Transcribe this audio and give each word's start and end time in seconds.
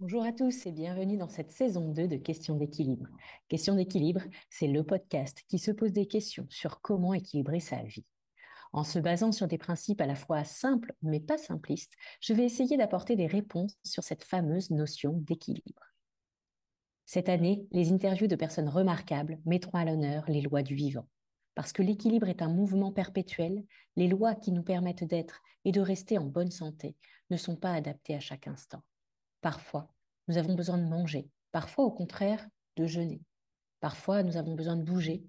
Bonjour 0.00 0.24
à 0.24 0.32
tous 0.32 0.66
et 0.66 0.72
bienvenue 0.72 1.16
dans 1.16 1.28
cette 1.28 1.52
saison 1.52 1.88
2 1.88 2.08
de 2.08 2.16
Questions 2.16 2.56
d'équilibre. 2.56 3.06
Questions 3.48 3.76
d'équilibre, 3.76 4.22
c'est 4.50 4.66
le 4.66 4.82
podcast 4.82 5.44
qui 5.46 5.60
se 5.60 5.70
pose 5.70 5.92
des 5.92 6.06
questions 6.06 6.48
sur 6.50 6.80
comment 6.80 7.14
équilibrer 7.14 7.60
sa 7.60 7.80
vie. 7.84 8.04
En 8.72 8.82
se 8.82 8.98
basant 8.98 9.30
sur 9.30 9.46
des 9.46 9.56
principes 9.56 10.00
à 10.00 10.06
la 10.06 10.16
fois 10.16 10.42
simples 10.42 10.92
mais 11.02 11.20
pas 11.20 11.38
simplistes, 11.38 11.92
je 12.20 12.34
vais 12.34 12.44
essayer 12.44 12.76
d'apporter 12.76 13.14
des 13.14 13.28
réponses 13.28 13.76
sur 13.84 14.02
cette 14.02 14.24
fameuse 14.24 14.72
notion 14.72 15.12
d'équilibre. 15.12 15.94
Cette 17.06 17.28
année, 17.28 17.64
les 17.70 17.92
interviews 17.92 18.26
de 18.26 18.34
personnes 18.36 18.68
remarquables 18.68 19.38
mettront 19.46 19.78
à 19.78 19.84
l'honneur 19.84 20.24
les 20.26 20.40
lois 20.40 20.64
du 20.64 20.74
vivant. 20.74 21.06
Parce 21.54 21.72
que 21.72 21.82
l'équilibre 21.82 22.28
est 22.28 22.42
un 22.42 22.52
mouvement 22.52 22.90
perpétuel, 22.90 23.64
les 23.94 24.08
lois 24.08 24.34
qui 24.34 24.50
nous 24.50 24.64
permettent 24.64 25.04
d'être 25.04 25.40
et 25.64 25.70
de 25.70 25.80
rester 25.80 26.18
en 26.18 26.24
bonne 26.24 26.50
santé 26.50 26.96
ne 27.30 27.36
sont 27.36 27.56
pas 27.56 27.72
adaptées 27.72 28.16
à 28.16 28.20
chaque 28.20 28.48
instant. 28.48 28.82
Parfois, 29.44 29.92
nous 30.26 30.38
avons 30.38 30.54
besoin 30.54 30.78
de 30.78 30.88
manger, 30.88 31.28
parfois 31.52 31.84
au 31.84 31.90
contraire, 31.90 32.48
de 32.76 32.86
jeûner. 32.86 33.20
Parfois, 33.78 34.22
nous 34.22 34.38
avons 34.38 34.54
besoin 34.54 34.74
de 34.74 34.82
bouger 34.82 35.22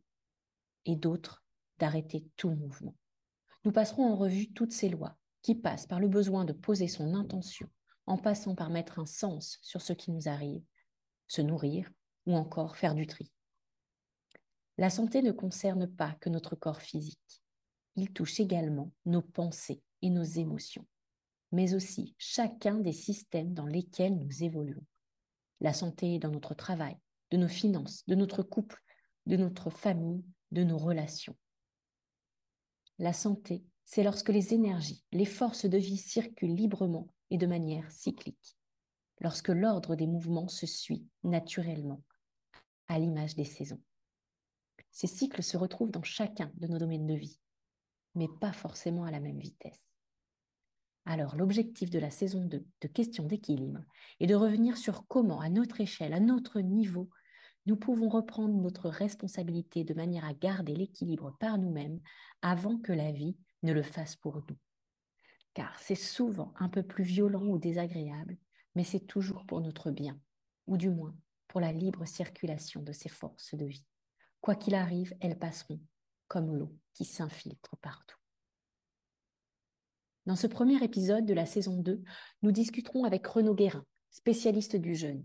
et 0.86 0.96
d'autres 0.96 1.44
d'arrêter 1.80 2.26
tout 2.38 2.50
mouvement. 2.50 2.96
Nous 3.66 3.74
passerons 3.74 4.10
en 4.10 4.16
revue 4.16 4.54
toutes 4.54 4.72
ces 4.72 4.88
lois 4.88 5.18
qui 5.42 5.54
passent 5.54 5.86
par 5.86 6.00
le 6.00 6.08
besoin 6.08 6.46
de 6.46 6.54
poser 6.54 6.88
son 6.88 7.14
intention, 7.14 7.70
en 8.06 8.18
passant 8.18 8.56
par 8.56 8.70
mettre 8.70 9.00
un 9.00 9.06
sens 9.06 9.60
sur 9.62 9.82
ce 9.82 9.92
qui 9.92 10.12
nous 10.12 10.30
arrive, 10.30 10.64
se 11.28 11.42
nourrir 11.42 11.92
ou 12.26 12.38
encore 12.38 12.78
faire 12.78 12.96
du 12.96 13.08
tri. 13.08 13.30
La 14.78 14.90
santé 14.90 15.24
ne 15.24 15.34
concerne 15.34 15.88
pas 15.88 16.16
que 16.22 16.30
notre 16.30 16.56
corps 16.56 16.82
physique. 16.82 17.44
Il 17.98 18.14
touche 18.14 18.40
également 18.40 18.94
nos 19.06 19.22
pensées 19.22 19.84
et 20.02 20.10
nos 20.10 20.24
émotions 20.24 20.88
mais 21.56 21.74
aussi 21.74 22.14
chacun 22.18 22.76
des 22.80 22.92
systèmes 22.92 23.54
dans 23.54 23.66
lesquels 23.66 24.18
nous 24.18 24.44
évoluons. 24.44 24.86
La 25.62 25.72
santé 25.72 26.20
dans 26.20 26.30
notre 26.30 26.54
travail, 26.54 26.98
de 27.32 27.38
nos 27.38 27.48
finances, 27.48 28.06
de 28.08 28.16
notre 28.16 28.44
couple, 28.44 28.84
de 29.26 29.38
notre 29.38 29.70
famille, 29.70 30.26
de 30.52 30.64
nos 30.64 30.78
relations. 30.78 31.36
La 33.00 33.14
santé, 33.14 33.64
c'est 33.86 34.04
lorsque 34.04 34.30
les 34.30 34.54
énergies, 34.54 35.02
les 35.14 35.26
forces 35.26 35.66
de 35.66 35.78
vie 35.78 35.98
circulent 35.98 36.56
librement 36.56 37.08
et 37.30 37.38
de 37.38 37.48
manière 37.48 37.90
cyclique, 37.90 38.58
lorsque 39.22 39.48
l'ordre 39.48 39.96
des 39.96 40.08
mouvements 40.08 40.50
se 40.50 40.68
suit 40.68 41.08
naturellement, 41.24 42.04
à 42.90 43.00
l'image 43.00 43.36
des 43.36 43.46
saisons. 43.46 43.82
Ces 44.92 45.08
cycles 45.08 45.42
se 45.42 45.56
retrouvent 45.56 45.92
dans 45.92 46.04
chacun 46.04 46.52
de 46.56 46.68
nos 46.68 46.80
domaines 46.80 47.08
de 47.08 47.16
vie, 47.16 47.40
mais 48.14 48.28
pas 48.42 48.52
forcément 48.52 49.06
à 49.06 49.12
la 49.12 49.22
même 49.22 49.40
vitesse. 49.40 49.86
Alors, 51.06 51.36
l'objectif 51.36 51.92
de 51.92 52.00
la 52.00 52.10
saison 52.10 52.44
2 52.46 52.66
de 52.82 52.88
questions 52.88 53.26
d'équilibre 53.26 53.82
est 54.20 54.28
de 54.28 54.36
revenir 54.36 54.76
sur 54.76 55.06
comment, 55.08 55.40
à 55.40 55.50
notre 55.50 55.80
échelle, 55.80 56.14
à 56.14 56.20
notre 56.20 56.62
niveau, 56.62 57.10
nous 57.68 57.76
pouvons 57.76 58.10
reprendre 58.10 58.56
notre 58.56 58.90
responsabilité 58.90 59.84
de 59.84 59.94
manière 59.94 60.26
à 60.26 60.34
garder 60.34 60.76
l'équilibre 60.76 61.36
par 61.40 61.58
nous-mêmes 61.58 62.00
avant 62.42 62.78
que 62.78 62.92
la 62.92 63.12
vie 63.12 63.38
ne 63.64 63.74
le 63.74 63.84
fasse 63.84 64.16
pour 64.16 64.38
nous. 64.50 64.58
Car 65.54 65.78
c'est 65.80 65.96
souvent 65.96 66.54
un 66.58 66.70
peu 66.70 66.84
plus 66.84 67.04
violent 67.04 67.46
ou 67.46 67.58
désagréable, 67.58 68.38
mais 68.76 68.84
c'est 68.84 69.08
toujours 69.08 69.46
pour 69.46 69.62
notre 69.62 69.92
bien, 69.92 70.20
ou 70.68 70.78
du 70.78 70.90
moins 70.90 71.16
pour 71.48 71.62
la 71.62 71.72
libre 71.72 72.06
circulation 72.06 72.82
de 72.82 72.92
ces 72.92 73.10
forces 73.10 73.56
de 73.56 73.66
vie. 73.66 73.86
Quoi 74.42 74.56
qu'il 74.56 74.76
arrive, 74.76 75.16
elles 75.22 75.40
passeront 75.40 75.80
comme 76.28 76.56
l'eau 76.56 76.76
qui 76.94 77.06
s'infiltre 77.06 77.78
partout. 77.78 78.18
Dans 80.26 80.36
ce 80.36 80.48
premier 80.48 80.84
épisode 80.84 81.28
de 81.28 81.36
la 81.36 81.46
saison 81.46 81.78
2, 81.78 82.02
nous 82.42 82.52
discuterons 82.52 83.04
avec 83.04 83.28
Renaud 83.28 83.54
Guérin, 83.54 83.86
spécialiste 84.10 84.76
du 84.76 84.96
jeûne. 84.96 85.24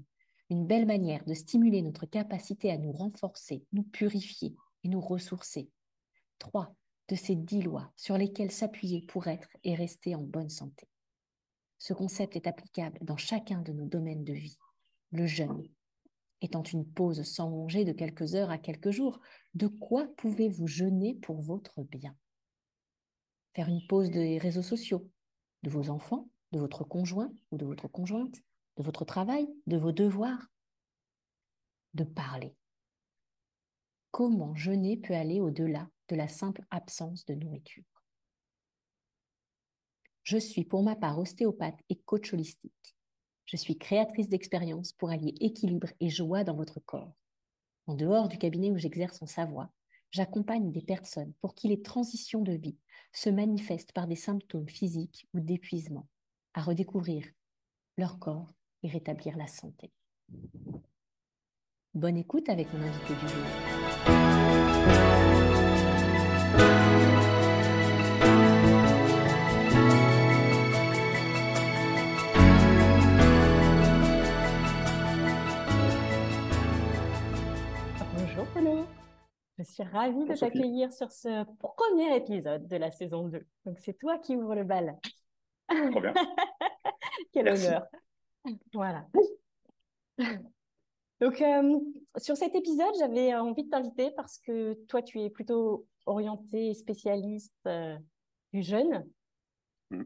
Une 0.50 0.66
belle 0.66 0.84
manière 0.84 1.24
de 1.24 1.32
stimuler 1.32 1.80
notre 1.80 2.04
capacité 2.04 2.70
à 2.70 2.76
nous 2.76 2.92
renforcer, 2.92 3.64
nous 3.72 3.82
purifier 3.82 4.54
et 4.84 4.88
nous 4.88 5.00
ressourcer. 5.00 5.70
Trois 6.38 6.74
de 7.08 7.14
ces 7.14 7.34
dix 7.34 7.62
lois 7.62 7.90
sur 7.96 8.18
lesquelles 8.18 8.50
s'appuyer 8.50 9.00
pour 9.00 9.26
être 9.26 9.48
et 9.64 9.74
rester 9.74 10.14
en 10.14 10.22
bonne 10.22 10.50
santé. 10.50 10.86
Ce 11.78 11.94
concept 11.94 12.36
est 12.36 12.46
applicable 12.46 12.98
dans 13.00 13.16
chacun 13.16 13.62
de 13.62 13.72
nos 13.72 13.86
domaines 13.86 14.24
de 14.24 14.34
vie. 14.34 14.58
Le 15.12 15.24
jeûne 15.24 15.62
étant 16.42 16.62
une 16.62 16.86
pause 16.86 17.22
sans 17.22 17.48
manger 17.48 17.86
de 17.86 17.92
quelques 17.92 18.34
heures 18.34 18.50
à 18.50 18.58
quelques 18.58 18.90
jours, 18.90 19.18
de 19.54 19.66
quoi 19.66 20.08
pouvez-vous 20.18 20.66
jeûner 20.66 21.14
pour 21.14 21.40
votre 21.40 21.82
bien? 21.84 22.14
Faire 23.54 23.68
une 23.68 23.86
pause 23.86 24.10
des 24.10 24.38
réseaux 24.38 24.62
sociaux, 24.62 25.08
de 25.62 25.70
vos 25.70 25.90
enfants, 25.90 26.28
de 26.52 26.58
votre 26.58 26.84
conjoint 26.84 27.32
ou 27.50 27.58
de 27.58 27.64
votre 27.64 27.88
conjointe, 27.88 28.36
de 28.76 28.82
votre 28.82 29.04
travail, 29.04 29.48
de 29.66 29.76
vos 29.76 29.92
devoirs, 29.92 30.46
de 31.94 32.04
parler. 32.04 32.54
Comment 34.10 34.54
jeûner 34.54 34.96
peut 34.96 35.14
aller 35.14 35.40
au-delà 35.40 35.88
de 36.08 36.16
la 36.16 36.28
simple 36.28 36.64
absence 36.70 37.24
de 37.26 37.34
nourriture? 37.34 37.84
Je 40.22 40.38
suis 40.38 40.64
pour 40.64 40.82
ma 40.82 40.96
part 40.96 41.18
ostéopathe 41.18 41.80
et 41.88 41.96
coach 41.96 42.32
holistique. 42.32 42.96
Je 43.46 43.56
suis 43.56 43.78
créatrice 43.78 44.28
d'expériences 44.28 44.92
pour 44.92 45.10
allier 45.10 45.34
équilibre 45.40 45.88
et 45.98 46.08
joie 46.08 46.44
dans 46.44 46.54
votre 46.54 46.78
corps. 46.78 47.12
En 47.86 47.94
dehors 47.94 48.28
du 48.28 48.38
cabinet 48.38 48.70
où 48.70 48.78
j'exerce 48.78 49.20
en 49.22 49.26
Savoie, 49.26 49.72
j'accompagne 50.10 50.70
des 50.70 50.82
personnes 50.82 51.32
pour 51.40 51.54
qui 51.54 51.68
les 51.68 51.82
transitions 51.82 52.42
de 52.42 52.52
vie 52.52 52.76
se 53.12 53.30
manifestent 53.30 53.92
par 53.92 54.06
des 54.06 54.16
symptômes 54.16 54.68
physiques 54.68 55.26
ou 55.34 55.40
d'épuisement, 55.40 56.08
à 56.54 56.62
redécouvrir 56.62 57.24
leur 57.96 58.18
corps 58.18 58.52
et 58.82 58.88
rétablir 58.88 59.36
la 59.36 59.46
santé. 59.46 59.92
Bonne 61.94 62.16
écoute 62.16 62.48
avec 62.48 62.72
mon 62.72 62.82
invité 62.82 63.14
du 63.14 63.28
jour. 63.28 63.44
Je 79.60 79.64
suis 79.64 79.82
ravie 79.82 80.24
de 80.24 80.34
t'accueillir 80.34 80.90
sur 80.90 81.12
ce 81.12 81.44
premier 81.58 82.16
épisode 82.16 82.66
de 82.66 82.76
la 82.76 82.90
saison 82.90 83.28
2. 83.28 83.46
Donc, 83.66 83.78
c'est 83.78 83.92
toi 83.92 84.16
qui 84.16 84.34
ouvres 84.34 84.54
le 84.54 84.64
bal. 84.64 84.98
Trop 85.68 86.00
bien. 86.00 86.14
Quel 87.32 87.48
honneur. 87.48 87.86
Voilà. 88.72 89.06
Donc, 91.20 91.42
euh, 91.42 91.78
sur 92.16 92.38
cet 92.38 92.54
épisode, 92.54 92.94
j'avais 92.98 93.34
envie 93.34 93.64
de 93.64 93.68
t'inviter 93.68 94.10
parce 94.12 94.38
que 94.38 94.72
toi, 94.88 95.02
tu 95.02 95.20
es 95.20 95.28
plutôt 95.28 95.86
orienté 96.06 96.72
spécialiste 96.72 97.52
euh, 97.66 97.98
du 98.54 98.62
jeune. 98.62 99.06
Mm. 99.90 100.02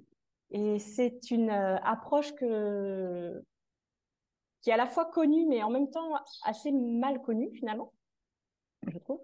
Et 0.51 0.79
c'est 0.81 1.31
une 1.31 1.51
euh, 1.51 1.77
approche 1.85 2.35
que... 2.35 3.41
qui 4.63 4.71
est 4.71 4.75
à 4.75 4.79
la 4.79 4.87
fois 4.87 5.05
connue, 5.05 5.47
mais 5.47 5.63
en 5.63 5.71
même 5.71 5.91
temps 5.91 6.13
assez 6.43 6.73
mal 6.73 7.23
connue, 7.23 7.53
finalement, 7.55 7.93
je 8.89 8.99
trouve. 8.99 9.21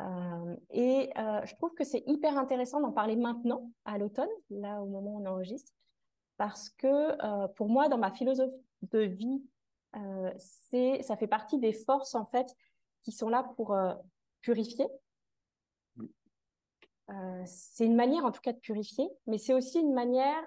Euh, 0.00 0.56
et 0.70 1.10
euh, 1.18 1.40
je 1.44 1.54
trouve 1.54 1.72
que 1.74 1.84
c'est 1.84 2.02
hyper 2.06 2.36
intéressant 2.36 2.80
d'en 2.80 2.92
parler 2.92 3.16
maintenant, 3.16 3.70
à 3.84 3.98
l'automne, 3.98 4.28
là 4.50 4.82
au 4.82 4.86
moment 4.86 5.14
où 5.14 5.22
on 5.22 5.26
enregistre, 5.26 5.72
parce 6.36 6.70
que 6.70 6.86
euh, 6.86 7.48
pour 7.48 7.68
moi, 7.68 7.88
dans 7.88 7.98
ma 7.98 8.10
philosophie 8.10 8.52
de 8.82 9.00
vie, 9.00 9.42
c'est, 10.38 11.02
ça 11.02 11.16
fait 11.16 11.28
partie 11.28 11.60
des 11.60 11.72
forces 11.72 12.16
en 12.16 12.26
fait 12.26 12.52
qui 13.04 13.12
sont 13.12 13.28
là 13.28 13.44
pour 13.56 13.76
purifier. 14.40 14.88
c'est 17.44 17.86
une 17.86 17.94
manière 17.94 18.24
en 18.24 18.32
tout 18.32 18.40
cas 18.40 18.52
de 18.52 18.58
purifier, 18.58 19.08
mais 19.28 19.38
c'est 19.38 19.54
aussi 19.54 19.78
une 19.78 19.94
manière 19.94 20.42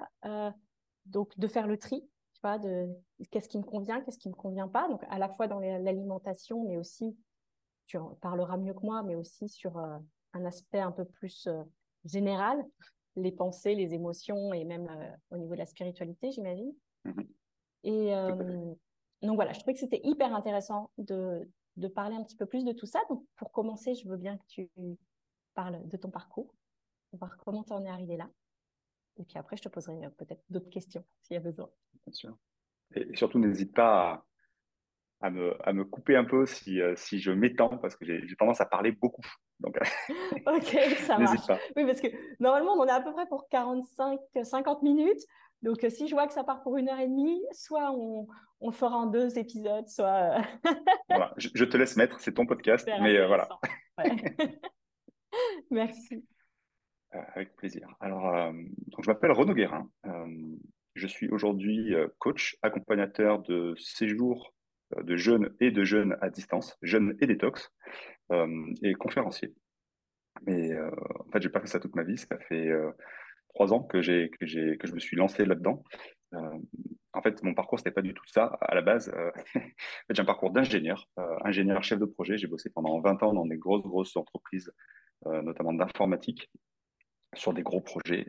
donc 1.06 1.40
de 1.40 1.48
faire 1.48 1.66
le 1.66 1.78
tri, 1.78 2.02
tu 2.34 2.42
vois, 2.42 2.60
de 2.60 2.90
qu'est-ce 3.32 3.48
qui 3.48 3.58
me 3.58 3.64
convient, 3.64 4.02
qu'est-ce 4.02 4.18
qui 4.18 4.28
me 4.28 4.36
convient 4.36 4.68
pas, 4.68 4.90
donc 4.90 5.02
à 5.10 5.18
la 5.18 5.30
fois 5.30 5.48
dans 5.48 5.62
l'alimentation, 5.62 6.66
mais 6.66 6.76
aussi 6.76 7.16
tu 7.88 7.98
en 7.98 8.16
parleras 8.16 8.58
mieux 8.58 8.74
que 8.74 8.82
moi, 8.82 9.02
mais 9.02 9.16
aussi 9.16 9.50
sur 9.50 9.78
euh, 9.78 9.98
un 10.34 10.46
aspect 10.46 10.80
un 10.80 10.92
peu 10.92 11.06
plus 11.06 11.48
euh, 11.48 11.64
général, 12.06 12.64
les 13.16 13.32
pensées, 13.32 13.74
les 13.74 13.94
émotions 13.94 14.54
et 14.54 14.64
même 14.64 14.88
euh, 14.90 15.10
au 15.32 15.38
niveau 15.38 15.54
de 15.54 15.60
la 15.60 15.66
spiritualité, 15.66 16.32
j'imagine. 16.32 16.74
Mm-hmm. 17.06 17.28
Et 17.84 19.26
donc 19.26 19.36
voilà, 19.36 19.54
je 19.54 19.60
trouvais 19.60 19.74
que 19.74 19.80
c'était 19.80 20.02
hyper 20.04 20.36
intéressant 20.36 20.92
de, 20.98 21.50
de, 21.78 21.88
parler 21.88 22.16
un 22.16 22.24
petit 22.24 22.36
peu 22.36 22.46
plus 22.46 22.66
de 22.66 22.74
tout 22.74 22.86
ça. 22.86 23.00
Donc 23.10 23.26
pour 23.38 23.52
commencer, 23.52 23.96
je 23.96 24.08
veux 24.08 24.18
bien 24.18 24.38
que 24.38 24.44
tu 24.48 24.70
parles 25.56 25.88
de 25.88 25.98
ton 25.98 26.10
parcours, 26.10 26.54
voir 27.14 27.38
comment 27.38 27.64
tu 27.64 27.72
en 27.72 27.86
es 27.86 27.90
arrivé 27.90 28.18
là. 28.18 28.30
Et 29.16 29.24
puis 29.24 29.38
après, 29.38 29.56
je 29.56 29.64
te 29.64 29.70
poserai 29.70 29.96
peut-être 30.18 30.44
d'autres 30.50 30.70
questions 30.70 31.04
s'il 31.22 31.36
y 31.36 31.38
a 31.38 31.42
besoin. 31.42 31.70
Bien 32.06 32.14
sûr. 32.14 32.38
Et 32.94 33.16
surtout, 33.16 33.40
n'hésite 33.40 33.74
pas 33.74 34.27
à 35.22 35.30
me, 35.30 35.56
à 35.68 35.74
me 35.74 35.84
couper 35.84 36.16
un 36.16 36.26
peu 36.26 36.46
si, 36.46 36.82
euh, 36.82 36.94
si 36.96 37.20
je 37.20 37.32
m'étends, 37.32 37.78
parce 37.78 37.96
que 37.96 38.06
j'ai 38.06 38.36
tendance 38.36 38.62
à 38.62 38.66
parler 38.66 38.92
beaucoup. 38.92 39.26
Donc, 39.60 39.78
ok, 40.46 40.78
ça 40.98 41.18
marche. 41.18 41.48
Pas. 41.48 41.60
Oui, 41.76 41.86
parce 41.86 42.02
que 42.02 42.08
normalement, 42.40 42.74
on 42.74 42.86
est 42.86 42.92
à 42.92 43.02
peu 43.02 43.12
près 43.12 43.28
pour 43.28 43.48
45-50 43.52 44.84
minutes. 44.84 45.22
Donc, 45.64 45.84
si 45.90 46.08
je 46.08 46.14
vois 46.14 46.28
que 46.28 46.34
ça 46.34 46.44
part 46.44 46.62
pour 46.62 46.78
une 46.78 46.88
heure 46.90 47.00
et 47.00 47.08
demie, 47.08 47.42
soit 47.52 47.92
on, 47.92 48.28
on 48.62 48.70
le 48.70 48.76
fera 48.76 48.96
en 48.96 49.08
deux 49.08 49.40
épisodes, 49.40 49.88
soit. 49.88 50.38
voilà, 51.10 51.34
je, 51.38 51.66
te 51.66 51.78
laisse 51.78 51.98
mettre, 51.98 52.20
c'est 52.20 52.34
ton 52.34 52.46
podcast, 52.46 52.88
mais 53.02 53.26
voilà. 53.26 53.50
Merci. 55.72 56.24
avec 57.12 57.56
plaisir. 57.56 57.90
Alors, 58.00 58.54
donc 58.54 59.04
je 59.04 59.10
m'appelle 59.10 59.32
Renaud 59.32 59.56
Guérin. 59.56 59.90
je 60.94 61.08
suis 61.08 61.28
aujourd'hui 61.30 61.96
coach, 62.20 62.56
accompagnateur 62.62 63.40
de 63.40 63.74
séjours 63.78 64.54
de 64.96 65.16
jeunes 65.16 65.56
et 65.60 65.72
de 65.72 65.84
jeunes 65.84 66.18
à 66.22 66.30
distance, 66.30 66.78
jeunes 66.82 67.18
et 67.22 67.28
détox, 67.28 67.72
et 68.82 68.94
conférencier. 68.94 69.54
Mais 70.46 70.72
euh, 70.74 70.90
en 71.20 71.32
fait, 71.32 71.42
j'ai 71.42 71.50
pas 71.50 71.60
fait 71.60 71.68
ça 71.68 71.80
toute 71.80 71.96
ma 71.96 72.04
vie. 72.04 72.18
Ça 72.18 72.38
fait 72.38 72.68
euh, 72.68 72.92
trois 73.50 73.74
ans 73.74 73.82
que 73.84 74.02
j'ai 74.02 74.30
que 74.30 74.46
j'ai 74.46 74.78
que 74.78 74.88
je 74.88 74.94
me 74.94 75.00
suis 75.00 75.18
lancé 75.18 75.46
là-dedans. 75.46 75.84
Euh, 76.34 76.58
en 77.14 77.22
fait, 77.22 77.42
mon 77.44 77.54
parcours 77.54 77.80
c'était 77.80 77.92
pas 77.92 78.02
du 78.02 78.14
tout 78.14 78.26
ça 78.28 78.46
à 78.62 78.76
la 78.76 78.82
base. 78.82 79.12
j'ai 80.10 80.22
un 80.22 80.26
parcours 80.26 80.52
d'ingénieur, 80.52 81.10
ingénieur 81.44 81.84
chef 81.84 82.00
de 82.00 82.06
projet. 82.06 82.38
J'ai 82.38 82.48
bossé 82.48 82.70
pendant 82.70 83.00
20 83.00 83.24
ans 83.24 83.34
dans 83.34 83.46
des 83.46 83.58
grosses 83.58 83.84
grosses 83.84 84.16
entreprises, 84.16 84.72
notamment 85.26 85.74
d'informatique, 85.74 86.52
sur 87.34 87.54
des 87.54 87.64
gros 87.64 87.82
projets. 87.82 88.28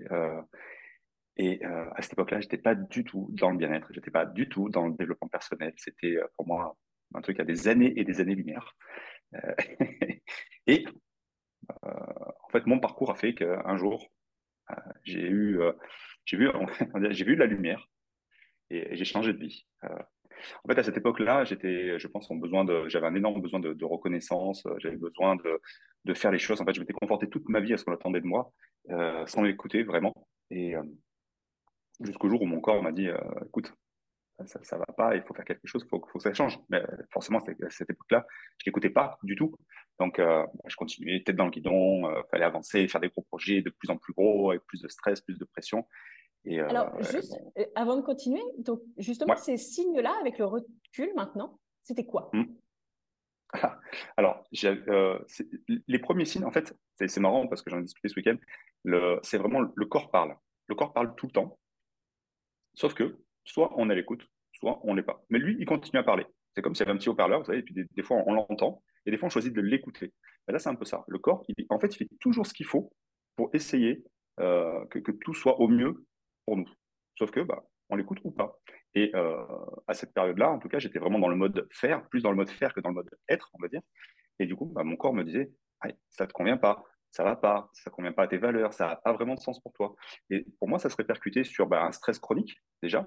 Et 1.38 1.64
à 1.64 2.02
cette 2.02 2.14
époque-là, 2.14 2.40
j'étais 2.40 2.58
pas 2.58 2.74
du 2.74 3.04
tout 3.04 3.28
dans 3.30 3.50
le 3.50 3.56
bien-être, 3.56 3.92
j'étais 3.92 4.10
pas 4.10 4.26
du 4.26 4.48
tout 4.48 4.68
dans 4.68 4.88
le 4.88 4.94
développement 4.94 5.28
personnel. 5.28 5.72
C'était 5.76 6.18
pour 6.36 6.46
moi 6.46 6.76
un 7.14 7.20
truc 7.20 7.38
à 7.38 7.44
des 7.44 7.68
années 7.68 7.92
et 7.96 8.04
des 8.04 8.20
années-lumière. 8.20 8.76
et 10.66 10.84
euh, 11.70 11.90
en 12.44 12.48
fait, 12.50 12.66
mon 12.66 12.80
parcours 12.80 13.10
a 13.10 13.14
fait 13.14 13.34
qu'un 13.34 13.76
jour, 13.76 14.06
euh, 14.70 14.74
j'ai 15.04 15.26
eu, 15.26 15.60
euh, 15.60 15.72
vu, 16.32 16.50
j'ai 17.10 17.36
la 17.36 17.46
lumière 17.46 17.88
et, 18.70 18.96
j'ai 18.96 19.04
changé 19.04 19.32
de 19.32 19.38
vie. 19.38 19.66
En 19.82 20.68
fait, 20.68 20.78
à 20.78 20.84
cette 20.84 20.96
époque-là, 20.96 21.44
j'étais, 21.44 21.98
je 21.98 22.06
pense, 22.06 22.30
en 22.30 22.36
besoin 22.36 22.64
de, 22.64 22.88
j'avais 22.88 23.06
un 23.06 23.14
énorme 23.14 23.40
besoin 23.40 23.58
de, 23.58 23.84
reconnaissance. 23.84 24.66
J'avais 24.78 24.96
besoin 24.96 25.36
de, 26.04 26.14
faire 26.14 26.30
les 26.30 26.38
choses. 26.38 26.60
En 26.60 26.64
fait, 26.64 26.74
je 26.74 26.80
m'étais 26.80 26.92
conforté 26.92 27.28
toute 27.28 27.48
ma 27.48 27.60
vie 27.60 27.74
à 27.74 27.76
ce 27.76 27.84
qu'on 27.84 27.92
attendait 27.92 28.20
de 28.20 28.26
moi, 28.26 28.52
sans 29.26 29.42
l'écouter 29.42 29.82
vraiment. 29.82 30.14
Et 30.50 30.74
jusqu'au 32.00 32.28
jour 32.28 32.42
où 32.42 32.46
mon 32.46 32.60
corps 32.60 32.82
m'a 32.82 32.92
dit, 32.92 33.08
écoute, 33.46 33.72
ça, 34.46 34.60
ça 34.62 34.78
va 34.78 34.86
pas, 34.86 35.16
il 35.16 35.22
faut 35.22 35.34
faire 35.34 35.44
quelque 35.44 35.66
chose, 35.66 35.82
il 35.84 35.88
faut, 35.88 36.04
faut, 36.12 36.18
que 36.18 36.22
ça 36.22 36.32
change. 36.32 36.58
Mais 36.68 36.82
forcément, 37.10 37.38
à 37.38 37.70
cette 37.70 37.90
époque-là, 37.90 38.26
je 38.58 38.64
l'écoutais 38.66 38.90
pas 38.90 39.18
du 39.22 39.34
tout. 39.34 39.54
Donc, 39.98 40.18
euh, 40.18 40.46
je 40.66 40.76
continuais, 40.76 41.22
tête 41.24 41.36
dans 41.36 41.44
le 41.44 41.50
guidon, 41.50 42.08
il 42.08 42.16
euh, 42.16 42.22
fallait 42.30 42.44
avancer, 42.44 42.86
faire 42.86 43.00
des 43.00 43.08
gros 43.08 43.22
projets 43.22 43.62
de 43.62 43.70
plus 43.70 43.90
en 43.90 43.96
plus 43.96 44.12
gros, 44.12 44.50
avec 44.50 44.64
plus 44.66 44.80
de 44.80 44.88
stress, 44.88 45.20
plus 45.20 45.38
de 45.38 45.44
pression. 45.44 45.86
Et, 46.44 46.60
euh, 46.60 46.68
Alors, 46.68 47.02
juste 47.02 47.36
avant 47.74 47.96
de 47.96 48.02
continuer, 48.02 48.42
donc 48.58 48.80
justement, 48.96 49.36
ces 49.36 49.56
signes-là, 49.56 50.16
avec 50.20 50.38
le 50.38 50.44
recul 50.44 51.12
maintenant, 51.16 51.58
c'était 51.82 52.06
quoi? 52.06 52.30
Mmh. 52.32 52.44
Alors, 54.16 54.44
les 54.52 55.98
premiers 55.98 56.26
signes, 56.26 56.44
en 56.44 56.52
fait, 56.52 56.76
c'est 56.94 57.20
marrant 57.20 57.48
parce 57.48 57.62
que 57.62 57.70
j'en 57.70 57.78
ai 57.80 57.82
discuté 57.82 58.08
ce 58.08 58.14
week-end, 58.14 58.36
c'est 59.22 59.38
vraiment 59.38 59.60
le 59.60 59.86
corps 59.86 60.10
parle. 60.10 60.36
Le 60.68 60.74
corps 60.74 60.92
parle 60.92 61.14
tout 61.16 61.26
le 61.26 61.32
temps, 61.32 61.58
sauf 62.78 62.94
que 62.94 63.18
soit 63.44 63.72
on 63.76 63.90
est 63.90 63.92
à 63.92 63.96
l'écoute, 63.96 64.24
soit 64.52 64.80
on 64.84 64.94
n'est 64.94 65.02
pas. 65.02 65.24
Mais 65.30 65.38
lui, 65.38 65.56
il 65.58 65.66
continue 65.66 65.98
à 65.98 66.04
parler. 66.04 66.24
C'est 66.54 66.62
comme 66.62 66.74
s'il 66.74 66.86
y 66.86 66.90
un 66.90 66.96
petit 66.96 67.08
haut-parleur, 67.08 67.40
vous 67.40 67.46
savez, 67.46 67.58
et 67.58 67.62
puis 67.62 67.74
des, 67.74 68.02
fois 68.02 68.22
on 68.26 68.32
l'entend, 68.32 68.82
et 69.04 69.10
des 69.10 69.18
fois 69.18 69.26
on 69.26 69.30
choisit 69.30 69.52
de 69.52 69.60
l'écouter. 69.60 70.12
là, 70.46 70.58
c'est 70.58 70.68
un 70.68 70.74
peu 70.74 70.84
ça. 70.84 71.04
Le 71.08 71.18
corps, 71.18 71.44
en 71.70 71.78
fait, 71.78 71.94
il 71.94 71.98
fait 71.98 72.08
toujours 72.20 72.46
ce 72.46 72.54
qu'il 72.54 72.66
faut 72.66 72.92
pour 73.36 73.50
essayer 73.52 74.04
euh, 74.40 74.84
que, 74.86 75.10
tout 75.10 75.34
soit 75.34 75.60
au 75.60 75.68
mieux 75.68 76.04
pour 76.46 76.56
nous. 76.56 76.68
Sauf 77.16 77.30
que, 77.30 77.40
bah, 77.40 77.64
on 77.90 77.96
l'écoute 77.96 78.20
ou 78.24 78.30
pas. 78.30 78.58
Et 78.94 79.10
euh, 79.14 79.44
à 79.86 79.94
cette 79.94 80.14
période-là, 80.14 80.50
en 80.50 80.58
tout 80.58 80.68
cas, 80.68 80.78
j'étais 80.78 80.98
vraiment 80.98 81.18
dans 81.18 81.28
le 81.28 81.36
mode 81.36 81.66
faire, 81.72 82.06
plus 82.08 82.22
dans 82.22 82.30
le 82.30 82.36
mode 82.36 82.50
faire 82.50 82.72
que 82.74 82.80
dans 82.80 82.90
le 82.90 82.94
mode 82.96 83.10
être, 83.28 83.50
on 83.54 83.62
va 83.62 83.68
dire. 83.68 83.80
Et 84.38 84.46
du 84.46 84.54
coup, 84.54 84.66
bah, 84.66 84.84
mon 84.84 84.96
corps 84.96 85.14
me 85.14 85.24
disait, 85.24 85.50
ça 86.10 86.26
te 86.26 86.32
convient 86.32 86.56
pas, 86.56 86.84
ça 87.10 87.24
va 87.24 87.36
pas, 87.36 87.70
ça 87.72 87.90
convient 87.90 88.12
pas 88.12 88.24
à 88.24 88.28
tes 88.28 88.38
valeurs, 88.38 88.72
ça 88.72 88.88
n'a 88.88 88.96
pas 88.96 89.12
vraiment 89.12 89.34
de 89.34 89.40
sens 89.40 89.60
pour 89.60 89.72
toi. 89.72 89.94
Et 90.30 90.46
pour 90.58 90.68
moi, 90.68 90.78
ça 90.78 90.90
se 90.90 90.96
répercutait 90.96 91.44
sur 91.44 91.66
bah, 91.66 91.84
un 91.84 91.92
stress 91.92 92.18
chronique 92.18 92.56
déjà, 92.82 93.06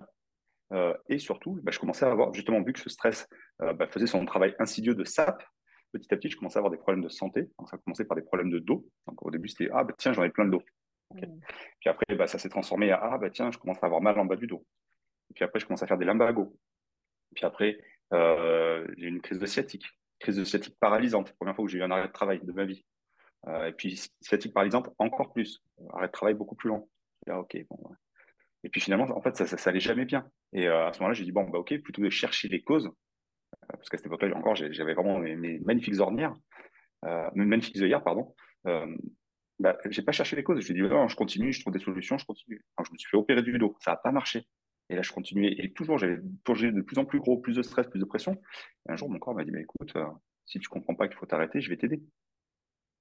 euh, 0.74 0.94
et 1.10 1.20
surtout, 1.20 1.60
bah, 1.64 1.72
je 1.72 1.80
commençais 1.80 2.06
à 2.06 2.12
avoir, 2.12 2.34
justement, 2.34 2.62
vu 2.62 2.74
que 2.74 2.80
ce 2.80 2.90
stress 2.90 3.28
euh, 3.62 3.74
bah, 3.74 3.88
faisait 3.88 4.08
son 4.08 4.26
travail 4.26 4.56
insidieux 4.60 4.96
de 4.96 5.04
sap, 5.04 5.44
petit 5.92 6.14
à 6.14 6.18
petit, 6.18 6.30
je 6.30 6.38
commençais 6.38 6.58
à 6.58 6.60
avoir 6.60 6.72
des 6.72 6.78
problèmes 6.78 7.04
de 7.04 7.10
santé. 7.10 7.50
Donc, 7.60 7.70
ça 7.70 7.76
a 7.76 7.80
commencé 7.80 8.06
par 8.06 8.16
des 8.16 8.24
problèmes 8.24 8.50
de 8.50 8.60
dos. 8.60 8.88
Donc, 9.08 9.26
au 9.26 9.32
début, 9.32 9.50
c'était 9.50 9.70
Ah, 9.74 9.84
bah, 9.84 9.94
tiens, 9.98 10.14
j'en 10.14 10.24
ai 10.24 10.30
plein 10.30 10.46
de 10.46 10.52
dos. 10.52 10.64
Mmh. 11.14 11.22
Puis 11.80 11.90
après, 11.90 12.16
bah, 12.16 12.28
ça 12.28 12.40
s'est 12.40 12.50
transformé 12.50 12.92
à 12.92 13.00
Ah, 13.02 13.18
bah, 13.18 13.30
tiens, 13.30 13.52
je 13.52 13.58
commence 13.58 13.82
à 13.84 13.86
avoir 13.86 14.02
mal 14.02 14.18
en 14.18 14.26
bas 14.26 14.38
du 14.38 14.48
dos. 14.48 14.66
Et 15.30 15.34
puis 15.34 15.44
après, 15.44 15.60
je 15.60 15.66
commence 15.66 15.84
à 15.84 15.88
faire 15.88 15.98
des 15.98 16.06
lumbagos. 16.06 16.58
Puis 17.36 17.46
après, 17.46 17.80
euh, 18.14 18.86
j'ai 18.98 19.06
eu 19.06 19.10
une 19.10 19.22
crise 19.22 19.40
de 19.40 19.46
sciatique. 19.46 19.86
Crise 20.20 20.38
de 20.38 20.44
sciatique 20.44 20.78
paralysante. 20.80 21.34
Première 21.34 21.56
fois 21.56 21.66
où 21.66 21.68
j'ai 21.68 21.80
eu 21.80 21.84
un 21.84 21.92
arrêt 21.92 22.08
de 22.08 22.14
travail 22.14 22.40
de 22.44 22.52
ma 22.52 22.66
vie. 22.66 22.86
Et 23.48 23.72
puis, 23.72 24.00
sciatique 24.22 24.54
paralysante 24.54 24.90
encore 25.00 25.34
plus. 25.34 25.64
Arrêt 25.94 26.08
de 26.08 26.12
travail 26.12 26.36
beaucoup 26.36 26.56
plus 26.56 26.70
long. 26.70 26.88
Ah, 27.28 27.40
ok, 27.40 27.58
bon, 27.70 27.78
et 28.64 28.70
puis 28.70 28.82
finalement, 28.82 29.06
en 29.16 29.22
fait, 29.22 29.36
ça, 29.36 29.46
ça, 29.46 29.70
allait 29.70 29.80
jamais 29.80 30.06
bien. 30.06 30.30
Et 30.54 30.68
euh, 30.68 30.88
à 30.88 30.94
ce 30.94 31.00
moment-là, 31.00 31.14
j'ai 31.14 31.24
dit, 31.24 31.32
bon, 31.32 31.50
bah, 31.50 31.60
ok, 31.60 31.78
plutôt 31.82 32.02
de 32.02 32.10
chercher 32.10 32.48
les 32.48 32.62
causes, 32.62 32.88
euh, 32.88 33.68
parce 33.68 33.90
qu'à 33.90 33.98
cette 33.98 34.06
époque-là, 34.06 34.36
encore, 34.36 34.56
j'avais 34.56 34.94
vraiment 34.94 35.18
mes, 35.18 35.60
magnifiques 35.60 36.00
ornières, 36.00 36.36
euh, 37.06 37.30
mes 37.34 37.46
magnifiques 37.46 37.78
œillères, 37.78 38.04
pardon. 38.04 38.36
Euh, 38.68 38.96
bah, 39.60 39.78
j'ai 39.90 40.02
pas 40.02 40.12
cherché 40.12 40.36
les 40.36 40.44
causes. 40.44 40.60
Je 40.60 40.74
dit, 40.74 40.82
non, 40.82 41.08
je 41.08 41.16
continue, 41.16 41.52
je 41.52 41.62
trouve 41.62 41.74
des 41.74 41.80
solutions, 41.80 42.18
je 42.18 42.26
continue. 42.26 42.64
je 42.84 42.92
me 42.92 42.98
suis 42.98 43.10
fait 43.10 43.18
opérer 43.18 43.42
du 43.42 43.58
dos, 43.58 43.76
ça 43.80 43.92
n'a 43.92 43.98
pas 43.98 44.12
marché. 44.12 44.48
Et 44.90 44.96
là, 44.96 45.02
je 45.02 45.12
continuais. 45.12 45.56
Et 45.58 45.72
toujours, 45.72 45.98
j'avais 45.98 46.18
de 46.18 46.82
plus 46.82 46.98
en 46.98 47.06
plus 47.06 47.20
gros, 47.20 47.38
plus 47.38 47.56
de 47.56 47.62
stress, 47.62 47.88
plus 47.88 48.00
de 48.00 48.06
pression. 48.06 48.42
Et 48.88 48.92
un 48.92 48.96
jour, 48.96 49.10
mon 49.10 49.20
corps 49.20 49.34
m'a 49.34 49.46
dit, 49.46 49.52
écoute, 49.58 49.96
euh, 49.96 50.06
si 50.46 50.60
tu 50.60 50.68
comprends 50.68 50.96
pas 50.96 51.08
qu'il 51.08 51.18
faut 51.18 51.26
t'arrêter, 51.26 51.62
je 51.62 51.70
vais 51.70 51.78
t'aider. 51.78 52.02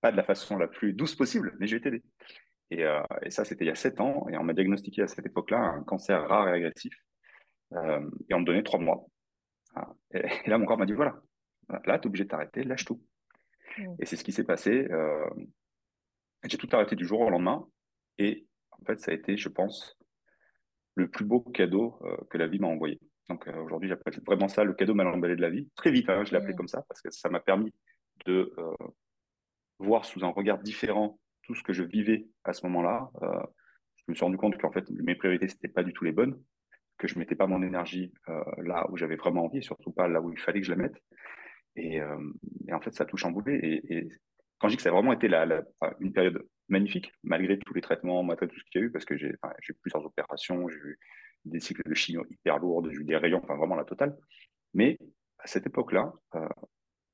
Pas 0.01 0.13
de 0.13 0.17
la 0.17 0.23
façon 0.25 0.57
la 0.57 0.69
plus 0.69 0.93
douce 0.93 1.15
possible, 1.15 1.57
mais 1.59 1.67
je 1.67 1.77
vais 1.77 1.83
t'aider. 1.83 2.03
Euh, 2.73 3.03
et, 3.23 3.31
ça, 3.31 3.45
c'était 3.45 3.65
il 3.65 3.69
y 3.69 3.73
a 3.73 3.75
sept 3.75 4.01
ans. 4.01 4.27
Et 4.29 4.37
on 4.37 4.45
m'a 4.45 4.53
diagnostiqué 4.53 5.03
à 5.03 5.09
cette 5.09 5.27
époque-là 5.27 5.59
un 5.59 5.83
cancer 5.83 6.27
rare 6.27 6.49
et 6.49 6.53
agressif. 6.53 6.95
Euh, 7.73 8.09
et 8.29 8.35
on 8.35 8.41
me 8.41 8.45
donnait 8.45 8.63
trois 8.63 8.81
mois. 8.81 9.07
Ah, 9.75 9.93
et, 10.13 10.23
là, 10.49 10.59
mon 10.59 10.67
corps 10.67 10.79
m'a 10.79 10.87
dit 10.87 10.93
voilà, 10.93 11.21
là, 11.85 11.99
tu 11.99 12.05
es 12.05 12.07
obligé 12.07 12.25
de 12.25 12.29
t'arrêter, 12.29 12.65
lâche 12.65 12.85
tout. 12.85 13.03
Mmh. 13.79 13.95
Et 14.01 14.07
c'est 14.07 14.17
ce 14.17 14.25
qui 14.25 14.33
s'est 14.33 14.45
passé. 14.45 14.89
Euh, 14.91 15.29
j'ai 16.45 16.59
tout 16.59 16.69
arrêté 16.73 16.97
du 16.97 17.05
jour 17.05 17.21
au 17.21 17.31
lendemain. 17.31 17.67
Et 18.19 18.47
en 18.71 18.85
fait, 18.85 19.01
ça 19.01 19.11
a 19.11 19.15
été, 19.15 19.37
je 19.37 19.49
pense, 19.49 19.99
le 20.95 21.09
plus 21.09 21.25
beau 21.25 21.41
cadeau 21.41 22.01
que 22.31 22.39
la 22.39 22.47
vie 22.47 22.59
m'a 22.59 22.67
envoyé. 22.67 22.99
Donc 23.29 23.47
aujourd'hui, 23.47 23.89
j'appelle 23.89 24.21
vraiment 24.27 24.49
ça 24.49 24.65
le 24.65 24.75
cadeau 24.75 24.95
mal 24.95 25.07
emballé 25.07 25.37
de 25.37 25.41
la 25.41 25.51
vie. 25.51 25.69
Très 25.77 25.91
vite, 25.91 26.09
hein, 26.11 26.25
je 26.25 26.33
l'ai 26.33 26.39
appelé 26.39 26.55
mmh. 26.55 26.57
comme 26.57 26.69
ça 26.69 26.83
parce 26.89 27.01
que 27.01 27.11
ça 27.11 27.29
m'a 27.29 27.41
permis 27.41 27.73
de 28.27 28.53
voir 29.81 30.05
sous 30.05 30.25
un 30.25 30.29
regard 30.29 30.59
différent 30.59 31.19
tout 31.43 31.55
ce 31.55 31.63
que 31.63 31.73
je 31.73 31.83
vivais 31.83 32.27
à 32.45 32.53
ce 32.53 32.65
moment-là, 32.67 33.11
euh, 33.23 33.43
je 33.97 34.05
me 34.09 34.15
suis 34.15 34.25
rendu 34.25 34.37
compte 34.37 34.57
qu'en 34.59 34.71
fait, 34.71 34.89
mes 34.91 35.15
priorités, 35.15 35.49
c'était 35.49 35.69
pas 35.69 35.83
du 35.83 35.93
tout 35.93 36.05
les 36.05 36.13
bonnes, 36.13 36.41
que 36.99 37.09
je 37.09 37.19
mettais 37.19 37.35
pas 37.35 37.47
mon 37.47 37.63
énergie 37.63 38.13
euh, 38.29 38.43
là 38.59 38.87
où 38.91 38.97
j'avais 38.97 39.17
vraiment 39.17 39.47
envie, 39.47 39.63
surtout 39.63 39.91
pas 39.91 40.07
là 40.07 40.21
où 40.21 40.31
il 40.31 40.39
fallait 40.39 40.61
que 40.61 40.67
je 40.67 40.73
la 40.73 40.83
mette. 40.83 41.03
Et, 41.77 42.01
euh, 42.01 42.19
en 42.73 42.81
fait, 42.81 42.93
ça 42.95 43.05
a 43.05 43.07
tout 43.07 43.17
chamboulé. 43.17 43.81
Et, 43.89 44.09
quand 44.59 44.69
je 44.69 44.75
dis 44.75 44.77
que 44.77 44.83
ça 44.83 44.91
a 44.91 44.93
vraiment 44.93 45.15
été 45.15 45.27
une 46.01 46.13
période 46.13 46.47
magnifique, 46.69 47.11
malgré 47.25 47.59
tous 47.59 47.73
les 47.73 47.81
traitements, 47.81 48.23
malgré 48.23 48.47
tout 48.47 48.59
ce 48.59 48.65
qu'il 48.65 48.81
y 48.81 48.85
a 48.85 48.87
eu, 48.87 48.91
parce 48.93 49.07
que 49.07 49.17
j'ai 49.17 49.29
eu 49.31 49.75
plusieurs 49.81 50.05
opérations, 50.05 50.69
j'ai 50.69 50.77
eu 50.77 50.99
des 51.47 51.61
cycles 51.61 51.89
de 51.89 51.95
chimio 51.95 52.27
hyper 52.29 52.59
lourds, 52.59 52.85
j'ai 52.91 52.99
eu 52.99 53.05
des 53.05 53.17
rayons, 53.17 53.41
enfin 53.43 53.57
vraiment 53.57 53.75
la 53.75 53.85
totale. 53.85 54.15
Mais 54.75 54.99
à 55.39 55.47
cette 55.47 55.67
époque-là, 55.67 56.13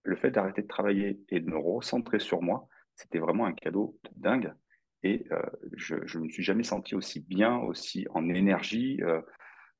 le 0.06 0.16
fait 0.16 0.30
d'arrêter 0.30 0.62
de 0.62 0.66
travailler 0.66 1.20
et 1.28 1.40
de 1.40 1.50
me 1.50 1.58
recentrer 1.58 2.18
sur 2.18 2.42
moi, 2.42 2.68
c'était 2.94 3.18
vraiment 3.18 3.46
un 3.46 3.52
cadeau 3.52 3.98
dingue. 4.16 4.52
Et 5.02 5.26
euh, 5.30 5.42
je 5.74 5.94
ne 6.18 6.24
me 6.24 6.28
suis 6.30 6.42
jamais 6.42 6.62
senti 6.62 6.94
aussi 6.94 7.20
bien, 7.20 7.58
aussi 7.58 8.06
en 8.10 8.28
énergie, 8.28 9.02
euh, 9.02 9.20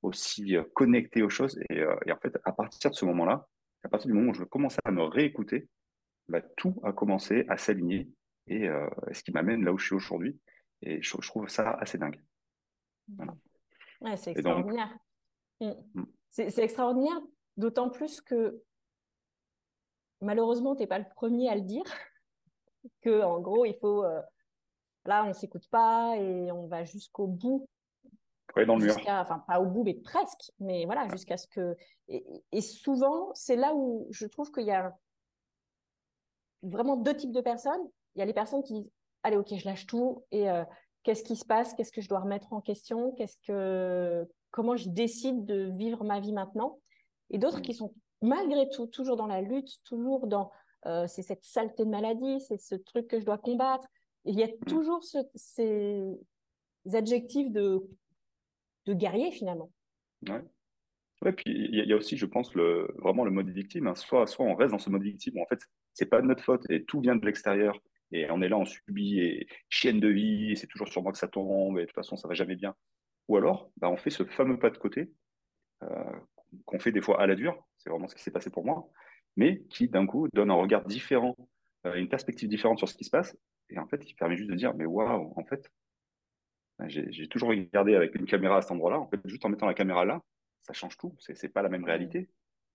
aussi 0.03 0.57
euh, 0.57 0.65
connecté 0.75 1.23
aux 1.23 1.31
choses. 1.31 1.59
Et, 1.71 1.83
en 1.85 2.19
fait, 2.21 2.37
à 2.45 2.53
partir 2.53 2.91
de 2.91 2.95
ce 2.95 3.05
moment-là, 3.07 3.49
à 3.83 3.89
partir 3.89 4.09
du 4.09 4.15
moment 4.15 4.31
où 4.31 4.35
je 4.35 4.45
commençais 4.45 4.81
à 4.85 4.91
me 4.91 5.03
réécouter, 5.03 5.69
bah, 6.29 6.43
tout 6.57 6.79
a 6.83 6.93
commencé 6.93 7.45
à 7.49 7.57
s'aligner 7.57 8.09
et 8.49 8.69
ce 9.13 9.25
qui 9.25 9.33
m'amène 9.33 9.65
là 9.65 9.73
où 9.73 9.79
je 9.79 9.87
suis 9.87 9.95
aujourd'hui. 9.95 10.39
Et 10.83 11.03
je, 11.03 11.17
trouve 11.17 11.49
ça 11.49 11.71
assez 11.81 11.99
dingue. 11.99 12.21
c'est 14.17 14.31
extraordinaire. 14.33 14.97
Mm. 15.61 15.73
Mm. 15.95 16.07
C'est 16.29 16.59
extraordinaire, 16.59 17.21
d'autant 17.57 17.91
plus 17.91 18.21
que 18.21 18.63
malheureusement, 20.21 20.75
tu 20.75 20.83
n'es 20.83 20.87
pas 20.87 20.99
le 20.99 21.07
premier 21.15 21.49
à 21.49 21.55
le 21.55 21.63
dire 21.63 21.85
que 23.03 23.23
en 23.23 23.41
gros, 23.41 23.65
il 23.65 23.75
faut 23.81 24.05
euh, 24.05 24.21
là, 25.05 25.25
on 25.25 25.33
s'écoute 25.33 25.69
pas 25.71 26.17
et 26.17 26.51
on 26.53 26.67
va 26.67 26.85
jusqu'au 26.85 27.27
bout. 27.27 27.69
dans 28.67 28.77
le 28.77 28.85
mur. 28.85 28.97
Enfin, 29.07 29.41
pas 29.47 29.61
au 29.61 29.67
bout, 29.67 29.85
mais 29.85 29.95
presque. 29.95 30.53
Mais 30.59 30.85
voilà, 30.85 31.09
jusqu'à 31.09 31.37
ce 31.37 31.47
que. 31.49 31.77
Et, 32.09 32.61
souvent, 32.61 33.31
c'est 33.35 33.57
là 33.57 33.75
où 33.75 34.07
je 34.11 34.27
trouve 34.27 34.51
qu'il 34.53 34.67
y 34.67 34.73
a 34.73 34.95
vraiment 36.63 36.97
deux 36.97 37.17
types 37.17 37.33
de 37.33 37.41
personnes. 37.41 37.83
Il 38.15 38.21
y 38.21 38.23
a 38.23 38.25
les 38.25 38.35
personnes 38.35 38.63
qui 38.63 38.75
disent 38.75 38.93
Allez, 39.23 39.37
ok, 39.37 39.55
je 39.57 39.65
lâche 39.65 39.87
tout 39.87 40.25
et 40.31 40.49
euh, 40.49 40.65
qu'est-ce 41.03 41.25
qui 41.25 41.37
se 41.37 41.45
passe, 41.45 41.75
qu'est-ce 41.75 41.91
que 41.91 42.01
je 42.01 42.09
dois 42.09 42.21
remettre 42.21 42.53
en 42.53 42.61
question, 42.61 43.13
qu'est-ce 43.13 43.37
que, 43.47 44.29
comment 44.53 44.77
je 44.77 44.89
décide 44.89 45.45
de 45.45 45.73
vivre 45.77 46.05
ma 46.05 46.21
vie 46.21 46.33
maintenant? 46.33 46.79
Et 47.31 47.39
d'autres 47.39 47.61
qui 47.61 47.75
sont 47.75 47.93
malgré 48.23 48.69
tout 48.69 48.87
toujours 48.87 49.17
dans 49.17 49.27
la 49.27 49.41
lutte, 49.41 49.79
toujours 49.85 50.27
dans 50.27 50.51
euh, 50.87 51.07
c'est 51.09 51.23
cette 51.23 51.45
saleté 51.45 51.85
de 51.85 51.91
maladie, 51.91 52.41
c'est 52.41 52.61
ce 52.61 52.75
truc 52.75 53.09
que 53.09 53.21
je 53.21 53.25
dois 53.25 53.39
combattre. 53.39 53.87
il 54.25 54.39
y 54.39 54.43
a 54.43 54.49
toujours 54.67 55.03
ces 55.35 56.17
adjectifs 56.93 57.51
de, 57.51 57.81
de 58.87 58.95
guerrier 58.95 59.31
finalement. 59.31 59.71
Ouais. 60.29 60.43
Ouais, 61.23 61.33
puis 61.33 61.45
il 61.47 61.75
y, 61.75 61.93
a 61.93 61.97
aussi, 61.97 62.19
je 62.19 62.27
pense, 62.27 62.55
le, 62.55 62.95
vraiment 62.99 63.25
le 63.25 63.31
mode 63.31 63.49
victime. 63.49 63.87
Hein. 63.87 63.95
Soit, 63.95 64.27
soit 64.27 64.45
on 64.45 64.55
reste 64.55 64.73
dans 64.73 64.79
ce 64.79 64.91
mode 64.91 65.03
victime 65.03 65.39
où 65.39 65.43
en 65.43 65.47
fait, 65.47 65.61
c'est 65.95 66.07
pas 66.07 66.21
de 66.21 66.27
notre 66.27 66.45
faute 66.45 66.69
et 66.71 66.85
tout 66.85 67.01
vient 67.01 67.17
de 67.17 67.25
l'extérieur 67.25 67.81
et 68.13 68.31
on 68.31 68.43
est 68.43 68.49
là, 68.49 68.59
on 68.59 68.65
subit 68.65 69.21
et 69.21 69.49
chienne 69.69 69.99
de 69.99 70.09
vie, 70.09 70.53
et 70.53 70.57
c'est 70.57 70.67
toujours 70.67 70.89
sur 70.89 71.03
moi 71.03 71.13
que 71.13 71.19
ça 71.19 71.27
tombe 71.27 71.79
et 71.79 71.83
de 71.83 71.87
toute 71.87 71.95
façon, 71.95 72.17
ça 72.17 72.29
va 72.29 72.35
jamais 72.35 72.55
bien. 72.55 72.75
Ou 73.29 73.37
alors, 73.37 73.71
bah, 73.79 73.89
on 73.91 73.97
fait 73.97 74.11
ce 74.11 74.25
fameux 74.25 74.59
pas 74.59 74.71
de 74.71 74.79
côté 74.79 75.11
euh, 75.83 76.13
qu'on 76.65 76.79
fait 76.79 76.93
des 76.93 77.01
fois 77.01 77.21
à 77.21 77.27
la 77.27 77.35
dure, 77.35 77.66
vraiment 77.91 78.09
ce 78.09 78.15
qui 78.15 78.23
s'est 78.23 78.31
passé 78.31 78.51
pour 78.51 78.65
moi, 78.65 78.89
mais 79.37 79.63
qui 79.71 79.89
d'un 79.89 80.07
coup 80.07 80.29
donne 80.33 80.51
un 80.51 80.55
regard 80.55 80.85
différent, 80.85 81.37
euh, 81.87 81.95
une 81.95 82.09
perspective 82.09 82.49
différente 82.49 82.79
sur 82.79 82.89
ce 82.89 82.95
qui 82.95 83.05
se 83.05 83.11
passe 83.11 83.37
et 83.71 83.79
en 83.79 83.87
fait, 83.87 83.99
qui 83.99 84.15
permet 84.15 84.37
juste 84.37 84.51
de 84.51 84.57
dire, 84.57 84.75
mais 84.75 84.87
waouh, 84.87 85.33
en 85.37 85.45
fait, 85.45 85.71
j'ai 86.87 87.29
toujours 87.29 87.49
regardé 87.49 87.95
avec 87.95 88.15
une 88.15 88.27
caméra 88.27 88.59
à 88.59 88.63
cet 88.63 88.71
endroit-là. 88.73 89.01
En 89.01 89.09
fait, 89.09 89.21
juste 89.25 89.45
en 89.45 89.49
mettant 89.49 89.67
la 89.67 89.75
caméra 89.75 90.05
là, 90.05 90.21
ça 90.61 90.73
change 90.73 90.97
tout. 90.99 91.17
C'est 91.21 91.49
pas 91.49 91.63
la 91.63 91.69
même 91.69 91.85
réalité. 91.85 92.29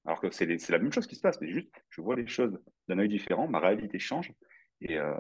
Alors 0.06 0.20
que 0.20 0.32
c'est 0.32 0.48
la 0.70 0.80
même 0.80 0.92
chose 0.92 1.06
qui 1.06 1.16
se 1.16 1.22
passe, 1.22 1.40
mais 1.40 1.52
juste, 1.52 1.72
je 1.90 2.02
vois 2.02 2.16
les 2.16 2.26
choses 2.26 2.60
d'un 2.88 2.98
œil 2.98 3.10
différent, 3.10 3.48
ma 3.48 3.60
réalité 3.60 4.00
change. 4.00 4.34
Et 4.82 4.98
euh, 4.98 5.16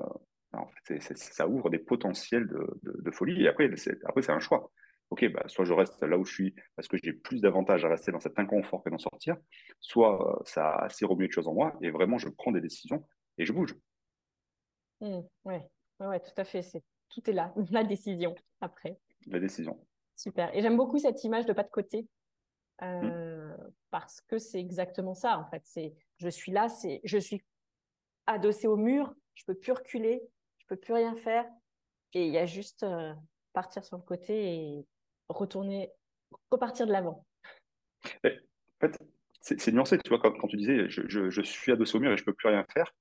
en 0.53 0.67
fait, 0.67 0.99
ça 1.15 1.47
ouvre 1.47 1.69
des 1.69 1.77
potentiels 1.77 2.47
de, 2.47 2.79
de, 2.81 3.11
folie. 3.11 3.43
Et 3.43 3.47
après, 3.47 3.69
après 4.05 4.21
c'est 4.23 4.31
un 4.31 4.39
choix. 4.39 4.71
Ok, 5.11 5.29
bah, 5.29 5.43
soit 5.47 5.65
je 5.65 5.73
reste 5.73 6.01
là 6.03 6.17
où 6.17 6.23
je 6.23 6.33
suis 6.33 6.55
parce 6.75 6.87
que 6.87 6.95
j'ai 7.03 7.11
plus 7.11 7.41
d'avantages 7.41 7.83
à 7.83 7.89
rester 7.89 8.13
dans 8.13 8.21
cet 8.21 8.39
inconfort 8.39 8.81
que 8.81 8.89
d'en 8.89 8.97
sortir, 8.97 9.35
soit 9.81 10.39
euh, 10.39 10.41
ça 10.45 10.71
attire 10.75 11.11
au 11.11 11.17
mieux 11.17 11.27
de 11.27 11.33
choses 11.33 11.49
en 11.49 11.53
moi 11.53 11.73
et 11.81 11.91
vraiment 11.91 12.17
je 12.17 12.29
prends 12.29 12.53
des 12.53 12.61
décisions 12.61 13.05
et 13.37 13.45
je 13.45 13.51
bouge. 13.51 13.75
Mmh, 15.01 15.19
oui, 15.45 15.55
ouais, 15.99 16.19
tout 16.21 16.31
à 16.37 16.45
fait. 16.45 16.61
Tout 17.09 17.29
est 17.29 17.33
là, 17.33 17.53
la 17.71 17.83
décision 17.83 18.33
après. 18.61 18.97
La 19.27 19.39
décision. 19.39 19.85
Super. 20.15 20.55
Et 20.55 20.61
j'aime 20.61 20.77
beaucoup 20.77 20.97
cette 20.97 21.21
image 21.25 21.45
de 21.45 21.53
pas 21.53 21.63
de 21.63 21.69
côté. 21.69 22.07
Euh, 22.81 23.55
parce 23.91 24.21
que 24.21 24.39
c'est 24.39 24.59
exactement 24.59 25.13
ça 25.13 25.37
en 25.37 25.45
fait. 25.45 25.61
C'est 25.65 25.93
je 26.17 26.29
suis 26.29 26.53
là, 26.53 26.69
c'est 26.69 27.01
je 27.03 27.17
suis 27.17 27.43
adossé 28.27 28.67
au 28.67 28.77
mur, 28.77 29.13
je 29.35 29.43
peux 29.45 29.55
plus 29.55 29.73
reculer, 29.73 30.21
je 30.59 30.65
peux 30.67 30.77
plus 30.77 30.93
rien 30.93 31.15
faire, 31.17 31.45
et 32.13 32.25
il 32.25 32.33
y 32.33 32.37
a 32.37 32.45
juste 32.45 32.83
euh, 32.83 33.13
partir 33.53 33.83
sur 33.83 33.97
le 33.97 34.03
côté 34.03 34.55
et 34.55 34.87
retourner, 35.31 35.89
repartir 36.51 36.87
de 36.87 36.91
l'avant. 36.91 37.25
En 38.05 38.29
fait, 38.79 38.99
c'est 39.41 39.71
nuancé, 39.71 39.97
tu 39.97 40.09
vois, 40.09 40.19
quand, 40.19 40.31
quand 40.31 40.47
tu 40.47 40.57
disais 40.57 40.89
je, 40.89 41.01
je, 41.07 41.29
je, 41.29 41.41
suis 41.41 41.71
adossé 41.71 41.97
au 41.97 41.99
mur 41.99 42.11
et 42.11 42.17
je 42.17 42.23
peux 42.23 42.33
plus 42.33 42.47
rien 42.47 42.65
faire, 42.73 42.93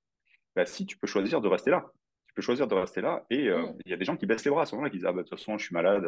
bah, 0.56 0.66
si 0.66 0.86
tu 0.86 0.96
peux 0.98 1.06
choisir 1.06 1.40
de 1.40 1.48
rester 1.48 1.70
là, 1.70 1.90
tu 2.28 2.34
peux 2.34 2.42
choisir 2.42 2.66
de 2.66 2.74
rester 2.74 3.00
là, 3.00 3.24
et 3.30 3.48
euh, 3.48 3.62
mm. 3.62 3.78
il 3.84 3.90
y 3.90 3.94
a 3.94 3.96
des 3.96 4.04
gens 4.04 4.16
qui 4.16 4.26
baissent 4.26 4.44
les 4.44 4.50
bras 4.50 4.62
à 4.62 4.66
ce 4.66 4.74
moment-là, 4.74 4.90
qui 4.90 4.96
disent 4.96 5.06
ah 5.06 5.12
bah, 5.12 5.22
de 5.22 5.28
toute 5.28 5.38
façon 5.38 5.58
je 5.58 5.64
suis 5.64 5.74
malade, 5.74 6.04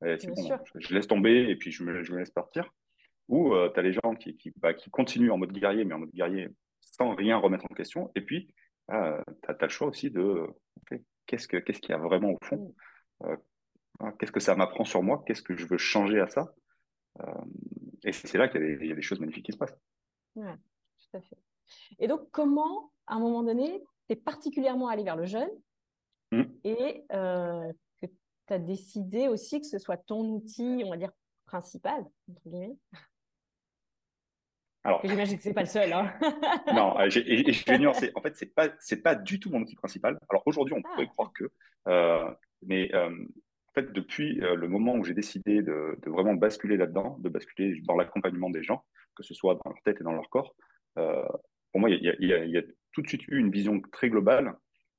bon, 0.00 0.08
je, 0.78 0.94
laisse 0.94 1.06
tomber 1.06 1.48
et 1.48 1.56
puis 1.56 1.72
je 1.72 1.82
me, 1.82 2.02
je 2.02 2.12
me 2.12 2.18
laisse 2.18 2.30
partir. 2.30 2.70
Ou 3.28 3.54
euh, 3.54 3.70
tu 3.72 3.80
as 3.80 3.82
les 3.82 3.92
gens 3.92 4.14
qui, 4.14 4.36
qui, 4.36 4.52
bah, 4.56 4.74
qui, 4.74 4.90
continuent 4.90 5.30
en 5.30 5.38
mode 5.38 5.52
guerrier, 5.52 5.84
mais 5.84 5.94
en 5.94 5.98
mode 5.98 6.12
guerrier 6.12 6.48
sans 6.80 7.14
rien 7.14 7.36
remettre 7.36 7.64
en 7.70 7.74
question. 7.74 8.10
Et 8.14 8.20
puis, 8.20 8.54
euh, 8.90 9.20
tu 9.42 9.50
as, 9.50 9.56
le 9.60 9.68
choix 9.68 9.88
aussi 9.88 10.10
de 10.10 10.46
qu'est-ce 11.26 11.48
qu'il 11.48 11.90
y 11.90 11.92
a 11.92 11.98
vraiment 11.98 12.30
au 12.30 12.38
fond 12.42 12.74
euh, 13.24 13.34
hein, 13.34 13.40
Qu'est-ce 14.18 14.32
que 14.32 14.40
ça 14.40 14.54
m'apprend 14.54 14.84
sur 14.84 15.02
moi? 15.02 15.22
Qu'est-ce 15.26 15.42
que 15.42 15.56
je 15.56 15.66
veux 15.66 15.78
changer 15.78 16.20
à 16.20 16.28
ça? 16.28 16.54
Euh, 17.20 17.24
Et 18.04 18.12
c'est 18.12 18.38
là 18.38 18.48
qu'il 18.48 18.62
y, 18.82 18.88
y, 18.88 18.92
a 18.92 18.94
des 18.94 19.02
choses 19.02 19.20
magnifiques 19.20 19.46
qui 19.46 19.52
se 19.52 19.56
passent. 19.56 19.76
Oui, 20.34 20.46
tout 20.98 21.16
à 21.16 21.20
fait. 21.20 21.38
Et 21.98 22.06
donc, 22.06 22.30
comment, 22.30 22.92
à 23.06 23.14
un 23.14 23.18
moment 23.18 23.42
donné, 23.42 23.82
tu 24.06 24.12
es 24.12 24.16
particulièrement 24.16 24.88
allé 24.88 25.02
vers 25.02 25.16
le 25.16 25.26
jeune 25.26 25.50
mmh. 26.32 26.42
et 26.64 27.04
que 27.08 27.72
tu 28.06 28.52
as 28.52 28.58
décidé 28.58 29.28
aussi 29.28 29.60
que 29.60 29.66
ce 29.66 29.78
soit 29.78 29.96
ton 29.96 30.24
outil, 30.28 30.82
on 30.84 30.90
va 30.90 30.96
dire, 30.96 31.10
principal, 31.46 32.04
entre 32.28 32.48
guillemets? 32.48 32.76
Alors, 34.86 35.00
j'imagine 35.02 35.36
que 35.36 35.42
c'est 35.42 35.52
pas 35.52 35.62
le 35.62 35.66
seul. 35.66 35.92
Hein. 35.92 36.14
non, 36.72 36.96
euh, 37.00 37.10
je 37.10 37.64
vais 37.64 37.78
nuancer. 37.78 38.12
En 38.14 38.20
fait, 38.20 38.36
c'est 38.36 38.54
pas 38.54 38.68
c'est 38.78 39.02
pas 39.02 39.16
du 39.16 39.40
tout 39.40 39.50
mon 39.50 39.60
outil 39.60 39.74
principal. 39.74 40.16
Alors 40.28 40.44
aujourd'hui, 40.46 40.74
on 40.74 40.82
ah. 40.84 40.88
pourrait 40.92 41.08
croire 41.08 41.32
que, 41.32 41.50
euh, 41.88 42.32
mais 42.62 42.94
euh, 42.94 43.10
fait, 43.80 43.92
depuis 43.92 44.34
le 44.34 44.68
moment 44.68 44.94
où 44.94 45.04
j'ai 45.04 45.14
décidé 45.14 45.62
de, 45.62 45.98
vraiment 46.06 46.34
basculer 46.34 46.76
là-dedans, 46.76 47.18
de 47.20 47.28
basculer 47.28 47.80
dans 47.84 47.96
l'accompagnement 47.96 48.50
des 48.50 48.62
gens, 48.62 48.84
que 49.14 49.22
ce 49.22 49.34
soit 49.34 49.54
dans 49.54 49.70
leur 49.70 49.82
tête 49.84 50.00
et 50.00 50.04
dans 50.04 50.12
leur 50.12 50.28
corps, 50.30 50.54
pour 50.94 51.80
moi, 51.80 51.90
il 51.90 52.02
y, 52.02 52.58
a 52.58 52.62
tout 52.92 53.02
de 53.02 53.08
suite 53.08 53.26
eu 53.28 53.38
une 53.38 53.50
vision 53.50 53.80
très 53.92 54.08
globale 54.08 54.56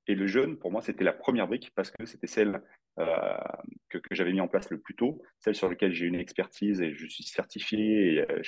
et 0.07 0.15
le 0.15 0.25
jeûne, 0.25 0.57
pour 0.57 0.71
moi, 0.71 0.81
c'était 0.81 1.03
la 1.03 1.13
première 1.13 1.47
brique 1.47 1.71
parce 1.75 1.91
que 1.91 2.05
c'était 2.05 2.27
celle 2.27 2.61
euh, 2.99 3.37
que, 3.89 3.99
j'avais 4.11 4.31
mis 4.31 4.39
en 4.39 4.47
place 4.47 4.69
le 4.69 4.79
plus 4.79 4.95
tôt, 4.95 5.21
celle 5.39 5.53
sur 5.53 5.69
laquelle 5.69 5.91
j'ai 5.91 6.05
une 6.05 6.15
expertise 6.15 6.81
et 6.81 6.93
je 6.93 7.07
suis 7.07 7.23
certifié. 7.23 8.21
Euh, 8.21 8.41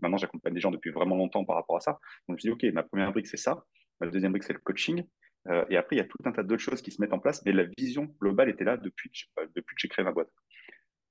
maintenant, 0.00 0.18
j'accompagne 0.18 0.52
des 0.52 0.60
gens 0.60 0.70
depuis 0.70 0.90
vraiment 0.90 1.16
longtemps 1.16 1.44
par 1.44 1.56
rapport 1.56 1.76
à 1.76 1.80
ça. 1.80 1.92
Donc, 1.92 2.00
je 2.28 2.32
me 2.32 2.38
suis 2.38 2.48
dit, 2.48 2.68
OK, 2.68 2.74
ma 2.74 2.82
première 2.82 3.12
brique, 3.12 3.26
c'est 3.26 3.38
ça. 3.38 3.64
Ma 4.00 4.08
deuxième 4.08 4.32
brique, 4.32 4.44
c'est 4.44 4.52
le 4.52 4.58
coaching. 4.58 5.04
Euh, 5.48 5.64
et 5.70 5.76
après, 5.76 5.96
il 5.96 5.98
y 5.98 6.02
a 6.02 6.06
tout 6.06 6.18
un 6.24 6.32
tas 6.32 6.42
d'autres 6.42 6.62
choses 6.62 6.82
qui 6.82 6.90
se 6.90 7.00
mettent 7.00 7.12
en 7.12 7.18
place. 7.18 7.42
Mais 7.44 7.52
la 7.52 7.64
vision 7.78 8.04
globale 8.20 8.48
était 8.48 8.64
là 8.64 8.76
depuis, 8.76 9.10
depuis 9.54 9.74
que 9.74 9.80
j'ai 9.80 9.88
créé 9.88 10.04
ma 10.04 10.12
boîte. 10.12 10.30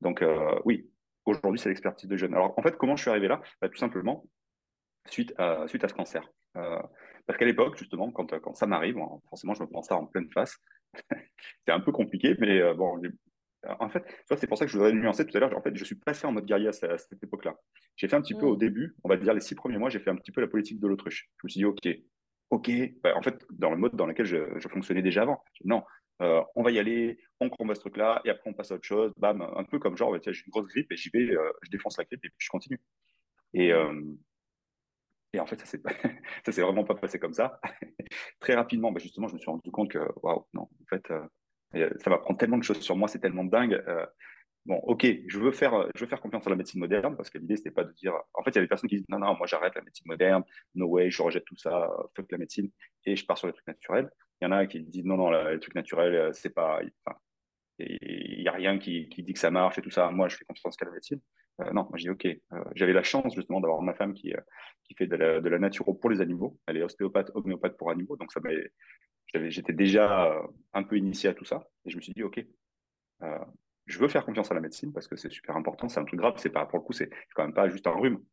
Donc, 0.02 0.24
oui, 0.66 0.90
aujourd'hui, 1.26 1.60
c'est 1.60 1.70
l'expertise 1.70 2.10
de 2.10 2.18
jeûne. 2.18 2.34
Alors, 2.34 2.58
en 2.58 2.62
fait, 2.62 2.78
comment 2.78 2.96
je 2.96 3.02
suis 3.02 3.10
arrivé 3.10 3.28
là? 3.28 3.42
Bah, 3.62 3.70
Tout 3.70 3.78
simplement, 3.78 4.26
suite 5.08 5.34
à, 5.38 5.68
suite 5.68 5.84
à 5.84 5.88
ce 5.88 5.94
cancer. 5.94 6.30
Parce 6.54 7.40
qu'à 7.40 7.46
l'époque, 7.46 7.78
justement, 7.78 8.12
quand, 8.12 8.40
quand 8.40 8.54
ça 8.54 8.68
m'arrive, 8.68 8.98
forcément, 9.30 9.54
je 9.54 9.64
me 9.64 9.68
prends 9.68 9.82
ça 9.82 9.96
en 9.96 10.06
pleine 10.06 10.30
face. 10.32 10.58
c'est 11.66 11.72
un 11.72 11.80
peu 11.80 11.92
compliqué, 11.92 12.36
mais 12.40 12.62
euh, 12.62 12.74
bon, 12.74 13.02
en 13.80 13.90
fait, 13.90 14.04
c'est 14.38 14.48
pour 14.48 14.58
ça 14.58 14.66
que 14.66 14.72
je 14.72 14.78
voudrais 14.78 14.94
nuancer 14.94 15.26
tout 15.26 15.36
à 15.36 15.40
l'heure. 15.40 15.58
En 15.58 15.62
fait, 15.62 15.76
je 15.76 15.84
suis 15.84 15.96
passé 15.96 16.28
en 16.28 16.32
mode 16.32 16.46
guerrier 16.46 16.68
à, 16.68 16.72
cette 16.72 17.24
époque-là. 17.24 17.56
J'ai 17.96 18.08
fait 18.08 18.16
un 18.16 18.22
petit 18.22 18.36
peu 18.36 18.46
au 18.46 18.56
mm. 18.56 18.60
début, 18.60 18.96
on 19.04 19.10
va 19.10 19.18
dire 19.18 19.34
les 19.34 19.42
six 19.42 19.56
premiers 19.56 19.78
mois, 19.78 19.90
j'ai 19.90 20.00
fait 20.00 20.12
un 20.12 20.16
petit 20.16 20.32
peu 20.32 20.42
la 20.42 20.48
politique 20.48 20.80
de 20.80 20.88
l'autruche. 20.88 21.30
Je 21.42 21.48
me 21.48 21.50
suis 21.50 21.60
dit, 21.60 21.66
OK, 21.66 21.88
OK, 22.50 22.72
bah, 23.04 23.16
en 23.16 23.22
fait, 23.22 23.46
dans 23.52 23.72
le 23.72 23.78
mode 23.78 23.96
dans 23.96 24.06
lequel 24.06 24.26
je, 24.26 24.68
fonctionnais 24.70 25.02
déjà 25.02 25.24
avant. 25.24 25.44
Non, 25.64 25.84
euh, 26.22 26.42
on 26.56 26.64
va 26.64 26.72
y 26.72 26.80
aller, 26.80 27.20
on 27.40 27.50
combat 27.50 27.76
ce 27.76 27.82
truc-là, 27.82 28.22
et 28.24 28.30
après 28.30 28.50
on 28.50 28.54
passe 28.54 28.72
à 28.72 28.76
autre 28.76 28.86
chose. 28.86 29.12
Bam, 29.18 29.42
un 29.42 29.64
peu 29.64 29.80
comme 29.80 29.98
genre, 29.98 30.16
j'ai 30.24 30.32
une 30.32 30.52
grosse 30.52 30.68
grippe 30.68 30.92
et 30.92 30.98
j'y 30.98 31.10
vais, 31.10 31.32
euh, 31.32 31.52
je 31.64 31.70
défonce 31.70 31.98
la 31.98 32.06
grippe 32.06 32.24
et 32.24 32.30
puis 32.30 32.46
je 32.46 32.50
continue. 32.50 32.80
Et, 33.54 33.72
et 35.36 35.40
en 35.40 35.46
fait, 35.46 35.60
ça 35.60 35.78
ne 35.78 35.84
s'est 36.52 36.62
vraiment 36.62 36.86
pas 36.86 36.96
passé 36.96 37.20
comme 37.20 37.34
ça. 37.34 37.60
Très 38.40 38.56
rapidement, 38.56 38.92
bah, 38.92 39.00
justement, 39.02 39.28
je 39.28 39.34
me 39.34 39.40
suis 39.40 39.52
rendu 39.52 39.70
compte 39.72 39.92
que, 39.92 40.00
waouh, 40.24 40.46
non, 40.54 40.62
en 40.62 40.86
fait, 40.90 41.12
euh, 41.12 41.90
ça 42.00 42.10
va 42.10 42.18
prendre 42.20 42.40
tellement 42.40 42.58
de 42.58 42.64
choses 42.64 42.80
sur 42.80 42.96
moi, 42.96 43.08
c'est 43.08 43.20
tellement 43.20 43.44
dingue. 43.44 43.84
Euh, 44.68 44.74
bon, 44.74 44.76
ok, 44.84 45.06
je 45.28 45.40
veux, 45.40 45.52
faire, 45.52 45.88
je 45.96 46.02
veux 46.02 46.08
faire 46.08 46.22
confiance 46.22 46.46
à 46.48 46.50
la 46.50 46.56
médecine 46.56 46.80
moderne 46.80 47.16
parce 47.16 47.30
que 47.30 47.38
l'idée, 47.38 47.58
c'était 47.58 47.72
pas 47.72 47.84
de 47.84 47.92
dire. 47.94 48.14
En 48.34 48.44
fait, 48.44 48.52
il 48.52 48.56
y 48.56 48.60
a 48.60 48.62
des 48.62 48.68
personnes 48.68 48.90
qui 48.90 48.98
disent 48.98 49.06
non, 49.10 49.20
non, 49.20 49.36
moi 49.36 49.48
j'arrête 49.48 49.76
la 49.76 49.82
médecine 49.82 50.08
moderne, 50.08 50.44
no 50.76 50.88
way, 50.88 51.10
je 51.10 51.22
rejette 51.22 51.46
tout 51.46 51.58
ça, 51.58 51.90
fuck 52.16 52.32
la 52.32 52.38
médecine 52.38 52.70
et 53.06 53.16
je 53.16 53.26
pars 53.26 53.38
sur 53.38 53.48
les 53.48 53.54
trucs 53.54 53.68
naturels. 53.68 54.10
Il 54.42 54.46
y 54.46 54.48
en 54.48 54.52
a 54.52 54.66
qui 54.68 54.82
disent 54.82 55.06
non, 55.06 55.18
non, 55.18 55.30
les 55.30 55.60
trucs 55.60 55.76
naturels, 55.76 56.16
euh, 56.16 56.34
c'est 56.34 56.54
pas. 56.54 56.82
il 57.80 58.42
n'y 58.42 58.48
a 58.48 58.52
rien 58.52 58.78
qui, 58.80 59.08
dit 59.08 59.34
que 59.34 59.40
ça 59.40 59.52
marche 59.52 59.78
et 59.78 59.82
tout 59.82 59.92
ça. 59.92 60.10
Moi, 60.12 60.28
je 60.30 60.38
fais 60.38 60.46
confiance 60.46 60.76
qu'à 60.78 60.86
la 60.86 60.92
médecine. 60.92 61.22
Euh, 61.62 61.72
non, 61.72 61.84
moi 61.90 61.98
j'ai 61.98 62.10
ok. 62.10 62.26
Euh, 62.26 62.64
j'avais 62.76 62.94
la 62.94 63.04
chance 63.04 63.34
justement 63.34 63.62
d'avoir 63.62 63.82
ma 63.82 63.94
femme 63.94 64.14
qui, 64.14 64.34
euh, 64.34 64.42
qui 64.84 64.94
fait 64.96 65.08
de 65.08 65.16
la, 65.16 65.40
de 65.40 65.50
naturo 65.58 65.94
pour 65.94 66.10
les 66.10 66.22
animaux. 66.22 66.60
Elle 66.68 66.78
est 66.78 66.84
ostéopathe, 66.84 67.32
homéopathe 67.34 67.78
pour 67.78 67.92
animaux. 67.92 68.18
Donc 68.18 68.32
j'étais 69.34 69.74
déjà 69.74 70.38
un 70.74 70.84
peu 70.84 70.98
initié 70.98 71.30
à 71.30 71.34
tout 71.34 71.46
ça. 71.46 71.68
Et 71.86 71.92
je 71.92 71.98
me 71.98 72.02
suis 72.02 72.14
dit 72.14 72.24
ok, 72.24 72.46
je 73.86 74.00
veux 74.00 74.08
faire 74.08 74.26
confiance 74.26 74.52
à 74.52 74.54
la 74.54 74.62
médecine 74.62 74.94
parce 74.94 75.08
que 75.08 75.16
c'est 75.16 75.32
super 75.32 75.56
important. 75.56 75.88
C'est 75.90 76.00
un 76.00 76.06
truc 76.06 76.20
grave. 76.20 76.36
C'est 76.38 76.50
pas 76.50 76.66
pour 76.66 76.80
le 76.80 76.84
coup, 76.84 76.94
c'est 76.94 77.10
quand 77.34 77.44
même 77.44 77.54
pas 77.54 77.70
juste 77.70 77.88
un 77.88 77.92
rhume. 77.92 78.24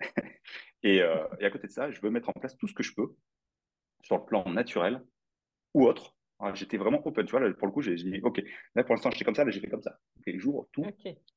et, 0.82 0.96
et, 0.96 1.44
à 1.44 1.50
côté 1.50 1.66
de 1.66 1.72
ça, 1.72 1.90
je 1.90 2.00
veux 2.00 2.10
mettre 2.10 2.28
en 2.28 2.32
place 2.32 2.56
tout 2.56 2.66
ce 2.66 2.74
que 2.74 2.82
je 2.82 2.94
peux 2.94 3.14
sur 4.02 4.18
le 4.18 4.24
plan 4.24 4.48
naturel 4.50 5.04
ou 5.74 5.86
autre. 5.86 6.16
J'étais 6.54 6.76
vraiment 6.76 7.06
open, 7.06 7.24
tu 7.24 7.30
vois, 7.30 7.40
là, 7.40 7.52
pour 7.54 7.68
le 7.68 7.72
coup, 7.72 7.82
j'ai 7.82 7.94
dit, 7.94 8.20
OK, 8.24 8.42
là, 8.74 8.82
pour 8.82 8.96
l'instant, 8.96 9.12
j'étais 9.12 9.24
comme 9.24 9.36
ça, 9.36 9.44
là, 9.44 9.52
j'ai 9.52 9.60
fait 9.60 9.68
comme 9.68 9.82
ça. 9.82 9.96
OK, 10.18 10.36
jour, 10.38 10.68
tout. 10.72 10.84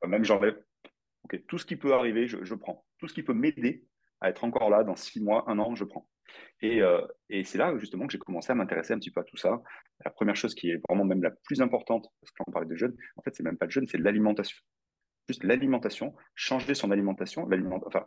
Même 0.03 0.23
j'enlève 0.23 0.59
tout 1.47 1.57
ce 1.57 1.65
qui 1.65 1.75
peut 1.75 1.93
arriver, 1.93 2.27
je, 2.27 2.53
prends. 2.55 2.85
Tout 2.97 3.07
ce 3.07 3.13
qui 3.13 3.23
peut 3.23 3.33
m'aider 3.33 3.85
à 4.21 4.29
être 4.29 4.43
encore 4.43 4.69
là 4.69 4.83
dans 4.83 4.95
six 4.95 5.21
mois, 5.21 5.43
un 5.47 5.59
an, 5.59 5.75
je 5.75 5.83
prends. 5.83 6.07
Et, 6.61 6.81
euh, 6.81 7.01
c'est 7.43 7.57
là 7.57 7.77
justement 7.77 8.07
que 8.07 8.13
j'ai 8.13 8.19
commencé 8.19 8.51
à 8.51 8.55
m'intéresser 8.55 8.93
un 8.93 8.99
petit 8.99 9.11
peu 9.11 9.21
à 9.21 9.23
tout 9.23 9.37
ça. 9.37 9.61
La 10.03 10.11
première 10.11 10.35
chose 10.35 10.55
qui 10.55 10.69
est 10.69 10.81
vraiment 10.87 11.05
même 11.05 11.23
la 11.23 11.31
plus 11.31 11.61
importante, 11.61 12.07
parce 12.21 12.31
qu'on 12.31 12.51
parlait 12.51 12.67
de 12.67 12.75
jeûne, 12.75 12.95
en 13.17 13.21
fait, 13.21 13.35
c'est 13.35 13.43
même 13.43 13.57
pas 13.57 13.65
le 13.65 13.71
jeûne, 13.71 13.87
c'est 13.87 13.97
l'alimentation. 13.97 14.57
Juste 15.27 15.43
l'alimentation, 15.43 16.15
changer 16.35 16.75
son 16.75 16.91
alimentation. 16.91 17.47
Enfin, 17.85 18.05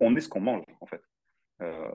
on 0.00 0.16
est 0.16 0.20
ce 0.20 0.28
qu'on 0.28 0.40
mange, 0.40 0.64
en 0.80 0.86
fait. 0.86 1.02
Euh, 1.62 1.88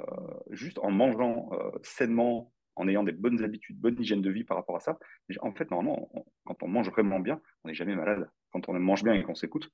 juste 0.52 0.80
en 0.80 0.92
mangeant 0.92 1.50
euh, 1.54 1.72
sainement, 1.84 2.54
en 2.76 2.88
ayant 2.88 3.04
des 3.04 3.12
bonnes 3.12 3.44
habitudes, 3.44 3.78
bonne 3.78 4.00
hygiène 4.00 4.22
de 4.22 4.30
vie 4.30 4.46
par 4.46 4.56
rapport 4.56 4.78
à 4.78 4.80
ça, 4.80 4.98
en 5.42 5.54
fait, 5.54 5.70
normalement, 5.70 6.10
quand 6.46 6.64
on 6.64 6.68
mange 6.68 6.90
vraiment 6.90 7.20
bien, 7.20 7.42
on 7.64 7.68
n'est 7.68 7.74
jamais 7.74 7.96
malade. 7.96 8.30
Quand 8.52 8.70
on 8.70 8.74
mange 8.80 9.04
bien 9.04 9.14
et 9.14 9.24
qu'on 9.24 9.36
s'écoute, 9.36 9.70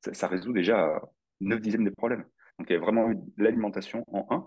ça, 0.00 0.26
résout 0.26 0.52
déjà 0.52 1.00
9 1.40 1.60
dixièmes 1.60 1.84
des 1.84 1.92
problèmes. 1.92 2.24
Donc, 2.62 2.70
il 2.70 2.74
y 2.74 2.76
a 2.76 2.78
vraiment 2.78 3.10
eu 3.10 3.18
l'alimentation 3.38 4.04
en 4.06 4.24
un, 4.30 4.46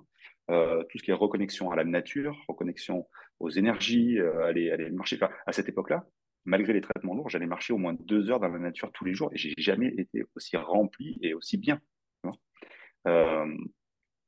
euh, 0.50 0.84
tout 0.84 0.98
ce 0.98 1.04
qui 1.04 1.12
est 1.12 1.14
reconnexion 1.14 1.70
à 1.72 1.76
la 1.76 1.84
nature, 1.84 2.34
reconnexion 2.48 3.06
aux 3.42 3.50
énergies, 3.50 4.18
euh, 4.20 4.46
aller, 4.46 4.72
aller 4.72 4.90
marcher. 4.90 5.20
à 5.46 5.52
cette 5.52 5.68
époque-là, 5.68 6.06
malgré 6.46 6.72
les 6.72 6.80
traitements 6.80 7.14
lourds, 7.14 7.28
j'allais 7.28 7.46
marcher 7.46 7.74
au 7.74 7.78
moins 7.78 7.94
deux 7.94 8.32
heures 8.32 8.40
dans 8.40 8.48
la 8.48 8.58
nature 8.58 8.90
tous 8.94 9.04
les 9.04 9.14
jours 9.14 9.32
et 9.34 9.38
j'ai 9.38 9.54
jamais 9.58 9.94
été 9.98 10.24
aussi 10.34 10.56
rempli 10.56 11.20
et 11.22 11.34
aussi 11.34 11.58
bien. 11.58 11.82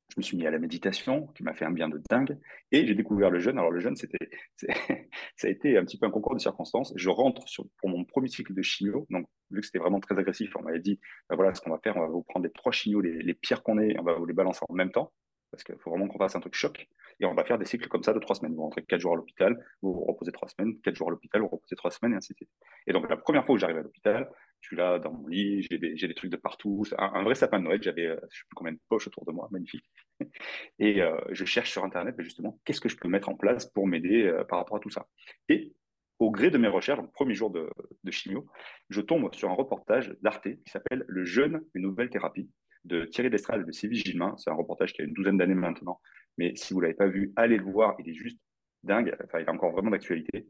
Je 0.10 0.16
me 0.18 0.22
suis 0.22 0.38
mis 0.38 0.48
à 0.48 0.52
la 0.52 0.60
méditation, 0.60 1.28
qui 1.36 1.44
m'a 1.44 1.54
fait 1.54 1.66
un 1.66 1.72
bien 1.72 1.90
de 1.90 2.02
dingue, 2.10 2.38
et 2.72 2.88
j'ai 2.88 2.96
découvert 2.96 3.30
le 3.30 3.40
jeûne. 3.40 3.58
Alors 3.58 3.72
le 3.72 3.80
jeûne, 3.80 3.96
c'était, 3.96 4.30
ça 5.36 5.48
a 5.48 5.50
été 5.50 5.78
un 5.78 5.86
petit 5.86 5.98
peu 5.98 6.06
un 6.06 6.12
concours 6.12 6.34
de 6.34 6.40
circonstances. 6.40 6.94
Je 6.96 7.10
rentre 7.10 7.44
pour 7.78 7.90
mon 7.90 8.04
premier 8.06 8.28
cycle 8.28 8.54
de 8.54 8.62
chimio, 8.62 9.06
donc 9.10 9.28
vu 9.52 9.62
que 9.62 9.66
c'était 9.66 9.80
vraiment 9.80 10.00
très 10.00 10.18
agressif, 10.18 10.56
on 10.56 10.64
m'avait 10.64 10.80
dit, 10.80 11.00
ben 11.30 11.36
voilà 11.36 11.54
ce 11.54 11.62
qu'on 11.62 11.72
va 11.72 11.80
faire, 11.80 11.98
on 11.98 12.02
va 12.02 12.08
vous 12.08 12.24
prendre 12.24 12.46
les 12.46 12.52
trois 12.52 12.72
chimios, 12.72 13.02
les, 13.02 13.20
les 13.20 13.34
pires 13.34 13.64
qu'on 13.64 13.80
ait, 13.80 13.98
on 14.00 14.04
va 14.04 14.14
vous 14.14 14.26
les 14.26 14.34
balancer 14.34 14.62
en 14.68 14.74
même 14.74 14.92
temps 14.92 15.12
parce 15.52 15.64
qu'il 15.64 15.78
faut 15.78 15.90
vraiment 15.90 16.08
qu'on 16.08 16.18
fasse 16.18 16.36
un 16.36 16.40
truc 16.40 16.56
choc. 16.56 16.88
Et 17.20 17.26
on 17.26 17.34
va 17.34 17.44
faire 17.44 17.58
des 17.58 17.66
cycles 17.66 17.88
comme 17.88 18.04
ça 18.04 18.14
de 18.14 18.20
trois 18.20 18.36
semaines. 18.36 18.54
Vous 18.54 18.62
rentrez 18.62 18.84
quatre 18.84 19.00
jours 19.00 19.14
à 19.14 19.16
l'hôpital, 19.16 19.58
vous 19.82 19.94
vous 19.94 20.04
reposez 20.04 20.32
trois 20.32 20.48
semaines, 20.50 20.80
quatre 20.82 20.96
jours 20.96 21.08
à 21.08 21.12
l'hôpital, 21.12 21.42
vous 21.42 21.48
reposez 21.48 21.76
trois 21.76 21.92
semaines, 21.92 22.14
et 22.14 22.18
ainsi 22.18 22.34
de 22.34 22.38
suite. 22.38 22.50
Et 22.86 22.94
donc, 22.94 23.10
la 23.10 23.18
première 23.18 23.46
fois 23.46 23.56
que 23.56 23.62
j'arrive 23.62 23.78
à 23.78 23.82
l'hôpital, 23.82 24.30
je 24.62 24.68
suis 24.68 24.76
là 24.76 25.00
dans 25.00 25.14
mon 25.14 25.28
lit, 25.28 25.64
j'ai 25.64 25.78
des, 25.78 26.14
trucs 26.14 26.32
de 26.32 26.38
partout, 26.38 26.84
un, 26.98 27.12
un, 27.14 27.24
vrai 27.24 27.36
sapin 27.36 27.60
de 27.60 27.66
Noël, 27.66 27.82
j'avais, 27.82 28.06
euh, 28.06 28.18
je 28.22 28.26
ne 28.26 28.30
sais 28.30 28.44
plus 28.50 28.56
combien 28.56 28.74
de 28.74 28.80
poches 28.90 29.08
autour 29.08 29.26
de 29.26 29.32
moi, 29.32 29.48
magnifique. 29.52 29.86
Et 30.80 31.02
euh, 31.02 31.18
je 31.32 31.46
cherche 31.46 31.72
sur 31.72 31.84
Internet, 31.84 32.16
ben, 32.18 32.24
justement, 32.24 32.60
qu'est-ce 32.66 32.82
que 32.82 32.90
je 32.90 32.98
peux 32.98 33.08
mettre 33.08 33.30
en 33.30 33.36
place 33.36 33.66
pour 33.68 33.88
m'aider 33.88 34.24
euh, 34.24 34.44
par 34.44 34.60
rapport 34.60 34.78
à 34.78 34.80
tout 34.80 34.90
ça. 34.90 35.08
Et 35.50 35.74
au 36.20 36.32
gré 36.32 36.50
de 36.50 36.58
mes 36.58 36.68
recherches, 36.68 37.02
le 37.02 37.10
premier 37.10 37.36
jour 37.36 37.52
de, 37.52 37.70
de 38.04 38.12
chimio, 38.12 38.48
je 38.90 39.02
tombe 39.02 39.34
sur 39.34 39.50
un 39.50 39.54
reportage 39.54 40.16
d'Arte 40.22 40.44
qui 40.44 40.72
s'appelle 40.72 41.06
Le 41.08 41.24
jeûne, 41.24 41.62
une 41.76 41.84
nouvelle 41.84 42.10
thérapie 42.10 42.50
de 42.86 43.06
Thierry 43.06 43.30
Destral 43.30 43.66
de 43.66 43.72
Sylvie 43.72 43.98
Gilmin. 43.98 44.36
C'est 44.38 44.50
un 44.50 44.56
reportage 44.56 44.94
qui 44.94 45.02
a 45.02 45.06
une 45.06 45.14
douzaine 45.14 45.38
d'années 45.38 45.54
maintenant. 45.54 46.02
Mais 46.38 46.56
si 46.56 46.74
vous 46.74 46.80
ne 46.80 46.86
l'avez 46.86 46.96
pas 46.96 47.08
vu, 47.08 47.34
allez 47.36 47.58
le 47.58 47.64
voir. 47.64 47.96
Il 48.00 48.10
est 48.10 48.14
juste 48.14 48.40
dingue. 48.84 49.16
Enfin, 49.24 49.40
il 49.40 49.46
est 49.46 49.50
encore 49.50 49.72
vraiment 49.72 49.92
d'actualité. 49.92 50.48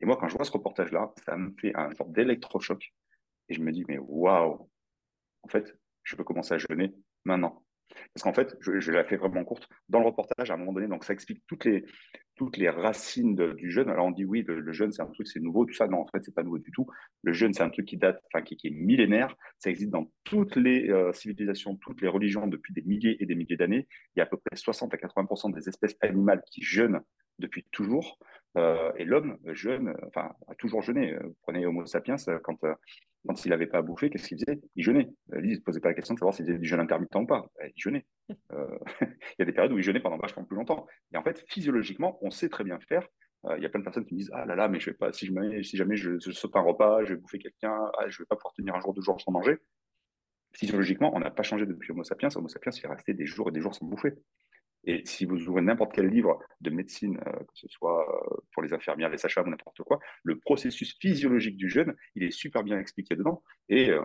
Et 0.00 0.06
moi, 0.06 0.16
quand 0.16 0.28
je 0.28 0.36
vois 0.36 0.44
ce 0.44 0.52
reportage-là, 0.52 1.12
ça 1.24 1.36
me 1.36 1.52
fait 1.58 1.74
un 1.74 1.90
genre 1.90 2.08
d'électrochoc. 2.08 2.92
Et 3.48 3.54
je 3.54 3.60
me 3.60 3.72
dis, 3.72 3.84
mais 3.88 3.98
waouh, 3.98 4.68
en 5.42 5.48
fait, 5.48 5.76
je 6.02 6.16
peux 6.16 6.24
commencer 6.24 6.54
à 6.54 6.58
jeûner 6.58 6.94
maintenant. 7.24 7.62
Parce 8.14 8.22
qu'en 8.22 8.32
fait, 8.32 8.56
je, 8.60 8.92
l'ai 8.92 9.04
fait 9.04 9.16
vraiment 9.16 9.44
courte. 9.44 9.68
Dans 9.88 10.00
le 10.00 10.06
reportage, 10.06 10.50
à 10.50 10.54
un 10.54 10.56
moment 10.56 10.72
donné, 10.72 10.88
donc 10.88 11.04
ça 11.04 11.12
explique 11.12 11.42
toutes 11.46 11.64
les, 11.64 11.84
toutes 12.36 12.56
les 12.56 12.68
racines 12.68 13.34
du 13.54 13.70
jeûne. 13.70 13.88
Alors 13.88 14.06
on 14.06 14.10
dit 14.10 14.24
oui, 14.24 14.44
le, 14.46 14.72
jeûne 14.72 14.92
c'est 14.92 15.02
un 15.02 15.06
truc, 15.06 15.26
c'est 15.26 15.40
nouveau, 15.40 15.64
tout 15.64 15.74
ça. 15.74 15.86
Non, 15.86 16.00
en 16.00 16.06
fait, 16.06 16.22
c'est 16.22 16.34
pas 16.34 16.42
nouveau 16.42 16.58
du 16.58 16.70
tout. 16.70 16.86
Le 17.22 17.32
jeûne, 17.32 17.54
c'est 17.54 17.62
un 17.62 17.70
truc 17.70 17.86
qui 17.86 17.96
date, 17.96 18.22
enfin 18.26 18.42
qui, 18.42 18.58
est 18.62 18.70
millénaire. 18.70 19.34
Ça 19.58 19.70
existe 19.70 19.90
dans 19.90 20.10
toutes 20.24 20.56
les 20.56 20.90
euh, 20.90 21.12
civilisations, 21.12 21.76
toutes 21.76 22.02
les 22.02 22.08
religions 22.08 22.46
depuis 22.46 22.74
des 22.74 22.82
milliers 22.82 23.16
et 23.22 23.26
des 23.26 23.34
milliers 23.34 23.56
d'années. 23.56 23.88
Il 24.14 24.18
y 24.18 24.20
a 24.20 24.24
à 24.24 24.26
peu 24.26 24.36
près 24.36 24.56
60 24.56 24.92
à 24.92 24.96
80% 24.96 25.54
des 25.54 25.68
espèces 25.68 25.96
animales 26.00 26.42
qui 26.50 26.62
jeûnent 26.62 27.00
depuis 27.38 27.64
toujours. 27.70 28.18
Euh, 28.56 28.92
et 28.96 29.04
l'homme 29.04 29.38
jeûne, 29.46 29.94
enfin, 30.06 30.32
a 30.48 30.54
toujours 30.54 30.82
jeûné. 30.82 31.16
Vous 31.22 31.36
prenez 31.42 31.66
Homo 31.66 31.84
sapiens, 31.86 32.16
euh, 32.28 32.38
quand, 32.42 32.58
quand 33.26 33.44
il 33.44 33.50
n'avait 33.50 33.66
pas 33.66 33.78
à 33.78 33.82
bouffer, 33.82 34.10
qu'est-ce 34.10 34.28
qu'il 34.28 34.38
faisait? 34.38 34.60
Il 34.74 34.84
jeûnait. 34.84 35.08
il 35.34 35.50
ne 35.50 35.54
se 35.54 35.60
posait 35.60 35.80
pas 35.80 35.88
la 35.88 35.94
question 35.94 36.14
de 36.14 36.18
savoir 36.18 36.34
s'il 36.34 36.46
faisait 36.46 36.58
du 36.58 36.66
jeûne 36.66 36.80
intermittent 36.80 37.14
ou 37.14 37.26
pas. 37.26 37.46
Il 37.62 37.80
jeûnait. 37.80 38.06
il 38.30 39.38
y 39.38 39.42
a 39.42 39.44
des 39.44 39.52
périodes 39.52 39.72
où 39.72 39.78
il 39.78 39.84
jeûnait 39.84 40.00
pendant 40.00 40.18
vachement 40.18 40.44
plus 40.44 40.56
longtemps. 40.56 40.86
Et 41.12 41.16
en 41.16 41.22
fait, 41.22 41.44
physiologiquement, 41.48 42.18
on 42.22 42.30
sait 42.30 42.48
très 42.48 42.64
bien 42.64 42.78
faire. 42.80 43.06
Il 43.56 43.62
y 43.62 43.66
a 43.66 43.68
plein 43.68 43.78
de 43.78 43.84
personnes 43.84 44.04
qui 44.04 44.14
me 44.14 44.18
disent 44.18 44.30
Ah 44.34 44.44
là 44.46 44.56
là, 44.56 44.68
mais 44.68 44.80
je 44.80 44.90
vais 44.90 44.96
pas, 44.96 45.12
si, 45.12 45.24
je 45.24 45.62
si 45.62 45.76
jamais 45.76 45.96
je, 45.96 46.18
saute 46.18 46.56
un 46.56 46.60
repas, 46.60 47.04
je 47.04 47.14
vais 47.14 47.20
bouffer 47.20 47.38
quelqu'un, 47.38 47.72
ah, 47.96 48.08
je 48.08 48.16
ne 48.16 48.24
vais 48.24 48.26
pas 48.26 48.34
pouvoir 48.34 48.52
tenir 48.54 48.74
un 48.74 48.80
jour, 48.80 48.92
deux 48.92 49.00
jours 49.00 49.20
sans 49.20 49.30
manger. 49.30 49.58
Physiologiquement, 50.54 51.14
on 51.14 51.20
n'a 51.20 51.30
pas 51.30 51.44
changé 51.44 51.64
depuis 51.64 51.92
Homo 51.92 52.02
sapiens. 52.02 52.30
Homo 52.34 52.48
sapiens, 52.48 52.72
il 52.72 52.84
est 52.84 52.88
resté 52.88 53.14
des 53.14 53.26
jours 53.26 53.50
et 53.50 53.52
des 53.52 53.60
jours 53.60 53.74
sans 53.74 53.86
bouffer. 53.86 54.14
Et 54.84 55.02
si 55.04 55.24
vous 55.24 55.48
ouvrez 55.48 55.62
n'importe 55.62 55.92
quel 55.92 56.06
livre 56.06 56.38
de 56.60 56.70
médecine, 56.70 57.18
euh, 57.26 57.32
que 57.32 57.54
ce 57.54 57.68
soit 57.68 58.08
euh, 58.08 58.36
pour 58.52 58.62
les 58.62 58.72
infirmières, 58.72 59.10
les 59.10 59.18
sages-femmes 59.18 59.48
ou 59.48 59.50
n'importe 59.50 59.82
quoi, 59.82 59.98
le 60.22 60.38
processus 60.38 60.96
physiologique 61.00 61.56
du 61.56 61.68
jeûne, 61.68 61.94
il 62.14 62.22
est 62.22 62.30
super 62.30 62.62
bien 62.62 62.78
expliqué 62.78 63.16
dedans. 63.16 63.42
Et 63.68 63.90
euh, 63.90 64.02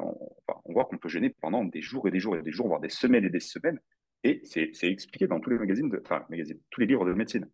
on, 0.66 0.74
voit 0.74 0.86
qu'on 0.86 0.98
peut 0.98 1.10
jeûner 1.10 1.30
pendant 1.42 1.64
des 1.64 1.82
jours 1.82 2.08
et 2.08 2.12
des 2.12 2.20
jours 2.20 2.36
et 2.36 2.42
des 2.42 2.52
jours, 2.52 2.68
voire 2.68 2.80
des 2.80 2.90
semaines 2.90 3.26
et 3.26 3.30
des 3.30 3.40
semaines. 3.40 3.80
Et 4.24 4.42
c'est 4.46 4.72
expliqué 4.84 5.28
dans 5.28 5.40
tous 5.40 5.50
les 5.50 5.58
magazines, 5.58 5.90
de, 5.90 6.02
enfin, 6.04 6.26
magazines, 6.30 6.60
tous 6.70 6.80
les 6.80 6.88
livres 6.88 7.06
de 7.06 7.14
médecine. 7.14 7.50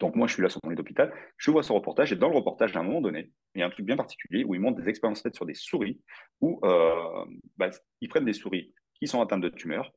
Donc 0.00 0.16
moi, 0.16 0.26
je 0.26 0.34
suis 0.34 0.42
là 0.42 0.48
sur 0.48 0.60
mon 0.64 0.70
lit 0.70 0.76
d'hôpital, 0.76 1.14
je 1.36 1.50
vois 1.52 1.62
ce 1.62 1.72
reportage, 1.72 2.12
et 2.12 2.16
dans 2.16 2.28
le 2.28 2.34
reportage, 2.34 2.76
à 2.76 2.80
un 2.80 2.82
moment 2.82 3.00
donné, 3.00 3.30
il 3.54 3.60
y 3.60 3.62
a 3.62 3.66
un 3.66 3.70
truc 3.70 3.86
bien 3.86 3.96
particulier 3.96 4.42
où 4.42 4.56
ils 4.56 4.60
montrent 4.60 4.80
des 4.80 4.88
expériences 4.88 5.22
faites 5.22 5.36
sur 5.36 5.46
des 5.46 5.54
souris, 5.54 6.00
où 6.40 6.60
bah, 7.56 7.70
ils 8.00 8.08
prennent 8.08 8.24
des 8.24 8.32
souris 8.32 8.74
qui 8.94 9.06
sont 9.06 9.20
atteintes 9.20 9.42
de 9.42 9.48
tumeurs, 9.48 9.92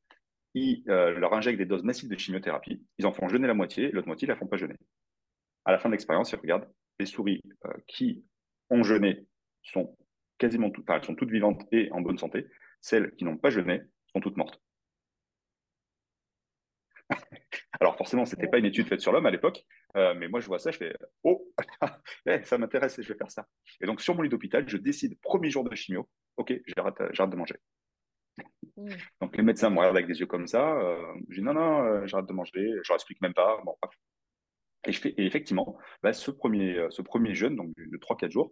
ils 0.55 0.83
euh, 0.89 1.11
leur 1.19 1.33
injectent 1.33 1.59
des 1.59 1.65
doses 1.65 1.83
massives 1.83 2.09
de 2.09 2.17
chimiothérapie, 2.17 2.81
ils 2.97 3.05
en 3.05 3.11
font 3.11 3.27
jeûner 3.27 3.45
la 3.45 3.53
moitié, 3.53 3.91
l'autre 3.91 4.07
moitié, 4.07 4.25
ils 4.25 4.29
ne 4.29 4.33
la 4.33 4.39
font 4.39 4.47
pas 4.47 4.57
jeûner. 4.57 4.75
À 5.65 5.71
la 5.71 5.79
fin 5.79 5.89
de 5.89 5.93
l'expérience, 5.93 6.31
ils 6.31 6.39
regardent 6.39 6.67
les 6.97 7.05
souris 7.05 7.41
euh, 7.65 7.73
qui 7.87 8.23
ont 8.69 8.83
jeûné 8.83 9.27
sont 9.63 9.97
quasiment 10.37 10.69
toutes, 10.69 11.29
vivantes 11.29 11.61
et 11.71 11.91
en 11.91 12.01
bonne 12.01 12.17
santé. 12.17 12.47
Celles 12.81 13.13
qui 13.15 13.25
n'ont 13.25 13.37
pas 13.37 13.49
jeûné 13.49 13.81
sont 14.13 14.21
toutes 14.21 14.37
mortes. 14.37 14.61
Alors 17.79 17.97
forcément, 17.97 18.25
ce 18.25 18.35
n'était 18.35 18.47
pas 18.47 18.57
une 18.57 18.65
étude 18.65 18.87
faite 18.87 19.01
sur 19.01 19.11
l'homme 19.11 19.25
à 19.25 19.31
l'époque, 19.31 19.65
euh, 19.97 20.13
mais 20.15 20.27
moi 20.27 20.39
je 20.39 20.47
vois 20.47 20.59
ça, 20.59 20.71
je 20.71 20.77
fais 20.77 20.95
oh, 21.23 21.51
eh, 22.25 22.43
ça 22.43 22.57
m'intéresse 22.57 23.01
je 23.01 23.07
vais 23.11 23.17
faire 23.17 23.29
ça. 23.29 23.47
Et 23.81 23.85
donc 23.85 24.01
sur 24.01 24.15
mon 24.15 24.21
lit 24.21 24.29
d'hôpital, 24.29 24.67
je 24.67 24.77
décide 24.77 25.19
premier 25.19 25.49
jour 25.49 25.63
de 25.63 25.75
chimio, 25.75 26.09
ok, 26.37 26.53
j'arrête 26.75 27.29
de 27.29 27.35
manger. 27.35 27.55
Mm. 28.77 28.89
Donc 29.21 29.37
les 29.37 29.43
médecins 29.43 29.69
me 29.69 29.77
regardent 29.77 29.97
avec 29.97 30.07
des 30.07 30.19
yeux 30.19 30.25
comme 30.25 30.47
ça. 30.47 30.73
Euh, 30.77 31.13
je 31.29 31.35
dis 31.35 31.41
non, 31.41 31.53
non, 31.53 31.83
euh, 31.83 32.07
j'arrête 32.07 32.27
de 32.27 32.33
manger, 32.33 32.71
je 32.83 32.89
leur 32.89 32.95
explique 32.95 33.21
même 33.21 33.33
pas. 33.33 33.61
Bon, 33.63 33.75
et, 34.87 34.91
je 34.91 34.99
fais, 34.99 35.09
et 35.09 35.25
effectivement, 35.25 35.77
bah, 36.03 36.13
ce, 36.13 36.31
premier, 36.31 36.77
euh, 36.77 36.89
ce 36.89 37.01
premier 37.01 37.33
jeûne, 37.33 37.55
donc 37.55 37.73
de 37.75 37.97
3-4 37.97 38.31
jours, 38.31 38.51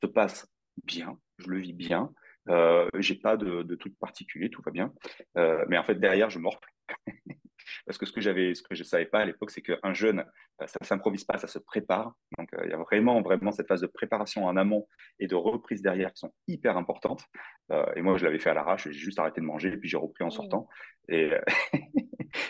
se 0.00 0.06
passe 0.06 0.46
bien, 0.84 1.18
je 1.38 1.48
le 1.48 1.58
vis 1.58 1.72
bien. 1.72 2.12
Euh, 2.48 2.88
j'ai 2.98 3.14
pas 3.14 3.36
de, 3.36 3.62
de 3.62 3.74
truc 3.76 3.96
particulier, 3.98 4.50
tout 4.50 4.62
va 4.62 4.72
bien. 4.72 4.92
Mais 5.36 5.78
en 5.78 5.84
fait, 5.84 5.94
derrière, 5.96 6.30
je 6.30 6.38
morfle. 6.38 6.68
Parce 7.86 7.98
que 7.98 8.06
ce 8.06 8.12
que 8.12 8.20
j'avais, 8.20 8.54
ce 8.54 8.62
que 8.62 8.74
je 8.74 8.84
savais 8.84 9.06
pas 9.06 9.20
à 9.20 9.24
l'époque, 9.24 9.50
c'est 9.50 9.62
qu'un 9.62 9.92
jeûne, 9.92 10.24
euh, 10.60 10.66
ça 10.66 10.78
s'improvise 10.82 11.24
pas, 11.24 11.38
ça 11.38 11.48
se 11.48 11.58
prépare. 11.58 12.14
Donc, 12.38 12.52
euh, 12.54 12.62
il 12.64 12.70
y 12.70 12.74
a 12.74 12.78
vraiment, 12.78 13.20
vraiment 13.22 13.52
cette 13.52 13.68
phase 13.68 13.80
de 13.80 13.86
préparation 13.86 14.44
en 14.44 14.56
amont 14.56 14.86
et 15.18 15.26
de 15.26 15.34
reprise 15.34 15.82
derrière 15.82 16.12
qui 16.12 16.20
sont 16.20 16.32
hyper 16.48 16.76
importantes. 16.76 17.24
Euh, 17.70 17.84
et 17.96 18.02
moi, 18.02 18.16
je 18.16 18.24
l'avais 18.24 18.38
fait 18.38 18.50
à 18.50 18.54
l'arrache, 18.54 18.84
j'ai 18.84 18.92
juste 18.92 19.18
arrêté 19.18 19.40
de 19.40 19.46
manger, 19.46 19.72
et 19.72 19.76
puis 19.76 19.88
j'ai 19.88 19.96
repris 19.96 20.24
en 20.24 20.30
sortant. 20.30 20.68
Et, 21.08 21.30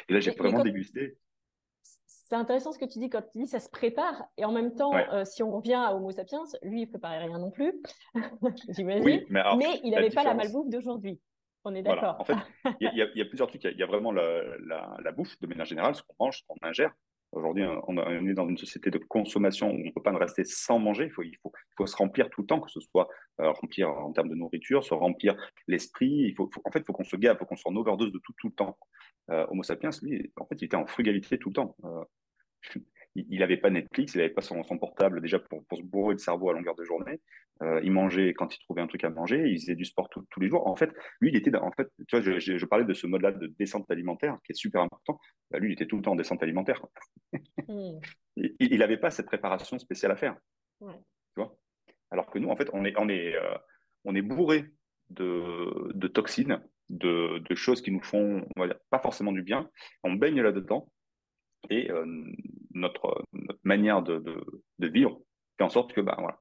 et 0.08 0.12
là, 0.12 0.20
j'ai 0.20 0.32
vraiment 0.32 0.62
dégusté 0.62 1.16
c'est 2.04 2.38
intéressant 2.38 2.72
ce 2.72 2.78
que 2.78 2.86
tu 2.86 2.98
dis 2.98 3.10
quand 3.10 3.20
tu 3.20 3.40
dis 3.40 3.46
ça 3.46 3.60
se 3.60 3.68
prépare. 3.68 4.24
Et 4.38 4.46
en 4.46 4.52
même 4.52 4.74
temps, 4.74 4.92
si 5.24 5.42
on 5.42 5.50
revient 5.50 5.74
à 5.74 5.94
Homo 5.94 6.12
sapiens, 6.12 6.44
lui, 6.62 6.80
il 6.80 6.84
ne 6.86 6.88
préparait 6.88 7.18
rien 7.18 7.38
non 7.38 7.50
plus, 7.50 7.74
j'imagine. 8.70 9.20
mais, 9.28 9.80
il 9.84 9.90
n'avait 9.90 10.08
pas 10.08 10.24
la 10.24 10.32
malbouffe 10.32 10.70
d'aujourd'hui. 10.70 11.20
On 11.64 11.74
est 11.74 11.82
d'accord. 11.82 12.16
En 12.18 12.24
fait, 12.24 12.34
il 12.80 12.90
y, 12.94 13.20
a 13.20 13.24
plusieurs 13.24 13.48
trucs. 13.48 13.64
Il 13.64 13.76
y, 13.76 13.82
a 13.82 13.86
vraiment 13.86 14.12
la, 14.12 15.12
bouffe 15.12 15.38
de 15.40 15.46
manière 15.46 15.64
générale, 15.64 15.94
ce 15.94 16.02
qu'on 16.02 16.24
mange, 16.24 16.38
ce 16.38 16.42
qu'on 16.46 16.56
ingère. 16.62 16.92
Aujourd'hui, 17.32 17.64
on, 17.86 17.96
est 17.96 18.34
dans 18.34 18.46
une 18.46 18.58
société 18.58 18.90
de 18.90 18.98
consommation 18.98 19.70
où 19.70 19.74
on 19.74 19.84
ne 19.86 19.90
peut 19.90 20.02
pas 20.02 20.12
rester 20.12 20.44
sans 20.44 20.78
manger. 20.78 21.04
Il 21.04 21.10
faut, 21.10 21.22
il 21.22 21.36
faut, 21.42 21.50
il 21.54 21.74
faut 21.78 21.86
se 21.86 21.96
remplir 21.96 22.28
tout 22.28 22.42
le 22.42 22.46
temps, 22.46 22.60
que 22.60 22.70
ce 22.70 22.80
soit 22.80 23.08
euh, 23.40 23.50
remplir 23.52 23.88
en 23.88 24.12
termes 24.12 24.28
de 24.28 24.34
nourriture, 24.34 24.84
se 24.84 24.92
remplir 24.92 25.34
l'esprit. 25.66 26.10
Il 26.10 26.34
faut, 26.34 26.50
en 26.64 26.70
fait, 26.70 26.80
il 26.80 26.84
faut 26.84 26.92
qu'on 26.92 27.04
se 27.04 27.16
gave, 27.16 27.36
il 27.36 27.38
faut 27.38 27.46
qu'on 27.46 27.56
soit 27.56 27.72
en 27.72 27.76
overdose 27.76 28.12
de 28.12 28.18
tout, 28.18 28.34
tout 28.38 28.48
le 28.48 28.54
temps. 28.54 28.76
Euh, 29.30 29.46
Homo 29.48 29.62
sapiens, 29.62 29.90
lui, 30.02 30.30
en 30.36 30.44
fait, 30.44 30.60
il 30.60 30.64
était 30.66 30.76
en 30.76 30.86
frugalité 30.86 31.38
tout 31.38 31.48
le 31.48 31.54
temps. 31.54 31.74
Euh, 31.84 32.04
il 33.14 33.38
n'avait 33.40 33.56
pas 33.56 33.70
Netflix, 33.70 34.14
il 34.14 34.18
n'avait 34.18 34.32
pas 34.32 34.40
son, 34.40 34.62
portable 34.78 35.20
déjà 35.20 35.38
pour, 35.38 35.62
se 35.72 35.82
bourrer 35.82 36.14
le 36.14 36.18
cerveau 36.18 36.50
à 36.50 36.52
longueur 36.54 36.74
de 36.74 36.84
journée. 36.84 37.20
Euh, 37.62 37.80
il 37.84 37.92
mangeait 37.92 38.32
quand 38.32 38.54
il 38.54 38.58
trouvait 38.60 38.80
un 38.80 38.86
truc 38.86 39.04
à 39.04 39.10
manger, 39.10 39.48
il 39.48 39.60
faisait 39.60 39.74
du 39.74 39.84
sport 39.84 40.08
tous 40.08 40.40
les 40.40 40.48
jours. 40.48 40.66
En 40.66 40.76
fait, 40.76 40.90
lui, 41.20 41.30
il 41.30 41.36
était, 41.36 41.54
en 41.56 41.70
fait, 41.72 41.88
tu 42.08 42.18
vois, 42.18 42.38
je, 42.38 42.66
parlais 42.66 42.84
de 42.84 42.94
ce 42.94 43.06
mode-là 43.06 43.32
de 43.32 43.46
descente 43.58 43.90
alimentaire 43.90 44.38
qui 44.44 44.52
est 44.52 44.56
super 44.56 44.80
important. 44.80 45.18
Bah, 45.50 45.58
lui, 45.58 45.70
il 45.70 45.72
était 45.72 45.86
tout 45.86 45.96
le 45.96 46.02
temps 46.02 46.12
en 46.12 46.16
descente 46.16 46.42
alimentaire. 46.42 46.84
Hmm. 47.68 47.98
il 48.36 48.78
n'avait 48.78 48.96
pas 48.96 49.10
cette 49.10 49.26
préparation 49.26 49.78
spéciale 49.78 50.12
à 50.12 50.16
faire. 50.16 50.36
Tu 50.80 50.86
vois? 51.36 51.56
Alors 52.10 52.30
que 52.30 52.38
nous, 52.38 52.48
en 52.48 52.56
fait, 52.56 52.68
on 52.72 52.84
est, 52.84 52.94
on 52.98 53.08
est, 53.08 53.34
euh, 53.36 53.56
on 54.04 54.14
est 54.14 54.22
bourré 54.22 54.64
de, 55.10 55.92
de 55.94 56.08
toxines, 56.08 56.62
de, 56.88 57.38
de, 57.38 57.54
choses 57.54 57.80
qui 57.82 57.90
nous 57.90 58.02
font, 58.02 58.46
on 58.56 58.60
va 58.60 58.66
dire, 58.66 58.78
pas 58.90 58.98
forcément 58.98 59.32
du 59.32 59.42
bien. 59.42 59.70
On 60.02 60.14
baigne 60.14 60.40
là-dedans 60.40 60.90
et 61.70 61.90
euh, 61.90 62.04
notre, 62.74 63.24
manière 63.64 64.02
de, 64.02 64.22
vivre 64.78 65.20
fait 65.58 65.64
en 65.64 65.68
sorte 65.68 65.92
que 65.92 66.00
bah, 66.00 66.16
voilà, 66.18 66.40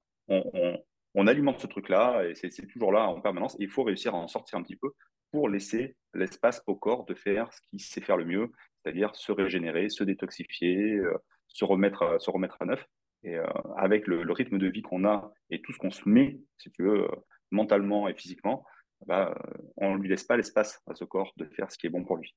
on, 1.15 1.28
alimente 1.28 1.60
ce 1.60 1.67
truc-là 1.67 2.26
et 2.26 2.36
c'est 2.36 2.67
toujours 2.67 2.91
là 2.91 3.08
en 3.08 3.22
permanence. 3.22 3.56
il 3.60 3.70
faut 3.70 3.84
réussir 3.84 4.15
à 4.15 4.17
en 4.17 4.28
sortir 4.28 4.58
un 4.58 4.63
petit 4.63 4.76
peu 4.76 4.91
pour 5.32 5.50
laisser 5.50 5.96
l'espace 6.13 6.62
au 6.67 6.76
corps 6.76 7.06
de 7.06 7.13
faire 7.13 7.54
ce 7.54 7.62
qu'il 7.70 7.80
sait 7.80 8.02
faire 8.02 8.17
le 8.17 8.26
mieux, 8.26 8.52
c'est-à-dire 8.84 9.15
se 9.15 9.32
régénérer, 9.32 9.89
se 9.89 10.04
détoxifier, 10.04 10.96
euh, 10.96 11.17
se 11.48 11.63
remettre, 11.63 12.20
se 12.20 12.30
remettre 12.30 12.58
à 12.60 12.65
neuf. 12.65 12.86
Et 13.24 13.38
avec 13.78 14.08
le, 14.08 14.32
rythme 14.32 14.58
de 14.58 14.67
vie 14.67 14.82
qu'on 14.82 15.06
a 15.06 15.32
et 15.52 15.62
tout 15.62 15.72
ce 15.74 15.78
qu'on 15.78 15.91
se 15.91 16.10
met, 16.10 16.39
si 16.58 16.72
tu 16.72 16.84
veux, 16.84 17.08
mentalement 17.52 18.08
et 18.08 18.15
physiquement, 18.15 18.65
bah, 19.06 19.36
on 19.78 19.96
ne 19.96 20.02
lui 20.02 20.10
laisse 20.10 20.24
pas 20.24 20.38
l'espace 20.38 20.82
à 20.88 20.96
ce 20.96 21.06
corps 21.06 21.32
de 21.38 21.46
faire 21.46 21.72
ce 21.72 21.78
qui 21.78 21.86
est 21.86 21.91
bon 21.91 22.04
pour 22.04 22.17
lui. 22.17 22.36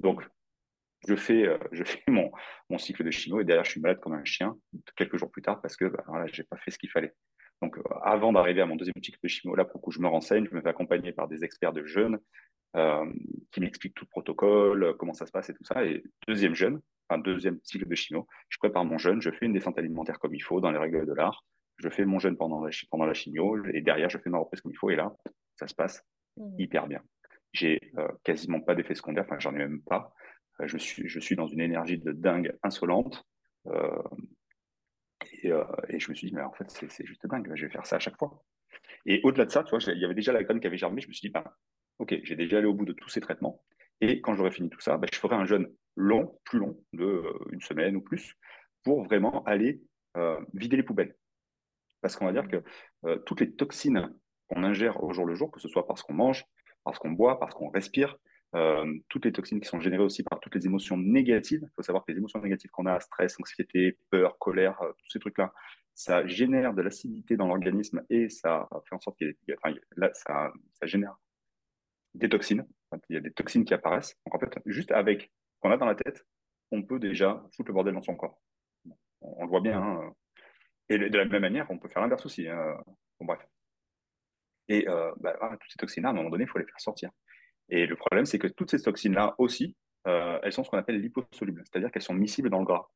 Donc, 0.00 0.22
je 1.06 1.16
fais, 1.16 1.46
je 1.72 1.84
fais 1.84 2.02
mon, 2.08 2.30
mon 2.70 2.78
cycle 2.78 3.04
de 3.04 3.10
chimio 3.10 3.40
et 3.40 3.44
derrière, 3.44 3.64
je 3.64 3.70
suis 3.70 3.80
malade 3.80 4.00
comme 4.00 4.14
un 4.14 4.24
chien 4.24 4.56
quelques 4.96 5.16
jours 5.16 5.30
plus 5.30 5.42
tard 5.42 5.60
parce 5.60 5.76
que 5.76 5.86
bah, 5.86 6.04
voilà, 6.06 6.26
je 6.26 6.40
n'ai 6.40 6.46
pas 6.46 6.56
fait 6.56 6.70
ce 6.70 6.78
qu'il 6.78 6.90
fallait. 6.90 7.14
Donc, 7.62 7.78
avant 8.02 8.32
d'arriver 8.32 8.60
à 8.60 8.66
mon 8.66 8.76
deuxième 8.76 9.02
cycle 9.02 9.18
de 9.22 9.28
chimio, 9.28 9.54
là, 9.54 9.64
pour 9.64 9.80
que 9.80 9.90
je 9.90 10.00
me 10.00 10.08
renseigne, 10.08 10.46
je 10.50 10.54
me 10.54 10.60
fais 10.60 10.68
accompagner 10.68 11.12
par 11.12 11.28
des 11.28 11.44
experts 11.44 11.72
de 11.72 11.84
jeunes 11.84 12.18
euh, 12.76 13.06
qui 13.52 13.60
m'expliquent 13.60 13.94
tout 13.94 14.04
le 14.04 14.10
protocole, 14.10 14.96
comment 14.98 15.14
ça 15.14 15.26
se 15.26 15.32
passe 15.32 15.48
et 15.50 15.54
tout 15.54 15.64
ça. 15.64 15.84
Et 15.84 16.02
deuxième 16.26 16.54
jeune, 16.54 16.80
un 17.10 17.18
deuxième 17.18 17.58
cycle 17.62 17.86
de 17.86 17.94
chimio, 17.94 18.26
je 18.48 18.58
prépare 18.58 18.84
mon 18.84 18.98
jeûne, 18.98 19.22
je 19.22 19.30
fais 19.30 19.46
une 19.46 19.52
descente 19.52 19.78
alimentaire 19.78 20.18
comme 20.18 20.34
il 20.34 20.42
faut 20.42 20.60
dans 20.60 20.70
les 20.70 20.78
règles 20.78 21.06
de 21.06 21.12
l'art, 21.12 21.44
je 21.78 21.88
fais 21.88 22.04
mon 22.04 22.18
jeûne 22.18 22.36
pendant 22.36 22.64
la, 22.64 22.70
pendant 22.90 23.06
la 23.06 23.14
chimio 23.14 23.64
et 23.66 23.80
derrière, 23.80 24.10
je 24.10 24.18
fais 24.18 24.30
ma 24.30 24.38
reprise 24.38 24.60
comme 24.60 24.72
il 24.72 24.76
faut 24.76 24.90
et 24.90 24.96
là, 24.96 25.14
ça 25.56 25.66
se 25.68 25.74
passe 25.74 26.04
mmh. 26.36 26.60
hyper 26.60 26.86
bien. 26.86 27.00
J'ai 27.52 27.78
euh, 27.98 28.08
quasiment 28.24 28.60
pas 28.60 28.74
d'effet 28.74 28.94
secondaire, 28.94 29.24
enfin, 29.24 29.38
j'en 29.38 29.54
ai 29.54 29.58
même 29.58 29.82
pas. 29.82 30.12
Euh, 30.60 30.66
je, 30.66 30.78
suis, 30.78 31.08
je 31.08 31.20
suis 31.20 31.36
dans 31.36 31.46
une 31.46 31.60
énergie 31.60 31.98
de 31.98 32.12
dingue 32.12 32.56
insolente. 32.62 33.26
Euh, 33.66 34.02
et, 35.42 35.50
et, 35.88 35.98
je 35.98 36.10
me 36.10 36.14
suis 36.14 36.28
dit, 36.28 36.34
mais 36.34 36.42
en 36.42 36.52
fait, 36.52 36.70
c'est 36.70 37.06
juste 37.06 37.26
dingue, 37.26 37.50
je 37.54 37.66
vais 37.66 37.72
faire 37.72 37.86
ça 37.86 37.96
à 37.96 37.98
chaque 37.98 38.16
fois. 38.18 38.42
Et 39.06 39.20
au-delà 39.24 39.46
de 39.46 39.50
ça, 39.50 39.62
tu 39.62 39.70
vois, 39.70 39.80
il 39.92 39.98
y 39.98 40.04
avait 40.04 40.14
déjà 40.14 40.32
la 40.32 40.42
graine 40.42 40.60
qui 40.60 40.66
avait 40.66 40.76
germé, 40.76 41.00
je 41.00 41.08
me 41.08 41.12
suis 41.12 41.28
dit, 41.28 41.32
ben, 41.32 41.44
ok, 41.98 42.14
j'ai 42.22 42.36
déjà 42.36 42.58
allé 42.58 42.66
au 42.66 42.74
bout 42.74 42.84
de 42.84 42.92
tous 42.92 43.08
ces 43.08 43.20
traitements. 43.20 43.62
Et 44.00 44.20
quand 44.20 44.34
j'aurai 44.34 44.50
fini 44.50 44.70
tout 44.70 44.80
ça, 44.80 44.96
ben, 44.96 45.08
je 45.12 45.18
ferai 45.18 45.34
un 45.36 45.44
jeûne 45.44 45.68
long, 45.96 46.38
plus 46.44 46.58
long, 46.58 46.78
de 46.92 47.22
une 47.52 47.60
semaine 47.60 47.96
ou 47.96 48.00
plus, 48.00 48.34
pour 48.82 49.04
vraiment 49.04 49.42
aller 49.44 49.82
vider 50.52 50.76
les 50.76 50.82
poubelles. 50.82 51.16
Parce 52.00 52.16
qu'on 52.16 52.26
va 52.26 52.32
dire 52.32 52.48
que 52.48 52.62
toutes 53.24 53.40
les 53.40 53.52
toxines 53.54 54.14
qu'on 54.48 54.62
ingère 54.62 55.02
au 55.02 55.12
jour 55.12 55.26
le 55.26 55.34
jour, 55.34 55.50
que 55.50 55.60
ce 55.60 55.68
soit 55.68 55.86
parce 55.86 56.02
qu'on 56.02 56.14
mange, 56.14 56.44
parce 56.84 56.98
qu'on 56.98 57.10
boit, 57.10 57.40
parce 57.40 57.54
qu'on 57.54 57.70
respire, 57.70 58.16
euh, 58.54 58.98
toutes 59.08 59.24
les 59.24 59.32
toxines 59.32 59.60
qui 59.60 59.68
sont 59.68 59.80
générées 59.80 60.04
aussi 60.04 60.22
par 60.22 60.38
toutes 60.38 60.54
les 60.54 60.66
émotions 60.66 60.96
négatives. 60.96 61.62
Il 61.64 61.74
faut 61.74 61.82
savoir 61.82 62.04
que 62.04 62.12
les 62.12 62.18
émotions 62.18 62.40
négatives 62.40 62.70
qu'on 62.70 62.86
a, 62.86 63.00
stress, 63.00 63.38
anxiété, 63.40 63.98
peur, 64.10 64.38
colère, 64.38 64.80
euh, 64.82 64.92
tous 64.98 65.10
ces 65.10 65.18
trucs-là, 65.18 65.52
ça 65.94 66.26
génère 66.26 66.74
de 66.74 66.82
l'acidité 66.82 67.36
dans 67.36 67.48
l'organisme 67.48 68.02
et 68.10 68.28
ça 68.28 68.68
fait 68.88 68.94
en 68.94 69.00
sorte 69.00 69.16
qu'il 69.18 69.34
y 69.48 69.54
enfin, 69.54 69.74
là, 69.96 70.10
ça, 70.14 70.52
ça, 70.74 70.86
génère 70.86 71.16
des 72.14 72.28
toxines. 72.28 72.66
Il 73.08 73.14
y 73.14 73.16
a 73.16 73.20
des 73.20 73.32
toxines 73.32 73.64
qui 73.64 73.74
apparaissent. 73.74 74.16
Donc 74.26 74.34
en 74.34 74.38
fait, 74.38 74.60
juste 74.66 74.92
avec 74.92 75.32
ce 75.54 75.60
qu'on 75.60 75.70
a 75.70 75.76
dans 75.76 75.86
la 75.86 75.96
tête, 75.96 76.24
on 76.70 76.82
peut 76.82 76.98
déjà 76.98 77.44
foutre 77.56 77.68
le 77.68 77.74
bordel 77.74 77.94
dans 77.94 78.02
son 78.02 78.14
corps. 78.14 78.40
On, 79.20 79.44
le 79.44 79.48
voit 79.48 79.60
bien. 79.60 79.80
Hein. 79.80 80.14
Et 80.88 80.98
de 80.98 81.18
la 81.18 81.24
même 81.24 81.42
manière, 81.42 81.66
on 81.70 81.78
peut 81.78 81.88
faire 81.88 82.02
l'inverse 82.02 82.24
aussi. 82.26 82.46
Hein. 82.48 82.76
Bon, 83.18 83.26
bref. 83.26 83.40
Et 84.68 84.88
euh, 84.88 85.12
bah, 85.18 85.36
toutes 85.60 85.70
ces 85.70 85.78
toxines-là, 85.78 86.10
à 86.10 86.12
un 86.12 86.14
moment 86.14 86.30
donné, 86.30 86.44
il 86.44 86.48
faut 86.48 86.58
les 86.58 86.66
faire 86.66 86.80
sortir. 86.80 87.10
Et 87.68 87.86
le 87.86 87.96
problème, 87.96 88.26
c'est 88.26 88.38
que 88.38 88.46
toutes 88.46 88.70
ces 88.70 88.82
toxines-là 88.82 89.34
aussi, 89.38 89.76
euh, 90.06 90.38
elles 90.42 90.52
sont 90.52 90.64
ce 90.64 90.70
qu'on 90.70 90.78
appelle 90.78 91.00
liposolubles, 91.00 91.62
c'est-à-dire 91.64 91.90
qu'elles 91.90 92.02
sont 92.02 92.14
miscibles 92.14 92.50
dans 92.50 92.58
le 92.58 92.64
gras. 92.64 92.88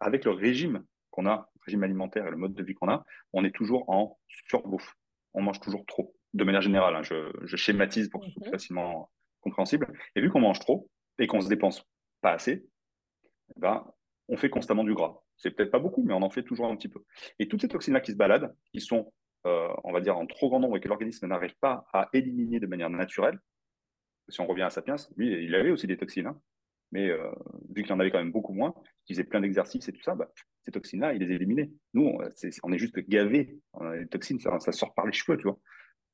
Avec 0.00 0.24
le 0.24 0.32
régime 0.32 0.84
qu'on 1.10 1.26
a, 1.26 1.50
le 1.54 1.60
régime 1.64 1.82
alimentaire 1.82 2.26
et 2.26 2.30
le 2.30 2.36
mode 2.36 2.54
de 2.54 2.62
vie 2.62 2.74
qu'on 2.74 2.88
a, 2.88 3.04
on 3.32 3.44
est 3.44 3.54
toujours 3.54 3.88
en 3.88 4.18
surbouffe. 4.28 4.94
On 5.34 5.42
mange 5.42 5.60
toujours 5.60 5.84
trop. 5.86 6.14
De 6.34 6.44
manière 6.44 6.60
générale, 6.62 6.94
hein, 6.96 7.02
je, 7.02 7.56
schématise 7.56 8.08
pour 8.08 8.20
que 8.20 8.26
ce 8.26 8.32
soit 8.32 8.42
plus 8.42 8.48
mhm. 8.48 8.54
facilement 8.54 9.10
compréhensible. 9.40 9.92
Et 10.14 10.20
vu 10.20 10.30
qu'on 10.30 10.40
mange 10.40 10.60
trop 10.60 10.88
et 11.18 11.26
qu'on 11.26 11.40
se 11.40 11.48
dépense 11.48 11.84
pas 12.20 12.32
assez, 12.32 12.66
eh 13.56 13.60
ben, 13.60 13.84
on 14.28 14.36
fait 14.36 14.50
constamment 14.50 14.84
du 14.84 14.94
gras. 14.94 15.18
C'est 15.36 15.50
peut-être 15.50 15.70
pas 15.70 15.78
beaucoup, 15.78 16.02
mais 16.04 16.14
on 16.14 16.22
en 16.22 16.30
fait 16.30 16.42
toujours 16.42 16.66
un 16.66 16.76
petit 16.76 16.88
peu. 16.88 17.02
Et 17.38 17.48
toutes 17.48 17.62
ces 17.62 17.68
toxines-là 17.68 18.00
qui 18.00 18.12
se 18.12 18.16
baladent, 18.16 18.54
qui 18.72 18.80
sont 18.80 19.12
euh, 19.46 19.68
on 19.84 19.92
va 19.92 20.00
dire, 20.00 20.18
en 20.18 20.26
trop 20.26 20.50
grand 20.50 20.60
nombre 20.60 20.76
et 20.76 20.80
que 20.80 20.88
l'organisme 20.88 21.26
n'arrive 21.26 21.54
pas 21.60 21.86
à 21.94 22.10
éliminer 22.12 22.60
de 22.60 22.66
manière 22.66 22.90
naturelle, 22.90 23.38
si 24.30 24.40
on 24.40 24.46
revient 24.46 24.62
à 24.62 24.70
Sapiens, 24.70 24.96
lui, 25.16 25.44
il 25.44 25.54
avait 25.54 25.70
aussi 25.70 25.86
des 25.86 25.96
toxines, 25.96 26.26
hein. 26.26 26.40
mais 26.92 27.08
euh, 27.10 27.30
vu 27.74 27.82
qu'il 27.82 27.92
en 27.92 28.00
avait 28.00 28.10
quand 28.10 28.18
même 28.18 28.32
beaucoup 28.32 28.52
moins, 28.52 28.74
qu'il 29.04 29.16
faisait 29.16 29.24
plein 29.24 29.40
d'exercices 29.40 29.88
et 29.88 29.92
tout 29.92 30.02
ça, 30.02 30.14
bah, 30.14 30.30
ces 30.62 30.70
toxines-là, 30.72 31.14
il 31.14 31.20
les 31.20 31.32
a 31.32 31.34
éliminées. 31.34 31.72
Nous, 31.94 32.18
on 32.62 32.72
est, 32.72 32.78
juste 32.78 32.98
gavés. 33.08 33.58
les 33.94 34.06
toxines, 34.08 34.40
ça, 34.40 34.58
sort 34.72 34.94
par 34.94 35.06
les 35.06 35.12
cheveux, 35.12 35.36
tu 35.36 35.44
vois. 35.44 35.58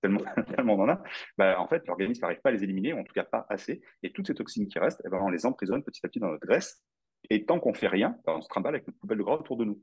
Tellement, 0.03 0.21
tellement 0.57 0.75
on 0.75 0.83
en 0.83 0.89
a. 0.89 1.03
Bah, 1.37 1.61
en 1.61 1.67
fait, 1.69 1.87
l'organisme 1.87 2.23
n'arrive 2.23 2.41
pas 2.41 2.51
à 2.51 2.53
les 2.53 2.63
éliminer, 2.63 2.93
en 2.93 3.05
tout 3.05 3.13
cas 3.13 3.25
pas 3.25 3.47
assez. 3.49 3.83
Et 4.03 4.13
toutes 4.13 4.29
ces 4.29 4.35
toxines 4.35 4.69
qui 4.69 4.79
restent, 4.79 5.03
eh 5.05 5.09
ben, 5.09 5.19
on 5.21 5.31
les 5.31 5.47
emprisonne 5.47 5.83
petit 5.83 6.01
à 6.05 6.09
petit 6.09 6.21
dans 6.21 6.31
notre 6.31 6.47
graisse. 6.47 6.83
Et 7.31 7.45
tant 7.45 7.59
qu'on 7.59 7.75
fait 7.75 7.89
rien, 7.89 8.17
bah, 8.25 8.35
on 8.37 8.41
se 8.41 8.49
trimballe 8.49 8.77
avec 8.77 8.87
une 8.87 8.95
poubelle 8.95 9.19
de 9.19 9.23
gras 9.23 9.37
autour 9.37 9.57
de 9.57 9.65
nous. 9.65 9.83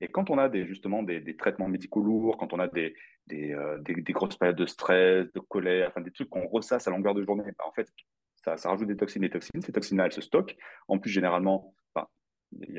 Et 0.00 0.08
quand 0.08 0.30
on 0.30 0.38
a 0.38 0.48
des, 0.48 0.66
justement 0.66 1.02
des, 1.02 1.36
traitements 1.36 1.68
médicaux 1.68 2.02
lourds, 2.02 2.36
quand 2.36 2.52
on 2.52 2.58
a 2.58 2.68
des, 2.68 2.94
euh, 3.32 3.78
des, 3.80 4.12
grosses 4.12 4.36
périodes 4.36 4.56
de 4.56 4.66
stress, 4.66 5.32
de 5.32 5.40
colère, 5.40 5.88
enfin 5.88 6.02
des 6.02 6.10
trucs 6.10 6.28
qu'on 6.28 6.46
ressasse 6.46 6.86
à 6.86 6.90
longueur 6.90 7.14
de 7.14 7.22
journée, 7.22 7.44
bah, 7.58 7.64
en 7.66 7.72
fait, 7.72 7.88
ça, 8.36 8.56
ça, 8.56 8.70
rajoute 8.70 8.88
des 8.88 8.96
toxines, 8.96 9.22
des 9.22 9.30
toxines. 9.30 9.62
Ces 9.62 9.72
toxines-là, 9.72 10.06
elles 10.06 10.12
se 10.12 10.20
stockent. 10.20 10.56
En 10.88 10.98
plus, 10.98 11.10
généralement, 11.10 11.74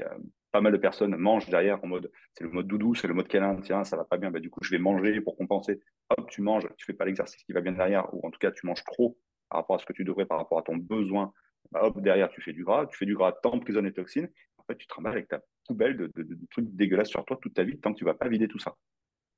a 0.02 0.16
pas 0.52 0.62
mal 0.62 0.72
de 0.72 0.78
personnes 0.78 1.16
mangent 1.16 1.50
derrière 1.50 1.84
en 1.84 1.88
mode, 1.88 2.12
c'est 2.34 2.44
le 2.44 2.52
mode 2.52 2.68
doudou, 2.68 2.94
c'est 2.94 3.08
le 3.08 3.14
mode 3.14 3.28
câlin, 3.28 3.60
tiens, 3.62 3.84
ça 3.84 3.98
va 3.98 4.06
pas 4.06 4.18
bien, 4.18 4.32
du 4.32 4.50
coup, 4.50 4.60
je 4.64 4.72
vais 4.72 4.78
manger 4.78 5.20
pour 5.22 5.36
compenser. 5.36 5.82
Hop, 6.10 6.30
tu 6.30 6.42
manges, 6.42 6.68
tu 6.78 6.86
fais 6.86 6.94
pas 6.94 7.06
l'exercice 7.06 7.44
qui 7.44 7.54
va 7.54 7.62
bien 7.62 7.72
derrière, 7.72 8.14
ou 8.14 8.26
en 8.26 8.32
tout 8.32 8.40
cas, 8.40 8.52
tu 8.52 8.66
manges 8.66 8.84
trop 8.84 9.18
par 9.50 9.62
rapport 9.62 9.76
à 9.76 9.80
ce 9.80 9.86
que 9.86 9.94
tu 9.94 10.04
devrais, 10.04 10.26
par 10.26 10.38
rapport 10.38 10.60
à 10.60 10.64
ton 10.64 10.78
besoin. 10.78 11.34
Bah, 11.72 11.84
hop, 11.84 12.02
derrière, 12.02 12.30
tu 12.30 12.42
fais 12.42 12.54
du 12.54 12.64
gras, 12.64 12.86
tu 12.88 12.98
fais 12.98 13.06
du 13.06 13.16
gras, 13.16 13.32
t'emprisonnes 13.32 13.86
les 13.86 13.94
toxines. 13.94 14.30
En 14.58 14.64
fait, 14.64 14.78
tu 14.78 14.88
travailles 14.88 15.14
avec 15.14 15.28
ta 15.28 15.42
poubelle 15.68 15.98
de, 15.98 16.12
trucs 16.52 16.74
dégueulasses 16.76 17.10
sur 17.10 17.26
toi 17.26 17.38
toute 17.42 17.54
ta 17.54 17.64
vie 17.64 17.80
tant 17.80 17.94
que 17.94 17.98
tu 17.98 18.06
vas 18.06 18.14
pas 18.14 18.28
vider 18.28 18.48
tout 18.48 18.60
ça. 18.60 18.76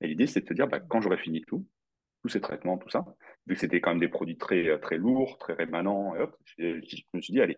Et 0.01 0.07
l'idée, 0.07 0.27
c'est 0.27 0.41
de 0.41 0.45
te 0.45 0.53
dire, 0.53 0.67
bah, 0.67 0.79
quand 0.79 1.01
j'aurai 1.01 1.17
fini 1.17 1.41
tout, 1.41 1.65
tous 2.21 2.29
ces 2.29 2.41
traitements, 2.41 2.77
tout 2.77 2.89
ça, 2.89 3.05
vu 3.47 3.55
que 3.55 3.59
c'était 3.59 3.81
quand 3.81 3.91
même 3.91 3.99
des 3.99 4.09
produits 4.09 4.38
très, 4.38 4.67
euh, 4.67 4.77
très 4.77 4.97
lourds, 4.97 5.38
très 5.38 5.53
rémanents, 5.53 6.15
hop, 6.15 6.35
je, 6.57 6.81
me 7.13 7.21
suis 7.21 7.33
dit, 7.33 7.41
allez, 7.41 7.57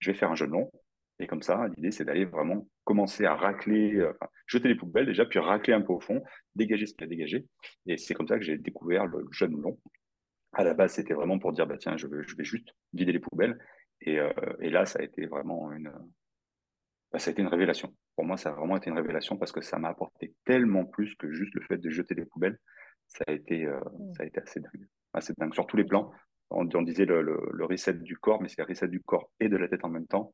je 0.00 0.10
vais 0.10 0.16
faire 0.16 0.30
un 0.30 0.34
jeûne 0.34 0.50
long. 0.50 0.70
Et 1.18 1.26
comme 1.26 1.42
ça, 1.42 1.68
l'idée, 1.76 1.90
c'est 1.90 2.04
d'aller 2.04 2.26
vraiment 2.26 2.68
commencer 2.84 3.24
à 3.24 3.34
racler, 3.34 3.94
euh, 3.94 4.12
jeter 4.46 4.68
les 4.68 4.74
poubelles 4.74 5.06
déjà, 5.06 5.24
puis 5.24 5.38
racler 5.38 5.72
un 5.72 5.80
peu 5.80 5.92
au 5.92 6.00
fond, 6.00 6.22
dégager 6.54 6.86
ce 6.86 6.92
qu'il 6.94 7.02
y 7.02 7.04
a 7.04 7.08
dégagé. 7.08 7.46
Et 7.86 7.96
c'est 7.96 8.14
comme 8.14 8.28
ça 8.28 8.38
que 8.38 8.44
j'ai 8.44 8.58
découvert 8.58 9.06
le 9.06 9.24
jeûne 9.30 9.60
long. 9.60 9.78
À 10.52 10.64
la 10.64 10.74
base, 10.74 10.94
c'était 10.94 11.14
vraiment 11.14 11.38
pour 11.38 11.52
dire, 11.52 11.66
bah, 11.66 11.78
tiens, 11.78 11.96
je 11.96 12.06
vais 12.06 12.22
juste 12.44 12.74
vider 12.92 13.12
les 13.12 13.18
poubelles. 13.18 13.58
Et, 14.02 14.18
euh, 14.18 14.30
et 14.60 14.70
là, 14.70 14.86
ça 14.86 15.00
a 15.00 15.02
été 15.02 15.26
vraiment 15.26 15.72
une, 15.72 15.92
bah, 17.12 17.18
ça 17.18 17.30
a 17.30 17.32
été 17.32 17.42
une 17.42 17.48
révélation. 17.48 17.94
Pour 18.14 18.24
moi, 18.24 18.36
ça 18.36 18.50
a 18.50 18.52
vraiment 18.52 18.76
été 18.76 18.90
une 18.90 18.96
révélation 18.96 19.36
parce 19.36 19.52
que 19.52 19.60
ça 19.60 19.78
m'a 19.78 19.88
apporté 19.88 20.34
tellement 20.44 20.84
plus 20.84 21.14
que 21.16 21.30
juste 21.30 21.54
le 21.54 21.62
fait 21.62 21.78
de 21.78 21.90
jeter 21.90 22.14
les 22.14 22.24
poubelles. 22.24 22.58
Ça 23.08 23.24
a 23.26 23.32
été, 23.32 23.64
euh, 23.64 23.78
mmh. 23.78 24.14
ça 24.14 24.22
a 24.22 24.26
été 24.26 24.40
assez 24.40 24.60
dingue. 24.60 24.88
Assez 25.12 25.32
dingue 25.38 25.54
sur 25.54 25.66
tous 25.66 25.76
les 25.76 25.84
plans. 25.84 26.12
On, 26.50 26.64
disait 26.64 27.06
le, 27.06 27.22
le, 27.22 27.64
reset 27.64 27.94
du 27.94 28.16
corps, 28.16 28.40
mais 28.40 28.48
c'est 28.48 28.60
le 28.60 28.66
reset 28.66 28.86
du 28.86 29.02
corps 29.02 29.32
et 29.40 29.48
de 29.48 29.56
la 29.56 29.66
tête 29.66 29.84
en 29.84 29.88
même 29.88 30.06
temps. 30.06 30.32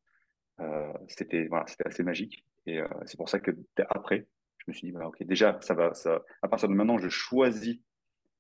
Euh, 0.61 0.93
c'était 1.09 1.47
voilà, 1.47 1.67
c'était 1.67 1.87
assez 1.87 2.03
magique. 2.03 2.45
Et 2.67 2.81
c'est 3.07 3.17
pour 3.17 3.31
ça 3.31 3.41
que 3.41 3.51
après, 3.89 4.27
je 4.59 4.65
me 4.69 4.75
suis 4.75 4.89
dit, 4.89 4.93
bah, 4.93 5.07
ok, 5.07 5.23
déjà, 5.23 5.59
ça 5.63 5.73
va, 5.73 5.95
ça, 5.95 6.23
à 6.43 6.49
partir 6.49 6.69
de 6.69 6.75
maintenant, 6.75 6.99
je 6.99 7.09
choisis 7.09 7.79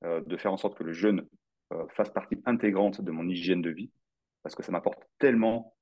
de 0.03 0.37
faire 0.37 0.53
en 0.53 0.59
sorte 0.59 0.77
que 0.77 0.85
le 0.85 0.93
jeûne 0.93 1.27
fasse 1.89 2.11
partie 2.11 2.37
intégrante 2.45 3.01
de 3.01 3.11
mon 3.11 3.27
hygiène 3.27 3.63
de 3.63 3.71
vie 3.71 3.91
parce 4.43 4.55
que 4.55 4.63
ça 4.63 4.73
m'apporte 4.73 5.03
tellement 5.19 5.75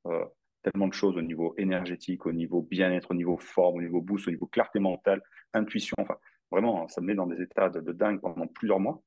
tellement 0.63 0.89
de 0.89 0.93
choses 0.93 1.17
au 1.17 1.23
niveau 1.23 1.55
énergétique, 1.57 2.27
au 2.27 2.33
niveau 2.33 2.63
bien-être, 2.63 3.11
au 3.11 3.15
niveau 3.15 3.37
forme, 3.37 3.77
au 3.77 3.81
niveau 3.83 4.01
boost, 4.01 4.29
au 4.29 4.31
niveau 4.31 4.47
clarté 4.47 4.79
mentale, 4.79 5.23
intuition. 5.55 5.97
Enfin, 5.99 6.17
vraiment, 6.51 6.89
ça 6.89 7.01
me 7.01 7.07
met 7.07 7.15
dans 7.15 7.27
des 7.27 7.41
états 7.43 7.71
de, 7.71 7.93
dingue 7.93 8.21
pendant 8.21 8.47
plusieurs 8.47 8.81
mois. 8.81 9.03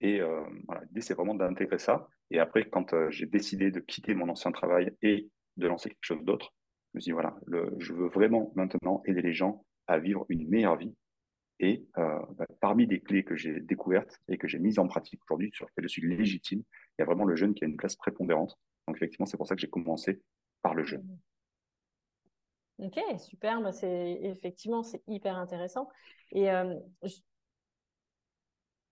Et 0.00 0.20
euh, 0.20 0.42
voilà, 0.66 0.82
l'idée, 0.84 1.00
c'est 1.00 1.14
vraiment 1.14 1.34
d'intégrer 1.34 1.78
ça. 1.78 2.08
Et 2.30 2.38
après, 2.38 2.68
quand 2.68 2.92
euh, 2.92 3.10
j'ai 3.10 3.26
décidé 3.26 3.70
de 3.70 3.80
quitter 3.80 4.14
mon 4.14 4.28
ancien 4.28 4.52
travail 4.52 4.94
et 5.02 5.28
de 5.56 5.66
lancer 5.66 5.88
quelque 5.88 5.98
chose 6.02 6.22
d'autre, 6.22 6.52
je 6.92 6.98
me 6.98 7.00
suis 7.00 7.10
dit, 7.10 7.12
voilà, 7.12 7.36
je 7.78 7.92
veux 7.92 8.08
vraiment 8.08 8.52
maintenant 8.54 9.02
aider 9.06 9.22
les 9.22 9.32
gens 9.32 9.64
à 9.86 9.98
vivre 9.98 10.26
une 10.28 10.48
meilleure 10.48 10.76
vie. 10.76 10.94
Et 11.58 11.86
euh, 11.96 12.18
bah, 12.36 12.46
parmi 12.60 12.86
des 12.86 13.00
clés 13.00 13.24
que 13.24 13.34
j'ai 13.34 13.60
découvertes 13.60 14.20
et 14.28 14.36
que 14.36 14.46
j'ai 14.46 14.58
mises 14.58 14.78
en 14.78 14.86
pratique 14.86 15.20
aujourd'hui, 15.24 15.50
sur 15.54 15.66
lesquelles 15.66 15.84
je 15.84 15.92
suis 15.92 16.16
légitime, 16.16 16.60
il 16.60 17.00
y 17.00 17.02
a 17.02 17.06
vraiment 17.06 17.24
le 17.24 17.36
jeune 17.36 17.54
qui 17.54 17.64
a 17.64 17.66
une 17.66 17.76
place 17.76 17.96
prépondérante. 17.96 18.58
Donc 18.86 18.96
effectivement, 18.96 19.26
c'est 19.26 19.36
pour 19.36 19.46
ça 19.46 19.54
que 19.54 19.60
j'ai 19.60 19.70
commencé 19.70 20.20
le 20.74 20.84
jeu. 20.84 21.02
Ok, 22.78 22.98
super. 23.18 23.60
Bah, 23.60 23.72
c'est 23.72 24.18
effectivement 24.22 24.82
c'est 24.82 25.02
hyper 25.06 25.36
intéressant. 25.36 25.88
Et 26.32 26.50
euh, 26.50 26.74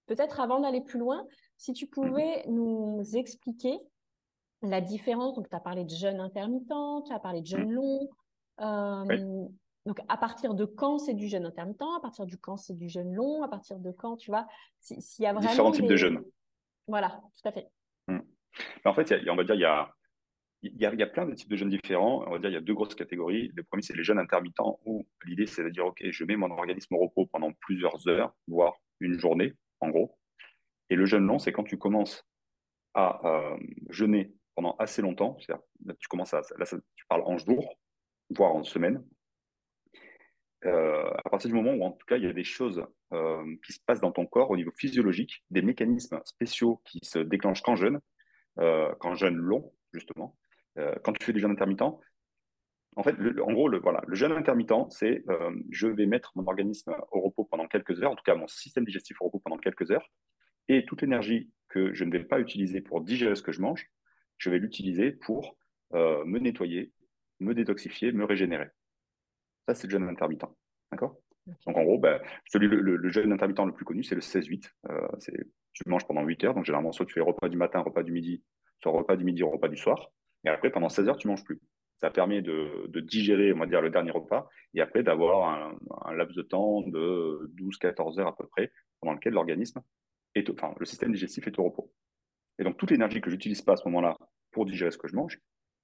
peut-être 0.06 0.40
avant 0.40 0.60
d'aller 0.60 0.80
plus 0.80 0.98
loin, 0.98 1.26
si 1.56 1.72
tu 1.72 1.86
pouvais 1.86 2.44
nous 2.46 3.02
expliquer 3.14 3.78
la 4.62 4.80
différence. 4.80 5.34
Donc, 5.34 5.48
tu 5.50 5.56
as 5.56 5.60
parlé 5.60 5.84
de 5.84 5.90
jeûne 5.90 6.20
intermittent, 6.20 7.04
tu 7.06 7.12
as 7.12 7.18
parlé 7.18 7.42
de 7.42 7.46
jeûne 7.46 7.70
long. 7.70 8.08
Euh, 8.60 9.46
donc, 9.84 10.00
à 10.08 10.16
partir 10.16 10.54
de 10.54 10.64
quand 10.64 10.98
c'est 10.98 11.12
du 11.12 11.28
jeûne 11.28 11.44
intermittent, 11.44 11.82
à 11.82 12.00
partir 12.00 12.24
du 12.24 12.38
quand 12.38 12.56
c'est 12.56 12.74
du 12.74 12.88
jeûne 12.88 13.12
long, 13.12 13.42
à 13.42 13.48
partir 13.48 13.78
de 13.78 13.90
quand, 13.90 14.16
tu 14.16 14.30
vois, 14.30 14.46
s'il 14.80 15.22
y 15.22 15.26
a 15.26 15.34
vraiment 15.34 15.50
différents 15.50 15.72
types 15.72 15.86
de 15.86 15.96
jeûne. 15.96 16.24
Voilà, 16.86 17.20
tout 17.34 17.48
à 17.48 17.52
fait. 17.52 17.68
Hmm. 18.84 18.88
En 18.88 18.94
fait, 18.94 19.14
on 19.28 19.36
va 19.36 19.44
dire 19.44 19.54
il 19.54 19.60
y 19.60 19.64
a 19.64 19.94
il 20.64 20.80
y, 20.80 20.86
a, 20.86 20.92
il 20.94 20.98
y, 20.98 21.02
a, 21.02 21.06
plein 21.06 21.26
de 21.26 21.34
types 21.34 21.50
de 21.50 21.56
jeûnes 21.56 21.68
différents. 21.68 22.24
On 22.26 22.30
va 22.30 22.38
dire 22.38 22.48
il 22.48 22.54
y 22.54 22.56
a 22.56 22.60
deux 22.60 22.72
grosses 22.72 22.94
catégories. 22.94 23.50
Le 23.54 23.62
premier, 23.64 23.82
c'est 23.82 23.94
les 23.94 24.02
jeûnes 24.02 24.18
intermittents 24.18 24.80
où 24.86 25.06
l'idée, 25.26 25.46
c'est 25.46 25.62
de 25.62 25.68
dire, 25.68 25.84
OK, 25.84 26.02
je 26.02 26.24
mets 26.24 26.36
mon 26.36 26.50
organisme 26.50 26.94
au 26.94 27.00
repos 27.00 27.26
pendant 27.26 27.52
plusieurs 27.60 28.08
heures, 28.08 28.34
voire 28.48 28.72
une 29.00 29.18
journée, 29.18 29.52
en 29.80 29.90
gros. 29.90 30.18
Et 30.88 30.96
le 30.96 31.04
jeûne 31.04 31.26
long, 31.26 31.38
c'est 31.38 31.52
quand 31.52 31.64
tu 31.64 31.76
commences 31.76 32.26
à 32.94 33.20
euh, 33.26 33.58
jeûner 33.90 34.32
pendant 34.54 34.74
assez 34.78 35.02
longtemps. 35.02 35.36
Là, 35.48 35.94
tu 35.98 36.08
commences 36.08 36.32
à, 36.32 36.40
là, 36.56 36.64
tu 36.66 37.06
parles 37.08 37.24
en 37.26 37.36
jours, 37.36 37.78
voire 38.30 38.54
en 38.54 38.62
semaines. 38.62 39.04
Euh, 40.64 41.10
à 41.24 41.28
partir 41.28 41.50
du 41.50 41.54
moment 41.54 41.74
où, 41.74 41.84
en 41.84 41.92
tout 41.92 42.06
cas, 42.06 42.16
il 42.16 42.24
y 42.24 42.26
a 42.26 42.32
des 42.32 42.44
choses 42.44 42.86
euh, 43.12 43.56
qui 43.66 43.72
se 43.72 43.80
passent 43.84 44.00
dans 44.00 44.12
ton 44.12 44.24
corps 44.24 44.50
au 44.50 44.56
niveau 44.56 44.70
physiologique, 44.78 45.44
des 45.50 45.60
mécanismes 45.60 46.20
spéciaux 46.24 46.80
qui 46.86 47.00
se 47.02 47.18
déclenchent 47.18 47.62
quand 47.62 47.76
jeûne, 47.76 48.00
quand 48.56 49.14
jeûne 49.14 49.36
long, 49.36 49.72
justement, 49.92 50.36
euh, 50.78 50.94
quand 51.04 51.12
tu 51.12 51.24
fais 51.24 51.32
des 51.32 51.40
jeûnes 51.40 51.52
intermittents. 51.52 52.00
En 52.96 53.02
fait, 53.02 53.16
en 53.40 53.52
gros, 53.52 53.68
le, 53.68 53.78
voilà, 53.78 54.02
le 54.06 54.14
jeûne 54.14 54.32
intermittent, 54.32 54.90
c'est 54.90 55.24
euh, 55.28 55.50
je 55.70 55.88
vais 55.88 56.06
mettre 56.06 56.32
mon 56.36 56.46
organisme 56.46 56.94
au 57.10 57.20
repos 57.20 57.44
pendant 57.44 57.66
quelques 57.66 58.02
heures, 58.02 58.12
en 58.12 58.16
tout 58.16 58.22
cas 58.24 58.34
mon 58.34 58.46
système 58.46 58.84
digestif 58.84 59.20
au 59.20 59.26
repos 59.26 59.40
pendant 59.40 59.58
quelques 59.58 59.90
heures, 59.90 60.08
et 60.68 60.84
toute 60.84 61.02
l'énergie 61.02 61.50
que 61.68 61.92
je 61.92 62.04
ne 62.04 62.12
vais 62.12 62.24
pas 62.24 62.38
utiliser 62.38 62.80
pour 62.80 63.00
digérer 63.00 63.34
ce 63.34 63.42
que 63.42 63.52
je 63.52 63.60
mange, 63.60 63.90
je 64.38 64.50
vais 64.50 64.58
l'utiliser 64.58 65.10
pour 65.10 65.56
euh, 65.94 66.24
me 66.24 66.38
nettoyer, 66.38 66.92
me 67.40 67.52
détoxifier, 67.52 68.12
me 68.12 68.24
régénérer. 68.24 68.68
Ça, 69.66 69.74
c'est 69.74 69.88
le 69.88 69.92
jeûne 69.92 70.08
intermittent. 70.08 70.46
D'accord? 70.92 71.16
Donc, 71.66 71.76
en 71.76 71.82
gros, 71.82 71.98
ben, 71.98 72.20
celui, 72.46 72.68
le, 72.68 72.80
le, 72.96 73.08
jeûne 73.10 73.32
intermittent 73.32 73.64
le 73.64 73.72
plus 73.72 73.84
connu, 73.84 74.02
c'est 74.02 74.14
le 74.14 74.20
16-8. 74.20 74.70
Euh, 74.90 75.08
tu 75.72 75.82
manges 75.86 76.06
pendant 76.06 76.22
8 76.22 76.44
heures. 76.44 76.54
Donc, 76.54 76.64
généralement, 76.64 76.92
soit 76.92 77.06
tu 77.06 77.14
fais 77.14 77.20
repas 77.20 77.48
du 77.48 77.56
matin, 77.56 77.80
repas 77.80 78.02
du 78.02 78.12
midi, 78.12 78.42
soit 78.82 78.92
repas 78.92 79.16
du 79.16 79.24
midi, 79.24 79.42
repas 79.42 79.68
du 79.68 79.76
soir. 79.76 80.10
Et 80.44 80.48
après, 80.48 80.70
pendant 80.70 80.88
16 80.88 81.08
heures, 81.08 81.16
tu 81.16 81.28
manges 81.28 81.44
plus. 81.44 81.60
Ça 81.98 82.10
permet 82.10 82.42
de, 82.42 82.88
digérer, 83.00 83.52
on 83.52 83.58
va 83.58 83.66
dire, 83.66 83.80
le 83.80 83.90
dernier 83.90 84.10
repas 84.10 84.48
et 84.74 84.80
après 84.80 85.02
d'avoir 85.02 85.48
un, 85.48 85.78
un, 86.04 86.12
laps 86.14 86.36
de 86.36 86.42
temps 86.42 86.82
de 86.82 87.50
12-14 87.56 88.20
heures 88.20 88.28
à 88.28 88.36
peu 88.36 88.46
près 88.48 88.72
pendant 89.00 89.14
lequel 89.14 89.32
l'organisme 89.34 89.80
est, 90.34 90.50
enfin, 90.50 90.74
le 90.78 90.84
système 90.84 91.12
digestif 91.12 91.46
est 91.46 91.58
au 91.58 91.64
repos. 91.64 91.92
Et 92.58 92.64
donc, 92.64 92.76
toute 92.76 92.90
l'énergie 92.90 93.20
que 93.20 93.30
j'utilise 93.30 93.62
pas 93.62 93.74
à 93.74 93.76
ce 93.76 93.84
moment-là 93.86 94.18
pour 94.50 94.66
digérer 94.66 94.90
ce 94.90 94.98
que 94.98 95.08
je 95.08 95.16
mange, 95.16 95.38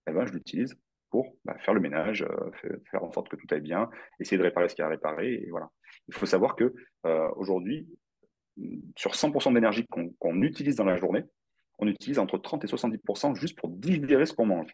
eh 0.09 0.13
ben, 0.13 0.27
je 0.27 0.33
l'utilise 0.33 0.77
pour 1.11 1.37
bah, 1.45 1.57
faire 1.61 1.75
le 1.75 1.81
ménage, 1.81 2.23
euh, 2.23 2.79
faire 2.91 3.05
en 3.05 3.13
sorte 3.13 3.29
que 3.29 3.37
tout 3.37 3.47
aille 3.51 3.61
bien, 3.61 3.91
essayer 4.21 4.39
de 4.39 4.43
réparer 4.43 4.69
ce 4.69 4.75
qu'il 4.75 4.83
y 4.83 4.85
a 4.85 4.87
à 4.87 4.91
réparer. 4.91 5.35
Et 5.35 5.49
voilà. 5.51 5.69
Il 6.09 6.15
faut 6.15 6.27
savoir 6.27 6.57
que 6.57 6.73
euh, 7.07 7.29
aujourd'hui, 7.37 7.89
sur 8.97 9.13
100% 9.13 9.55
d'énergie 9.55 9.87
qu'on 9.87 10.11
qu 10.11 10.47
utilise 10.47 10.77
dans 10.77 10.85
la 10.85 10.97
journée, 10.97 11.25
on 11.79 11.89
utilise 11.89 12.19
entre 12.19 12.39
30 12.39 12.65
et 12.65 12.67
70% 12.67 13.35
juste 13.35 13.59
pour 13.59 13.71
digérer 13.71 14.27
ce 14.27 14.35
qu'on 14.35 14.47
mange. 14.47 14.73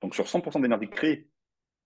Donc 0.00 0.14
sur 0.14 0.24
100% 0.24 0.60
d'énergie 0.60 0.88
créée 0.88 1.28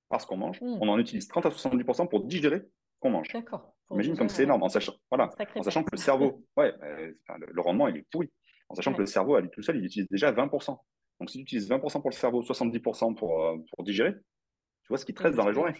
par 0.08 0.20
ce 0.20 0.26
qu'on 0.26 0.36
mange, 0.36 0.60
mmh. 0.60 0.78
on 0.80 0.88
en 0.88 0.98
utilise 0.98 1.28
30 1.28 1.46
à 1.46 1.48
70% 1.50 2.08
pour 2.08 2.24
digérer 2.24 2.60
ce 2.60 3.00
qu'on 3.00 3.10
mange. 3.10 3.28
D'accord. 3.32 3.74
Imagine 3.90 4.16
comme 4.16 4.28
c'est 4.28 4.44
énorme, 4.44 4.62
en 4.62 4.68
sachant, 4.68 4.94
voilà, 5.10 5.30
en 5.54 5.62
sachant 5.62 5.82
que 5.82 5.90
le 5.92 5.98
cerveau, 5.98 6.44
ouais, 6.56 6.72
euh, 6.82 7.12
le, 7.38 7.46
le, 7.52 7.60
rendement, 7.60 7.88
il 7.88 7.98
est 7.98 8.06
pourri. 8.10 8.30
En 8.68 8.74
sachant 8.74 8.90
ouais. 8.90 8.96
que 8.96 9.02
le 9.02 9.06
cerveau, 9.06 9.34
à 9.34 9.40
lui 9.40 9.50
tout 9.50 9.62
seul, 9.62 9.76
il 9.76 9.84
utilise 9.84 10.08
déjà 10.08 10.32
20%. 10.32 10.76
Donc 11.20 11.30
si 11.30 11.38
tu 11.38 11.42
utilises 11.42 11.68
20% 11.68 12.00
pour 12.00 12.10
le 12.10 12.14
cerveau, 12.14 12.42
70% 12.42 13.14
pour, 13.14 13.42
euh, 13.42 13.56
pour 13.74 13.84
digérer, 13.84 14.12
tu 14.12 14.88
vois 14.88 14.98
ce 14.98 15.04
qui 15.04 15.14
te 15.14 15.22
reste 15.22 15.36
dans 15.36 15.46
la 15.46 15.52
journée. 15.52 15.72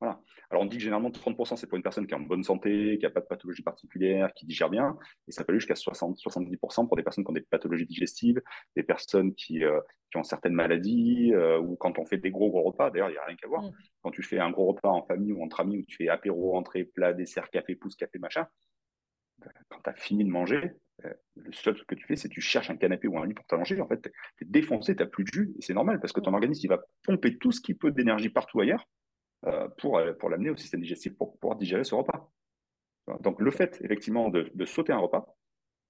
Voilà. 0.00 0.20
Alors 0.50 0.62
on 0.62 0.66
dit 0.66 0.78
que 0.78 0.82
généralement 0.82 1.10
30% 1.10 1.56
c'est 1.56 1.66
pour 1.66 1.76
une 1.76 1.82
personne 1.82 2.06
qui 2.06 2.14
est 2.14 2.16
en 2.16 2.20
bonne 2.20 2.42
santé, 2.42 2.96
qui 2.98 3.04
n'a 3.04 3.10
pas 3.10 3.20
de 3.20 3.26
pathologie 3.26 3.62
particulière, 3.62 4.32
qui 4.34 4.46
digère 4.46 4.70
bien, 4.70 4.96
et 5.28 5.32
ça 5.32 5.44
peut 5.44 5.52
aller 5.52 5.60
jusqu'à 5.60 5.74
60-70% 5.74 6.88
pour 6.88 6.96
des 6.96 7.02
personnes 7.02 7.24
qui 7.24 7.30
ont 7.30 7.34
des 7.34 7.42
pathologies 7.42 7.86
digestives, 7.86 8.40
des 8.74 8.82
personnes 8.82 9.34
qui, 9.34 9.62
euh, 9.62 9.80
qui 10.10 10.16
ont 10.16 10.24
certaines 10.24 10.54
maladies, 10.54 11.32
euh, 11.34 11.60
ou 11.60 11.76
quand 11.76 11.98
on 11.98 12.06
fait 12.06 12.18
des 12.18 12.30
gros 12.30 12.50
gros 12.50 12.62
repas, 12.62 12.90
d'ailleurs 12.90 13.10
il 13.10 13.12
n'y 13.12 13.18
a 13.18 13.24
rien 13.24 13.36
qu'à 13.36 13.48
voir, 13.48 13.62
mmh. 13.62 13.72
quand 14.02 14.10
tu 14.10 14.22
fais 14.22 14.38
un 14.38 14.50
gros 14.50 14.68
repas 14.68 14.88
en 14.88 15.02
famille 15.02 15.32
ou 15.32 15.44
entre 15.44 15.60
amis, 15.60 15.78
où 15.78 15.84
tu 15.86 15.96
fais 15.96 16.08
apéro, 16.08 16.56
entrée, 16.56 16.84
plat, 16.84 17.12
dessert, 17.12 17.50
café, 17.50 17.76
pouce, 17.76 17.96
café, 17.96 18.18
machin, 18.18 18.46
quand 19.68 19.80
tu 19.84 19.90
as 19.90 19.94
fini 19.94 20.24
de 20.24 20.30
manger, 20.30 20.72
euh, 21.04 21.12
le 21.36 21.52
seul 21.52 21.74
truc 21.74 21.86
que 21.88 21.94
tu 21.94 22.06
fais, 22.06 22.16
c'est 22.16 22.28
que 22.28 22.34
tu 22.34 22.40
cherches 22.40 22.70
un 22.70 22.76
canapé 22.76 23.08
ou 23.08 23.18
un 23.18 23.26
lit 23.26 23.34
pour 23.34 23.46
t'allonger. 23.46 23.80
En 23.80 23.88
fait, 23.88 24.00
tu 24.36 24.44
es 24.44 24.46
défoncé, 24.46 24.94
tu 24.94 25.02
n'as 25.02 25.08
plus 25.08 25.24
de 25.24 25.32
jus, 25.32 25.52
et 25.58 25.62
c'est 25.62 25.74
normal 25.74 26.00
parce 26.00 26.12
que 26.12 26.20
ton 26.20 26.32
organisme 26.32 26.60
il 26.64 26.68
va 26.68 26.80
pomper 27.04 27.38
tout 27.38 27.52
ce 27.52 27.60
qui 27.60 27.74
peut 27.74 27.90
d'énergie 27.90 28.30
partout 28.30 28.60
ailleurs 28.60 28.88
euh, 29.46 29.68
pour, 29.78 29.98
euh, 29.98 30.12
pour 30.12 30.30
l'amener 30.30 30.50
au 30.50 30.56
système 30.56 30.80
digestif 30.80 31.16
pour 31.16 31.38
pouvoir 31.38 31.58
digérer 31.58 31.84
ce 31.84 31.94
repas. 31.94 32.30
Donc, 33.20 33.40
le 33.40 33.50
fait, 33.50 33.80
effectivement, 33.82 34.28
de, 34.28 34.50
de 34.54 34.64
sauter 34.64 34.92
un 34.92 34.98
repas, 34.98 35.36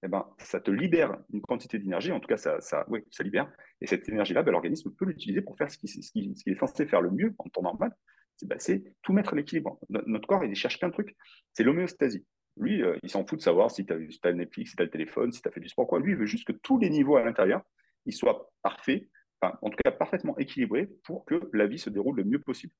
eh 0.03 0.07
ben, 0.07 0.25
ça 0.39 0.59
te 0.59 0.71
libère 0.71 1.15
une 1.31 1.41
quantité 1.41 1.77
d'énergie, 1.77 2.11
en 2.11 2.19
tout 2.19 2.27
cas, 2.27 2.37
ça, 2.37 2.59
ça, 2.61 2.85
libère. 3.19 3.51
Et 3.81 3.87
cette 3.87 4.09
énergie-là, 4.09 4.41
ben, 4.41 4.51
l'organisme 4.51 4.91
peut 4.91 5.05
l'utiliser 5.05 5.41
pour 5.41 5.57
faire 5.57 5.69
ce 5.69 5.77
qu'il 5.77 5.89
qui, 5.89 6.33
qui 6.33 6.49
est 6.49 6.59
censé 6.59 6.87
faire 6.87 7.01
le 7.01 7.11
mieux 7.11 7.35
en 7.37 7.49
temps 7.49 7.61
normal, 7.61 7.95
c'est 8.37 8.47
ben, 8.47 8.57
tout 9.03 9.13
mettre 9.13 9.33
à 9.33 9.35
l'équilibre. 9.35 9.79
Notre 9.89 10.27
corps, 10.27 10.43
il 10.43 10.55
cherche 10.55 10.79
plein 10.79 10.87
de 10.87 10.93
trucs. 10.93 11.15
C'est 11.53 11.63
l'homéostasie. 11.63 12.25
Lui, 12.57 12.83
euh, 12.83 12.97
il 13.03 13.09
s'en 13.09 13.25
fout 13.25 13.39
de 13.39 13.43
savoir 13.43 13.71
si 13.71 13.85
tu 13.85 13.93
as, 13.93 13.97
si 14.09 14.19
as, 14.23 14.33
Netflix, 14.33 14.71
si 14.71 14.75
tu 14.75 14.81
as 14.81 14.85
le 14.85 14.91
téléphone, 14.91 15.31
si 15.31 15.41
tu 15.41 15.47
as 15.47 15.51
fait 15.51 15.59
du 15.59 15.69
sport, 15.69 15.87
quoi. 15.87 15.99
Lui, 15.99 16.11
il 16.11 16.17
veut 16.17 16.25
juste 16.25 16.45
que 16.45 16.53
tous 16.53 16.77
les 16.77 16.89
niveaux 16.89 17.15
à 17.15 17.23
l'intérieur, 17.23 17.61
ils 18.05 18.13
soient 18.13 18.51
parfaits, 18.61 19.07
enfin, 19.41 19.57
en 19.61 19.69
tout 19.69 19.77
cas 19.83 19.91
parfaitement 19.91 20.37
équilibrés 20.37 20.87
pour 21.03 21.25
que 21.25 21.49
la 21.53 21.67
vie 21.67 21.79
se 21.79 21.89
déroule 21.89 22.17
le 22.17 22.23
mieux 22.23 22.39
possible. 22.39 22.73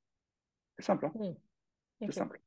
C'est 0.78 0.86
simple. 0.86 1.06
Hein 1.06 1.14
mmh. 1.16 2.06
C'est 2.06 2.14
simple. 2.14 2.42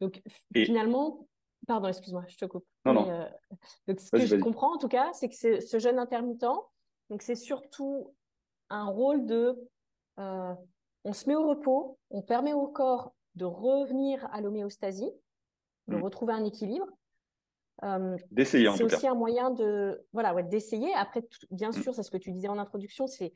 Donc, 0.00 0.20
Et... 0.54 0.64
finalement, 0.64 1.26
pardon, 1.66 1.88
excuse-moi, 1.88 2.24
je 2.28 2.36
te 2.36 2.44
coupe. 2.44 2.66
Non, 2.84 2.92
non. 2.92 3.10
Euh, 3.10 3.28
donc, 3.86 4.00
ce 4.00 4.10
que 4.10 4.26
je 4.26 4.36
comprends, 4.36 4.74
en 4.74 4.78
tout 4.78 4.88
cas, 4.88 5.12
c'est 5.12 5.28
que 5.28 5.60
ce 5.60 5.78
jeûne 5.78 5.98
intermittent, 5.98 6.44
donc 7.08 7.22
c'est 7.22 7.36
surtout 7.36 8.14
un 8.68 8.86
rôle 8.86 9.26
de 9.26 9.56
euh, 10.18 10.54
on 11.04 11.12
se 11.12 11.28
met 11.28 11.36
au 11.36 11.48
repos, 11.48 11.98
on 12.10 12.22
permet 12.22 12.52
au 12.52 12.66
corps 12.66 13.14
de 13.36 13.44
revenir 13.44 14.26
à 14.32 14.40
l'homéostasie, 14.40 15.10
de 15.88 15.96
mmh. 15.96 16.02
retrouver 16.02 16.32
un 16.32 16.44
équilibre. 16.44 16.86
Euh, 17.84 18.16
d'essayer 18.30 18.66
cas. 18.66 18.76
C'est 18.76 18.84
aussi 18.84 19.06
un 19.06 19.14
moyen 19.14 19.50
de 19.50 20.02
voilà 20.12 20.34
ouais, 20.34 20.42
d'essayer. 20.42 20.92
Après, 20.94 21.22
bien 21.50 21.72
sûr, 21.72 21.92
mmh. 21.92 21.94
c'est 21.94 22.02
ce 22.02 22.10
que 22.10 22.16
tu 22.16 22.30
disais 22.30 22.48
en 22.48 22.58
introduction, 22.58 23.06
c'est 23.06 23.32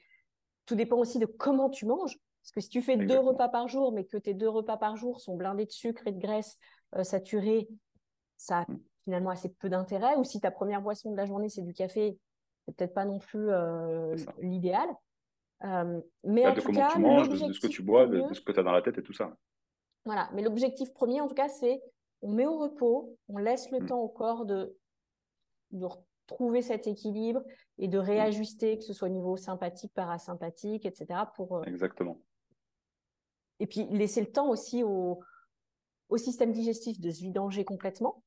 tout 0.66 0.74
dépend 0.74 0.96
aussi 0.96 1.18
de 1.18 1.26
comment 1.26 1.68
tu 1.68 1.86
manges. 1.86 2.16
Parce 2.42 2.52
que 2.52 2.60
si 2.60 2.68
tu 2.70 2.80
fais 2.80 2.92
Exactement. 2.92 3.22
deux 3.22 3.28
repas 3.28 3.48
par 3.48 3.68
jour, 3.68 3.92
mais 3.92 4.04
que 4.04 4.16
tes 4.16 4.32
deux 4.32 4.48
repas 4.48 4.78
par 4.78 4.96
jour 4.96 5.20
sont 5.20 5.36
blindés 5.36 5.66
de 5.66 5.72
sucre 5.72 6.06
et 6.06 6.12
de 6.12 6.18
graisse 6.18 6.56
euh, 6.96 7.04
saturée, 7.04 7.68
ça 8.36 8.60
a 8.60 8.62
mmh. 8.62 8.80
finalement 9.04 9.30
assez 9.30 9.50
peu 9.50 9.68
d'intérêt. 9.68 10.16
Ou 10.16 10.24
si 10.24 10.40
ta 10.40 10.50
première 10.50 10.80
boisson 10.80 11.10
de 11.10 11.16
la 11.16 11.26
journée, 11.26 11.50
c'est 11.50 11.62
du 11.62 11.74
café, 11.74 12.18
c'est 12.66 12.74
peut-être 12.74 12.94
pas 12.94 13.04
non 13.04 13.18
plus 13.18 13.50
euh, 13.50 14.16
l'idéal. 14.40 14.88
Euh, 15.64 16.00
mais 16.24 16.44
Là, 16.44 16.52
en 16.52 16.54
de 16.54 16.60
tout 16.60 16.66
comment 16.68 16.80
cas, 16.80 16.92
tu 16.94 16.98
manges, 17.00 17.28
de, 17.28 17.48
de, 17.48 17.52
ce 17.52 17.60
que 17.60 17.66
tu 17.66 17.82
bois, 17.82 18.06
de, 18.06 18.22
de 18.22 18.34
ce 18.34 18.40
que 18.40 18.52
tu 18.52 18.60
as 18.60 18.62
dans 18.62 18.72
la 18.72 18.80
tête 18.80 18.96
et 18.96 19.02
tout 19.02 19.12
ça. 19.12 19.36
Voilà, 20.06 20.30
mais 20.32 20.40
l'objectif 20.40 20.92
premier, 20.94 21.20
en 21.20 21.28
tout 21.28 21.34
cas, 21.34 21.48
c'est 21.48 21.82
on 22.22 22.33
met 22.33 22.46
au 22.46 22.59
repos, 22.59 23.16
on 23.28 23.38
laisse 23.38 23.70
le 23.70 23.80
mmh. 23.80 23.87
temps 23.87 24.00
au 24.00 24.09
corps 24.09 24.44
de, 24.44 24.76
de 25.72 25.87
retrouver 25.87 26.62
cet 26.62 26.87
équilibre 26.87 27.42
et 27.78 27.88
de 27.88 27.98
réajuster, 27.98 28.78
que 28.78 28.85
ce 28.85 28.92
soit 28.92 29.09
au 29.09 29.12
niveau 29.12 29.37
sympathique, 29.37 29.92
parasympathique, 29.94 30.87
etc. 30.87 31.20
Pour, 31.35 31.59
euh... 31.59 31.62
Exactement. 31.64 32.20
Et 33.59 33.66
puis 33.66 33.87
laisser 33.90 34.20
le 34.20 34.30
temps 34.30 34.48
aussi 34.48 34.83
au, 34.83 35.20
au 36.09 36.16
système 36.16 36.52
digestif 36.52 37.00
de 37.00 37.11
se 37.11 37.20
vidanger 37.20 37.64
complètement. 37.64 38.22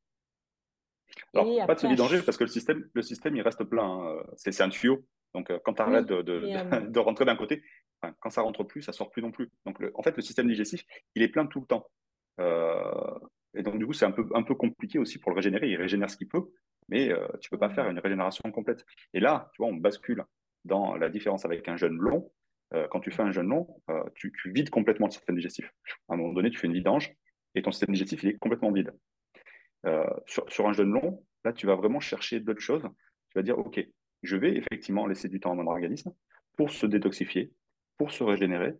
Alors, 1.33 1.47
et 1.47 1.65
pas 1.65 1.75
de 1.75 1.79
se 1.79 1.87
vidanger 1.87 2.21
parce 2.21 2.37
que 2.37 2.43
le 2.43 2.49
système, 2.49 2.89
le 2.93 3.01
système 3.01 3.35
il 3.35 3.41
reste 3.41 3.63
plein. 3.63 3.83
Hein. 3.83 4.23
C'est 4.37 4.61
un 4.61 4.69
tuyau. 4.69 5.03
Donc, 5.33 5.49
euh, 5.49 5.59
quand 5.63 5.73
tu 5.73 5.81
arrêtes 5.81 6.09
oui, 6.09 6.17
de, 6.17 6.21
de, 6.21 6.45
et, 6.45 6.55
euh... 6.57 6.79
de, 6.81 6.99
rentrer 6.99 7.25
d'un 7.25 7.35
côté, 7.35 7.63
enfin, 8.01 8.15
quand 8.19 8.29
ça 8.29 8.41
rentre 8.41 8.63
plus, 8.63 8.83
ça 8.83 8.93
sort 8.93 9.09
plus 9.09 9.21
non 9.21 9.31
plus. 9.31 9.51
Donc, 9.65 9.79
le, 9.79 9.91
en 9.95 10.03
fait, 10.03 10.15
le 10.15 10.21
système 10.21 10.47
digestif, 10.47 10.85
il 11.15 11.23
est 11.23 11.27
plein 11.27 11.47
tout 11.47 11.59
le 11.59 11.65
temps. 11.65 11.87
Euh, 12.39 13.19
et 13.55 13.63
donc, 13.63 13.77
du 13.77 13.85
coup, 13.85 13.93
c'est 13.93 14.05
un 14.05 14.11
peu, 14.11 14.27
un 14.33 14.43
peu 14.43 14.55
compliqué 14.55 14.99
aussi 14.99 15.19
pour 15.19 15.31
le 15.31 15.35
régénérer. 15.35 15.69
Il 15.69 15.75
régénère 15.75 16.09
ce 16.09 16.17
qu'il 16.17 16.27
peut, 16.27 16.43
mais 16.89 17.11
euh, 17.11 17.27
tu 17.39 17.49
peux 17.49 17.57
pas 17.57 17.69
faire 17.69 17.89
une 17.89 17.99
régénération 17.99 18.51
complète. 18.51 18.85
Et 19.13 19.19
là, 19.19 19.49
tu 19.53 19.61
vois, 19.61 19.67
on 19.71 19.75
bascule 19.75 20.23
dans 20.65 20.95
la 20.95 21.09
différence 21.09 21.45
avec 21.45 21.67
un 21.67 21.77
jeûne 21.77 21.97
long. 21.97 22.31
Euh, 22.73 22.87
quand 22.89 22.99
tu 22.99 23.11
fais 23.11 23.21
un 23.21 23.31
jeûne 23.31 23.49
long, 23.49 23.67
euh, 23.89 24.03
tu, 24.15 24.33
vides 24.45 24.69
complètement 24.69 25.07
le 25.07 25.11
système 25.11 25.35
digestif. 25.35 25.71
À 26.09 26.13
un 26.13 26.17
moment 26.17 26.33
donné, 26.33 26.49
tu 26.49 26.57
fais 26.57 26.67
une 26.67 26.73
vidange 26.73 27.13
et 27.55 27.61
ton 27.61 27.71
système 27.71 27.93
digestif, 27.93 28.23
il 28.23 28.29
est 28.29 28.37
complètement 28.37 28.71
vide. 28.71 28.93
Sur, 30.25 30.49
sur, 30.49 30.67
un 30.67 30.71
jeûne 30.71 30.91
long, 30.91 31.23
là, 31.43 31.51
tu 31.51 31.67
vas 31.67 31.75
vraiment 31.75 31.99
chercher 31.99 32.39
d'autres 32.39 32.61
choses. 32.61 32.83
Tu 33.29 33.37
vas 33.37 33.43
dire, 33.43 33.59
OK, 33.59 33.85
je 34.23 34.37
vais 34.37 34.55
effectivement 34.55 35.05
laisser 35.05 35.27
du 35.27 35.41
temps 35.41 35.51
à 35.51 35.55
mon 35.55 35.67
organisme 35.67 36.13
pour 36.55 36.71
se 36.71 36.85
détoxifier, 36.85 37.51
pour 37.97 38.11
se 38.11 38.23
régénérer, 38.23 38.75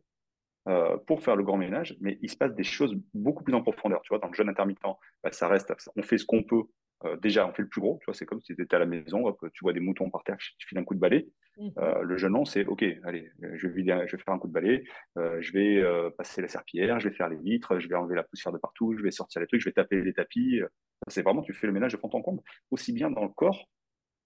euh, 0.69 0.97
pour 1.07 1.21
faire 1.21 1.35
le 1.35 1.43
grand 1.43 1.57
ménage, 1.57 1.97
mais 1.99 2.17
il 2.21 2.29
se 2.29 2.37
passe 2.37 2.53
des 2.55 2.63
choses 2.63 2.95
beaucoup 3.13 3.43
plus 3.43 3.53
en 3.53 3.61
profondeur. 3.61 4.01
Tu 4.01 4.09
vois, 4.09 4.19
dans 4.19 4.29
le 4.29 4.33
jeûne 4.33 4.47
intermittent, 4.47 4.81
bah, 4.81 5.31
ça 5.31 5.47
reste, 5.49 5.73
on 5.95 6.03
fait 6.03 6.17
ce 6.17 6.25
qu'on 6.25 6.43
peut. 6.43 6.63
Euh, 7.03 7.17
déjà, 7.17 7.45
on 7.45 7.51
fait 7.51 7.63
le 7.63 7.67
plus 7.67 7.81
gros. 7.81 7.97
Tu 7.99 8.05
vois, 8.05 8.13
c'est 8.13 8.25
comme 8.25 8.39
si 8.41 8.55
tu 8.55 8.61
étais 8.61 8.75
à 8.77 8.79
la 8.79 8.85
maison, 8.85 9.25
hop, 9.25 9.45
tu 9.53 9.63
vois 9.63 9.73
des 9.73 9.81
moutons 9.81 10.09
par 10.09 10.23
terre, 10.23 10.37
tu 10.37 10.67
files 10.67 10.77
un 10.77 10.85
coup 10.85 10.95
de 10.95 11.01
balai. 11.01 11.27
Mmh. 11.57 11.69
Euh, 11.79 12.01
le 12.01 12.17
jeûne 12.17 12.31
long, 12.31 12.45
c'est 12.45 12.65
OK, 12.65 12.83
allez, 13.03 13.29
je 13.41 13.67
vais, 13.67 13.83
je 13.83 14.15
vais 14.15 14.23
faire 14.23 14.33
un 14.33 14.39
coup 14.39 14.47
de 14.47 14.53
balai, 14.53 14.85
je 15.17 15.51
vais 15.51 16.11
passer 16.17 16.41
la 16.41 16.47
serpillière, 16.47 16.99
je 16.99 17.09
vais 17.09 17.15
faire 17.15 17.27
les 17.27 17.37
vitres, 17.37 17.79
je 17.79 17.89
vais 17.89 17.95
enlever 17.95 18.15
la 18.15 18.23
poussière 18.23 18.53
de 18.53 18.57
partout, 18.57 18.95
je 18.97 19.03
vais 19.03 19.11
sortir 19.11 19.41
les 19.41 19.47
trucs, 19.47 19.59
je 19.59 19.65
vais 19.65 19.73
taper 19.73 20.01
les 20.01 20.13
tapis. 20.13 20.61
C'est 21.09 21.23
vraiment, 21.23 21.41
tu 21.41 21.53
fais 21.53 21.67
le 21.67 21.73
ménage 21.73 21.91
de 21.91 21.97
fond 21.97 22.09
en 22.13 22.21
comble, 22.21 22.41
aussi 22.71 22.93
bien 22.93 23.11
dans 23.11 23.23
le 23.23 23.29
corps 23.29 23.67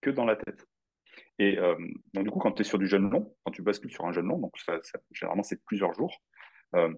que 0.02 0.12
dans 0.12 0.26
la 0.26 0.36
tête. 0.36 0.68
Et 1.40 1.58
euh, 1.60 1.76
donc, 2.14 2.24
du 2.24 2.32
coup, 2.32 2.40
quand 2.40 2.52
tu 2.54 2.62
es 2.62 2.66
sur 2.66 2.80
du 2.80 2.88
jeûne 2.88 3.10
long, 3.10 3.36
quand 3.44 3.52
tu 3.52 3.62
bascules 3.62 3.92
sur 3.92 4.06
un 4.06 4.12
jeûne 4.12 4.28
long, 4.28 4.40
donc 4.40 4.54
généralement, 5.12 5.44
c'est 5.44 5.64
plusieurs 5.66 5.94
jours, 5.94 6.16
euh, 6.76 6.94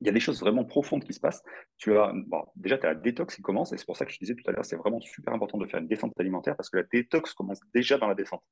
il 0.00 0.06
y 0.06 0.08
a 0.08 0.12
des 0.12 0.20
choses 0.20 0.40
vraiment 0.40 0.64
profondes 0.64 1.04
qui 1.04 1.12
se 1.12 1.20
passent. 1.20 1.42
Tu 1.76 1.96
as, 1.96 2.12
déjà, 2.56 2.78
tu 2.78 2.86
as 2.86 2.90
la 2.90 2.94
détox 2.94 3.36
qui 3.36 3.42
commence, 3.42 3.72
et 3.72 3.76
c'est 3.76 3.86
pour 3.86 3.96
ça 3.96 4.04
que 4.04 4.12
je 4.12 4.18
disais 4.18 4.34
tout 4.34 4.48
à 4.48 4.52
l'heure, 4.52 4.64
c'est 4.64 4.76
vraiment 4.76 5.00
super 5.00 5.32
important 5.32 5.58
de 5.58 5.66
faire 5.66 5.80
une 5.80 5.88
descente 5.88 6.12
alimentaire 6.18 6.56
parce 6.56 6.70
que 6.70 6.78
la 6.78 6.84
détox 6.84 7.32
commence 7.34 7.60
déjà 7.74 7.98
dans 7.98 8.08
la 8.08 8.14
descente. 8.14 8.42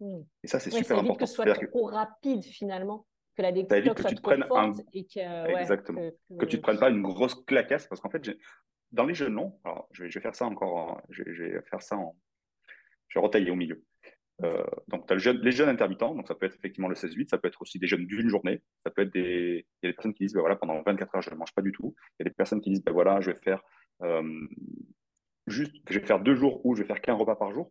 Hmm. 0.00 0.22
Et 0.42 0.48
ça, 0.48 0.58
c'est 0.58 0.70
super 0.70 0.98
important. 0.98 1.14
que 1.14 1.26
ce 1.26 1.34
soit 1.34 1.54
trop 1.68 1.86
rapide 1.86 2.42
finalement, 2.42 3.06
que 3.36 3.42
la 3.42 3.52
détox 3.52 4.00
soit 4.00 4.14
trop 4.14 4.46
forte 4.48 4.80
et 4.92 5.04
que, 5.04 5.60
Exactement. 5.60 6.00
que, 6.38 6.46
tu 6.46 6.56
ne 6.56 6.60
te 6.60 6.62
prennes 6.62 6.78
pas 6.78 6.90
une 6.90 7.02
grosse 7.02 7.34
clacasse 7.44 7.86
parce 7.86 8.00
qu'en 8.00 8.10
fait, 8.10 8.28
dans 8.92 9.06
les 9.06 9.14
jeunes 9.14 9.34
longs, 9.34 9.58
alors 9.64 9.88
je 9.92 10.04
vais, 10.04 10.10
je 10.10 10.18
vais, 10.18 10.22
faire 10.22 10.36
ça 10.36 10.46
encore, 10.46 11.00
je 11.10 11.22
vais, 11.24 11.62
faire 11.62 11.82
ça 11.82 11.96
en, 11.96 12.14
retailler 13.20 13.50
au 13.50 13.56
milieu. 13.56 13.82
Euh, 14.42 14.64
donc, 14.88 15.06
tu 15.06 15.12
as 15.12 15.32
les 15.32 15.52
jeunes 15.52 15.68
intermittents, 15.68 16.14
donc 16.14 16.26
ça 16.26 16.34
peut 16.34 16.46
être 16.46 16.56
effectivement 16.56 16.88
le 16.88 16.96
16-8, 16.96 17.28
ça 17.28 17.38
peut 17.38 17.48
être 17.48 17.62
aussi 17.62 17.78
des 17.78 17.86
jeunes 17.86 18.06
d'une 18.06 18.28
journée, 18.28 18.62
ça 18.84 18.90
peut 18.90 19.02
être 19.02 19.12
des. 19.12 19.66
Il 19.82 19.86
y 19.86 19.88
a 19.88 19.90
des 19.90 19.94
personnes 19.94 20.14
qui 20.14 20.24
disent, 20.24 20.34
ben 20.34 20.40
voilà, 20.40 20.56
pendant 20.56 20.82
24 20.82 21.14
heures, 21.14 21.22
je 21.22 21.30
ne 21.30 21.36
mange 21.36 21.54
pas 21.54 21.62
du 21.62 21.72
tout. 21.72 21.94
Il 22.18 22.24
y 22.24 22.26
a 22.26 22.30
des 22.30 22.34
personnes 22.34 22.60
qui 22.60 22.70
disent, 22.70 22.82
ben 22.82 22.92
voilà, 22.92 23.20
je 23.20 23.30
vais 23.30 23.38
faire 23.38 23.62
euh, 24.02 24.46
juste, 25.46 25.76
je 25.88 25.98
vais 25.98 26.06
faire 26.06 26.20
deux 26.20 26.34
jours 26.34 26.64
ou 26.66 26.74
je 26.74 26.82
vais 26.82 26.86
faire 26.86 27.00
qu'un 27.00 27.14
repas 27.14 27.36
par 27.36 27.52
jour. 27.52 27.70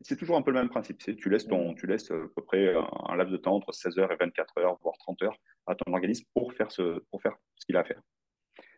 C'est 0.00 0.16
toujours 0.16 0.36
un 0.36 0.42
peu 0.42 0.50
le 0.50 0.60
même 0.60 0.68
principe. 0.68 1.00
C'est 1.02 1.16
tu 1.16 1.28
laisses 1.28 1.46
ton, 1.46 1.74
tu 1.74 1.86
laisses 1.86 2.10
à 2.10 2.16
peu 2.34 2.42
près 2.42 2.74
un, 2.74 3.16
laps 3.16 3.32
de 3.32 3.36
temps 3.36 3.54
entre 3.54 3.72
16 3.72 3.98
heures 3.98 4.12
et 4.12 4.16
24 4.16 4.58
heures, 4.58 4.78
voire 4.82 4.96
30 4.98 5.22
heures 5.22 5.36
à 5.66 5.74
ton 5.74 5.92
organisme 5.92 6.24
pour 6.34 6.52
faire 6.54 6.70
ce, 6.70 7.00
pour 7.10 7.20
faire 7.22 7.36
ce 7.56 7.66
qu'il 7.66 7.76
a 7.76 7.80
à 7.80 7.84
faire. 7.84 8.00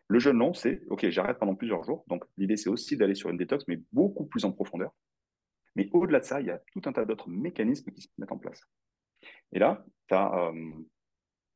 Le 0.07 0.19
jeûne 0.19 0.37
long, 0.37 0.53
c'est 0.53 0.81
OK, 0.89 1.07
j'arrête 1.09 1.37
pendant 1.37 1.55
plusieurs 1.55 1.83
jours. 1.83 2.03
Donc, 2.07 2.25
l'idée, 2.37 2.57
c'est 2.57 2.69
aussi 2.69 2.97
d'aller 2.97 3.15
sur 3.15 3.29
une 3.29 3.37
détox, 3.37 3.65
mais 3.67 3.79
beaucoup 3.91 4.25
plus 4.25 4.45
en 4.45 4.51
profondeur. 4.51 4.93
Mais 5.75 5.89
au-delà 5.93 6.19
de 6.19 6.25
ça, 6.25 6.41
il 6.41 6.47
y 6.47 6.51
a 6.51 6.61
tout 6.73 6.81
un 6.85 6.93
tas 6.93 7.05
d'autres 7.05 7.29
mécanismes 7.29 7.91
qui 7.91 8.01
se 8.01 8.09
mettent 8.17 8.31
en 8.31 8.37
place. 8.37 8.61
Et 9.53 9.59
là, 9.59 9.85
euh, 10.11 10.71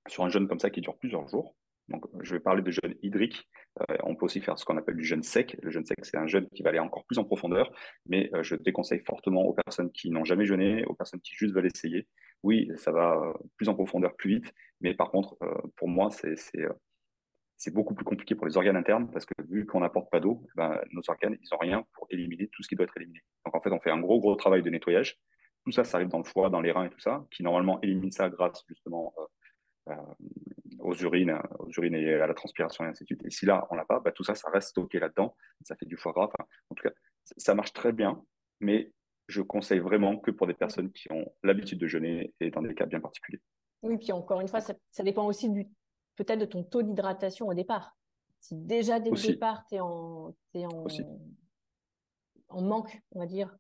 sur 0.08 0.24
un 0.24 0.30
jeûne 0.30 0.48
comme 0.48 0.60
ça 0.60 0.70
qui 0.70 0.82
dure 0.82 0.98
plusieurs 0.98 1.28
jours, 1.28 1.56
donc 1.88 2.06
je 2.22 2.34
vais 2.34 2.40
parler 2.40 2.64
de 2.64 2.72
jeûne 2.72 2.96
hydrique, 3.04 3.48
euh, 3.82 3.98
on 4.04 4.16
peut 4.16 4.26
aussi 4.26 4.42
faire 4.42 4.58
ce 4.58 4.66
qu'on 4.66 4.78
appelle 4.78 4.96
du 4.96 5.04
jeûne 5.04 5.22
sec. 5.22 5.58
Le 5.62 5.70
jeûne 5.70 5.86
sec, 5.86 5.98
c'est 6.04 6.18
un 6.18 6.28
jeûne 6.28 6.48
qui 6.50 6.64
va 6.64 6.70
aller 6.70 6.80
encore 6.80 7.06
plus 7.06 7.20
en 7.20 7.24
profondeur, 7.24 7.72
mais 8.08 8.30
euh, 8.34 8.42
je 8.42 8.56
déconseille 8.56 9.04
fortement 9.06 9.44
aux 9.44 9.54
personnes 9.54 9.92
qui 9.92 10.10
n'ont 10.10 10.26
jamais 10.26 10.46
jeûné, 10.46 10.84
aux 10.86 10.96
personnes 10.96 11.22
qui 11.22 11.36
juste 11.36 11.54
veulent 11.54 11.68
essayer. 11.68 12.08
Oui, 12.44 12.70
ça 12.78 12.92
va 12.92 13.34
plus 13.58 13.70
en 13.70 13.76
profondeur 13.76 14.16
plus 14.16 14.36
vite, 14.36 14.54
mais 14.82 14.94
par 14.94 15.10
contre, 15.10 15.38
pour 15.78 15.88
moi, 15.88 16.12
c'est 16.12 16.36
c'est 17.58 17.74
beaucoup 17.74 17.94
plus 17.94 18.06
compliqué 18.06 18.36
pour 18.36 18.46
les 18.46 18.58
organes 18.58 18.76
internes 18.76 19.10
parce 19.12 19.26
que 19.26 19.34
vu 19.48 19.66
qu'on 19.66 19.80
n'apporte 19.80 20.10
pas 20.10 20.20
d'eau, 20.20 20.46
ben, 20.56 20.80
nos 20.92 21.02
organes, 21.08 21.38
ils 21.42 21.48
n'ont 21.52 21.58
rien 21.58 21.86
pour 21.94 22.08
éliminer 22.10 22.48
tout 22.48 22.64
ce 22.64 22.68
qui 22.68 22.76
doit 22.76 22.86
être 22.86 22.98
éliminé. 22.98 23.22
Donc 23.46 23.56
en 23.56 23.62
fait, 23.62 23.72
on 23.72 23.80
fait 23.80 23.92
un 23.92 24.00
gros, 24.00 24.20
gros 24.20 24.36
travail 24.36 24.62
de 24.62 24.70
nettoyage. 24.70 25.18
Tout 25.64 25.72
ça, 25.72 25.84
ça 25.84 25.98
arrive 25.98 26.10
dans 26.10 26.20
le 26.20 26.26
foie, 26.26 26.50
dans 26.50 26.62
les 26.62 26.72
reins 26.72 26.86
et 26.86 26.90
tout 26.90 27.00
ça, 27.00 27.26
qui 27.32 27.44
normalement 27.44 27.82
élimine 27.82 28.12
ça 28.12 28.30
grâce 28.30 28.64
justement 28.68 29.14
euh, 29.18 29.94
euh, 29.94 29.96
aux 30.80 30.94
urines, 30.96 31.40
aux 31.60 31.70
urines 31.72 31.96
et 31.96 32.14
à 32.16 32.28
la 32.28 32.34
transpiration 32.34 32.86
et 32.86 32.90
ainsi 32.90 33.04
de 33.04 33.08
suite. 33.08 33.26
Et 33.26 33.32
si 33.32 33.46
là, 33.46 33.66
on 33.72 33.76
l'a 33.76 33.86
pas, 33.86 34.00
ben, 34.00 34.12
tout 34.12 34.24
ça, 34.24 34.36
ça 34.36 34.50
reste 34.50 34.70
stocké 34.70 35.00
là-dedans. 35.00 35.36
Ça 35.64 35.76
fait 35.76 35.86
du 35.86 35.98
foie 35.98 36.12
gras. 36.12 36.30
en 36.70 36.76
tout 36.76 36.84
cas, 36.84 36.94
ça 37.38 37.56
marche 37.56 37.74
très 37.74 37.94
bien, 37.94 38.22
mais 38.60 38.92
je 39.28 39.42
conseille 39.42 39.80
vraiment 39.80 40.18
que 40.18 40.30
pour 40.30 40.46
des 40.46 40.54
personnes 40.54 40.92
qui 40.92 41.12
ont 41.12 41.26
l'habitude 41.42 41.80
de 41.80 41.88
jeûner 41.88 42.34
et 42.40 42.52
dans 42.52 42.62
des 42.62 42.76
cas 42.76 42.86
bien 42.86 43.00
particuliers. 43.00 43.42
Oui, 43.82 43.98
puis 43.98 44.12
encore 44.12 44.42
une 44.42 44.48
fois, 44.48 44.62
ça 44.62 45.04
dépend 45.04 45.26
aussi 45.26 45.50
du 45.50 45.68
peut-être 46.16 46.40
de 46.40 46.46
ton 46.46 46.64
taux 46.64 46.84
d'hydratation 46.84 47.48
au 47.48 47.54
départ. 47.54 47.96
Si 48.40 48.56
déjà 48.56 49.00
dès 49.00 49.10
le 49.10 49.28
départ, 49.28 49.66
tu 49.68 49.76
es, 49.76 49.80
en, 49.80 50.34
en, 50.56 50.88
en, 52.50 52.62
manque, 52.62 53.02
on 53.12 53.20
va 53.20 53.26
dire, 53.26 53.56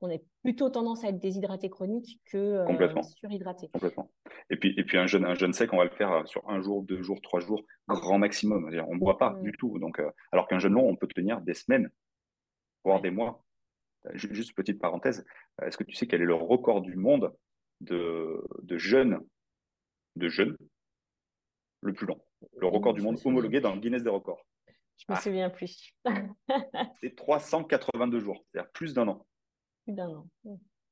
on 0.00 0.10
a 0.10 0.18
plutôt 0.42 0.70
tendance 0.70 1.04
à 1.04 1.08
être 1.08 1.18
déshydraté 1.18 1.68
chronique 1.68 2.20
que 2.26 2.38
euh, 2.38 3.02
surhydraté. 3.02 3.68
Complètement. 3.68 4.10
Et 4.50 4.56
puis, 4.56 4.74
et 4.78 4.84
puis 4.84 4.96
un, 4.96 5.06
jeûne, 5.06 5.24
un 5.24 5.34
jeûne 5.34 5.52
sec, 5.52 5.72
on 5.72 5.78
va 5.78 5.84
le 5.84 5.90
faire 5.90 6.12
euh, 6.12 6.24
sur 6.24 6.48
un 6.48 6.60
jour, 6.60 6.82
deux 6.82 7.02
jours, 7.02 7.20
trois 7.20 7.40
jours, 7.40 7.62
grand 7.88 8.18
maximum. 8.18 8.70
On 8.88 8.94
ne 8.94 8.98
boit 8.98 9.18
pas 9.18 9.30
mm. 9.30 9.42
du 9.42 9.52
tout. 9.52 9.78
Donc, 9.78 9.98
euh, 9.98 10.10
alors 10.32 10.48
qu'un 10.48 10.58
jeûne 10.58 10.72
long, 10.74 10.88
on 10.88 10.96
peut 10.96 11.08
tenir 11.08 11.40
des 11.40 11.54
semaines, 11.54 11.90
voire 12.84 13.00
des 13.00 13.10
mois. 13.10 13.44
Juste 14.14 14.54
petite 14.54 14.80
parenthèse, 14.80 15.26
est-ce 15.60 15.76
que 15.76 15.84
tu 15.84 15.94
sais 15.94 16.06
quel 16.06 16.22
est 16.22 16.26
le 16.26 16.34
record 16.34 16.80
du 16.80 16.94
monde 16.94 17.34
de, 17.80 18.42
de 18.62 18.78
jeûne 18.78 19.20
de 20.16 20.28
jeûne 20.28 20.56
le 21.80 21.92
plus 21.92 22.06
long. 22.06 22.20
Le 22.56 22.66
record 22.66 22.94
du 22.94 23.02
monde 23.02 23.18
homologué 23.24 23.60
dans 23.60 23.74
le 23.74 23.80
Guinness 23.80 24.02
des 24.02 24.10
records. 24.10 24.44
Je 24.98 25.04
me 25.08 25.16
ah. 25.16 25.20
souviens 25.20 25.50
plus. 25.50 25.94
c'est 27.00 27.14
382 27.14 28.20
jours, 28.20 28.44
c'est-à-dire 28.50 28.70
plus 28.72 28.94
d'un 28.94 29.08
an. 29.08 29.26
Plus 29.84 29.94
d'un 29.94 30.08
an. 30.08 30.28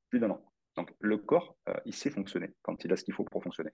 Plus 0.09 0.19
d'un 0.19 0.31
an. 0.31 0.45
Donc 0.75 0.93
le 0.99 1.17
corps, 1.17 1.57
euh, 1.69 1.73
il 1.85 1.93
sait 1.93 2.09
fonctionner 2.09 2.53
quand 2.61 2.83
il 2.85 2.93
a 2.93 2.95
ce 2.95 3.03
qu'il 3.03 3.13
faut 3.13 3.23
pour 3.23 3.43
fonctionner. 3.43 3.71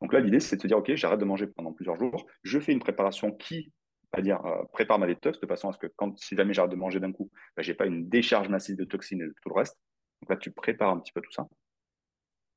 Donc 0.00 0.12
là, 0.12 0.20
l'idée, 0.20 0.40
c'est 0.40 0.56
de 0.56 0.60
se 0.60 0.66
dire, 0.66 0.78
OK, 0.78 0.92
j'arrête 0.94 1.20
de 1.20 1.24
manger 1.24 1.46
pendant 1.46 1.72
plusieurs 1.72 1.96
jours, 1.96 2.26
je 2.42 2.58
fais 2.58 2.72
une 2.72 2.80
préparation 2.80 3.30
qui, 3.30 3.72
à 4.12 4.20
dire, 4.20 4.44
euh, 4.44 4.64
prépare 4.72 4.98
ma 4.98 5.06
détox 5.06 5.40
de 5.40 5.46
façon 5.46 5.68
à 5.68 5.72
ce 5.72 5.78
que 5.78 5.86
quand, 5.96 6.18
si 6.18 6.36
jamais 6.36 6.52
j'arrête 6.52 6.72
de 6.72 6.76
manger 6.76 7.00
d'un 7.00 7.12
coup, 7.12 7.30
bah, 7.56 7.62
je 7.62 7.70
n'ai 7.70 7.76
pas 7.76 7.86
une 7.86 8.08
décharge 8.08 8.48
massive 8.48 8.76
de 8.76 8.84
toxines 8.84 9.22
et 9.22 9.26
tout 9.42 9.48
le 9.48 9.54
reste. 9.54 9.78
Donc 10.20 10.30
là, 10.30 10.36
tu 10.36 10.50
prépares 10.50 10.90
un 10.90 10.98
petit 10.98 11.12
peu 11.12 11.20
tout 11.20 11.30
ça. 11.30 11.46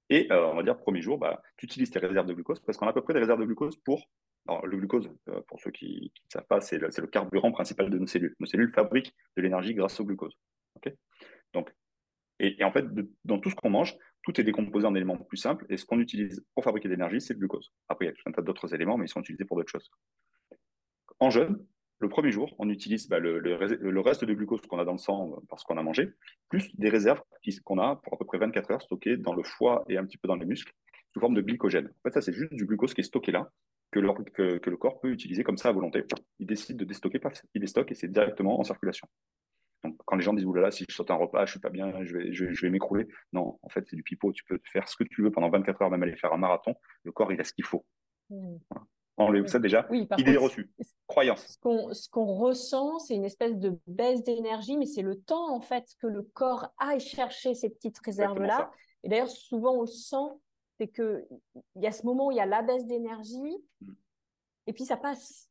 Et 0.09 0.31
euh, 0.31 0.47
on 0.47 0.55
va 0.55 0.63
dire, 0.63 0.77
premier 0.77 1.01
jour, 1.01 1.17
bah, 1.17 1.41
tu 1.57 1.65
utilises 1.65 1.91
tes 1.91 1.99
réserves 1.99 2.25
de 2.25 2.33
glucose 2.33 2.59
parce 2.59 2.77
qu'on 2.77 2.87
a 2.87 2.89
à 2.89 2.93
peu 2.93 3.01
près 3.01 3.13
des 3.13 3.19
réserves 3.19 3.39
de 3.39 3.45
glucose 3.45 3.77
pour. 3.77 4.09
Alors, 4.47 4.65
le 4.65 4.77
glucose, 4.77 5.09
euh, 5.29 5.41
pour 5.47 5.59
ceux 5.59 5.69
qui 5.69 6.11
ne 6.13 6.31
savent 6.31 6.47
pas, 6.47 6.61
c'est 6.61 6.79
le, 6.79 7.07
carburant 7.07 7.51
principal 7.51 7.89
de 7.89 7.99
nos 7.99 8.07
cellules. 8.07 8.35
Nos 8.39 8.47
cellules 8.47 8.71
fabriquent 8.71 9.13
de 9.37 9.41
l'énergie 9.41 9.75
grâce 9.75 9.99
au 9.99 10.05
glucose. 10.05 10.35
Donc, 11.53 11.71
et, 12.39 12.63
en 12.63 12.71
fait, 12.71 12.85
dans 13.25 13.37
tout 13.39 13.49
ce 13.49 13.55
qu'on 13.55 13.69
mange, 13.69 13.95
tout 14.23 14.39
est 14.39 14.43
décomposé 14.43 14.87
en 14.87 14.95
éléments 14.95 15.17
plus 15.17 15.37
simples. 15.37 15.65
Et 15.69 15.77
ce 15.77 15.85
qu'on 15.85 15.99
utilise 15.99 16.43
pour 16.55 16.63
fabriquer 16.63 16.87
de 16.87 16.93
l'énergie, 16.93 17.21
c'est 17.21 17.33
le 17.33 17.39
glucose. 17.39 17.71
Après, 17.89 18.05
il 18.05 18.07
y 18.07 18.11
a 18.11 18.13
tout 18.13 18.23
un 18.25 18.31
tas 18.31 18.41
d'autres 18.41 18.73
éléments, 18.73 18.97
mais 18.97 19.05
ils 19.05 19.09
sont 19.09 19.19
utilisés 19.19 19.45
pour 19.45 19.57
d'autres 19.57 19.71
choses. 19.71 19.91
En 21.19 21.29
jeûne, 21.29 21.63
le 21.99 22.07
premier 22.07 22.31
jour, 22.31 22.55
on 22.59 22.69
utilise 22.69 23.07
bah, 23.09 23.19
le, 23.19 24.01
reste 24.01 24.23
de 24.23 24.33
glucose 24.33 24.61
qu'on 24.61 24.79
a 24.79 24.85
dans 24.85 24.93
le 24.93 24.97
sang 24.97 25.31
euh, 25.31 25.41
parce 25.49 25.63
qu'on 25.63 25.77
a 25.77 25.83
mangé, 25.83 26.09
plus 26.49 26.73
des 26.77 26.89
réserves 26.89 27.21
qu'on 27.65 27.77
a 27.77 27.97
pour 27.97 28.13
à 28.13 28.17
peu 28.17 28.25
près 28.25 28.37
24 28.37 28.71
heures 28.71 28.81
stockées 28.81 29.17
dans 29.17 29.33
le 29.33 29.43
foie 29.43 29.83
et 29.89 29.97
un 29.97 30.05
petit 30.05 30.17
peu 30.17 30.27
dans 30.27 30.35
les 30.35 30.45
muscles, 30.45 30.73
sous 31.13 31.19
forme 31.19 31.33
de 31.33 31.41
glycogène. 31.41 31.87
En 31.87 32.01
fait, 32.03 32.13
ça, 32.13 32.21
c'est 32.21 32.33
juste 32.33 32.53
du 32.53 32.65
glucose 32.65 32.93
qui 32.93 33.01
est 33.01 33.03
stocké 33.03 33.31
là, 33.31 33.51
que 33.91 33.99
le, 33.99 34.13
que, 34.59 34.69
le 34.69 34.77
corps 34.77 34.99
peut 34.99 35.09
utiliser 35.09 35.43
comme 35.43 35.57
ça 35.57 35.69
à 35.69 35.71
volonté. 35.71 36.03
Il 36.39 36.47
décide 36.47 36.77
de 36.77 36.85
déstocker, 36.85 37.19
paf, 37.19 37.41
il 37.53 37.61
déstocke 37.61 37.91
et 37.91 37.95
c'est 37.95 38.07
directement 38.07 38.59
en 38.59 38.63
circulation. 38.63 39.07
Donc, 39.83 39.97
quand 40.05 40.15
les 40.15 40.23
gens 40.23 40.33
disent, 40.33 40.45
oulala, 40.45 40.71
si 40.71 40.85
je 40.87 40.93
saute 40.93 41.09
un 41.09 41.15
repas, 41.15 41.45
je 41.45 41.51
suis 41.51 41.59
pas 41.59 41.69
bien, 41.69 42.03
je 42.03 42.17
vais, 42.17 42.33
je, 42.33 42.61
vais 42.61 42.69
m'écrouler. 42.69 43.07
Non, 43.33 43.57
en 43.61 43.69
fait, 43.69 43.85
c'est 43.89 43.95
du 43.95 44.03
pipeau. 44.03 44.31
Tu 44.33 44.43
peux 44.43 44.59
faire 44.71 44.87
ce 44.89 44.97
que 44.97 45.05
tu 45.05 45.23
veux 45.23 45.31
pendant 45.31 45.49
24 45.49 45.81
heures, 45.81 45.89
même 45.89 46.03
aller 46.03 46.17
faire 46.17 46.33
un 46.33 46.37
marathon. 46.37 46.75
Le 47.03 47.11
corps, 47.11 47.31
il 47.31 47.39
a 47.39 47.43
ce 47.43 47.53
qu'il 47.53 47.65
faut. 47.65 47.85
Mmh 48.29 48.57
enlève 49.19 49.47
ça 49.47 49.59
déjà. 49.59 49.85
Oui, 49.89 50.07
Idée 50.17 50.37
reçue, 50.37 50.71
croyance. 51.07 51.59
Ce 51.61 52.09
qu'on 52.09 52.25
ressent, 52.25 52.99
c'est 52.99 53.15
une 53.15 53.25
espèce 53.25 53.57
de 53.57 53.77
baisse 53.87 54.23
d'énergie, 54.23 54.77
mais 54.77 54.85
c'est 54.85 55.01
le 55.01 55.19
temps 55.19 55.53
en 55.53 55.61
fait 55.61 55.85
que 56.01 56.07
le 56.07 56.23
corps 56.23 56.73
aille 56.77 56.99
chercher 56.99 57.53
ces 57.53 57.69
petites 57.69 57.99
réserves-là. 57.99 58.71
Et 59.03 59.09
d'ailleurs, 59.09 59.29
souvent 59.29 59.75
on 59.75 59.81
le 59.81 59.87
sent, 59.87 60.33
c'est 60.77 60.87
qu'il 60.87 61.25
y 61.75 61.87
a 61.87 61.91
ce 61.91 62.05
moment 62.05 62.27
où 62.27 62.31
il 62.31 62.37
y 62.37 62.41
a 62.41 62.45
la 62.45 62.61
baisse 62.61 62.85
d'énergie, 62.85 63.57
mm. 63.81 63.91
et 64.67 64.73
puis 64.73 64.85
ça 64.85 64.97
passe. 64.97 65.49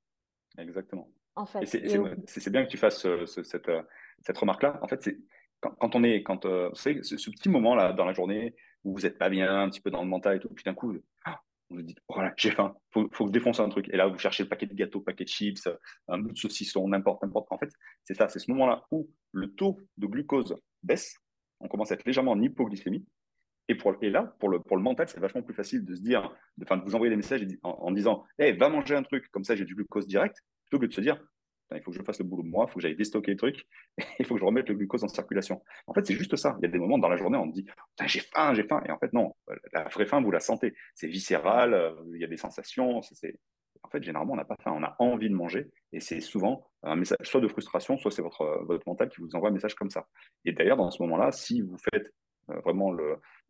Exactement. 0.56 1.10
En 1.36 1.46
fait. 1.46 1.64
C'est 1.66 2.50
bien 2.50 2.64
que 2.64 2.70
tu 2.70 2.78
fasses 2.78 3.06
cette, 3.26 3.68
euh, 3.68 3.82
cette 4.22 4.38
remarque-là. 4.38 4.78
En 4.82 4.88
fait, 4.88 5.02
c'est 5.02 5.18
quand, 5.60 5.94
on 5.94 6.02
est, 6.04 6.22
quand, 6.22 6.44
euh, 6.46 6.70
ce, 6.74 7.02
ce, 7.02 7.30
petit 7.30 7.48
moment-là 7.48 7.92
dans 7.92 8.04
la 8.04 8.12
journée 8.12 8.54
où 8.84 8.94
vous 8.94 9.02
n'êtes 9.02 9.18
pas 9.18 9.28
bien, 9.28 9.62
un 9.62 9.68
petit 9.68 9.80
peu 9.80 9.90
dans 9.90 10.02
le 10.02 10.08
mental 10.08 10.36
et 10.36 10.40
tout, 10.40 10.48
puis 10.48 10.64
d'un 10.64 10.74
coup, 10.74 10.96
ah, 11.24 11.40
vous 11.70 11.82
dites, 11.82 11.98
voilà, 12.08 12.32
j'ai 12.36 12.50
faim, 12.50 12.74
faut, 12.92 13.08
faut 13.12 13.24
que 13.24 13.28
je 13.28 13.32
défonce 13.32 13.60
un 13.60 13.68
truc. 13.68 13.88
Et 13.92 13.96
là, 13.96 14.06
vous 14.06 14.18
cherchez 14.18 14.42
le 14.42 14.48
paquet 14.48 14.66
de 14.66 14.74
gâteaux, 14.74 15.00
paquet 15.00 15.24
de 15.24 15.28
chips, 15.28 15.68
un 16.08 16.18
bout 16.18 16.32
de 16.32 16.38
saucisson, 16.38 16.88
n'importe, 16.88 17.22
n'importe. 17.22 17.46
En 17.50 17.58
fait, 17.58 17.70
c'est 18.04 18.14
ça, 18.14 18.28
c'est 18.28 18.38
ce 18.38 18.50
moment-là 18.52 18.84
où 18.90 19.10
le 19.32 19.52
taux 19.54 19.78
de 19.96 20.06
glucose 20.06 20.56
baisse, 20.82 21.14
on 21.60 21.68
commence 21.68 21.90
à 21.90 21.94
être 21.94 22.06
légèrement 22.06 22.32
en 22.32 22.40
hypoglycémie. 22.40 23.04
Et, 23.68 23.74
pour, 23.74 23.94
et 24.00 24.08
là, 24.08 24.34
pour 24.40 24.48
le, 24.48 24.60
pour 24.60 24.78
le 24.78 24.82
mental, 24.82 25.08
c'est 25.08 25.20
vachement 25.20 25.42
plus 25.42 25.54
facile 25.54 25.84
de 25.84 25.94
se 25.94 26.00
dire, 26.00 26.34
de, 26.56 26.64
de 26.64 26.84
vous 26.84 26.94
envoyer 26.94 27.10
des 27.10 27.16
messages 27.16 27.46
en, 27.62 27.92
disant, 27.92 28.24
hey, 28.38 28.56
va 28.56 28.70
manger 28.70 28.94
un 28.94 29.02
truc, 29.02 29.28
comme 29.30 29.44
ça 29.44 29.54
j'ai 29.54 29.66
du 29.66 29.74
glucose 29.74 30.06
direct, 30.06 30.42
plutôt 30.64 30.80
que 30.80 30.86
de 30.86 30.92
se 30.92 31.02
dire, 31.02 31.22
il 31.74 31.82
faut 31.82 31.90
que 31.90 31.98
je 31.98 32.02
fasse 32.02 32.18
le 32.18 32.24
boulot 32.24 32.42
de 32.42 32.48
moi, 32.48 32.66
il 32.66 32.70
faut 32.70 32.76
que 32.76 32.82
j'aille 32.82 32.96
déstocker 32.96 33.32
le 33.32 33.36
truc, 33.36 33.66
il 34.18 34.24
faut 34.24 34.34
que 34.34 34.40
je 34.40 34.44
remette 34.44 34.68
le 34.68 34.74
glucose 34.74 35.04
en 35.04 35.08
circulation. 35.08 35.62
En 35.86 35.94
fait, 35.94 36.06
c'est 36.06 36.14
juste 36.14 36.36
ça. 36.36 36.56
Il 36.60 36.62
y 36.62 36.68
a 36.68 36.70
des 36.70 36.78
moments 36.78 36.98
dans 36.98 37.08
la 37.08 37.16
journée, 37.16 37.38
on 37.38 37.46
dit 37.46 37.66
j'ai 38.06 38.20
faim, 38.20 38.54
j'ai 38.54 38.64
faim. 38.64 38.82
Et 38.86 38.90
en 38.90 38.98
fait, 38.98 39.12
non, 39.12 39.34
la 39.72 39.84
vraie 39.84 40.06
faim, 40.06 40.22
vous 40.22 40.30
la 40.30 40.40
sentez. 40.40 40.74
C'est 40.94 41.08
viscéral, 41.08 41.74
euh, 41.74 41.92
il 42.14 42.20
y 42.20 42.24
a 42.24 42.28
des 42.28 42.36
sensations. 42.36 43.00
En 43.82 43.90
fait, 43.90 44.02
généralement, 44.02 44.32
on 44.32 44.36
n'a 44.36 44.44
pas 44.44 44.56
faim, 44.62 44.72
on 44.74 44.82
a 44.82 44.96
envie 44.98 45.28
de 45.28 45.34
manger. 45.34 45.70
Et 45.92 46.00
c'est 46.00 46.20
souvent 46.20 46.66
un 46.82 46.96
message 46.96 47.18
soit 47.22 47.40
de 47.40 47.48
frustration, 47.48 47.98
soit 47.98 48.10
c'est 48.10 48.22
votre, 48.22 48.64
votre 48.66 48.86
mental 48.86 49.08
qui 49.08 49.20
vous 49.20 49.34
envoie 49.34 49.50
un 49.50 49.52
message 49.52 49.74
comme 49.74 49.90
ça. 49.90 50.06
Et 50.44 50.52
d'ailleurs, 50.52 50.76
dans 50.76 50.90
ce 50.90 51.02
moment-là, 51.02 51.32
si 51.32 51.60
vous 51.60 51.76
faites 51.92 52.12
euh, 52.50 52.60
vraiment 52.60 52.92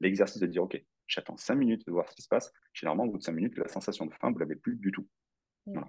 l'exercice 0.00 0.40
de 0.40 0.46
dire 0.46 0.64
OK, 0.64 0.80
j'attends 1.06 1.36
cinq 1.36 1.54
minutes 1.56 1.86
de 1.86 1.92
voir 1.92 2.08
ce 2.08 2.14
qui 2.14 2.22
se 2.22 2.28
passe, 2.28 2.52
généralement, 2.72 3.04
au 3.04 3.10
bout 3.10 3.18
de 3.18 3.22
cinq 3.22 3.32
minutes, 3.32 3.56
la 3.56 3.68
sensation 3.68 4.06
de 4.06 4.12
faim, 4.12 4.28
vous 4.28 4.34
ne 4.34 4.40
l'avez 4.40 4.56
plus 4.56 4.76
du 4.76 4.92
tout. 4.92 5.06
Voilà. 5.66 5.88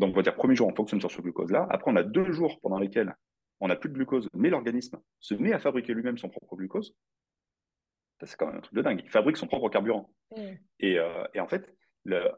Donc, 0.00 0.12
on 0.14 0.16
va 0.16 0.22
dire, 0.22 0.34
premier 0.34 0.56
jour, 0.56 0.66
on 0.66 0.74
fonctionne 0.74 0.98
sur 0.98 1.10
ce 1.10 1.20
glucose-là. 1.20 1.66
Après, 1.68 1.90
on 1.90 1.96
a 1.96 2.02
deux 2.02 2.32
jours 2.32 2.58
pendant 2.62 2.78
lesquels 2.78 3.14
on 3.60 3.68
n'a 3.68 3.76
plus 3.76 3.90
de 3.90 3.94
glucose, 3.94 4.28
mais 4.34 4.48
l'organisme 4.48 4.98
se 5.20 5.34
met 5.34 5.52
à 5.52 5.58
fabriquer 5.58 5.92
lui-même 5.92 6.16
son 6.16 6.30
propre 6.30 6.56
glucose, 6.56 6.96
c'est 8.22 8.34
quand 8.36 8.46
même 8.46 8.56
un 8.56 8.60
truc 8.60 8.74
de 8.74 8.80
dingue. 8.80 9.02
Il 9.04 9.10
fabrique 9.10 9.36
son 9.36 9.46
propre 9.46 9.68
carburant. 9.68 10.10
Euh, 10.38 10.54
et, 11.34 11.40
en 11.40 11.46
fait, 11.46 11.70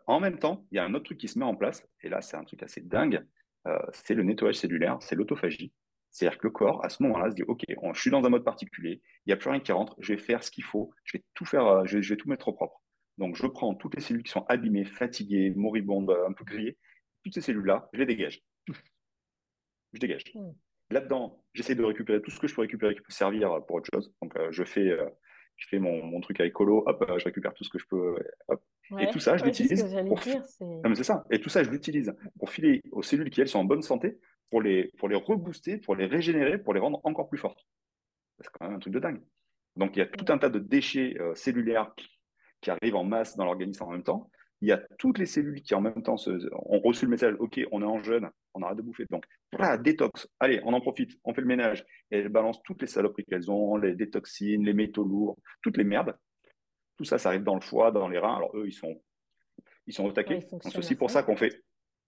en 0.09 0.19
même 0.19 0.41
temps, 0.41 0.67
il 0.73 0.77
y 0.77 0.79
a 0.81 0.85
un 0.85 0.93
autre 0.95 1.05
truc 1.05 1.19
qui 1.19 1.29
se 1.29 1.39
met 1.39 1.45
en 1.45 1.55
place, 1.55 1.87
et 2.03 2.09
là, 2.09 2.21
c'est 2.21 2.37
un 2.37 2.43
truc 2.43 2.65
assez 2.65 2.81
dingue, 2.81 3.25
euh, 3.69 3.79
c'est 3.93 4.15
le 4.15 4.25
nettoyage 4.25 4.57
cellulaire, 4.57 4.99
c'est 5.01 5.15
l'autophagie. 5.15 5.73
C'est-à-dire 6.11 6.39
que 6.39 6.49
le 6.49 6.51
corps, 6.51 6.85
à 6.85 6.89
ce 6.89 7.01
moment-là, 7.05 7.31
se 7.31 7.37
dit 7.37 7.45
OK, 7.45 7.63
je 7.69 8.01
suis 8.01 8.11
dans 8.11 8.25
un 8.25 8.29
mode 8.29 8.45
particulier, 8.45 9.01
il 9.25 9.29
n'y 9.29 9.33
a 9.33 9.37
plus 9.37 9.51
rien 9.51 9.61
qui 9.61 9.71
rentre, 9.71 9.95
je 10.01 10.15
vais 10.15 10.19
faire 10.19 10.43
ce 10.43 10.51
qu'il 10.51 10.65
faut, 10.65 10.93
je 11.05 11.17
vais 11.17 11.25
tout 11.35 11.45
faire, 11.45 11.67
euh, 11.67 11.85
je, 11.87 11.99
vais 11.99 12.17
tout 12.17 12.29
mettre 12.29 12.49
au 12.49 12.53
propre. 12.53 12.83
Donc, 13.19 13.37
je 13.37 13.47
prends 13.47 13.73
toutes 13.75 13.95
les 13.95 14.01
cellules 14.01 14.25
qui 14.25 14.33
sont 14.33 14.45
abîmées, 14.49 14.85
fatiguées, 14.85 15.53
moribondes, 15.55 16.11
un 16.27 16.33
peu 16.33 16.45
grillées, 16.45 16.77
toutes 17.23 17.35
ces 17.35 17.41
cellules-là, 17.41 17.89
je 17.93 17.99
les 18.01 18.07
dégage. 18.07 18.43
Je 19.93 19.99
dégage. 19.99 20.25
Hmm. 20.35 20.53
Là-dedans, 20.91 21.45
j'essaie 21.55 21.75
de 21.75 21.85
récupérer 21.85 22.23
tout 22.23 22.31
ce 22.31 22.41
que 22.41 22.47
je 22.47 22.55
peux 22.55 22.63
récupérer 22.63 22.95
qui 22.95 23.03
peut 23.03 23.13
servir 23.13 23.61
pour 23.67 23.77
autre 23.77 23.89
chose. 23.93 24.13
Donc, 24.23 24.37
euh, 24.37 24.49
je 24.51 24.65
fais, 24.65 24.97
je 25.57 25.69
fais 25.69 25.79
mon, 25.79 26.03
mon, 26.05 26.21
truc 26.21 26.41
avec 26.41 26.53
Colo, 26.53 26.83
hop, 26.87 27.05
je 27.19 27.25
récupère 27.25 27.53
tout 27.55 27.65
ce 27.65 27.71
que 27.71 27.79
je 27.79 27.87
peux, 27.87 28.17
hop, 28.49 28.63
et 28.99 29.09
tout 29.09 29.21
ça, 29.21 29.37
je 29.37 29.45
l'utilise. 29.45 29.85
c'est 30.95 31.05
ça. 31.05 31.25
Et 31.31 31.41
tout 31.41 31.49
ça, 31.49 31.63
je 31.63 31.71
l'utilise 31.71 32.15
pour 32.39 32.51
filer 32.51 32.83
aux 32.91 33.03
cellules 33.03 33.31
qui, 33.31 33.41
elles, 33.41 33.49
sont 33.49 33.61
en 33.61 33.65
bonne 33.65 33.83
santé, 33.83 34.19
pour 34.51 34.61
les, 34.61 34.91
pour 34.99 35.09
les 35.09 35.17
rebooster, 35.17 35.79
pour 35.79 35.97
les 35.97 36.07
régénérer, 36.07 36.59
pour 36.59 36.75
les 36.75 36.81
rendre 36.81 37.01
encore 37.05 37.29
plus 37.29 37.39
fortes. 37.39 37.67
C'est 38.41 38.51
quand 38.53 38.67
même 38.67 38.77
un 38.77 38.79
truc 38.79 38.93
de 38.93 38.99
dingue. 38.99 39.23
Donc, 39.77 39.97
il 39.97 40.01
y 40.01 40.03
a 40.03 40.07
tout 40.07 40.31
un 40.31 40.39
tas 40.39 40.51
de 40.51 40.59
déchets 40.59 41.17
euh, 41.21 41.35
cellulaires 41.35 41.95
qui 42.61 42.71
arrivent 42.71 42.97
en 42.97 43.05
masse 43.05 43.37
dans 43.37 43.45
l'organisme 43.45 43.85
en 43.85 43.91
même 43.91 44.03
temps. 44.03 44.31
Il 44.63 44.69
y 44.69 44.73
a 44.73 44.81
toutes 44.97 45.19
les 45.19 45.27
cellules 45.27 45.61
qui, 45.61 45.75
en 45.75 45.81
même 45.81 46.05
temps, 46.05 46.15
ont 46.27 46.79
reçu 46.79 47.07
le 47.07 47.11
message 47.11 47.35
OK, 47.41 47.61
on 47.73 47.83
est 47.83 47.85
en 47.85 48.01
jeûne, 48.01 48.31
on 48.55 48.63
arrête 48.63 48.77
de 48.77 48.83
bouffer. 48.83 49.07
Donc, 49.11 49.25
voilà, 49.53 49.77
détox. 49.77 50.29
Allez, 50.39 50.61
on 50.65 50.73
en 50.73 50.81
profite, 50.81 51.19
on 51.25 51.35
fait 51.35 51.41
le 51.41 51.49
ménage. 51.49 51.85
Et 52.13 52.19
elles 52.19 52.29
balancent 52.29 52.63
toutes 52.63 52.81
les 52.81 52.87
saloperies 52.87 53.25
qu'elles 53.25 53.51
ont, 53.51 53.77
les 53.77 53.97
détoxines, 53.97 54.65
les 54.65 54.73
métaux 54.73 55.03
lourds, 55.03 55.37
toutes 55.63 55.77
les 55.77 55.85
merdes. 55.85 56.17
Tout 56.97 57.03
ça, 57.03 57.19
ça 57.19 57.31
arrive 57.31 57.43
dans 57.43 57.57
le 57.57 57.61
foie, 57.61 57.91
dans 57.91 58.09
les 58.09 58.19
reins. 58.19 58.37
Alors 58.37 58.57
eux, 58.57 58.69
ils 58.69 58.73
sont, 58.73 59.03
ils 59.89 59.93
sont 59.93 60.05
au 60.05 60.13
taquet. 60.13 60.47
c'est 60.61 60.79
aussi 60.79 60.95
pour 60.95 61.11
ça 61.11 61.25
qu'on 61.25 61.37
fait. 61.37 61.61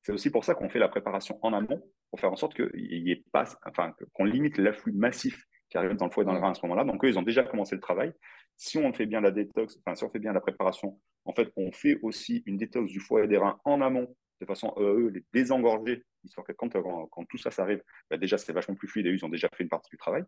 C'est 0.03 0.13
aussi 0.13 0.31
pour 0.31 0.45
ça 0.45 0.55
qu'on 0.55 0.69
fait 0.69 0.79
la 0.79 0.89
préparation 0.89 1.41
en 1.43 1.53
amont 1.55 1.83
pour 2.11 2.21
faire 2.21 2.31
en 2.31 2.37
sorte 2.37 2.55
qu'il 2.55 2.71
y 2.75 3.11
ait 3.11 3.25
pas, 3.33 3.47
enfin, 3.67 3.95
qu'on 4.13 4.25
limite 4.25 4.59
l'afflux 4.59 4.93
massif 4.93 5.45
qui 5.75 5.79
arrive 5.79 5.97
dans 5.97 6.05
le 6.05 6.13
foie 6.13 6.23
et 6.23 6.27
dans 6.27 6.35
le 6.35 6.39
rein 6.39 6.53
à 6.53 6.55
ce 6.55 6.65
moment-là. 6.67 6.85
Donc 6.85 7.05
eux, 7.05 7.09
ils 7.09 7.19
ont 7.19 7.23
déjà 7.23 7.43
commencé 7.43 7.75
le 7.75 7.81
travail. 7.81 8.13
Si 8.57 8.79
on 8.79 8.93
fait 8.93 9.07
bien 9.07 9.21
la 9.21 9.33
détox, 9.33 9.77
enfin, 9.85 9.97
si 9.97 10.05
on 10.05 10.09
fait 10.09 10.21
bien 10.21 10.33
la 10.33 10.41
préparation, 10.41 11.01
en 11.25 11.33
fait, 11.35 11.53
on 11.57 11.73
fait 11.73 11.99
aussi 12.03 12.45
une 12.47 12.57
détox 12.57 12.93
du 12.93 13.01
foie 13.01 13.25
et 13.25 13.27
des 13.27 13.39
reins 13.39 13.59
en 13.65 13.81
amont 13.81 14.15
de 14.41 14.47
façon 14.47 14.69
à 14.69 14.81
eux 14.83 15.09
les 15.09 15.25
désengorger, 15.33 16.05
histoire 16.23 16.47
que 16.47 16.53
quand, 16.53 16.69
quand, 16.71 17.25
tout 17.25 17.39
ça, 17.39 17.51
ça 17.51 17.63
arrive, 17.63 17.83
bah, 18.09 18.17
déjà 18.17 18.39
c'est 18.39 18.53
vachement 18.53 18.77
plus 18.77 18.87
fluide 18.87 19.07
et 19.07 19.11
eux, 19.11 19.15
ils 19.15 19.25
ont 19.25 19.29
déjà 19.29 19.49
fait 19.53 19.65
une 19.65 19.69
partie 19.69 19.91
du 19.91 19.97
travail. 19.97 20.23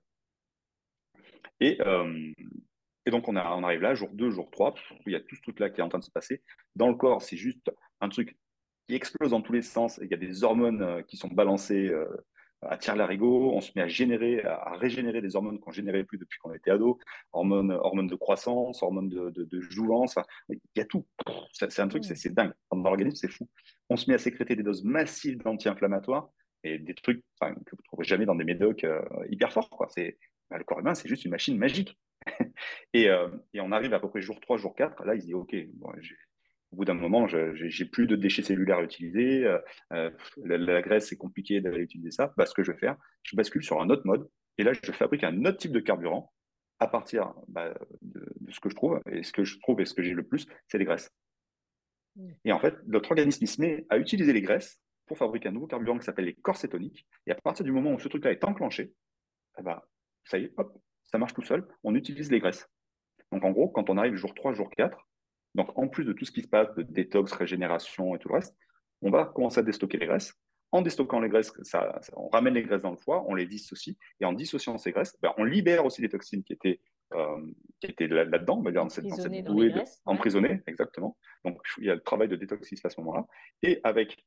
Et, 1.61 1.81
euh, 1.81 2.33
et 3.07 3.13
donc, 3.13 3.29
on, 3.29 3.37
arrive 3.37 3.83
là, 3.83 3.95
jour 3.95 4.11
2, 4.13 4.31
jour 4.31 4.51
3, 4.51 4.75
il 5.07 5.13
y 5.13 5.15
a 5.15 5.21
tout 5.21 5.37
ce 5.37 5.43
truc-là 5.43 5.71
qui 5.71 5.81
est 5.81 5.85
en 5.85 5.89
train 5.89 6.01
de 6.01 6.05
se 6.05 6.11
passer. 6.11 6.43
Dans 6.75 6.89
le 6.89 6.97
corps, 6.97 7.23
c'est 7.23 7.37
juste 7.37 7.71
un 8.01 8.09
truc 8.09 8.37
qui 8.89 8.97
explose 8.97 9.31
dans 9.31 9.43
tous 9.43 9.53
les 9.53 9.63
sens. 9.63 10.01
Il 10.03 10.11
y 10.11 10.15
a 10.15 10.17
des 10.19 10.43
hormones 10.43 10.83
euh, 10.83 11.03
qui 11.03 11.17
sont 11.17 11.29
balancées 11.29 11.89
euh, 11.89 12.09
à 12.63 12.77
tire 12.79 12.97
larigot. 12.97 13.53
On 13.53 13.61
se 13.61 13.73
met 13.77 13.83
à 13.83 13.89
générer, 13.89 14.43
à 14.45 14.75
régénérer 14.77 15.21
des 15.21 15.37
hormones 15.37 15.59
qu'on 15.61 15.73
générait 15.73 16.05
plus 16.05 16.19
depuis 16.19 16.39
qu'on 16.39 16.53
était 16.53 16.71
ado. 16.71 16.99
Hormones, 17.33 17.73
hormones 17.73 18.09
de 18.09 18.15
croissance, 18.15 18.83
hormones 18.83 19.09
de, 19.09 19.31
de, 19.31 19.61
jouvence. 19.61 20.17
il 20.49 20.59
y 20.77 20.81
a 20.81 20.85
tout. 20.85 21.07
C'est 21.53 21.81
un 21.81 21.89
truc, 21.89 22.05
c'est 22.05 22.35
dingue. 22.35 22.53
Dans 22.71 22.83
l'organisme, 22.83 23.17
c'est 23.17 23.31
fou. 23.31 23.49
On 23.89 23.97
se 23.97 24.11
met 24.11 24.15
à 24.15 24.19
sécréter 24.19 24.57
des 24.57 24.63
doses 24.63 24.85
massives 24.85 25.39
d'anti-inflammatoires 25.39 26.31
et 26.65 26.79
des 26.79 26.95
trucs 26.95 27.23
que 27.41 27.47
vous 27.47 27.79
ne 27.79 27.85
trouverez 27.85 28.07
jamais 28.07 28.27
dans 28.27 28.35
des 28.35 28.45
médocs 28.45 28.85
euh, 28.85 29.01
hyper 29.31 29.53
forts. 29.53 29.71
Quoi. 29.71 29.89
Bah, 30.51 30.59
le 30.59 30.65
corps 30.65 30.81
humain, 30.81 30.95
c'est 30.95 31.09
juste 31.09 31.25
une 31.25 31.31
machine 31.31 31.57
magique. 31.57 31.99
Euh, 32.97 33.29
et, 33.53 33.61
on 33.61 33.73
arrive 33.73 33.93
à 33.93 34.01
peu 34.01 34.09
près 34.09 34.23
jour 34.23 34.41
3, 34.41 34.57
jour 34.57 34.75
4. 34.75 35.05
Là, 35.05 35.15
il 35.15 35.21
se 35.21 35.27
dit, 35.27 35.35
OK, 35.35 35.55
au 36.73 36.77
bout 36.77 36.85
d'un 36.85 36.95
moment, 36.95 37.27
je 37.27 37.83
n'ai 37.83 37.89
plus 37.89 38.07
de 38.07 38.17
déchets 38.17 38.43
cellulaires 38.43 38.79
à 38.79 38.83
utiliser. 38.83 39.45
Euh, 39.45 39.59
euh, 39.93 40.11
la, 40.45 40.83
graisse, 40.83 41.09
c'est 41.09 41.17
compliqué 41.17 41.61
d'aller 41.61 41.83
utiliser 41.83 42.11
ça. 42.11 42.33
Bah, 42.37 42.47
ce 42.47 42.55
que 42.55 42.63
je 42.63 42.73
vais 42.73 42.79
faire, 42.79 42.97
je 43.23 43.37
bascule 43.37 43.63
sur 43.63 43.81
un 43.81 43.89
autre 43.89 44.03
mode. 44.05 44.29
Et 44.59 44.65
là, 44.65 44.73
je 44.73 44.93
fabrique 44.93 45.25
un 45.25 45.45
autre 45.45 45.59
type 45.59 45.73
de 45.73 45.81
carburant 45.81 46.33
à 46.79 46.89
partir 46.89 47.35
bah, 47.49 47.73
de, 48.03 48.27
ce 48.51 48.61
que 48.61 48.69
je 48.69 48.75
trouve. 48.75 49.01
Et 49.11 49.23
ce 49.23 49.33
que 49.33 49.45
je 49.45 49.59
trouve 49.61 49.81
et 49.81 49.85
ce 49.85 49.95
que 49.95 50.03
j'ai 50.03 50.13
le 50.13 50.25
plus, 50.25 50.47
c'est 50.69 50.79
les 50.79 50.85
graisses. 50.85 51.11
Et 52.45 52.53
en 52.53 52.59
fait, 52.59 52.75
notre 52.87 53.11
organisme 53.11 53.45
se 53.47 53.61
met 53.61 53.87
à 53.91 53.99
utiliser 53.99 54.33
les 54.33 54.43
graisses 54.43 54.81
pour 55.07 55.19
fabriquer 55.19 55.49
un 55.49 55.53
nouveau 55.53 55.67
carburant 55.67 55.99
qui 55.99 56.05
s'appelle 56.05 56.25
les 56.25 56.35
corps 56.35 56.57
cétoniques. 56.57 57.07
Et 57.27 57.31
à 57.31 57.35
partir 57.35 57.65
du 57.65 57.73
moment 57.73 57.93
où 57.93 57.99
ce 57.99 58.09
truc-là 58.09 58.33
est 58.33 58.43
enclenché, 58.45 58.93
bah, 59.63 59.87
ça 60.25 60.39
y 60.39 60.45
est, 60.45 60.53
hop, 60.57 60.77
ça 61.05 61.19
marche 61.19 61.35
tout 61.35 61.43
seul, 61.43 61.67
on 61.85 61.95
utilise 61.95 62.31
les 62.31 62.41
graisses. 62.41 62.69
Donc 63.33 63.45
en 63.45 63.51
gros, 63.51 63.69
quand 63.69 63.91
on 63.91 63.99
arrive 63.99 64.15
jour 64.15 64.35
3, 64.35 64.55
jour 64.55 64.71
4, 64.71 64.99
donc 65.57 65.77
en 65.77 65.89
plus 65.89 66.05
de 66.05 66.13
tout 66.13 66.25
ce 66.25 66.31
qui 66.31 66.43
se 66.43 66.49
passe, 66.49 66.73
de 66.77 66.83
détox, 66.83 67.33
régénération 67.33 68.15
et 68.15 68.19
tout 68.19 68.29
le 68.29 68.35
reste, 68.35 68.55
on 69.03 69.11
va 69.11 69.25
commencer 69.25 69.61
à 69.61 69.63
déstocker 69.63 69.99
les 69.99 70.07
graisses. 70.07 70.33
En 70.73 70.83
déstockant 70.83 71.21
les 71.21 71.29
graisses, 71.29 71.53
ça, 71.63 72.01
on 72.15 72.29
ramène 72.29 72.55
les 72.55 72.63
graisses 72.63 72.83
dans 72.83 72.91
le 72.91 72.97
foie, 72.97 73.25
on 73.27 73.35
les 73.35 73.47
dissocie, 73.47 73.97
et 74.21 74.25
en 74.25 74.33
dissociant 74.33 74.77
ces 74.79 74.93
graisses, 74.93 75.17
ben, 75.23 75.33
on 75.39 75.45
libère 75.45 75.85
aussi 75.85 76.03
les 76.03 76.09
toxines 76.09 76.43
qui 76.45 76.53
étaient, 76.53 76.81
euh, 77.15 77.41
qui 77.81 77.91
étaient 77.93 78.09
là-dedans, 78.09 78.63
là 78.63 78.73
dans 78.73 78.89
cette, 78.89 79.07
dans 79.07 79.17
cette 79.17 79.45
bouée 79.45 79.73
emprisonnées, 80.05 80.61
exactement. 80.67 81.17
Donc 81.45 81.61
il 81.79 81.85
y 81.85 81.91
a 81.91 81.95
le 81.95 82.03
travail 82.03 82.29
de 82.29 82.37
détox 82.37 82.69
à 82.85 82.91
ce 82.91 83.01
moment-là. 83.01 83.27
Et 83.63 83.81
avec 83.85 84.23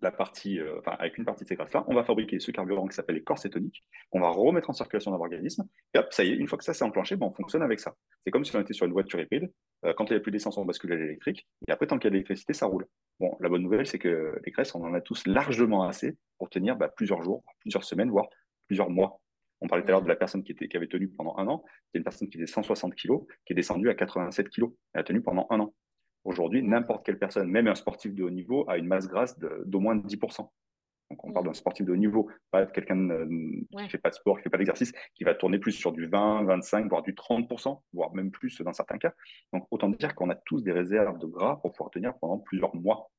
la 0.00 0.12
partie, 0.12 0.60
euh, 0.60 0.78
enfin, 0.78 0.92
avec 0.98 1.18
une 1.18 1.24
partie 1.24 1.44
de 1.44 1.48
ces 1.48 1.56
graisses-là, 1.56 1.84
on 1.88 1.94
va 1.94 2.04
fabriquer 2.04 2.38
ce 2.38 2.50
carburant 2.50 2.86
qui 2.86 2.94
s'appelle 2.94 3.16
les 3.16 3.22
corps 3.22 3.38
cétoniques, 3.38 3.84
qu'on 4.10 4.20
va 4.20 4.28
remettre 4.28 4.70
en 4.70 4.72
circulation 4.72 5.10
dans 5.10 5.18
l'organisme, 5.18 5.68
et 5.94 5.98
hop, 5.98 6.06
ça 6.12 6.24
y 6.24 6.30
est, 6.30 6.36
une 6.36 6.46
fois 6.46 6.58
que 6.58 6.64
ça 6.64 6.74
s'est 6.74 6.84
enclenché, 6.84 7.16
ben, 7.16 7.26
on 7.26 7.32
fonctionne 7.32 7.62
avec 7.62 7.80
ça. 7.80 7.94
C'est 8.24 8.30
comme 8.30 8.44
si 8.44 8.54
on 8.54 8.60
était 8.60 8.74
sur 8.74 8.86
une 8.86 8.92
voiture 8.92 9.20
hybride, 9.20 9.52
euh, 9.84 9.92
quand 9.94 10.08
il 10.10 10.12
n'y 10.12 10.18
a 10.18 10.20
plus 10.20 10.32
d'essence, 10.32 10.56
on 10.56 10.64
bascule 10.64 10.92
à 10.92 10.96
l'électrique, 10.96 11.46
et 11.66 11.72
après, 11.72 11.86
tant 11.86 11.98
qu'il 11.98 12.04
y 12.04 12.08
a 12.08 12.10
de 12.10 12.14
l'électricité, 12.14 12.52
ça 12.52 12.66
roule. 12.66 12.86
Bon, 13.18 13.36
la 13.40 13.48
bonne 13.48 13.62
nouvelle, 13.62 13.86
c'est 13.86 13.98
que 13.98 14.40
les 14.44 14.52
graisses, 14.52 14.74
on 14.74 14.84
en 14.84 14.94
a 14.94 15.00
tous 15.00 15.26
largement 15.26 15.82
assez 15.82 16.16
pour 16.38 16.48
tenir 16.48 16.76
bah, 16.76 16.88
plusieurs 16.88 17.22
jours, 17.22 17.42
plusieurs 17.60 17.84
semaines, 17.84 18.10
voire 18.10 18.28
plusieurs 18.68 18.90
mois. 18.90 19.20
On 19.60 19.66
parlait 19.66 19.82
tout 19.82 19.88
à 19.88 19.92
l'heure 19.92 20.02
de 20.02 20.08
la 20.08 20.14
personne 20.14 20.44
qui, 20.44 20.54
qui 20.54 20.76
avait 20.76 20.86
tenu 20.86 21.08
pendant 21.08 21.36
un 21.36 21.48
an, 21.48 21.64
c'est 21.90 21.98
une 21.98 22.04
personne 22.04 22.28
qui 22.28 22.38
faisait 22.38 22.46
160 22.46 22.94
kg, 22.94 23.18
qui 23.44 23.52
est 23.52 23.56
descendue 23.56 23.88
à 23.88 23.94
87 23.94 24.48
kg. 24.50 24.66
Elle 24.92 25.00
a 25.00 25.04
tenu 25.04 25.20
pendant 25.20 25.48
un 25.50 25.58
an. 25.58 25.74
Aujourd'hui, 26.28 26.62
n'importe 26.62 27.06
quelle 27.06 27.18
personne, 27.18 27.48
même 27.48 27.68
un 27.68 27.74
sportif 27.74 28.14
de 28.14 28.22
haut 28.22 28.28
niveau, 28.28 28.68
a 28.68 28.76
une 28.76 28.86
masse 28.86 29.08
grasse 29.08 29.38
d'au 29.64 29.80
moins 29.80 29.96
10%. 29.96 30.46
Donc, 31.10 31.24
on 31.24 31.32
parle 31.32 31.46
mm. 31.46 31.48
d'un 31.48 31.54
sportif 31.54 31.86
de 31.86 31.92
haut 31.92 31.96
niveau, 31.96 32.28
pas 32.50 32.66
de 32.66 32.70
quelqu'un 32.70 33.08
euh, 33.08 33.26
qui 33.26 33.76
ne 33.82 33.88
fait 33.88 33.96
pas 33.96 34.10
de 34.10 34.14
sport, 34.14 34.36
qui 34.36 34.40
ne 34.40 34.42
fait 34.42 34.50
pas 34.50 34.58
d'exercice, 34.58 34.92
qui 35.14 35.24
va 35.24 35.34
tourner 35.34 35.58
plus 35.58 35.72
sur 35.72 35.90
du 35.90 36.06
20, 36.06 36.44
25, 36.44 36.86
voire 36.90 37.00
du 37.00 37.14
30%, 37.14 37.80
voire 37.94 38.12
même 38.12 38.30
plus 38.30 38.60
dans 38.60 38.74
certains 38.74 38.98
cas. 38.98 39.14
Donc, 39.54 39.66
autant 39.70 39.88
dire 39.88 40.14
qu'on 40.14 40.28
a 40.28 40.34
tous 40.34 40.62
des 40.62 40.70
réserves 40.70 41.18
de 41.18 41.24
gras 41.24 41.56
pour 41.62 41.72
pouvoir 41.72 41.90
tenir 41.90 42.12
pendant 42.18 42.36
plusieurs 42.36 42.76
mois. 42.76 43.10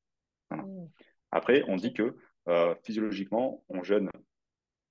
Mm. 0.52 0.86
Après, 1.32 1.64
on 1.66 1.74
dit 1.74 1.92
que 1.92 2.16
euh, 2.46 2.76
physiologiquement, 2.84 3.64
on 3.68 3.82
jeûne 3.82 4.08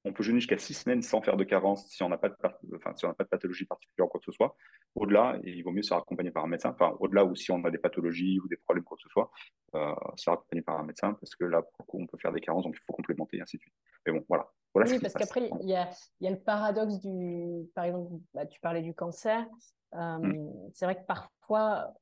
on 0.10 0.14
peut 0.14 0.24
jeûner 0.24 0.40
jusqu'à 0.40 0.58
six 0.58 0.74
semaines 0.74 1.02
sans 1.02 1.22
faire 1.22 1.38
de 1.38 1.44
carence 1.44 1.88
si 1.88 2.04
on 2.04 2.10
n'a 2.10 2.18
pas, 2.18 2.30
de, 2.30 2.36
enfin, 2.76 2.94
si 2.96 3.06
pas 3.06 3.24
de 3.24 3.30
pathologie 3.30 3.66
particulière 3.66 4.08
ou 4.08 4.10
quoi 4.10 4.20
que 4.20 4.26
ce 4.26 4.32
soit. 4.32 4.56
Au-delà, 4.96 5.38
il 5.44 5.62
vaut 5.64 5.72
mieux 5.72 5.84
se 5.84 5.90
faire 5.90 6.00
accompagner 6.00 6.32
par 6.32 6.44
un 6.44 6.48
médecin. 6.48 6.72
Enfin, 6.72 6.96
au-delà 7.00 7.24
ou 7.26 7.36
si 7.36 7.52
on 7.52 7.64
a 7.64 7.72
des 7.72 7.78
pathologies 7.78 8.40
ou 8.40 8.48
des 8.48 8.58
problèmes, 8.58 8.84
quoi 8.84 8.98
que 8.98 9.04
ce 9.04 9.10
soit, 9.10 9.32
euh, 9.76 9.94
se 10.16 10.24
faire 10.24 10.34
accompagner 10.34 10.62
par 10.62 10.80
un 10.80 10.84
médecin 10.84 11.14
parce 11.14 11.36
que 11.36 11.46
là, 11.46 11.62
pour 11.62 11.86
on 11.94 12.08
peut 12.08 12.18
faire 12.18 12.32
des 12.32 12.42
carences, 12.42 12.64
donc 12.64 12.76
il 12.76 12.84
faut 12.86 12.94
complémenter 12.94 13.38
et 13.38 13.42
ainsi 13.42 13.58
de 13.58 13.62
suite. 13.62 13.74
Mais 14.06 14.14
bon, 14.14 14.26
voilà. 14.28 14.50
voilà 14.74 14.90
oui, 14.92 15.00
parce 15.00 15.14
qu'après, 15.14 15.50
il 15.62 15.70
y 15.70 15.76
a, 15.76 15.90
y 16.22 16.28
a, 16.28 16.32
le 16.32 16.40
paradoxe 16.40 17.00
du. 17.00 17.70
Par 17.76 17.86
exemple, 17.86 18.22
bah, 18.34 18.46
tu 18.46 18.60
parlais 18.60 18.82
du 18.82 18.94
cancer. 18.94 19.46
Euh, 19.94 20.18
mmh. 20.18 20.70
C'est 20.74 20.86
vrai 20.86 20.96
que 20.96 21.06
parfois, 21.06 21.94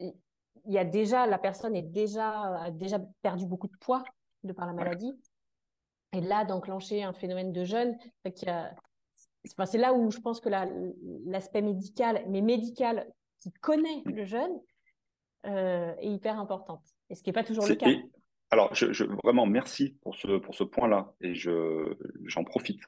il 0.00 0.12
y 0.66 0.78
a 0.78 0.84
déjà, 0.84 1.26
la 1.26 1.38
personne 1.38 1.74
est 1.76 1.82
déjà, 1.82 2.56
a 2.56 2.70
déjà 2.70 2.98
perdu 3.22 3.46
beaucoup 3.46 3.68
de 3.68 3.76
poids 3.80 4.04
de 4.44 4.52
par 4.52 4.66
la 4.66 4.72
maladie. 4.72 5.12
Et 6.12 6.20
là, 6.20 6.44
d'enclencher 6.44 7.02
un 7.02 7.12
phénomène 7.12 7.52
de 7.52 7.64
jeûne, 7.64 7.96
c'est 8.34 9.78
là 9.78 9.94
où 9.94 10.10
je 10.10 10.18
pense 10.20 10.40
que 10.40 10.48
l'aspect 11.26 11.62
médical, 11.62 12.24
mais 12.28 12.42
médical 12.42 13.06
qui 13.38 13.52
connaît 13.52 14.02
le 14.04 14.24
jeûne, 14.24 14.60
euh, 15.46 15.94
est 15.98 16.08
hyper 16.08 16.38
importante. 16.38 16.84
Et 17.10 17.14
ce 17.14 17.22
qui 17.22 17.30
n'est 17.30 17.34
pas 17.34 17.42
toujours 17.42 17.66
le 17.66 17.74
cas. 17.74 17.90
alors, 18.50 18.72
je, 18.74 19.04
vraiment, 19.24 19.46
merci 19.46 19.96
pour 20.02 20.14
ce, 20.14 20.38
pour 20.38 20.54
ce 20.54 20.62
point-là. 20.64 21.14
Et 21.20 21.34
j'en 21.34 22.44
profite. 22.44 22.80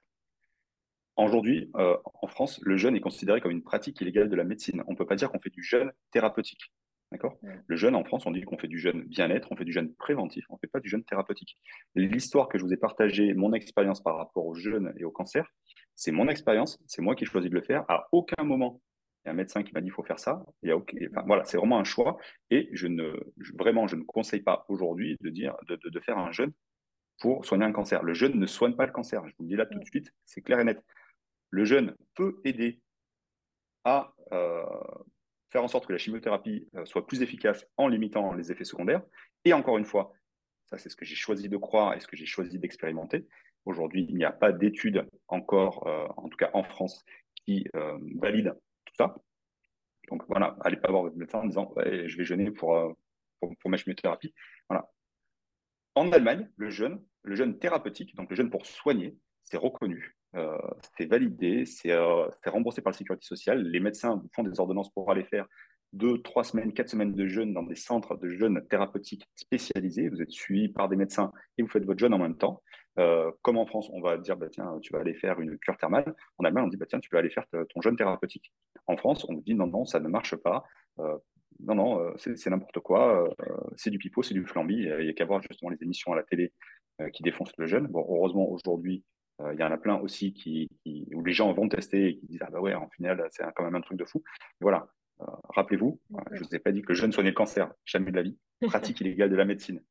Aujourd'hui, 1.17 1.71
euh, 1.77 1.97
en 2.05 2.27
France, 2.27 2.61
le 2.63 2.77
jeûne 2.77 2.97
est 2.97 3.01
considéré 3.01 3.41
comme 3.41 3.53
une 3.53 3.63
pratique 3.63 4.01
illégale 4.01 4.29
de 4.29 4.37
la 4.37 4.45
médecine. 4.45 4.83
On 4.87 4.93
ne 4.93 4.97
peut 4.97 5.07
pas 5.07 5.17
dire 5.17 5.31
qu'on 5.31 5.41
fait 5.41 5.51
du 5.51 5.63
jeûne 5.63 5.93
thérapeutique. 6.11 6.73
D'accord? 7.15 7.39
Le 7.69 7.77
jeûne 7.77 7.95
en 7.95 8.03
France, 8.03 8.27
on 8.27 8.33
dit 8.33 8.43
qu'on 8.43 8.59
fait 8.59 8.67
du 8.67 8.81
jeûne 8.81 9.05
bien-être, 9.05 9.47
on 9.53 9.57
fait 9.57 9.65
du 9.65 9.73
jeûne 9.73 9.95
préventif, 9.95 10.45
on 10.51 10.55
ne 10.55 10.59
fait 10.59 10.67
pas 10.67 10.81
du 10.81 10.89
jeûne 10.89 11.05
thérapeutique. 11.05 11.57
L'histoire 11.95 12.49
que 12.49 12.59
je 12.59 12.65
vous 12.65 12.73
ai 12.73 12.77
partagée, 12.77 13.35
mon 13.35 13.53
expérience 13.53 14.03
par 14.03 14.17
rapport 14.17 14.45
au 14.45 14.57
jeûne 14.57 14.93
et 14.97 15.05
au 15.05 15.13
cancer, 15.13 15.47
c'est 15.95 16.11
mon 16.11 16.27
expérience, 16.27 16.83
c'est 16.89 17.03
moi 17.03 17.15
qui 17.15 17.23
ai 17.23 17.27
choisi 17.29 17.49
de 17.49 17.55
le 17.55 17.63
faire. 17.63 17.85
À 17.89 18.09
aucun 18.11 18.43
moment, 18.43 18.81
il 19.25 19.29
y 19.29 19.31
a 19.31 19.33
un 19.33 19.37
médecin 19.37 19.63
qui 19.63 19.73
m'a 19.73 19.81
dit 19.81 19.87
qu'il 19.87 19.95
faut 19.95 20.03
faire 20.03 20.19
ça. 20.19 20.45
Il 20.65 20.71
y 20.71 20.73
a 20.73 20.77
enfin, 20.77 21.23
voilà, 21.25 21.45
c'est 21.45 21.57
vraiment 21.57 21.79
un 21.79 21.85
choix. 21.85 22.19
Et 22.51 22.69
je 22.73 22.89
ne, 22.89 23.15
vraiment, 23.57 23.87
je 23.87 23.95
ne 23.95 24.03
conseille 24.03 24.43
pas 24.43 24.65
aujourd'hui 24.69 25.17
de 25.21 25.31
dire 25.31 25.55
de, 25.69 26.01
faire 26.01 26.19
un 26.19 26.33
jeûne 26.33 26.53
pour 27.21 27.47
soigner 27.47 27.65
un 27.65 27.73
cancer. 27.73 28.03
Le 28.03 28.13
jeûne 28.13 28.41
ne 28.41 28.47
soigne 28.47 28.75
pas 28.75 28.87
le 28.87 28.93
cancer. 28.93 29.25
Je 29.29 29.35
vous 29.39 29.45
le 29.45 29.51
dis 29.51 29.57
là 29.57 29.67
tout 29.67 29.79
de 29.79 29.85
suite, 29.85 30.13
c'est 30.25 30.43
clair 30.43 30.59
et 30.59 30.65
net. 30.65 30.83
Le 31.51 31.65
jeûne 31.65 31.95
peut 32.17 32.41
aider 32.45 32.81
à 33.85 34.13
euh, 34.33 34.65
faire 35.55 35.63
en 35.63 35.69
sorte 35.69 35.87
que 35.87 35.93
la 35.93 35.99
chimiothérapie 35.99 36.67
euh, 36.75 36.85
soit 36.85 37.07
plus 37.07 37.23
efficace 37.23 37.65
en 37.77 37.87
limitant 37.87 38.35
les 38.35 38.51
effets 38.51 38.65
secondaires. 38.65 39.03
Et 39.45 39.53
encore 39.53 39.79
une 39.79 39.85
fois, 39.85 40.13
ça 40.67 40.79
c'est 40.79 40.89
ce 40.89 40.97
que 40.97 41.05
j'ai 41.05 41.15
choisi 41.15 41.49
de 41.49 41.57
croire 41.57 41.95
et 41.95 42.01
ce 42.01 42.09
que 42.09 42.17
j'ai 42.17 42.27
choisi 42.27 42.59
d'expérimenter. 42.59 43.29
Aujourd'hui, 43.65 44.05
il 44.09 44.17
n'y 44.17 44.25
a 44.25 44.33
pas 44.33 44.51
d'études 44.51 45.07
encore, 45.29 45.87
euh, 45.87 46.09
en 46.17 46.29
tout 46.29 46.37
cas 46.37 46.51
en 46.55 46.65
France, 46.65 47.05
qui 47.37 47.67
valident 48.17 48.55
tout 48.87 48.95
ça. 48.97 49.15
Donc 50.09 50.25
voilà, 50.29 50.57
allez 50.63 50.77
pas 50.77 50.91
voir 50.91 51.03
votre 51.03 51.17
médecin 51.17 51.41
en 51.41 51.47
disant 51.47 51.75
je 51.77 52.17
vais 52.17 52.25
jeûner 52.25 52.51
pour, 52.51 52.97
pour, 53.39 53.55
pour 53.59 53.71
ma 53.71 53.77
chimiothérapie. 53.77 54.35
Voilà, 54.69 54.91
en 55.95 56.11
Allemagne, 56.11 56.51
le 56.57 56.71
jeûne, 56.71 57.05
le 57.23 57.37
jeûne 57.37 57.59
thérapeutique, 57.59 58.17
donc 58.17 58.31
le 58.31 58.37
jeûne 58.37 58.51
pour 58.51 58.67
soigner, 58.67 59.17
c'est 59.45 59.57
reconnu, 59.57 60.17
euh, 60.37 60.57
c'est 60.97 61.07
validé, 61.07 61.65
euh, 61.87 62.29
c'est 62.43 62.51
remboursé 62.51 62.83
par 62.83 62.93
la 62.93 62.99
sécurité 62.99 63.27
sociale. 63.27 63.63
Les 63.63 63.81
médecins 63.81 64.23
font 64.35 64.43
des 64.43 64.59
ordonnances 64.61 64.91
pour 64.93 65.11
aller 65.11 65.25
faire 65.25 65.47
deux, 65.93 66.21
trois 66.23 66.43
semaines, 66.43 66.73
quatre 66.73 66.89
semaines 66.89 67.13
de 67.13 67.27
jeûne 67.27 67.55
dans 67.55 67.63
des 67.63 67.77
centres 67.77 68.17
de 68.17 68.29
jeûne 68.29 68.67
thérapeutiques 68.69 69.29
spécialisés. 69.37 70.09
Vous 70.09 70.21
êtes 70.21 70.33
suivi 70.33 70.69
par 70.69 70.89
des 70.89 70.97
médecins 70.97 71.33
et 71.57 71.63
vous 71.63 71.69
faites 71.69 71.85
votre 71.85 72.01
jeûne 72.01 72.15
en 72.15 72.19
même 72.19 72.37
temps. 72.37 72.63
Euh, 72.99 73.31
comme 73.43 73.59
en 73.59 73.67
France, 73.67 73.89
on 73.93 74.01
va 74.01 74.19
dire, 74.19 74.37
bah, 74.37 74.49
tiens, 74.51 74.79
tu 74.83 74.93
vas 74.93 75.01
aller 75.01 75.15
faire 75.15 75.41
une 75.41 75.57
cure 75.59 75.77
thermale. 75.77 76.15
En 76.39 76.45
Allemagne, 76.45 76.65
on 76.65 76.69
dit, 76.69 76.77
bah, 76.77 76.87
tiens, 76.89 77.01
tu 77.01 77.11
vas 77.13 77.19
aller 77.19 77.31
faire 77.31 77.45
ton 77.51 77.81
jeûne 77.81 77.97
thérapeutique. 77.97 78.53
En 78.87 78.97
France, 78.97 79.25
on 79.29 79.35
dit, 79.35 79.55
non, 79.55 79.67
non, 79.67 79.85
ça 79.85 80.01
ne 80.01 80.09
marche 80.09 80.37
pas 80.37 80.65
non, 81.61 81.75
non, 81.75 82.01
euh, 82.01 82.13
c'est 82.17 82.51
n'importe 82.51 82.81
quoi, 82.81 83.29
euh, 83.41 83.55
c'est 83.77 83.91
du 83.91 83.99
pipeau, 83.99 84.23
c'est 84.23 84.35
du 84.35 84.45
flambi. 84.45 84.75
Il 84.75 85.05
n'y 85.05 85.11
a 85.11 85.13
qu'à 85.13 85.25
voir 85.25 85.43
justement 85.43 85.71
les 85.71 85.83
émissions 85.83 86.13
à 86.13 86.17
la 86.17 86.23
télé 86.23 86.53
euh, 87.01 87.09
qui 87.11 87.23
défoncent 87.23 87.57
le 87.59 87.67
jeune. 87.67 87.87
Bon, 87.87 88.05
heureusement, 88.09 88.49
aujourd'hui, 88.49 89.05
il 89.41 89.59
y 89.59 89.65
en 89.65 89.71
a 89.71 89.77
plein 89.77 89.97
aussi 89.97 90.33
qui, 90.33 90.69
où 91.13 91.25
les 91.25 91.33
gens 91.33 91.53
vont 91.53 91.69
tester 91.69 92.09
et 92.09 92.17
qui 92.17 92.27
disent 92.27 92.43
Ah 92.43 92.51
bah 92.51 92.61
ouais, 92.61 92.75
en 92.75 92.89
final, 92.89 93.27
c'est 93.31 93.45
quand 93.55 93.65
même 93.65 93.75
un 93.75 93.81
truc 93.81 93.99
de 93.99 94.05
fou. 94.05 94.23
voilà, 94.61 94.89
rappelez-vous, 95.51 96.01
je 96.33 96.43
ne 96.43 96.47
vous 96.47 96.55
ai 96.55 96.59
pas 96.59 96.73
dit 96.73 96.83
que 96.83 96.89
le 96.89 96.95
jeune 96.95 97.13
soignait 97.13 97.31
le 97.31 97.35
cancer, 97.35 97.73
jamais 97.85 98.11
de 98.11 98.17
la 98.17 98.23
vie. 98.23 98.39
Pratique 98.67 99.01
illégale 99.01 99.31
de 99.31 99.37
la 99.37 99.45
médecine. 99.45 99.83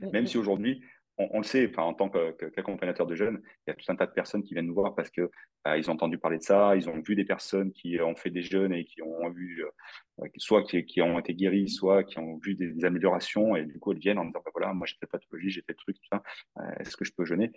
Même 0.00 0.26
si 0.26 0.36
aujourd'hui, 0.36 0.82
on, 1.30 1.38
le 1.38 1.44
sait, 1.44 1.70
en 1.78 1.94
tant 1.94 2.08
qu'accompagnateur 2.08 3.06
de 3.06 3.14
jeunes, 3.14 3.40
il 3.66 3.70
y 3.70 3.72
a 3.72 3.74
tout 3.74 3.84
un 3.88 3.96
tas 3.96 4.06
de 4.06 4.12
personnes 4.12 4.42
qui 4.42 4.54
viennent 4.54 4.66
nous 4.66 4.74
voir 4.74 4.94
parce 4.94 5.10
que 5.10 5.30
bah, 5.64 5.76
ont 5.76 5.90
entendu 5.92 6.18
parler 6.18 6.38
de 6.38 6.42
ça, 6.42 6.74
ils 6.76 6.88
ont 6.88 7.00
vu 7.00 7.14
des 7.14 7.24
personnes 7.24 7.72
qui 7.72 8.00
ont 8.00 8.16
fait 8.16 8.30
des 8.30 8.42
jeunes 8.42 8.72
et 8.72 8.84
qui 8.84 9.02
ont 9.02 9.30
vu, 9.30 9.64
euh, 9.64 10.28
soit 10.36 10.64
qui, 10.64 11.00
ont 11.02 11.18
été 11.18 11.34
guéris, 11.34 11.68
soit 11.68 12.04
qui 12.04 12.18
ont 12.18 12.36
vu 12.38 12.54
des, 12.54 12.84
améliorations 12.84 13.56
et 13.56 13.64
du 13.64 13.78
coup, 13.78 13.92
elles 13.92 13.98
viennent 13.98 14.18
en 14.18 14.24
disant 14.24 14.42
bah, 14.44 14.50
voilà, 14.54 14.72
moi 14.72 14.86
j'ai 14.86 14.96
cette 15.00 15.10
pathologie, 15.10 15.50
j'ai 15.50 15.62
tel 15.62 15.76
truc, 15.76 15.96
tout 15.96 16.08
ça, 16.10 16.22
euh, 16.58 16.74
est-ce 16.80 16.96
que 16.96 17.04
je 17.04 17.12
peux 17.12 17.24
jeûner? 17.24 17.52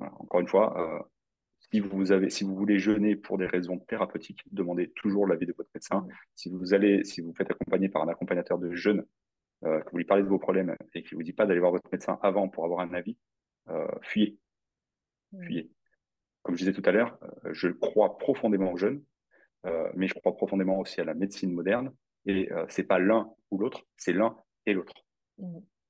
Encore 0.00 0.40
une 0.40 0.48
fois, 0.48 0.78
euh, 0.78 1.02
si 1.72 1.80
vous, 1.80 2.04
si 2.28 2.44
vous 2.44 2.54
voulez 2.54 2.78
jeûner 2.78 3.16
pour 3.16 3.38
des 3.38 3.46
raisons 3.46 3.78
thérapeutiques, 3.78 4.42
demandez 4.52 4.90
toujours 4.90 5.26
l'avis 5.26 5.46
de 5.46 5.54
votre 5.56 5.70
médecin. 5.74 6.06
Si 6.34 6.50
vous 6.50 6.74
allez, 6.74 7.04
si 7.04 7.20
vous 7.20 7.32
faites 7.34 7.50
accompagner 7.50 7.88
par 7.88 8.02
un 8.02 8.08
accompagnateur 8.08 8.58
de 8.58 8.74
jeûne 8.74 9.04
euh, 9.64 9.80
que 9.80 9.90
vous 9.90 9.98
lui 9.98 10.04
parlez 10.04 10.22
de 10.22 10.28
vos 10.28 10.38
problèmes 10.38 10.76
et 10.94 11.02
qu'il 11.02 11.16
ne 11.16 11.20
vous 11.20 11.22
dit 11.22 11.32
pas 11.32 11.46
d'aller 11.46 11.60
voir 11.60 11.72
votre 11.72 11.88
médecin 11.90 12.18
avant 12.22 12.48
pour 12.48 12.64
avoir 12.64 12.80
un 12.80 12.92
avis, 12.92 13.16
euh, 13.68 13.86
fuyez. 14.02 14.38
Fuyez. 15.40 15.70
Comme 16.42 16.54
je 16.54 16.60
disais 16.60 16.72
tout 16.72 16.82
à 16.84 16.92
l'heure, 16.92 17.18
euh, 17.22 17.52
je 17.52 17.68
crois 17.68 18.18
profondément 18.18 18.72
aux 18.72 18.76
jeunes, 18.76 19.02
mais 19.94 20.08
je 20.08 20.14
crois 20.14 20.36
profondément 20.36 20.78
aussi 20.78 21.00
à 21.00 21.04
la 21.04 21.14
médecine 21.14 21.50
moderne. 21.50 21.90
Et 22.26 22.50
ce 22.68 22.80
n'est 22.80 22.86
pas 22.86 22.98
l'un 22.98 23.30
ou 23.50 23.56
l'autre, 23.56 23.86
c'est 23.96 24.12
l'un 24.12 24.36
et 24.66 24.74
l'autre. 24.74 24.92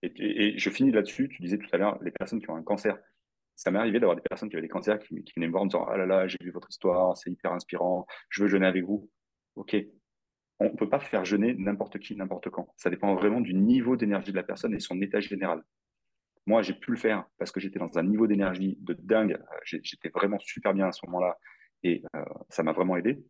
Et, 0.03 0.57
je 0.57 0.71
finis 0.71 0.93
là-dessus. 0.93 1.29
Tu 1.29 1.43
disais 1.43 1.59
tout 1.59 1.69
à 1.73 1.77
l'heure, 1.77 1.99
les 2.01 2.13
personnes 2.13 2.41
qui 2.41 2.49
ont 2.51 2.55
un 2.55 2.63
cancer. 2.63 2.97
Ça 3.57 3.73
m'est 3.73 3.81
arrivé 3.81 3.99
d'avoir 3.99 4.15
des 4.15 4.23
personnes 4.23 4.49
qui 4.49 4.55
avaient 4.55 4.63
des 4.63 4.69
cancers 4.69 5.01
qui, 5.01 5.25
qui 5.25 5.33
venaient 5.35 5.49
me 5.49 5.51
voir 5.51 5.63
en 5.63 5.65
me 5.65 5.71
disant 5.71 5.85
Ah 5.89 5.97
là 5.97 6.07
là, 6.07 6.29
j'ai 6.29 6.39
vu 6.41 6.53
votre 6.53 6.71
histoire, 6.71 7.17
c'est 7.17 7.33
hyper 7.33 7.53
inspirant, 7.53 8.07
je 8.29 8.45
veux 8.45 8.49
jeûner 8.49 8.67
avec 8.67 8.85
vous. 8.85 9.11
Ok, 9.57 9.77
on 10.61 10.67
ne 10.67 10.77
peut 10.77 10.89
pas 10.89 11.01
faire 11.01 11.25
jeûner 11.25 11.55
n'importe 11.55 11.99
qui, 11.99 12.15
n'importe 12.15 12.51
quand. 12.51 12.69
Ça 12.77 12.91
dépend 12.91 13.15
vraiment 13.15 13.41
du 13.41 13.55
niveau 13.55 13.97
d'énergie 13.97 14.31
de 14.31 14.37
la 14.37 14.43
personne 14.43 14.75
et 14.75 14.81
son 14.81 15.01
état 15.01 15.21
général. 15.21 15.63
Moi, 16.47 16.63
j'ai 16.63 16.75
pu 16.75 16.91
le 16.91 16.97
faire 16.97 17.25
parce 17.39 17.51
que 17.51 17.61
j'étais 17.61 17.79
dans 17.79 17.97
un 17.97 18.03
niveau 18.03 18.27
d'énergie 18.27 18.77
de 18.81 18.95
dingue. 18.95 19.33
Euh, 19.33 19.79
j'étais 19.83 20.11
vraiment 20.11 20.39
super 20.39 20.75
bien 20.75 20.89
à 20.89 20.93
ce 20.93 21.05
moment-là 21.07 21.39
et 21.83 22.03
euh, 22.15 22.25
ça 22.51 22.63
m'a 22.63 22.73
vraiment 22.73 22.97
aidé. 22.97 23.25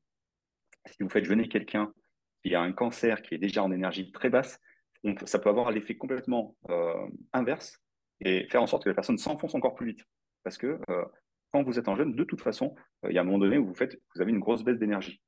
Si 0.87 1.03
vous 1.03 1.09
faites 1.09 1.25
jeûner 1.25 1.49
quelqu'un 1.49 1.93
qui 2.43 2.55
a 2.55 2.61
un 2.61 2.73
cancer 2.73 3.23
qui 3.23 3.35
est 3.35 3.39
déjà 3.39 3.63
en 3.63 3.73
énergie 3.73 4.13
très 4.13 4.31
basse, 4.31 4.61
ça 5.27 5.39
peut 5.39 5.49
avoir 5.49 5.71
l'effet 5.71 5.97
complètement 5.97 6.57
euh, 6.71 7.07
inverse 7.33 7.79
et 8.21 8.47
faire 8.49 8.63
en 8.63 8.67
sorte 8.67 8.85
que 8.85 8.89
la 8.89 8.95
personne 8.95 9.19
s'enfonce 9.19 9.55
encore 9.55 9.75
plus 9.75 9.87
vite. 9.87 10.05
Parce 10.43 10.59
que 10.59 10.79
quand 11.53 11.63
vous 11.63 11.79
êtes 11.79 11.89
en 11.89 11.97
jeûne, 11.97 12.15
de 12.15 12.25
toute 12.25 12.43
façon, 12.43 12.75
il 13.09 13.15
y 13.15 13.19
a 13.19 13.23
un 13.23 13.25
moment 13.25 13.39
donné 13.39 13.57
où 13.57 13.67
vous, 13.67 13.75
faites, 13.75 13.99
vous 14.15 14.21
avez 14.21 14.31
une 14.31 14.41
grosse 14.41 14.63
baisse 14.63 14.79
d'énergie 14.79 15.23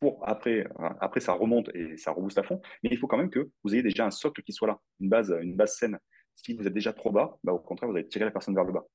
pour 0.00 0.26
après, 0.26 0.66
après 1.00 1.20
ça 1.20 1.32
remonte 1.34 1.68
et 1.74 1.96
ça 1.96 2.12
rebooste 2.12 2.38
à 2.38 2.42
fond, 2.42 2.60
mais 2.82 2.90
il 2.90 2.98
faut 2.98 3.06
quand 3.06 3.18
même 3.18 3.30
que 3.30 3.50
vous 3.62 3.74
ayez 3.74 3.82
déjà 3.82 4.06
un 4.06 4.10
socle 4.10 4.42
qui 4.42 4.52
soit 4.52 4.68
là, 4.68 4.80
une 4.98 5.08
base, 5.08 5.34
une 5.42 5.54
base 5.54 5.76
saine. 5.76 5.98
Si 6.34 6.54
vous 6.54 6.66
êtes 6.66 6.72
déjà 6.72 6.92
trop 6.92 7.10
bas, 7.10 7.38
bah, 7.44 7.52
au 7.52 7.58
contraire, 7.58 7.90
vous 7.90 7.96
allez 7.96 8.08
tirer 8.08 8.24
la 8.24 8.30
personne 8.30 8.54
vers 8.54 8.64
le 8.64 8.72
bas. 8.72 8.86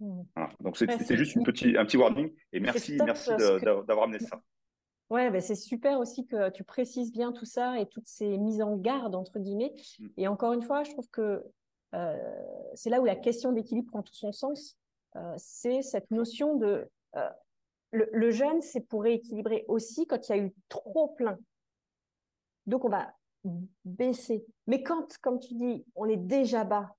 Mmh. 0.00 0.22
Donc 0.60 0.76
c'est 0.76 1.16
juste 1.16 1.36
une 1.36 1.42
un 1.42 1.84
petit 1.84 1.96
warning 1.96 2.32
et 2.52 2.60
merci, 2.60 2.98
merci 3.04 3.30
d'avoir 3.36 4.04
amené 4.04 4.18
ça. 4.18 4.42
Ouais, 5.10 5.30
bah, 5.30 5.40
c'est 5.40 5.54
super 5.54 6.00
aussi 6.00 6.26
que 6.26 6.50
tu 6.50 6.64
précises 6.64 7.12
bien 7.12 7.32
tout 7.32 7.44
ça 7.44 7.78
et 7.78 7.86
toutes 7.86 8.08
ces 8.08 8.38
mises 8.38 8.62
en 8.62 8.76
garde, 8.76 9.14
entre 9.14 9.38
guillemets. 9.38 9.72
Mmh. 9.98 10.06
Et 10.16 10.28
encore 10.28 10.52
une 10.52 10.62
fois, 10.62 10.82
je 10.82 10.90
trouve 10.90 11.08
que 11.10 11.44
euh, 11.94 12.16
c'est 12.74 12.90
là 12.90 13.00
où 13.00 13.04
la 13.04 13.16
question 13.16 13.52
d'équilibre 13.52 13.90
prend 13.90 14.02
tout 14.02 14.14
son 14.14 14.32
sens. 14.32 14.76
Euh, 15.16 15.34
c'est 15.36 15.82
cette 15.82 16.10
notion 16.10 16.56
de 16.56 16.88
euh, 17.16 17.28
le, 17.94 18.30
jeûne, 18.30 18.60
c'est 18.60 18.80
pour 18.80 19.02
rééquilibrer 19.02 19.64
aussi 19.68 20.06
quand 20.06 20.28
il 20.28 20.36
y 20.36 20.38
a 20.38 20.42
eu 20.42 20.54
trop 20.68 21.08
plein. 21.08 21.38
Donc, 22.66 22.84
on 22.84 22.88
va 22.88 23.14
baisser. 23.84 24.44
Mais 24.66 24.82
quand, 24.82 25.18
comme 25.18 25.38
tu 25.38 25.54
dis, 25.54 25.84
on 25.94 26.06
est 26.08 26.16
déjà 26.16 26.64
bas, 26.64 26.96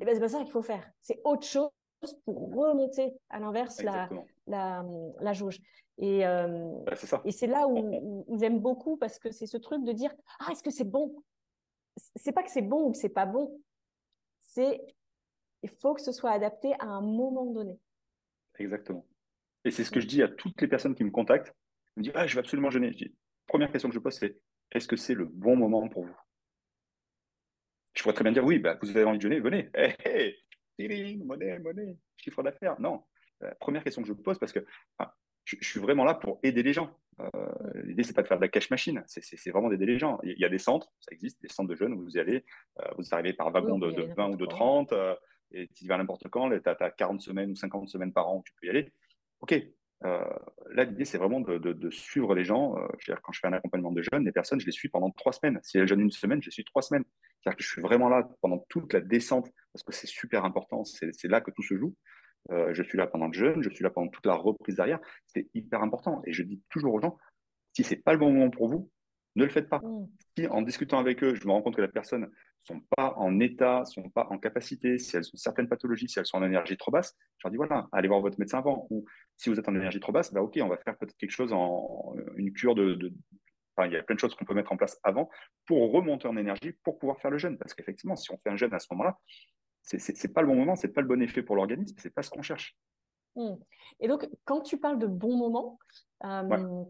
eh 0.00 0.04
ben, 0.04 0.14
c'est 0.14 0.20
pas 0.20 0.28
ça 0.28 0.38
qu'il 0.38 0.50
faut 0.50 0.62
faire. 0.62 0.90
C'est 1.00 1.20
autre 1.24 1.46
chose 1.46 1.70
pour 2.24 2.54
remonter 2.54 3.14
à 3.28 3.38
l'inverse 3.38 3.82
la, 3.82 4.08
la, 4.46 5.32
jauge. 5.32 5.60
Et, 5.98 6.26
euh, 6.26 6.72
et 7.24 7.32
c'est 7.32 7.46
là 7.46 7.68
où, 7.68 8.24
j'aime 8.38 8.58
beaucoup 8.58 8.96
parce 8.96 9.18
que 9.18 9.30
c'est 9.30 9.46
ce 9.46 9.58
truc 9.58 9.84
de 9.84 9.92
dire 9.92 10.12
Ah, 10.40 10.52
est-ce 10.52 10.62
que 10.62 10.70
c'est 10.70 10.84
bon? 10.84 11.14
C'est 12.16 12.32
pas 12.32 12.42
que 12.42 12.50
c'est 12.50 12.62
bon 12.62 12.86
ou 12.86 12.92
que 12.92 12.98
c'est 12.98 13.10
pas 13.10 13.26
bon. 13.26 13.60
C'est 14.38 14.80
il 15.62 15.68
faut 15.68 15.92
que 15.94 16.00
ce 16.00 16.12
soit 16.12 16.30
adapté 16.30 16.72
à 16.78 16.86
un 16.86 17.02
moment 17.02 17.44
donné. 17.44 17.78
Exactement. 18.58 19.04
Et 19.64 19.70
c'est 19.70 19.84
ce 19.84 19.90
que 19.90 20.00
je 20.00 20.06
dis 20.06 20.22
à 20.22 20.28
toutes 20.28 20.60
les 20.60 20.68
personnes 20.68 20.94
qui 20.94 21.04
me 21.04 21.10
contactent. 21.10 21.54
Ils 21.96 22.00
me 22.00 22.04
disent, 22.04 22.12
ah, 22.14 22.26
je 22.26 22.34
vais 22.34 22.40
absolument 22.40 22.70
jeûner. 22.70 22.92
Je 22.92 23.04
dis, 23.04 23.14
première 23.46 23.70
question 23.70 23.88
que 23.88 23.94
je 23.94 24.00
pose, 24.00 24.14
c'est, 24.14 24.38
est-ce 24.72 24.88
que 24.88 24.96
c'est 24.96 25.14
le 25.14 25.24
bon 25.24 25.56
moment 25.56 25.88
pour 25.88 26.04
vous? 26.04 26.16
Je 27.94 28.02
pourrais 28.02 28.14
très 28.14 28.24
bien 28.24 28.32
dire, 28.32 28.44
oui, 28.44 28.58
bah, 28.58 28.78
vous 28.80 28.90
avez 28.90 29.04
envie 29.04 29.18
de 29.18 29.22
jeûner, 29.22 29.40
venez. 29.40 29.70
Hey, 30.78 30.88
hey, 30.88 31.18
monnaie, 31.18 31.58
monnaie, 31.58 31.98
chiffre 32.16 32.42
d'affaires. 32.42 32.80
Non. 32.80 33.04
Euh, 33.42 33.50
première 33.60 33.84
question 33.84 34.00
que 34.00 34.08
je 34.08 34.14
pose, 34.14 34.38
parce 34.38 34.52
que 34.52 34.64
je, 35.44 35.68
suis 35.68 35.80
vraiment 35.80 36.04
là 36.04 36.14
pour 36.14 36.38
aider 36.42 36.62
les 36.62 36.72
gens. 36.72 36.96
Euh, 37.20 37.28
L'idée, 37.84 38.02
c'est 38.02 38.14
pas 38.14 38.22
de 38.22 38.28
faire 38.28 38.38
de 38.38 38.42
la 38.42 38.48
cash 38.48 38.70
machine, 38.70 39.02
c'est 39.06 39.50
vraiment 39.50 39.68
d'aider 39.68 39.86
les 39.86 39.98
gens. 39.98 40.18
Il 40.22 40.38
y 40.38 40.44
a 40.44 40.48
des 40.48 40.58
centres, 40.58 40.92
ça 41.00 41.12
existe, 41.12 41.40
des 41.42 41.48
centres 41.48 41.68
de 41.68 41.74
jeunes 41.74 41.92
où 41.92 42.02
vous 42.02 42.16
y 42.16 42.20
allez, 42.20 42.44
euh, 42.80 42.88
vous 42.96 43.04
arrivez 43.12 43.32
par 43.32 43.50
wagon 43.50 43.78
de, 43.78 44.14
20 44.14 44.30
ou 44.30 44.36
de 44.36 44.46
30, 44.46 44.92
euh, 44.92 45.14
et 45.52 45.68
tu 45.68 45.84
y 45.84 45.88
vas 45.88 45.98
n'importe 45.98 46.28
quand, 46.28 46.50
tu 46.50 46.68
as, 46.68 46.90
40 46.90 47.20
semaines 47.20 47.50
ou 47.50 47.56
50 47.56 47.88
semaines 47.88 48.12
par 48.12 48.28
an 48.28 48.38
où 48.38 48.42
tu 48.44 48.52
peux 48.60 48.66
y 48.66 48.70
aller. 48.70 48.92
OK, 49.40 49.54
euh, 50.04 50.24
là, 50.70 50.84
l'idée, 50.84 51.04
c'est 51.04 51.18
vraiment 51.18 51.40
de, 51.40 51.90
suivre 51.90 52.34
les 52.34 52.44
gens. 52.44 52.76
Euh, 52.78 52.86
quand 53.22 53.32
je 53.32 53.40
fais 53.40 53.48
un 53.48 53.52
accompagnement 53.52 53.92
de 53.92 54.02
jeunes, 54.02 54.24
les 54.24 54.32
personnes, 54.32 54.60
je 54.60 54.66
les 54.66 54.72
suis 54.72 54.88
pendant 54.88 55.10
trois 55.10 55.32
semaines. 55.32 55.60
Si 55.62 55.78
elles 55.78 55.86
jeûnent 55.86 56.00
une 56.00 56.10
semaine, 56.10 56.40
je 56.42 56.46
les 56.46 56.52
suis 56.52 56.64
trois 56.64 56.82
semaines. 56.82 57.04
C'est-à-dire 57.40 57.56
que 57.56 57.62
je 57.62 57.68
suis 57.68 57.82
vraiment 57.82 58.08
là 58.08 58.28
pendant 58.40 58.64
toute 58.68 58.92
la 58.92 59.00
descente, 59.00 59.50
parce 59.72 59.82
que 59.82 59.92
c'est 59.92 60.06
super 60.06 60.44
important, 60.44 60.84
c'est 60.84 61.28
là 61.28 61.40
que 61.40 61.50
tout 61.50 61.62
se 61.62 61.76
joue. 61.76 61.94
Euh, 62.50 62.72
je 62.72 62.82
suis 62.82 62.96
là 62.96 63.06
pendant 63.06 63.26
le 63.26 63.34
jeûne, 63.34 63.62
je 63.62 63.68
suis 63.68 63.84
là 63.84 63.90
pendant 63.90 64.08
toute 64.08 64.24
la 64.26 64.34
reprise 64.34 64.76
derrière. 64.76 65.00
C'est 65.26 65.48
hyper 65.54 65.82
important. 65.82 66.22
Et 66.26 66.32
je 66.32 66.42
dis 66.42 66.62
toujours 66.70 66.94
aux 66.94 67.00
gens, 67.00 67.18
si 67.74 67.84
c'est 67.84 67.96
pas 67.96 68.12
le 68.12 68.18
bon 68.18 68.32
moment 68.32 68.50
pour 68.50 68.68
vous, 68.68 68.90
ne 69.36 69.44
le 69.44 69.50
faites 69.50 69.68
pas. 69.68 69.78
Mmh. 69.78 70.08
Si 70.36 70.46
en 70.48 70.62
discutant 70.62 70.98
avec 70.98 71.22
eux, 71.22 71.34
je 71.34 71.46
me 71.46 71.52
rends 71.52 71.62
compte 71.62 71.76
que 71.76 71.82
la 71.82 71.88
personne 71.88 72.30
sont 72.64 72.80
pas 72.96 73.14
en 73.16 73.40
état, 73.40 73.84
sont 73.84 74.10
pas 74.10 74.26
en 74.30 74.38
capacité, 74.38 74.98
si 74.98 75.16
elles 75.16 75.26
ont 75.32 75.36
certaines 75.36 75.68
pathologies, 75.68 76.08
si 76.08 76.18
elles 76.18 76.26
sont 76.26 76.38
en 76.38 76.44
énergie 76.44 76.76
trop 76.76 76.90
basse, 76.90 77.16
je 77.38 77.46
leur 77.46 77.50
dis 77.50 77.56
voilà, 77.56 77.88
allez 77.92 78.08
voir 78.08 78.20
votre 78.20 78.38
médecin 78.38 78.58
avant. 78.58 78.86
Ou 78.90 79.04
si 79.36 79.48
vous 79.48 79.58
êtes 79.58 79.68
en 79.68 79.74
énergie 79.74 80.00
trop 80.00 80.12
basse, 80.12 80.32
bah 80.32 80.42
ok, 80.42 80.58
on 80.62 80.68
va 80.68 80.76
faire 80.76 80.96
peut-être 80.96 81.16
quelque 81.16 81.30
chose 81.30 81.52
en 81.52 82.14
une 82.36 82.52
cure 82.52 82.74
de, 82.74 83.12
Enfin, 83.76 83.88
il 83.88 83.94
y 83.94 83.96
a 83.96 84.02
plein 84.02 84.14
de 84.14 84.20
choses 84.20 84.34
qu'on 84.34 84.44
peut 84.44 84.54
mettre 84.54 84.72
en 84.72 84.76
place 84.76 84.98
avant 85.04 85.30
pour 85.66 85.92
remonter 85.92 86.28
en 86.28 86.36
énergie 86.36 86.72
pour 86.82 86.98
pouvoir 86.98 87.18
faire 87.20 87.30
le 87.30 87.38
jeûne. 87.38 87.56
Parce 87.56 87.72
qu'effectivement, 87.72 88.16
si 88.16 88.30
on 88.32 88.38
fait 88.38 88.50
un 88.50 88.56
jeûne 88.56 88.74
à 88.74 88.78
ce 88.78 88.88
moment-là, 88.90 89.16
c'est 89.82 89.96
n'est 89.98 90.32
pas 90.32 90.42
le 90.42 90.48
bon 90.48 90.56
moment, 90.56 90.76
c'est 90.76 90.92
pas 90.92 91.00
le 91.00 91.06
bon 91.06 91.22
effet 91.22 91.42
pour 91.42 91.56
l'organisme, 91.56 91.96
c'est 91.98 92.12
pas 92.12 92.22
ce 92.22 92.30
qu'on 92.30 92.42
cherche. 92.42 92.76
Mmh. 93.36 93.54
Et 94.00 94.08
donc, 94.08 94.28
quand 94.44 94.60
tu 94.60 94.78
parles 94.78 94.98
de 94.98 95.06
bon 95.06 95.36
moment, 95.36 95.78
euh, 96.24 96.84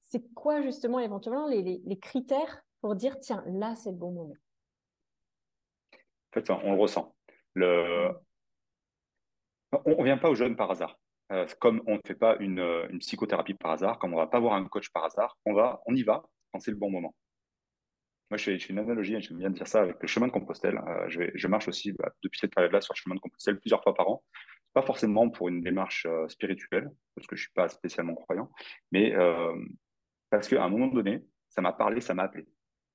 c'est 0.00 0.22
quoi 0.34 0.60
justement 0.62 1.00
éventuellement 1.00 1.48
les, 1.48 1.62
les, 1.62 1.98
critères 1.98 2.62
pour 2.80 2.96
dire 2.96 3.18
tiens, 3.20 3.42
là, 3.46 3.74
c'est 3.74 3.90
le 3.90 3.96
bon 3.96 4.12
moment 4.12 4.36
En 5.94 6.32
fait, 6.32 6.50
on 6.50 6.72
le 6.72 6.80
ressent. 6.80 7.14
Le... 7.54 8.10
On 9.84 9.98
ne 9.98 10.04
vient 10.04 10.18
pas 10.18 10.30
aux 10.30 10.34
jeunes 10.34 10.56
par 10.56 10.70
hasard. 10.70 10.98
Euh, 11.32 11.46
comme 11.60 11.80
on 11.86 11.94
ne 11.94 12.00
fait 12.04 12.16
pas 12.16 12.36
une, 12.40 12.58
une, 12.90 12.98
psychothérapie 12.98 13.54
par 13.54 13.70
hasard, 13.70 13.98
comme 13.98 14.12
on 14.12 14.16
ne 14.16 14.22
va 14.22 14.26
pas 14.26 14.40
voir 14.40 14.54
un 14.54 14.64
coach 14.64 14.90
par 14.90 15.04
hasard, 15.04 15.38
on, 15.46 15.54
va, 15.54 15.80
on 15.86 15.94
y 15.94 16.02
va 16.02 16.24
quand 16.50 16.58
c'est 16.58 16.72
le 16.72 16.76
bon 16.76 16.90
moment. 16.90 17.14
Moi, 18.30 18.38
je 18.38 18.44
fais, 18.44 18.56
une 18.56 18.78
analogie, 18.78 19.14
et 19.14 19.20
j'aime 19.20 19.38
bien 19.38 19.50
dire 19.50 19.66
ça, 19.66 19.82
avec 19.82 19.96
le 20.00 20.06
chemin 20.06 20.28
de 20.28 20.32
Compostelle. 20.32 20.78
Euh, 20.78 21.08
je, 21.08 21.22
je, 21.34 21.48
marche 21.48 21.66
aussi 21.66 21.92
bah, 21.92 22.12
depuis 22.22 22.38
cette 22.38 22.54
période-là 22.54 22.80
sur 22.80 22.94
le 22.94 22.98
chemin 22.98 23.16
de 23.16 23.20
Compostelle 23.20 23.58
plusieurs 23.58 23.82
fois 23.82 23.94
par 23.94 24.08
an. 24.08 24.22
Pas 24.72 24.82
forcément 24.82 25.28
pour 25.30 25.48
une 25.48 25.62
démarche 25.62 26.06
euh, 26.06 26.28
spirituelle, 26.28 26.90
parce 27.14 27.26
que 27.26 27.34
je 27.34 27.42
ne 27.42 27.44
suis 27.44 27.52
pas 27.52 27.68
spécialement 27.68 28.14
croyant, 28.14 28.50
mais 28.92 29.14
euh, 29.16 29.52
parce 30.30 30.48
qu'à 30.48 30.62
un 30.64 30.68
moment 30.68 30.86
donné, 30.86 31.24
ça 31.48 31.60
m'a 31.60 31.72
parlé, 31.72 32.00
ça 32.00 32.14
m'a 32.14 32.22
appelé. 32.22 32.46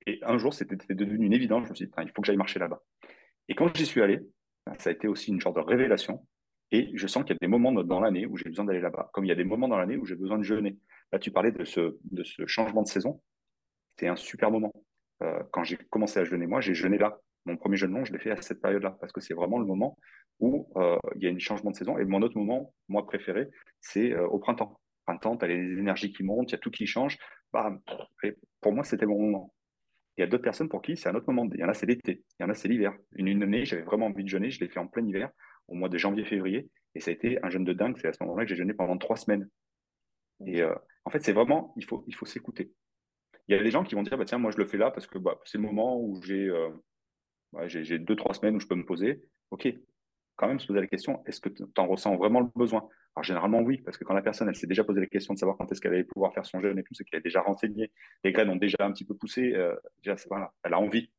Et 0.06 0.20
un 0.22 0.38
jour, 0.38 0.54
c'était 0.54 0.94
devenu 0.94 1.26
une 1.26 1.32
évidence. 1.32 1.64
Je 1.64 1.70
me 1.70 1.74
suis 1.74 1.86
dit, 1.86 1.92
il 1.98 2.10
faut 2.14 2.22
que 2.22 2.26
j'aille 2.26 2.36
marcher 2.36 2.58
là-bas. 2.58 2.80
Et 3.48 3.54
quand 3.54 3.74
j'y 3.76 3.86
suis 3.86 4.02
allé, 4.02 4.20
bah, 4.64 4.74
ça 4.78 4.90
a 4.90 4.92
été 4.92 5.08
aussi 5.08 5.30
une 5.30 5.40
sorte 5.40 5.56
de 5.56 5.60
révélation. 5.60 6.26
Et 6.72 6.90
je 6.94 7.06
sens 7.06 7.24
qu'il 7.24 7.34
y 7.34 7.36
a 7.36 7.38
des 7.40 7.46
moments 7.46 7.72
dans 7.72 8.00
l'année 8.00 8.26
où 8.26 8.36
j'ai 8.36 8.48
besoin 8.48 8.64
d'aller 8.64 8.80
là-bas, 8.80 9.10
comme 9.12 9.24
il 9.24 9.28
y 9.28 9.32
a 9.32 9.36
des 9.36 9.44
moments 9.44 9.68
dans 9.68 9.78
l'année 9.78 9.96
où 9.96 10.04
j'ai 10.04 10.16
besoin 10.16 10.38
de 10.38 10.42
jeûner. 10.42 10.76
Là, 11.12 11.18
tu 11.18 11.30
parlais 11.30 11.52
de 11.52 11.64
ce, 11.64 11.96
changement 12.46 12.82
de 12.82 12.88
saison. 12.88 13.20
C'est 13.98 14.08
un 14.08 14.16
super 14.16 14.50
moment. 14.50 14.72
Euh, 15.22 15.42
quand 15.52 15.64
j'ai 15.64 15.76
commencé 15.76 16.18
à 16.18 16.24
jeûner, 16.24 16.46
moi, 16.46 16.60
j'ai 16.60 16.74
jeûné 16.74 16.98
là. 16.98 17.18
Mon 17.44 17.56
premier 17.56 17.76
jeûne 17.76 17.92
long, 17.92 18.04
je 18.04 18.12
l'ai 18.12 18.18
fait 18.18 18.32
à 18.32 18.42
cette 18.42 18.60
période-là, 18.60 18.96
parce 19.00 19.12
que 19.12 19.20
c'est 19.20 19.34
vraiment 19.34 19.58
le 19.60 19.66
moment 19.66 19.96
où 20.40 20.68
euh, 20.76 20.98
il 21.14 21.22
y 21.22 21.28
a 21.28 21.30
un 21.30 21.38
changement 21.38 21.70
de 21.70 21.76
saison. 21.76 21.96
Et 21.98 22.04
mon 22.04 22.20
autre 22.22 22.36
moment, 22.36 22.74
moi 22.88 23.06
préféré, 23.06 23.48
c'est 23.80 24.12
euh, 24.12 24.26
au 24.26 24.38
printemps. 24.38 24.80
Printemps, 25.06 25.36
tu 25.36 25.44
as 25.44 25.48
les 25.48 25.78
énergies 25.78 26.12
qui 26.12 26.24
montent, 26.24 26.50
il 26.50 26.54
y 26.54 26.56
a 26.56 26.58
tout 26.58 26.72
qui 26.72 26.86
change. 26.86 27.16
Pour 28.60 28.72
moi, 28.72 28.82
c'était 28.82 29.06
mon 29.06 29.20
moment. 29.20 29.54
Il 30.16 30.22
y 30.22 30.24
a 30.24 30.26
d'autres 30.26 30.42
personnes 30.44 30.68
pour 30.68 30.82
qui 30.82 30.96
c'est 30.96 31.08
un 31.08 31.14
autre 31.14 31.30
moment. 31.30 31.48
Il 31.54 31.60
y 31.60 31.64
en 31.64 31.68
a, 31.68 31.74
c'est 31.74 31.86
l'été. 31.86 32.24
Il 32.38 32.42
y 32.42 32.46
en 32.46 32.50
a, 32.50 32.54
c'est 32.54 32.68
l'hiver. 32.68 32.94
Une, 33.12 33.28
une 33.28 33.42
année, 33.42 33.64
j'avais 33.64 33.82
vraiment 33.82 34.06
envie 34.06 34.24
de 34.24 34.28
jeûner. 34.28 34.50
Je 34.50 34.60
l'ai 34.60 34.68
fait 34.68 34.80
en 34.80 34.86
plein 34.86 35.06
hiver, 35.06 35.30
au 35.68 35.74
mois 35.74 35.88
de 35.88 35.98
janvier-février. 35.98 36.70
Et 36.94 37.00
ça 37.00 37.10
a 37.10 37.14
été 37.14 37.38
un 37.44 37.50
jeûne 37.50 37.64
de 37.64 37.72
dingue. 37.72 37.96
C'est 38.00 38.08
à 38.08 38.12
ce 38.12 38.22
moment-là 38.24 38.44
que 38.44 38.48
j'ai 38.48 38.56
jeûné 38.56 38.72
pendant 38.72 38.96
trois 38.96 39.16
semaines. 39.16 39.48
Et 40.46 40.62
euh, 40.62 40.74
en 41.04 41.10
fait, 41.10 41.22
c'est 41.22 41.32
vraiment, 41.32 41.74
il 41.76 41.84
faut, 41.84 42.04
il 42.06 42.14
faut 42.14 42.26
s'écouter. 42.26 42.72
Il 43.48 43.56
y 43.56 43.58
a 43.58 43.62
des 43.62 43.70
gens 43.70 43.84
qui 43.84 43.94
vont 43.94 44.02
dire, 44.02 44.16
bah, 44.16 44.24
tiens, 44.24 44.38
moi, 44.38 44.50
je 44.50 44.58
le 44.58 44.66
fais 44.66 44.78
là 44.78 44.90
parce 44.90 45.06
que 45.06 45.18
bah, 45.18 45.38
c'est 45.44 45.58
le 45.58 45.64
moment 45.64 46.00
où 46.00 46.20
j'ai 46.22 46.48
euh, 46.48 46.70
j'ai 47.66 47.98
deux, 47.98 48.16
trois 48.16 48.34
semaines 48.34 48.56
où 48.56 48.60
je 48.60 48.66
peux 48.66 48.74
me 48.74 48.84
poser. 48.84 49.22
OK, 49.50 49.68
quand 50.36 50.48
même 50.48 50.60
se 50.60 50.66
poser 50.66 50.80
la 50.80 50.86
question, 50.86 51.22
est-ce 51.26 51.40
que 51.40 51.48
tu 51.48 51.64
en 51.76 51.86
ressens 51.86 52.16
vraiment 52.16 52.40
le 52.40 52.48
besoin? 52.54 52.88
Alors, 53.14 53.24
généralement, 53.24 53.60
oui, 53.60 53.78
parce 53.78 53.96
que 53.96 54.04
quand 54.04 54.14
la 54.14 54.22
personne, 54.22 54.48
elle 54.48 54.56
s'est 54.56 54.66
déjà 54.66 54.84
posé 54.84 55.00
la 55.00 55.06
question 55.06 55.34
de 55.34 55.38
savoir 55.38 55.56
quand 55.56 55.70
est-ce 55.72 55.80
qu'elle 55.80 55.94
allait 55.94 56.04
pouvoir 56.04 56.34
faire 56.34 56.44
son 56.44 56.60
jeûne 56.60 56.78
et 56.78 56.82
tout, 56.82 56.94
c'est 56.94 57.04
qu'elle 57.04 57.20
est 57.20 57.22
déjà 57.22 57.40
renseignée, 57.40 57.90
les 58.22 58.32
graines 58.32 58.50
ont 58.50 58.56
déjà 58.56 58.76
un 58.80 58.92
petit 58.92 59.04
peu 59.04 59.14
poussé, 59.14 59.54
euh, 59.54 59.74
déjà, 60.04 60.16
voilà, 60.28 60.52
elle 60.62 60.74
a 60.74 60.78
envie. 60.78 61.10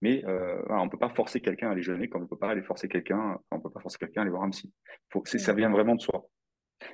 Mais 0.00 0.24
euh, 0.26 0.62
on 0.68 0.84
ne 0.84 0.90
peut 0.90 0.98
pas 0.98 1.08
forcer 1.08 1.40
quelqu'un 1.40 1.68
à 1.68 1.72
aller 1.72 1.82
jeûner 1.82 2.08
comme 2.08 2.22
on 2.22 2.24
ne 2.24 2.28
peut 2.28 2.38
pas 2.38 2.50
aller 2.50 2.62
forcer 2.62 2.88
quelqu'un, 2.88 3.38
on 3.50 3.58
peut 3.58 3.70
pas 3.70 3.80
forcer 3.80 3.98
quelqu'un 3.98 4.20
à 4.20 4.22
aller 4.22 4.30
voir 4.30 4.44
un 4.44 4.50
psy. 4.50 4.72
Faut, 5.10 5.24
ça 5.24 5.52
vient 5.54 5.70
vraiment 5.70 5.96
de 5.96 6.00
soi. 6.00 6.28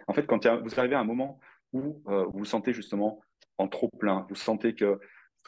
En 0.06 0.14
fait, 0.14 0.26
quand 0.26 0.46
vous 0.46 0.80
arrivez 0.80 0.94
à 0.94 1.00
un 1.00 1.04
moment 1.04 1.38
où 1.72 2.02
euh, 2.08 2.24
vous 2.26 2.38
vous 2.38 2.44
sentez 2.44 2.72
justement 2.72 3.20
en 3.58 3.68
trop 3.68 3.90
plein, 3.98 4.26
vous 4.30 4.36
sentez 4.36 4.74
que 4.74 4.98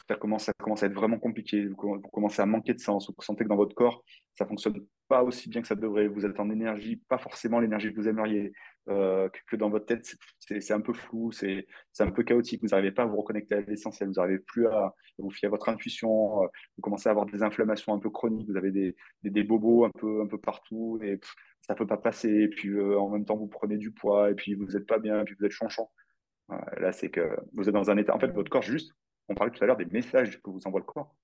ça 0.07 0.15
commence, 0.15 0.43
ça 0.43 0.53
commence 0.53 0.83
à 0.83 0.85
être 0.85 0.93
vraiment 0.93 1.17
compliqué, 1.17 1.65
vous, 1.65 1.75
commencez 2.13 2.41
à 2.41 2.45
manquer 2.45 2.73
de 2.73 2.79
sens, 2.79 3.09
vous 3.09 3.23
sentez 3.23 3.43
que 3.43 3.49
dans 3.49 3.55
votre 3.55 3.75
corps, 3.75 4.03
ça 4.33 4.45
fonctionne 4.45 4.85
pas 5.07 5.23
aussi 5.23 5.49
bien 5.49 5.61
que 5.61 5.67
ça 5.67 5.75
devrait, 5.75 6.07
vous 6.07 6.25
êtes 6.25 6.39
en 6.39 6.49
énergie, 6.49 6.97
pas 6.97 7.17
forcément 7.17 7.59
l'énergie 7.59 7.91
que 7.91 7.99
vous 7.99 8.07
aimeriez, 8.07 8.51
euh, 8.89 9.29
que, 9.47 9.55
dans 9.55 9.69
votre 9.69 9.85
tête, 9.85 10.15
c'est 10.39 10.71
un 10.71 10.81
peu 10.81 10.93
flou, 10.93 11.31
c'est 11.31 11.65
un 11.99 12.11
peu 12.11 12.23
chaotique, 12.23 12.61
vous 12.61 12.69
n'arrivez 12.69 12.91
pas 12.91 13.03
à 13.03 13.05
vous 13.05 13.17
reconnecter 13.17 13.55
à 13.55 13.61
l'essentiel, 13.61 14.09
vous 14.09 14.15
n'arrivez 14.15 14.39
plus 14.39 14.67
à 14.67 14.93
vous 15.17 15.29
fier 15.29 15.47
à 15.47 15.49
votre 15.49 15.69
intuition, 15.69 16.43
euh, 16.43 16.47
vous 16.77 16.81
commencez 16.81 17.09
à 17.09 17.11
avoir 17.11 17.25
des 17.25 17.43
inflammations 17.43 17.93
un 17.93 17.99
peu 17.99 18.09
chroniques, 18.09 18.49
vous 18.49 18.57
avez 18.57 18.71
des, 18.71 18.95
des, 19.23 19.43
bobos 19.43 19.85
un 19.85 19.91
peu, 19.91 20.21
un 20.21 20.27
peu 20.27 20.37
partout, 20.37 20.99
et 21.01 21.19
ça 21.61 21.73
ne 21.73 21.77
peut 21.77 21.87
pas 21.87 21.97
passer, 21.97 22.29
et 22.29 22.47
puis 22.47 22.69
euh, 22.69 22.99
en 22.99 23.09
même 23.09 23.25
temps, 23.25 23.35
vous 23.37 23.47
prenez 23.47 23.77
du 23.77 23.91
poids, 23.91 24.31
et 24.31 24.35
puis 24.35 24.53
vous 24.55 24.67
n'êtes 24.67 24.87
pas 24.87 24.99
bien, 24.99 25.21
et 25.21 25.23
puis 25.23 25.35
vous 25.39 25.45
êtes 25.45 25.51
chanchant. 25.51 25.91
là, 26.77 26.91
c'est 26.91 27.09
que 27.09 27.37
vous 27.53 27.67
êtes 27.67 27.75
dans 27.75 27.89
un 27.91 27.97
état, 27.97 28.15
en 28.15 28.19
fait, 28.19 28.31
votre 28.31 28.49
corps 28.49 28.61
juste 28.61 28.93
on 29.29 29.35
parlait 29.35 29.51
tout 29.51 29.63
à 29.63 29.67
l'heure 29.67 29.77
des 29.77 29.85
messages 29.85 30.41
que 30.41 30.49
vous 30.49 30.61
envoie 30.65 30.79
le 30.79 30.85
corps. 30.85 31.15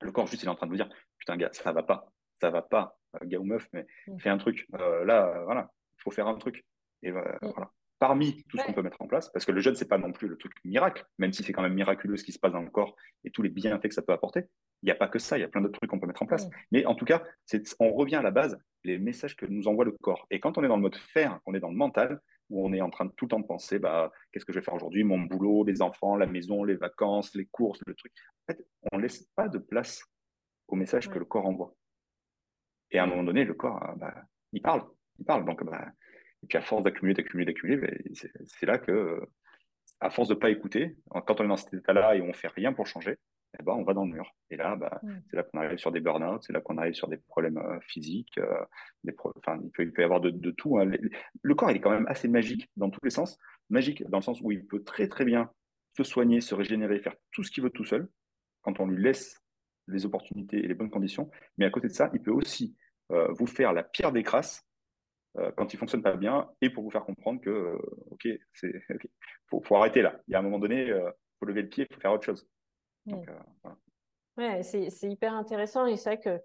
Le 0.00 0.12
corps, 0.12 0.26
juste, 0.26 0.42
il 0.42 0.46
est 0.46 0.50
en 0.50 0.54
train 0.54 0.66
de 0.66 0.72
vous 0.72 0.76
dire 0.76 0.88
Putain, 1.18 1.36
gars, 1.36 1.50
ça 1.52 1.72
va 1.72 1.82
pas, 1.82 2.12
ça 2.40 2.50
va 2.50 2.62
pas, 2.62 2.98
gars 3.24 3.38
ou 3.38 3.44
meuf, 3.44 3.68
mais 3.72 3.86
mm. 4.06 4.18
fais 4.18 4.30
un 4.30 4.38
truc. 4.38 4.66
Euh, 4.74 5.04
là, 5.04 5.26
euh, 5.26 5.44
voilà, 5.44 5.70
il 5.98 6.02
faut 6.02 6.10
faire 6.10 6.26
un 6.26 6.34
truc. 6.34 6.64
Et 7.02 7.10
mm. 7.10 7.38
voilà. 7.42 7.70
Parmi 8.00 8.42
tout 8.48 8.58
ce 8.58 8.64
qu'on 8.64 8.72
peut 8.72 8.82
mettre 8.82 9.00
en 9.00 9.06
place, 9.06 9.30
parce 9.30 9.46
que 9.46 9.52
le 9.52 9.60
jeûne, 9.60 9.76
c'est 9.76 9.88
pas 9.88 9.98
non 9.98 10.12
plus 10.12 10.28
le 10.28 10.36
truc 10.36 10.52
miracle, 10.64 11.06
même 11.18 11.32
si 11.32 11.42
c'est 11.42 11.52
quand 11.52 11.62
même 11.62 11.74
miraculeux 11.74 12.16
ce 12.16 12.24
qui 12.24 12.32
se 12.32 12.38
passe 12.38 12.52
dans 12.52 12.60
le 12.60 12.68
corps 12.68 12.96
et 13.22 13.30
tous 13.30 13.40
les 13.40 13.48
bienfaits 13.48 13.88
que 13.88 13.94
ça 13.94 14.02
peut 14.02 14.12
apporter. 14.12 14.42
Il 14.82 14.86
n'y 14.86 14.90
a 14.90 14.96
pas 14.96 15.08
que 15.08 15.18
ça, 15.18 15.38
il 15.38 15.40
y 15.40 15.44
a 15.44 15.48
plein 15.48 15.62
d'autres 15.62 15.78
trucs 15.78 15.88
qu'on 15.88 16.00
peut 16.00 16.06
mettre 16.06 16.22
en 16.22 16.26
place. 16.26 16.46
Mm. 16.46 16.50
Mais 16.72 16.86
en 16.86 16.94
tout 16.94 17.04
cas, 17.04 17.22
on 17.80 17.92
revient 17.92 18.16
à 18.16 18.22
la 18.22 18.30
base, 18.30 18.58
les 18.82 18.98
messages 18.98 19.36
que 19.36 19.46
nous 19.46 19.68
envoie 19.68 19.84
le 19.84 19.92
corps. 19.92 20.26
Et 20.30 20.40
quand 20.40 20.58
on 20.58 20.64
est 20.64 20.68
dans 20.68 20.76
le 20.76 20.82
mode 20.82 20.96
faire, 20.96 21.40
on 21.46 21.54
est 21.54 21.60
dans 21.60 21.70
le 21.70 21.76
mental, 21.76 22.20
où 22.50 22.66
on 22.66 22.72
est 22.72 22.80
en 22.80 22.90
train 22.90 23.06
de 23.06 23.12
tout 23.16 23.24
le 23.24 23.30
temps 23.30 23.40
de 23.40 23.46
penser 23.46 23.78
bah, 23.78 24.12
qu'est-ce 24.32 24.44
que 24.44 24.52
je 24.52 24.58
vais 24.58 24.64
faire 24.64 24.74
aujourd'hui, 24.74 25.04
mon 25.04 25.18
boulot, 25.18 25.64
les 25.64 25.82
enfants, 25.82 26.16
la 26.16 26.26
maison, 26.26 26.64
les 26.64 26.76
vacances, 26.76 27.34
les 27.34 27.46
courses, 27.46 27.80
le 27.86 27.94
truc. 27.94 28.12
En 28.42 28.52
fait, 28.52 28.66
on 28.92 28.98
ne 28.98 29.02
laisse 29.02 29.22
pas 29.34 29.48
de 29.48 29.58
place 29.58 30.04
au 30.68 30.76
message 30.76 31.08
que 31.08 31.18
le 31.18 31.24
corps 31.24 31.46
envoie. 31.46 31.74
Et 32.94 32.98
à 32.98 33.04
un 33.04 33.06
moment 33.06 33.24
donné, 33.24 33.44
le 33.44 33.54
corps, 33.54 33.78
ah, 33.82 33.94
bah, 33.96 34.14
il 34.52 34.62
parle. 34.62 34.84
Il 35.18 35.24
parle. 35.24 35.44
Donc, 35.44 35.62
bah, 35.64 35.84
et 36.42 36.46
puis 36.46 36.56
à 36.56 36.62
force 36.62 36.82
d'accumuler, 36.82 37.14
d'accumuler, 37.14 37.52
d'accumuler, 37.52 37.76
bah, 37.76 38.14
c'est 38.46 38.66
là 38.66 38.78
que, 38.78 39.20
à 40.00 40.10
force 40.10 40.28
de 40.28 40.34
ne 40.34 40.38
pas 40.38 40.50
écouter, 40.50 40.96
quand 41.10 41.40
on 41.40 41.44
est 41.44 41.48
dans 41.48 41.56
cet 41.56 41.74
état-là 41.74 42.16
et 42.16 42.22
on 42.22 42.28
ne 42.28 42.32
fait 42.32 42.48
rien 42.48 42.72
pour 42.72 42.86
changer, 42.86 43.18
eh 43.58 43.62
ben, 43.62 43.72
on 43.72 43.82
va 43.82 43.94
dans 43.94 44.04
le 44.04 44.12
mur. 44.12 44.32
Et 44.50 44.56
là, 44.56 44.76
bah, 44.76 45.00
c'est 45.28 45.36
là 45.36 45.42
qu'on 45.42 45.58
arrive 45.58 45.78
sur 45.78 45.90
des 45.90 46.00
burn-out, 46.00 46.42
c'est 46.42 46.52
là 46.52 46.60
qu'on 46.60 46.78
arrive 46.78 46.94
sur 46.94 47.08
des 47.08 47.16
problèmes 47.16 47.58
euh, 47.58 47.80
physiques. 47.80 48.38
Euh, 48.38 48.64
des 49.02 49.12
il, 49.12 49.70
peut, 49.70 49.82
il, 49.82 49.92
peut, 49.92 50.02
y 50.02 50.04
avoir 50.04 50.20
de, 50.20 50.50
tout. 50.52 50.78
Hein. 50.78 50.90
Le, 51.42 51.54
corps, 51.54 51.70
il 51.70 51.76
est 51.76 51.80
quand 51.80 51.90
même 51.90 52.06
assez 52.06 52.28
magique 52.28 52.70
dans 52.76 52.90
tous 52.90 53.00
les 53.02 53.10
sens. 53.10 53.38
Magique 53.70 54.08
dans 54.08 54.18
le 54.18 54.22
sens 54.22 54.40
où 54.40 54.52
il 54.52 54.64
peut 54.66 54.84
très, 54.84 55.08
très 55.08 55.24
bien 55.24 55.50
se 55.96 56.04
soigner, 56.04 56.40
se 56.40 56.54
régénérer, 56.54 57.00
faire 57.00 57.14
tout 57.32 57.42
ce 57.42 57.50
qu'il 57.50 57.64
veut 57.64 57.70
tout 57.70 57.84
seul, 57.84 58.08
quand 58.62 58.78
on 58.80 58.86
lui 58.86 59.02
laisse 59.02 59.40
les 59.88 60.06
opportunités 60.06 60.58
et 60.58 60.66
les 60.66 60.74
bonnes 60.74 60.90
conditions. 60.90 61.30
Mais 61.58 61.64
à 61.64 61.70
côté 61.70 61.88
de 61.88 61.92
ça, 61.92 62.10
il 62.12 62.20
peut 62.20 62.30
aussi 62.30 62.76
euh, 62.76 62.83
vous 63.10 63.46
faire 63.46 63.72
la 63.72 63.82
pierre 63.82 64.12
des 64.12 64.22
crasses 64.22 64.66
quand 65.56 65.74
il 65.74 65.76
fonctionne 65.76 66.02
pas 66.02 66.16
bien 66.16 66.50
et 66.60 66.70
pour 66.70 66.82
vous 66.84 66.90
faire 66.90 67.04
comprendre 67.04 67.40
que, 67.40 67.78
OK, 68.10 68.26
c'est 68.52 68.72
faut, 69.48 69.60
faut, 69.60 69.76
arrêter 69.76 70.00
là. 70.00 70.20
Il 70.28 70.32
y 70.32 70.34
a 70.34 70.38
un 70.38 70.42
moment 70.42 70.58
donné, 70.58 70.86
il 70.86 71.12
faut 71.38 71.46
lever 71.46 71.62
le 71.62 71.68
pied, 71.68 71.86
il 71.88 71.94
faut 71.94 72.00
faire 72.00 72.12
autre 72.12 72.24
chose. 72.24 72.46
Mm. 73.06 73.14
Euh, 73.66 73.70
ouais, 74.38 74.62
c'est 74.62 75.10
hyper 75.10 75.34
intéressant 75.34 75.86
et 75.86 75.96
c'est 75.96 76.10
vrai 76.10 76.20
que 76.20 76.42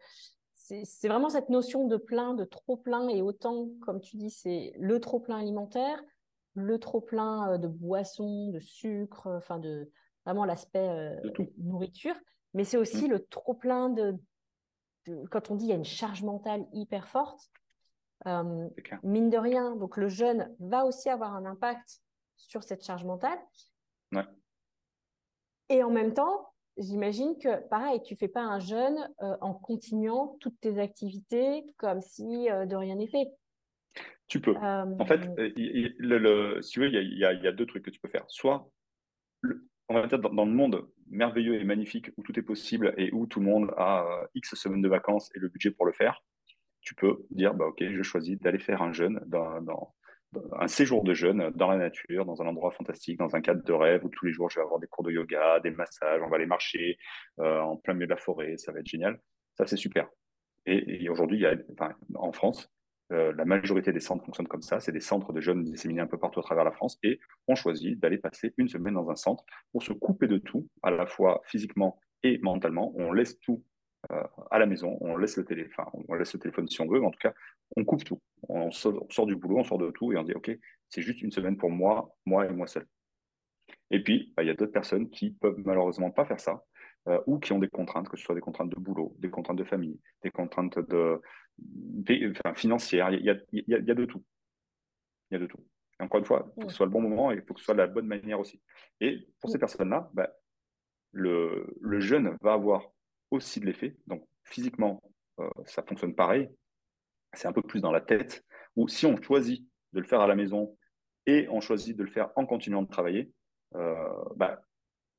c'est 0.53 1.07
vraiment 1.07 1.29
cette 1.29 1.49
notion 1.49 1.87
de 1.87 1.97
plein, 1.97 2.33
de 2.33 2.43
trop 2.43 2.77
plein 2.77 3.07
et 3.07 3.21
autant, 3.21 3.69
comme 3.81 4.01
tu 4.01 4.17
dis, 4.17 4.29
c'est 4.29 4.73
le 4.77 4.99
trop 4.99 5.19
plein 5.19 5.37
alimentaire, 5.39 6.01
le 6.53 6.77
trop 6.79 7.01
plein 7.01 7.53
euh, 7.53 7.57
de 7.57 7.67
boissons, 7.67 8.49
de 8.49 8.59
sucre, 8.59 9.27
enfin 9.27 9.57
de 9.57 9.89
vraiment 10.25 10.45
l'aspect 10.45 10.89
euh, 10.89 11.15
nourriture, 11.57 12.15
mais 12.53 12.65
c'est 12.65 12.77
aussi 12.77 13.05
mm. 13.07 13.11
le 13.11 13.25
trop 13.25 13.53
plein 13.53 13.89
de, 13.89 14.15
quand 15.31 15.51
on 15.51 15.55
dit 15.55 15.65
il 15.65 15.69
y 15.69 15.73
a 15.73 15.75
une 15.75 15.85
charge 15.85 16.23
mentale 16.23 16.65
hyper 16.73 17.07
forte. 17.07 17.51
mine 18.25 19.29
de 19.29 19.37
rien, 19.37 19.75
donc 19.75 19.97
le 19.97 20.09
jeûne 20.09 20.53
va 20.59 20.85
aussi 20.85 21.09
avoir 21.09 21.33
un 21.35 21.45
impact 21.45 22.01
sur 22.37 22.63
cette 22.63 22.83
charge 22.83 23.05
mentale. 23.05 23.39
Ouais. 24.11 24.25
Et 25.69 25.83
en 25.83 25.91
même 25.91 26.13
temps, 26.13 26.49
j'imagine 26.77 27.37
que, 27.37 27.67
pareil, 27.67 28.01
tu 28.03 28.15
fais 28.15 28.27
pas 28.27 28.41
un 28.41 28.59
jeûne 28.59 29.07
euh, 29.21 29.35
en 29.41 29.53
continuant 29.53 30.37
toutes 30.39 30.59
tes 30.59 30.79
activités 30.79 31.63
comme 31.77 32.01
si 32.01 32.49
euh, 32.49 32.65
de 32.65 32.75
rien 32.75 32.95
n'était. 32.95 33.31
Tu 34.27 34.39
peux. 34.39 34.55
En 34.55 35.05
fait, 35.05 35.21
euh, 35.39 35.51
le, 35.57 36.61
si 36.61 36.71
tu 36.71 36.79
veux, 36.81 36.87
il 36.87 37.17
y, 37.17 37.25
a, 37.25 37.51
deux 37.51 37.65
trucs 37.65 37.83
que 37.83 37.89
tu 37.89 37.99
peux 37.99 38.09
faire. 38.09 38.25
Soit, 38.27 38.69
on 39.89 39.95
va 39.95 40.05
dire, 40.05 40.19
dans, 40.19 40.45
le 40.45 40.51
monde 40.51 40.87
merveilleux 41.09 41.59
et 41.59 41.63
magnifique 41.63 42.11
où 42.17 42.23
tout 42.23 42.37
est 42.39 42.43
possible 42.43 42.93
et 42.97 43.11
où 43.13 43.27
tout 43.27 43.39
le 43.39 43.45
monde 43.45 43.73
a 43.77 44.05
X 44.35 44.55
semaines 44.55 44.81
de 44.81 44.89
vacances 44.89 45.31
et 45.35 45.39
le 45.39 45.49
budget 45.49 45.71
pour 45.71 45.85
le 45.85 45.91
faire, 45.91 46.23
tu 46.81 46.95
peux 46.95 47.25
dire, 47.31 47.53
bah, 47.53 47.65
OK, 47.65 47.83
je 47.83 48.01
choisis 48.01 48.39
d'aller 48.39 48.59
faire 48.59 48.81
un 48.81 48.91
jeûne 48.91 49.19
dans, 49.27 49.93
un 50.59 50.67
séjour 50.67 51.03
de 51.03 51.13
jeûne 51.13 51.51
dans 51.55 51.69
la 51.69 51.77
nature, 51.77 52.25
dans 52.25 52.41
un 52.41 52.47
endroit 52.47 52.71
fantastique, 52.71 53.17
dans 53.17 53.35
un 53.35 53.41
cadre 53.41 53.63
de 53.63 53.73
rêve 53.73 54.05
où 54.05 54.09
tous 54.09 54.25
les 54.25 54.31
jours 54.31 54.49
je 54.49 54.59
vais 54.59 54.63
avoir 54.63 54.79
des 54.79 54.87
cours 54.87 55.03
de 55.03 55.11
yoga, 55.11 55.59
des 55.59 55.71
massages, 55.71 56.21
on 56.23 56.29
va 56.29 56.35
aller 56.35 56.45
marcher 56.45 56.97
euh, 57.39 57.59
en 57.59 57.77
plein 57.77 57.93
milieu 57.93 58.07
de 58.07 58.11
la 58.11 58.17
forêt, 58.17 58.57
ça 58.57 58.71
va 58.71 58.79
être 58.79 58.87
génial. 58.87 59.19
Ça, 59.55 59.65
c'est 59.65 59.77
super. 59.77 60.07
Et, 60.65 61.09
aujourd'hui, 61.09 61.45
en 62.15 62.31
France, 62.31 62.71
euh, 63.11 63.33
la 63.35 63.45
majorité 63.45 63.91
des 63.91 63.99
centres 63.99 64.23
fonctionnent 64.23 64.47
comme 64.47 64.61
ça. 64.61 64.79
C'est 64.79 64.91
des 64.91 64.99
centres 64.99 65.33
de 65.33 65.41
jeunes 65.41 65.63
disséminés 65.63 66.01
un 66.01 66.07
peu 66.07 66.17
partout 66.17 66.39
à 66.39 66.43
travers 66.43 66.63
la 66.63 66.71
France 66.71 66.99
et 67.03 67.19
on 67.47 67.55
choisit 67.55 67.99
d'aller 67.99 68.19
passer 68.19 68.53
une 68.57 68.67
semaine 68.67 68.93
dans 68.93 69.09
un 69.09 69.15
centre 69.15 69.43
pour 69.71 69.81
se 69.81 69.93
couper 69.93 70.27
de 70.27 70.37
tout, 70.37 70.67
à 70.83 70.91
la 70.91 71.07
fois 71.07 71.41
physiquement 71.45 71.99
et 72.21 72.37
mentalement. 72.39 72.93
On 72.95 73.11
laisse 73.11 73.39
tout 73.39 73.63
euh, 74.11 74.23
à 74.51 74.59
la 74.59 74.67
maison, 74.67 74.97
on 75.01 75.17
laisse 75.17 75.37
le 75.37 75.45
téléphone, 75.45 75.85
on 76.07 76.13
laisse 76.13 76.33
le 76.33 76.39
téléphone 76.39 76.67
si 76.67 76.81
on 76.81 76.87
veut, 76.87 76.99
mais 76.99 77.07
en 77.07 77.11
tout 77.11 77.19
cas, 77.19 77.33
on 77.75 77.83
coupe 77.83 78.03
tout. 78.03 78.21
On 78.47 78.69
sort, 78.71 79.25
du 79.25 79.35
boulot, 79.35 79.57
on 79.57 79.63
sort 79.63 79.79
de 79.79 79.89
tout 79.89 80.13
et 80.13 80.17
on 80.17 80.23
dit 80.23 80.33
ok, 80.33 80.51
c'est 80.87 81.01
juste 81.01 81.21
une 81.21 81.31
semaine 81.31 81.57
pour 81.57 81.71
moi, 81.71 82.15
moi 82.25 82.45
et 82.45 82.53
moi 82.53 82.67
seul. 82.67 82.85
Et 83.91 84.03
puis, 84.03 84.33
bah, 84.37 84.43
il 84.43 84.47
y 84.47 84.51
a 84.51 84.53
d'autres 84.53 84.71
personnes 84.71 85.09
qui 85.09 85.31
peuvent 85.31 85.59
malheureusement 85.65 86.11
pas 86.11 86.25
faire 86.25 86.39
ça. 86.39 86.63
ou 87.25 87.39
qui 87.39 87.53
ont 87.53 87.59
des 87.59 87.69
contraintes, 87.69 88.07
que 88.07 88.17
ce 88.17 88.23
soit 88.23 88.35
des 88.35 88.41
contraintes 88.41 88.69
de 88.69 88.79
boulot, 88.79 89.15
des 89.17 89.31
contraintes 89.31 89.57
de 89.57 89.63
famille, 89.63 89.99
des 90.21 90.29
contraintes 90.29 90.77
de, 90.77 91.19
financières. 92.55 93.11
Il 93.11 93.23
y, 93.23 93.29
a, 93.29 93.35
il, 93.51 93.63
y 93.67 93.75
a, 93.75 93.95
de 93.95 94.05
tout. 94.05 94.23
Il 95.29 95.35
y 95.35 95.37
a 95.37 95.39
de 95.39 95.47
tout. 95.47 95.63
encore 95.99 96.19
une 96.19 96.25
fois, 96.25 96.51
il 96.57 96.61
faut 96.61 96.67
que 96.67 96.71
ce 96.71 96.77
soit 96.77 96.85
le 96.85 96.91
bon 96.91 97.01
moment 97.01 97.31
et 97.31 97.35
il 97.35 97.41
faut 97.41 97.53
que 97.53 97.59
ce 97.59 97.65
soit 97.65 97.73
de 97.75 97.79
la 97.79 97.87
bonne 97.87 98.07
manière 98.07 98.39
aussi. 98.39 98.61
Et 98.99 99.27
pour 99.39 99.49
ces 99.49 99.59
personnes-là, 99.59 100.09
bah, 100.13 100.29
le, 101.11 101.75
le 101.81 101.99
jeûne 101.99 102.37
va 102.41 102.53
avoir 102.53 102.91
aussi 103.31 103.59
de 103.59 103.65
l'effet. 103.65 103.97
Donc, 104.07 104.27
physiquement, 104.43 105.01
ça 105.65 105.83
fonctionne 105.83 106.15
pareil. 106.15 106.49
C'est 107.33 107.47
un 107.47 107.53
peu 107.53 107.61
plus 107.61 107.81
dans 107.81 107.91
la 107.91 108.01
tête. 108.01 108.43
Ou 108.75 108.87
si 108.87 109.05
on 109.05 109.21
choisit 109.21 109.67
de 109.93 109.99
le 109.99 110.05
faire 110.05 110.21
à 110.21 110.27
la 110.27 110.35
maison 110.35 110.77
et 111.25 111.47
on 111.49 111.61
choisit 111.61 111.95
de 111.95 112.03
le 112.03 112.09
faire 112.09 112.31
en 112.35 112.45
continuant 112.45 112.81
de 112.81 112.87
travailler, 112.87 113.31
euh, 113.75 113.95
bah, 114.35 114.61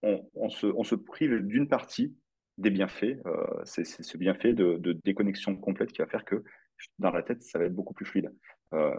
on, 0.02 0.48
se, 0.48 0.94
prive 0.94 1.40
d'une 1.40 1.68
partie 1.68 2.16
des 2.60 2.70
bienfaits. 2.70 3.18
Euh, 3.26 3.46
c'est 3.64 3.84
ce 3.84 4.18
bienfait 4.18 4.52
de, 4.52 4.92
déconnexion 5.04 5.56
complète 5.56 5.92
qui 5.92 6.02
va 6.02 6.06
faire 6.06 6.24
que 6.24 6.44
dans 6.98 7.10
la 7.10 7.22
tête, 7.22 7.42
ça 7.42 7.58
va 7.58 7.64
être 7.64 7.74
beaucoup 7.74 7.94
plus 7.94 8.06
fluide. 8.06 8.32
Euh, 8.74 8.98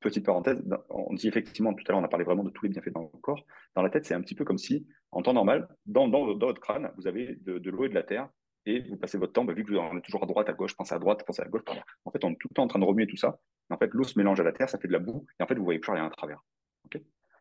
petite 0.00 0.24
parenthèse, 0.24 0.62
on 0.90 1.14
dit 1.14 1.28
effectivement, 1.28 1.74
tout 1.74 1.84
à 1.88 1.92
l'heure, 1.92 2.00
on 2.00 2.04
a 2.04 2.08
parlé 2.08 2.24
vraiment 2.24 2.44
de 2.44 2.50
tous 2.50 2.64
les 2.64 2.70
bienfaits 2.70 2.92
dans 2.92 3.10
le 3.12 3.20
corps. 3.20 3.44
Dans 3.74 3.82
la 3.82 3.90
tête, 3.90 4.04
c'est 4.04 4.14
un 4.14 4.20
petit 4.20 4.34
peu 4.34 4.44
comme 4.44 4.58
si, 4.58 4.86
en 5.10 5.22
temps 5.22 5.32
normal, 5.32 5.68
dans, 5.86 6.08
votre 6.08 6.60
crâne, 6.60 6.92
vous 6.96 7.06
avez 7.06 7.36
de, 7.40 7.70
l'eau 7.70 7.86
et 7.86 7.88
de 7.88 7.94
la 7.94 8.02
terre, 8.02 8.28
et 8.66 8.80
vous 8.80 8.96
passez 8.96 9.18
votre 9.18 9.32
temps, 9.32 9.44
bah, 9.44 9.52
vu 9.52 9.64
que 9.64 9.72
vous 9.72 9.78
êtes 9.78 10.04
toujours 10.04 10.22
à 10.22 10.26
droite, 10.26 10.48
à 10.48 10.52
gauche, 10.52 10.76
pensez 10.76 10.94
à 10.94 10.98
droite, 10.98 11.24
pensez 11.26 11.42
à 11.42 11.48
gauche, 11.48 11.62
en 12.04 12.10
fait, 12.10 12.24
on 12.24 12.32
est 12.32 12.36
tout 12.36 12.48
le 12.50 12.54
temps 12.54 12.64
en 12.64 12.68
train 12.68 12.78
de 12.78 12.84
remuer 12.84 13.06
tout 13.06 13.16
ça. 13.16 13.38
En 13.70 13.78
fait, 13.78 13.92
l'eau 13.92 14.04
se 14.04 14.18
mélange 14.18 14.40
à 14.40 14.44
la 14.44 14.52
terre, 14.52 14.68
ça 14.68 14.78
fait 14.78 14.88
de 14.88 14.92
la 14.92 14.98
boue, 14.98 15.26
et 15.40 15.42
en 15.42 15.46
fait, 15.46 15.54
vous 15.54 15.64
voyez 15.64 15.80
plus 15.80 15.92
rien 15.92 16.06
à 16.06 16.10
travers. 16.10 16.44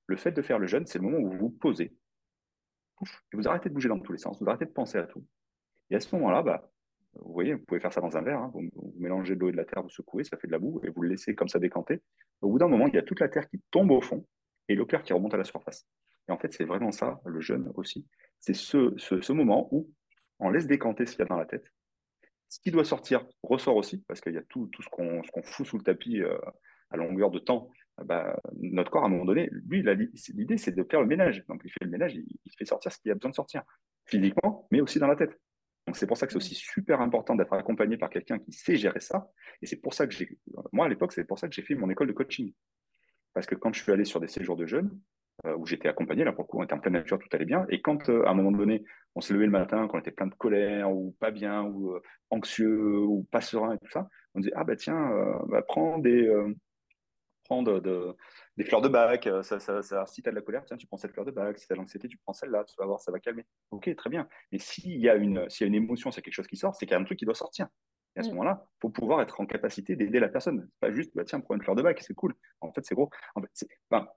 le 0.07 0.15
fait 0.17 0.31
de 0.31 0.41
faire 0.41 0.59
le 0.59 0.67
jeûne, 0.67 0.85
c'est 0.85 0.99
le 0.99 1.03
moment 1.03 1.17
où 1.17 1.29
vous 1.29 1.37
vous 1.37 1.49
posez, 1.49 1.93
et 3.01 3.37
vous 3.37 3.47
arrêtez 3.47 3.69
de 3.69 3.73
bouger 3.73 3.89
dans 3.89 3.99
tous 3.99 4.11
les 4.11 4.17
sens, 4.17 4.41
vous 4.41 4.49
arrêtez 4.49 4.65
de 4.65 4.71
penser 4.71 4.97
à 4.97 5.03
tout. 5.03 5.25
Et 5.89 5.95
à 5.95 5.99
ce 5.99 6.13
moment-là, 6.15 6.41
bah, 6.41 6.71
vous 7.13 7.33
voyez, 7.33 7.53
vous 7.53 7.63
pouvez 7.63 7.79
faire 7.79 7.93
ça 7.93 8.01
dans 8.01 8.17
un 8.17 8.21
verre, 8.21 8.39
hein. 8.39 8.51
vous, 8.53 8.69
mélangez 8.97 9.35
de 9.35 9.39
l'eau 9.39 9.49
et 9.49 9.51
de 9.51 9.57
la 9.57 9.65
terre, 9.65 9.83
vous 9.83 9.89
secouez, 9.89 10.23
ça 10.23 10.37
fait 10.37 10.47
de 10.47 10.51
la 10.51 10.59
boue, 10.59 10.81
et 10.83 10.89
vous 10.89 11.01
le 11.01 11.09
laissez 11.09 11.35
comme 11.35 11.47
ça 11.47 11.59
décanter. 11.59 12.01
Au 12.41 12.49
bout 12.49 12.59
d'un 12.59 12.67
moment, 12.67 12.87
il 12.87 12.95
y 12.95 12.97
a 12.97 13.03
toute 13.03 13.19
la 13.19 13.29
terre 13.29 13.47
qui 13.47 13.61
tombe 13.71 13.91
au 13.91 14.01
fond, 14.01 14.25
et 14.67 14.75
l'eau 14.75 14.85
claire 14.85 15.03
qui 15.03 15.13
remonte 15.13 15.33
à 15.33 15.37
la 15.37 15.43
surface. 15.43 15.87
Et 16.27 16.31
en 16.31 16.37
fait, 16.37 16.51
c'est 16.53 16.65
vraiment 16.65 16.91
ça, 16.91 17.21
le 17.25 17.39
jeûne 17.39 17.71
aussi. 17.75 18.07
C'est 18.39 18.55
ce, 18.55 19.31
moment 19.31 19.69
où 19.71 19.91
on 20.39 20.49
laisse 20.49 20.67
décanter 20.67 21.05
ce 21.05 21.11
qu'il 21.11 21.19
y 21.19 21.23
a 21.23 21.29
dans 21.29 21.37
la 21.37 21.45
tête. 21.45 21.65
Ce 22.49 22.59
qui 22.59 22.71
doit 22.71 22.85
sortir 22.85 23.25
ressort 23.43 23.75
aussi, 23.75 24.03
parce 24.07 24.21
qu'il 24.21 24.33
y 24.33 24.37
a 24.37 24.43
tout, 24.43 24.67
tout 24.67 24.81
ce 24.81 24.89
qu'on 24.89 25.21
fout 25.43 25.65
sous 25.65 25.77
le 25.77 25.83
tapis 25.83 26.21
euh, 26.21 26.37
à 26.89 26.97
longueur 26.97 27.31
de 27.31 27.39
temps. 27.39 27.69
Bah, 28.03 28.37
notre 28.57 28.91
corps, 28.91 29.03
à 29.03 29.05
un 29.05 29.09
moment 29.09 29.25
donné, 29.25 29.49
lui, 29.67 29.83
l'idée, 30.33 30.57
c'est 30.57 30.75
de 30.75 30.83
faire 30.83 31.01
le 31.01 31.07
ménage. 31.07 31.45
Donc, 31.47 31.61
il 31.63 31.69
fait 31.69 31.85
le 31.85 31.91
ménage, 31.91 32.15
il, 32.15 32.25
il 32.45 32.51
fait 32.57 32.65
sortir 32.65 32.91
ce 32.91 32.99
qu'il 32.99 33.11
a 33.11 33.15
besoin 33.15 33.29
de 33.29 33.35
sortir, 33.35 33.63
physiquement, 34.05 34.67
mais 34.71 34.81
aussi 34.81 34.99
dans 34.99 35.07
la 35.07 35.15
tête. 35.15 35.39
Donc, 35.87 35.97
c'est 35.97 36.07
pour 36.07 36.17
ça 36.17 36.25
que 36.25 36.33
c'est 36.33 36.37
aussi 36.37 36.55
super 36.55 36.99
important 36.99 37.35
d'être 37.35 37.53
accompagné 37.53 37.97
par 37.97 38.09
quelqu'un 38.09 38.39
qui 38.39 38.51
sait 38.51 38.75
gérer 38.75 38.99
ça. 38.99 39.29
Et 39.61 39.65
c'est 39.65 39.77
pour 39.77 39.93
ça 39.93 40.07
que 40.07 40.13
j'ai, 40.13 40.37
moi, 40.73 40.87
à 40.87 40.89
l'époque, 40.89 41.13
c'est 41.13 41.25
pour 41.25 41.39
ça 41.39 41.47
que 41.47 41.53
j'ai 41.53 41.61
fait 41.61 41.75
mon 41.75 41.89
école 41.89 42.07
de 42.07 42.13
coaching. 42.13 42.53
Parce 43.33 43.45
que 43.45 43.55
quand 43.55 43.73
je 43.73 43.83
suis 43.83 43.91
allé 43.91 44.03
sur 44.03 44.19
des 44.19 44.27
séjours 44.27 44.55
de 44.55 44.65
jeunes, 44.65 44.99
euh, 45.45 45.55
où 45.57 45.65
j'étais 45.65 45.87
accompagné, 45.87 46.23
là, 46.23 46.31
pour 46.31 46.45
le 46.45 46.47
coup, 46.47 46.59
on 46.59 46.63
était 46.63 46.73
en 46.73 46.79
pleine 46.79 46.93
nature, 46.93 47.19
tout 47.19 47.27
allait 47.33 47.45
bien. 47.45 47.65
Et 47.69 47.81
quand, 47.81 48.09
euh, 48.09 48.25
à 48.25 48.31
un 48.31 48.33
moment 48.33 48.51
donné, 48.51 48.83
on 49.15 49.21
s'est 49.21 49.33
levé 49.33 49.45
le 49.45 49.51
matin, 49.51 49.87
qu'on 49.87 49.99
était 49.99 50.11
plein 50.11 50.27
de 50.27 50.33
colère, 50.33 50.91
ou 50.91 51.15
pas 51.19 51.31
bien, 51.31 51.63
ou 51.63 51.93
euh, 51.93 52.01
anxieux, 52.29 52.97
ou 52.99 53.27
pas 53.31 53.41
serein, 53.41 53.73
et 53.73 53.77
tout 53.77 53.91
ça, 53.91 54.09
on 54.33 54.39
disait, 54.39 54.53
ah 54.55 54.63
bah 54.63 54.75
tiens, 54.75 55.11
bah, 55.47 55.61
prends 55.61 55.97
des, 55.99 56.29
prendre 57.45 57.79
des 58.57 58.63
fleurs 58.63 58.81
de 58.81 58.89
bac. 58.89 59.29
Ça, 59.43 59.59
ça, 59.59 60.05
si 60.05 60.21
tu 60.21 60.29
as 60.29 60.31
de 60.31 60.35
la 60.35 60.41
colère, 60.41 60.65
tiens, 60.65 60.77
tu 60.77 60.87
prends 60.87 60.97
cette 60.97 61.13
fleur 61.13 61.25
de 61.25 61.31
bac. 61.31 61.57
Si 61.57 61.67
tu 61.67 61.73
as 61.73 61.75
de 61.75 61.79
l'anxiété, 61.79 62.07
tu 62.07 62.17
prends 62.17 62.33
celle-là. 62.33 62.63
Tu 62.65 62.75
vas 62.77 62.85
voir, 62.85 62.99
ça 62.99 63.11
va 63.11 63.19
calmer. 63.19 63.45
Ok, 63.71 63.93
très 63.95 64.09
bien. 64.09 64.27
Mais 64.51 64.59
s'il 64.59 64.99
y, 64.99 65.09
a 65.09 65.15
une, 65.15 65.47
y 65.59 65.63
a 65.63 65.67
une 65.67 65.75
émotion, 65.75 66.11
s'il 66.11 66.19
y 66.19 66.21
a 66.21 66.23
quelque 66.23 66.33
chose 66.33 66.47
qui 66.47 66.57
sort, 66.57 66.75
c'est 66.75 66.85
qu'il 66.85 66.93
y 66.93 66.97
a 66.97 66.99
un 66.99 67.05
truc 67.05 67.19
qui 67.19 67.25
doit 67.25 67.35
sortir. 67.35 67.67
Et 68.15 68.19
à 68.19 68.23
ce 68.23 68.29
mm. 68.29 68.31
moment-là, 68.33 68.65
il 68.65 68.77
faut 68.81 68.89
pouvoir 68.89 69.21
être 69.21 69.41
en 69.41 69.45
capacité 69.45 69.95
d'aider 69.95 70.19
la 70.19 70.29
personne. 70.29 70.69
Pas 70.79 70.91
juste, 70.91 71.11
bah, 71.15 71.23
tiens, 71.25 71.39
prends 71.39 71.55
une 71.55 71.61
fleur 71.61 71.75
de 71.75 71.81
bac, 71.81 72.01
c'est 72.01 72.13
cool. 72.13 72.33
En 72.61 72.71
fait, 72.71 72.85
c'est 72.85 72.95
gros. 72.95 73.09
En 73.35 73.41
fait, 73.41 73.67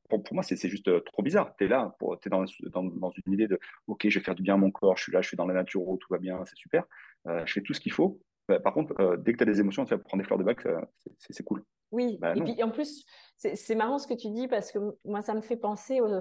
pour, 0.09 0.23
pour, 0.23 0.35
moi, 0.35 0.43
c'est, 0.43 0.57
juste 0.69 0.89
euh, 0.89 1.01
trop 1.01 1.23
bizarre. 1.23 1.55
Tu 1.57 1.65
es 1.65 1.69
là, 1.69 1.95
tu 2.01 2.29
es 2.29 2.31
dans, 2.31 2.45
dans, 2.73 2.85
dans, 2.85 3.13
une 3.27 3.33
idée 3.33 3.49
de, 3.49 3.59
OK, 3.87 4.09
je 4.09 4.19
vais 4.19 4.25
faire 4.25 4.35
du 4.35 4.43
bien 4.43 4.55
à 4.55 4.57
mon 4.57 4.71
corps, 4.71 4.97
je 4.97 5.05
suis 5.05 5.13
là, 5.13 5.21
je 5.21 5.29
suis 5.29 5.37
dans 5.37 5.47
la 5.47 5.55
nature, 5.55 5.83
tout 6.01 6.09
va 6.11 6.19
bien, 6.19 6.45
c'est 6.47 6.57
super. 6.57 6.85
Euh, 7.27 7.45
je 7.45 7.53
fais 7.53 7.63
tout 7.63 7.75
ce 7.75 7.81
qu'il 7.81 7.93
faut. 7.93 8.21
Bah, 8.49 8.61
par 8.61 8.73
contre, 8.73 8.95
euh, 9.01 9.17
dès 9.17 9.33
que 9.33 9.39
tu 9.39 9.43
as 9.43 9.47
des 9.47 9.61
émotions, 9.61 9.85
tu 9.85 9.91
vas 9.91 9.99
prendre 9.99 10.23
des 10.23 10.27
fleurs 10.27 10.39
de 10.39 10.45
bac, 10.45 10.67
c'est, 11.19 11.43
cool. 11.43 11.65
Oui, 11.91 12.19
bah, 12.21 12.35
et 12.37 12.41
puis 12.43 12.63
en 12.63 12.71
plus, 12.71 13.05
c'est 13.37 13.75
marrant 13.75 13.99
ce 13.99 14.07
que 14.07 14.15
tu 14.15 14.31
dis 14.31 14.49
parce 14.49 14.73
que 14.73 14.79
moi, 15.05 15.23
ça 15.23 15.35
me 15.35 15.41
fait 15.41 15.57
penser 15.57 16.01
au, 16.01 16.21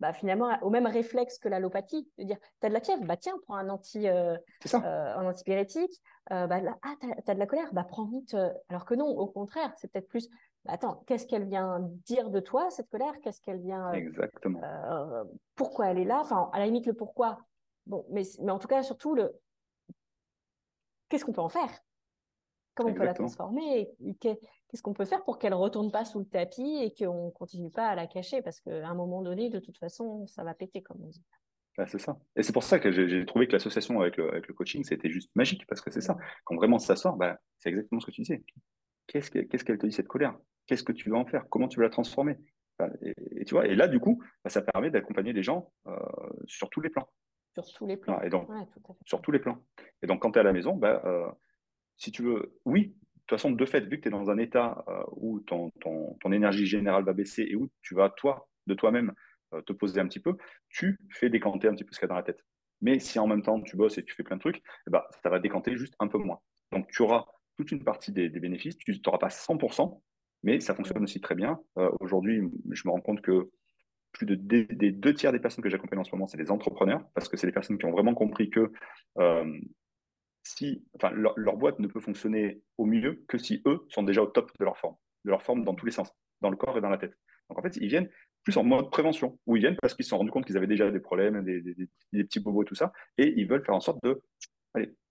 bah, 0.00 0.12
finalement 0.12 0.56
au 0.62 0.70
même 0.70 0.86
réflexe 0.86 1.38
que 1.38 1.48
l'allopathie, 1.48 2.08
de 2.18 2.24
dire 2.24 2.38
tu 2.60 2.66
as 2.66 2.68
de 2.68 2.74
la 2.74 2.80
fièvre, 2.80 3.04
bah 3.04 3.16
tiens, 3.16 3.34
prends 3.46 3.56
un, 3.56 3.68
anti, 3.68 4.08
euh, 4.08 4.36
euh, 4.74 5.16
un 5.16 5.26
antipyrétique, 5.26 6.00
euh, 6.30 6.46
bah, 6.46 6.60
ah, 6.82 6.94
tu 7.00 7.30
as, 7.30 7.34
de 7.34 7.38
la 7.38 7.46
colère, 7.46 7.72
bah 7.72 7.84
prends 7.84 8.06
vite. 8.06 8.36
Alors 8.68 8.84
que 8.84 8.94
non, 8.94 9.06
au 9.06 9.26
contraire, 9.26 9.72
c'est 9.76 9.90
peut-être 9.90 10.08
plus 10.08 10.28
bah, 10.64 10.72
attends, 10.74 11.02
qu'est-ce 11.06 11.26
qu'elle 11.26 11.48
vient 11.48 11.80
dire 12.04 12.30
de 12.30 12.40
toi, 12.40 12.70
cette 12.70 12.88
colère? 12.90 13.14
Qu'est-ce 13.22 13.40
qu'elle 13.40 13.60
vient. 13.60 13.92
Exactement. 13.92 14.60
pourquoi 15.56 15.88
elle 15.88 15.98
est 15.98 16.04
là? 16.04 16.20
Enfin, 16.20 16.48
à 16.52 16.58
la 16.58 16.66
limite, 16.66 16.86
le 16.86 16.94
pourquoi. 16.94 17.38
Bon, 17.86 18.06
mais, 18.10 18.22
mais 18.40 18.52
en 18.52 18.58
tout 18.58 18.68
cas, 18.68 18.82
surtout, 18.82 19.14
le 19.14 19.34
qu'est-ce 21.08 21.24
qu'on 21.24 21.32
peut 21.32 21.40
en 21.40 21.48
faire? 21.48 21.70
Comment 22.74 22.90
on 22.90 22.94
peut 22.94 23.04
la 23.04 23.14
transformer? 23.14 23.90
Qu'est-ce 24.68 24.82
qu'on 24.82 24.92
peut 24.92 25.06
faire 25.06 25.24
pour 25.24 25.38
qu'elle 25.38 25.52
ne 25.52 25.56
retourne 25.56 25.90
pas 25.90 26.04
sous 26.04 26.18
le 26.18 26.26
tapis 26.26 26.80
et 26.82 26.92
qu'on 26.92 27.26
ne 27.26 27.30
continue 27.30 27.70
pas 27.70 27.88
à 27.88 27.94
la 27.94 28.06
cacher? 28.06 28.42
Parce 28.42 28.60
qu'à 28.60 28.86
un 28.86 28.94
moment 28.94 29.22
donné, 29.22 29.48
de 29.48 29.58
toute 29.58 29.78
façon, 29.78 30.26
ça 30.26 30.44
va 30.44 30.52
péter, 30.52 30.82
comme 30.82 31.02
on 31.02 31.08
dit. 31.08 31.24
c'est 31.86 31.98
ça. 31.98 32.18
Et 32.36 32.42
c'est 32.42 32.52
pour 32.52 32.62
ça 32.62 32.78
que 32.78 32.92
j'ai 32.92 33.24
trouvé 33.24 33.46
que 33.46 33.52
l'association 33.52 34.00
avec 34.00 34.18
le, 34.18 34.30
avec 34.30 34.46
le, 34.46 34.52
coaching, 34.52 34.84
c'était 34.84 35.08
juste 35.08 35.30
magique, 35.34 35.66
parce 35.66 35.80
que 35.80 35.90
c'est 35.90 36.02
ça. 36.02 36.18
Quand 36.44 36.54
vraiment 36.56 36.78
ça 36.78 36.96
sort, 36.96 37.16
bah, 37.16 37.38
c'est 37.58 37.70
exactement 37.70 38.00
ce 38.00 38.06
que 38.06 38.10
tu 38.10 38.20
disais. 38.20 38.44
Qu'est-ce 39.06 39.30
qu'elle 39.30 39.78
te 39.78 39.86
dit, 39.86 39.92
cette 39.92 40.08
colère? 40.08 40.36
Qu'est-ce 40.66 40.82
que 40.82 40.92
tu 40.92 41.08
veux 41.08 41.16
en 41.16 41.24
faire? 41.24 41.48
Comment 41.48 41.68
tu 41.68 41.78
veux 41.78 41.84
la 41.84 41.90
transformer? 41.90 42.36
Et, 43.00 43.44
tu 43.44 43.54
vois, 43.54 43.66
et 43.66 43.74
là, 43.74 43.88
du 43.88 44.00
coup, 44.00 44.22
bah, 44.44 44.50
ça 44.50 44.60
permet 44.60 44.90
d'accompagner 44.90 45.32
les 45.32 45.42
gens 45.42 45.72
euh, 45.86 45.96
sur 46.46 46.68
tous 46.68 46.82
les 46.82 46.90
plans. 46.90 47.08
Sur 47.54 47.72
tous 47.72 47.86
les 47.86 47.96
plans. 47.96 48.20
et 48.20 48.28
donc, 48.28 48.48
sur 49.06 49.22
tous 49.22 49.32
les 49.32 49.38
plans. 49.38 49.64
Et 50.02 50.06
donc, 50.06 50.20
quand 50.20 50.32
tu 50.32 50.38
es 50.38 50.40
à 50.40 50.44
la 50.44 50.52
maison, 50.52 50.76
bah, 50.76 51.00
euh, 51.06 51.26
si 51.96 52.12
tu 52.12 52.22
veux, 52.22 52.54
oui, 52.66 52.94
de 53.28 53.34
toute 53.34 53.42
façon, 53.42 53.54
de 53.54 53.66
fait, 53.66 53.80
vu 53.80 53.98
que 53.98 54.02
tu 54.04 54.08
es 54.08 54.10
dans 54.10 54.30
un 54.30 54.38
état 54.38 54.82
euh, 54.88 55.02
où 55.10 55.40
ton, 55.40 55.70
ton, 55.82 56.32
énergie 56.32 56.64
générale 56.64 57.04
va 57.04 57.12
baisser 57.12 57.42
et 57.42 57.56
où 57.56 57.68
tu 57.82 57.94
vas, 57.94 58.08
toi, 58.08 58.48
de 58.66 58.72
toi-même, 58.72 59.12
euh, 59.52 59.60
te 59.60 59.74
poser 59.74 60.00
un 60.00 60.08
petit 60.08 60.18
peu, 60.18 60.34
tu 60.70 60.98
fais 61.10 61.28
décanter 61.28 61.68
un 61.68 61.74
petit 61.74 61.84
peu 61.84 61.92
ce 61.92 61.98
qu'il 61.98 62.06
y 62.06 62.08
a 62.08 62.08
dans 62.08 62.14
la 62.14 62.22
tête. 62.22 62.42
Mais 62.80 62.98
si 63.00 63.18
en 63.18 63.26
même 63.26 63.42
temps 63.42 63.60
tu 63.60 63.76
bosses 63.76 63.98
et 63.98 64.02
tu 64.02 64.14
fais 64.14 64.22
plein 64.22 64.36
de 64.36 64.40
trucs, 64.40 64.62
eh 64.86 64.90
ben, 64.90 65.02
ça 65.22 65.28
va 65.28 65.40
décanter 65.40 65.76
juste 65.76 65.92
un 65.98 66.08
peu 66.08 66.16
moins. 66.16 66.40
Donc 66.72 66.88
tu 66.90 67.02
auras 67.02 67.26
toute 67.58 67.70
une 67.70 67.84
partie 67.84 68.12
des, 68.12 68.30
bénéfices, 68.30 68.78
tu 68.78 68.98
n'auras 69.04 69.18
pas 69.18 69.28
100%, 69.28 70.00
mais 70.42 70.60
ça 70.60 70.74
fonctionne 70.74 71.02
aussi 71.02 71.20
très 71.20 71.34
bien. 71.34 71.60
Euh, 71.76 71.90
aujourd'hui, 72.00 72.40
je 72.70 72.88
me 72.88 72.92
rends 72.92 73.02
compte 73.02 73.20
que 73.20 73.50
plus 74.12 74.24
de 74.24 74.36
des, 74.36 74.90
deux 74.90 75.12
tiers 75.12 75.32
des 75.32 75.38
personnes 75.38 75.62
que 75.62 75.68
j'accompagne 75.68 75.98
en 75.98 76.04
ce 76.04 76.12
moment, 76.12 76.26
c'est 76.28 76.38
des 76.38 76.50
entrepreneurs, 76.50 77.04
parce 77.12 77.28
que 77.28 77.36
c'est 77.36 77.46
des 77.46 77.52
personnes 77.52 77.76
qui 77.76 77.84
ont 77.84 77.92
vraiment 77.92 78.14
compris 78.14 78.48
que 78.48 78.72
si, 80.56 80.84
enfin, 80.94 81.10
leur, 81.10 81.56
boîte 81.56 81.78
ne 81.78 81.86
peut 81.86 82.00
fonctionner 82.00 82.62
au 82.78 82.86
mieux 82.86 83.24
que 83.28 83.38
si 83.38 83.62
eux 83.66 83.86
sont 83.90 84.02
déjà 84.02 84.22
au 84.22 84.26
top 84.26 84.50
de 84.58 84.64
leur 84.64 84.78
forme, 84.78 84.96
de 85.24 85.30
leur 85.30 85.42
forme 85.42 85.64
dans 85.64 85.74
tous 85.74 85.84
les 85.84 85.92
sens, 85.92 86.10
dans 86.40 86.50
le 86.50 86.56
corps 86.56 86.78
et 86.78 86.80
dans 86.80 86.88
la 86.88 86.98
tête. 86.98 87.12
Donc 87.48 87.58
en 87.58 87.62
fait, 87.62 87.76
ils 87.76 87.88
viennent 87.88 88.08
plus 88.44 88.56
en 88.56 88.64
mode 88.64 88.90
prévention, 88.90 89.38
où 89.46 89.56
ils 89.56 89.60
viennent 89.60 89.76
parce 89.80 89.94
qu'ils 89.94 90.04
se 90.04 90.10
sont 90.10 90.18
rendus 90.18 90.30
compte 90.30 90.46
qu'ils 90.46 90.56
avaient 90.56 90.66
déjà 90.66 90.90
des 90.90 91.00
problèmes, 91.00 91.44
des, 91.44 92.22
petits 92.24 92.40
bobos 92.40 92.62
et 92.62 92.64
tout 92.64 92.74
ça, 92.74 92.92
et 93.18 93.34
ils 93.36 93.46
veulent 93.46 93.64
faire 93.64 93.74
en 93.74 93.80
sorte 93.80 94.02
de 94.02 94.22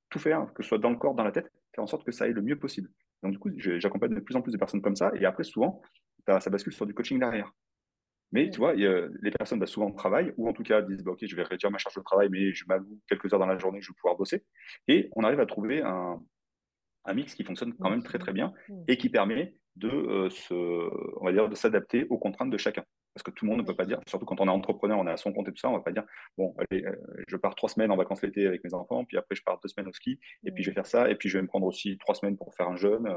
tout 0.10 0.20
faire, 0.20 0.52
que 0.54 0.64
ce 0.64 0.70
soit 0.70 0.80
dans 0.80 0.90
le 0.90 0.98
corps, 0.98 1.14
dans 1.14 1.24
la 1.24 1.32
tête, 1.32 1.52
faire 1.76 1.84
en 1.84 1.88
sorte 1.88 2.04
que 2.04 2.12
ça 2.12 2.26
aille 2.26 2.34
le 2.34 2.42
mieux 2.42 2.58
possible. 2.58 2.90
Donc 3.22 3.34
du 3.34 3.40
coup, 3.40 3.50
j'accompagne 3.58 4.16
de 4.16 4.20
plus 4.20 4.36
en 4.36 4.42
plus 4.42 4.54
de 4.54 4.58
personnes 4.58 4.82
comme 4.82 4.96
ça, 4.96 5.12
et 5.16 5.26
après, 5.26 5.44
souvent, 5.44 5.82
ça 6.26 6.50
bascule 6.50 6.74
sur 6.74 6.86
du 6.86 6.94
coaching 6.94 7.20
derrière. 7.20 7.54
Mais 8.32 8.50
tu 8.50 8.58
vois, 8.58 8.74
les 8.74 9.32
personnes 9.38 9.60
bah, 9.60 9.68
souvent 9.68 9.92
travaillent 9.92 10.34
ou 10.38 10.50
en 10.50 10.54
tout 10.54 10.64
cas 10.64 10.82
disent 10.82 11.04
bah, 11.04 11.12
Ok, 11.12 11.20
je 11.24 11.36
vais 11.36 11.44
réduire 11.44 11.72
ma 11.72 11.78
charge 11.78 11.96
de 11.96 12.02
travail, 12.02 12.30
mais 12.30 12.54
je 12.54 12.66
m'alloue 12.68 13.00
quelques 13.08 13.32
heures 13.34 13.40
dans 13.40 13.46
la 13.46 13.58
journée, 13.58 13.82
je 13.82 13.92
vais 13.92 13.96
pouvoir 13.96 14.18
bosser. 14.18 14.44
Et 14.88 15.10
on 15.16 15.24
arrive 15.24 15.40
à 15.40 15.46
trouver 15.46 15.82
un, 15.82 16.20
un 17.06 17.14
mix 17.14 17.34
qui 17.34 17.44
fonctionne 17.44 17.74
quand 17.74 17.90
même 17.90 18.04
très 18.04 18.20
très 18.20 18.34
bien 18.34 18.54
et 18.88 18.98
qui 18.98 19.10
permet 19.10 19.56
de 19.78 19.90
euh, 19.90 20.30
se, 20.30 20.54
on 20.54 21.26
va 21.26 21.32
dire, 21.32 21.50
de 21.50 21.56
s'adapter 21.56 22.06
aux 22.10 22.18
contraintes 22.18 22.50
de 22.50 22.58
chacun. 22.58 22.84
Parce 23.14 23.24
que 23.24 23.32
tout 23.32 23.46
le 23.46 23.52
monde 23.52 23.62
ne 23.62 23.66
peut 23.66 23.76
pas 23.76 23.86
dire, 23.86 24.00
surtout 24.08 24.26
quand 24.26 24.40
on 24.42 24.48
est 24.48 24.52
entrepreneur, 24.52 25.00
on 25.00 25.08
est 25.08 25.12
à 25.12 25.18
son 25.18 25.34
compte 25.34 25.48
et 25.48 25.52
tout 25.52 25.58
ça, 25.58 25.70
on 25.70 25.74
ne 25.74 25.78
va 25.78 25.84
pas 25.84 25.92
dire 25.92 26.04
bon, 26.38 26.56
allez, 26.60 26.86
euh, 26.86 26.96
je 27.28 27.36
pars 27.36 27.56
trois 27.56 27.70
semaines 27.70 27.92
en 27.92 27.98
vacances 27.98 28.22
l'été 28.22 28.46
avec 28.46 28.64
mes 28.64 28.74
enfants, 28.74 29.06
puis 29.06 29.18
après 29.18 29.36
je 29.36 29.42
pars 29.44 29.60
deux 29.60 29.70
semaines 29.70 29.88
au 29.88 29.94
ski, 29.94 30.20
et 30.44 30.52
puis 30.52 30.64
je 30.64 30.70
vais 30.70 30.76
faire 30.76 30.86
ça, 30.86 31.10
et 31.10 31.16
puis 31.16 31.30
je 31.30 31.38
vais 31.38 31.42
me 31.42 31.48
prendre 31.48 31.66
aussi 31.66 31.98
trois 31.98 32.14
semaines 32.14 32.38
pour 32.38 32.54
faire 32.54 32.68
un 32.68 32.76
jeûne. 32.76 33.08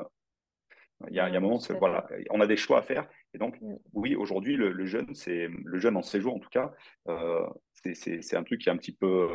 Il 1.09 1.15
y 1.15 1.21
a, 1.21 1.25
un 1.25 1.41
moment, 1.41 1.59
voilà, 1.79 2.07
on 2.31 2.41
a 2.41 2.47
des 2.47 2.57
choix 2.57 2.79
à 2.79 2.83
faire. 2.83 3.09
Et 3.33 3.39
donc, 3.39 3.61
mm. 3.61 3.77
oui, 3.95 4.15
aujourd'hui, 4.15 4.57
le, 4.57 4.85
jeune, 4.85 5.15
c'est 5.15 5.49
le 5.65 5.79
jeune 5.79 5.97
en 5.97 6.03
séjour, 6.03 6.35
en 6.35 6.39
tout 6.39 6.51
cas, 6.51 6.73
euh, 7.09 7.47
c'est 7.95 8.37
un 8.37 8.43
truc 8.43 8.61
qui 8.61 8.69
est 8.69 8.73
un 8.73 8.77
petit 8.77 8.95
peu. 8.95 9.29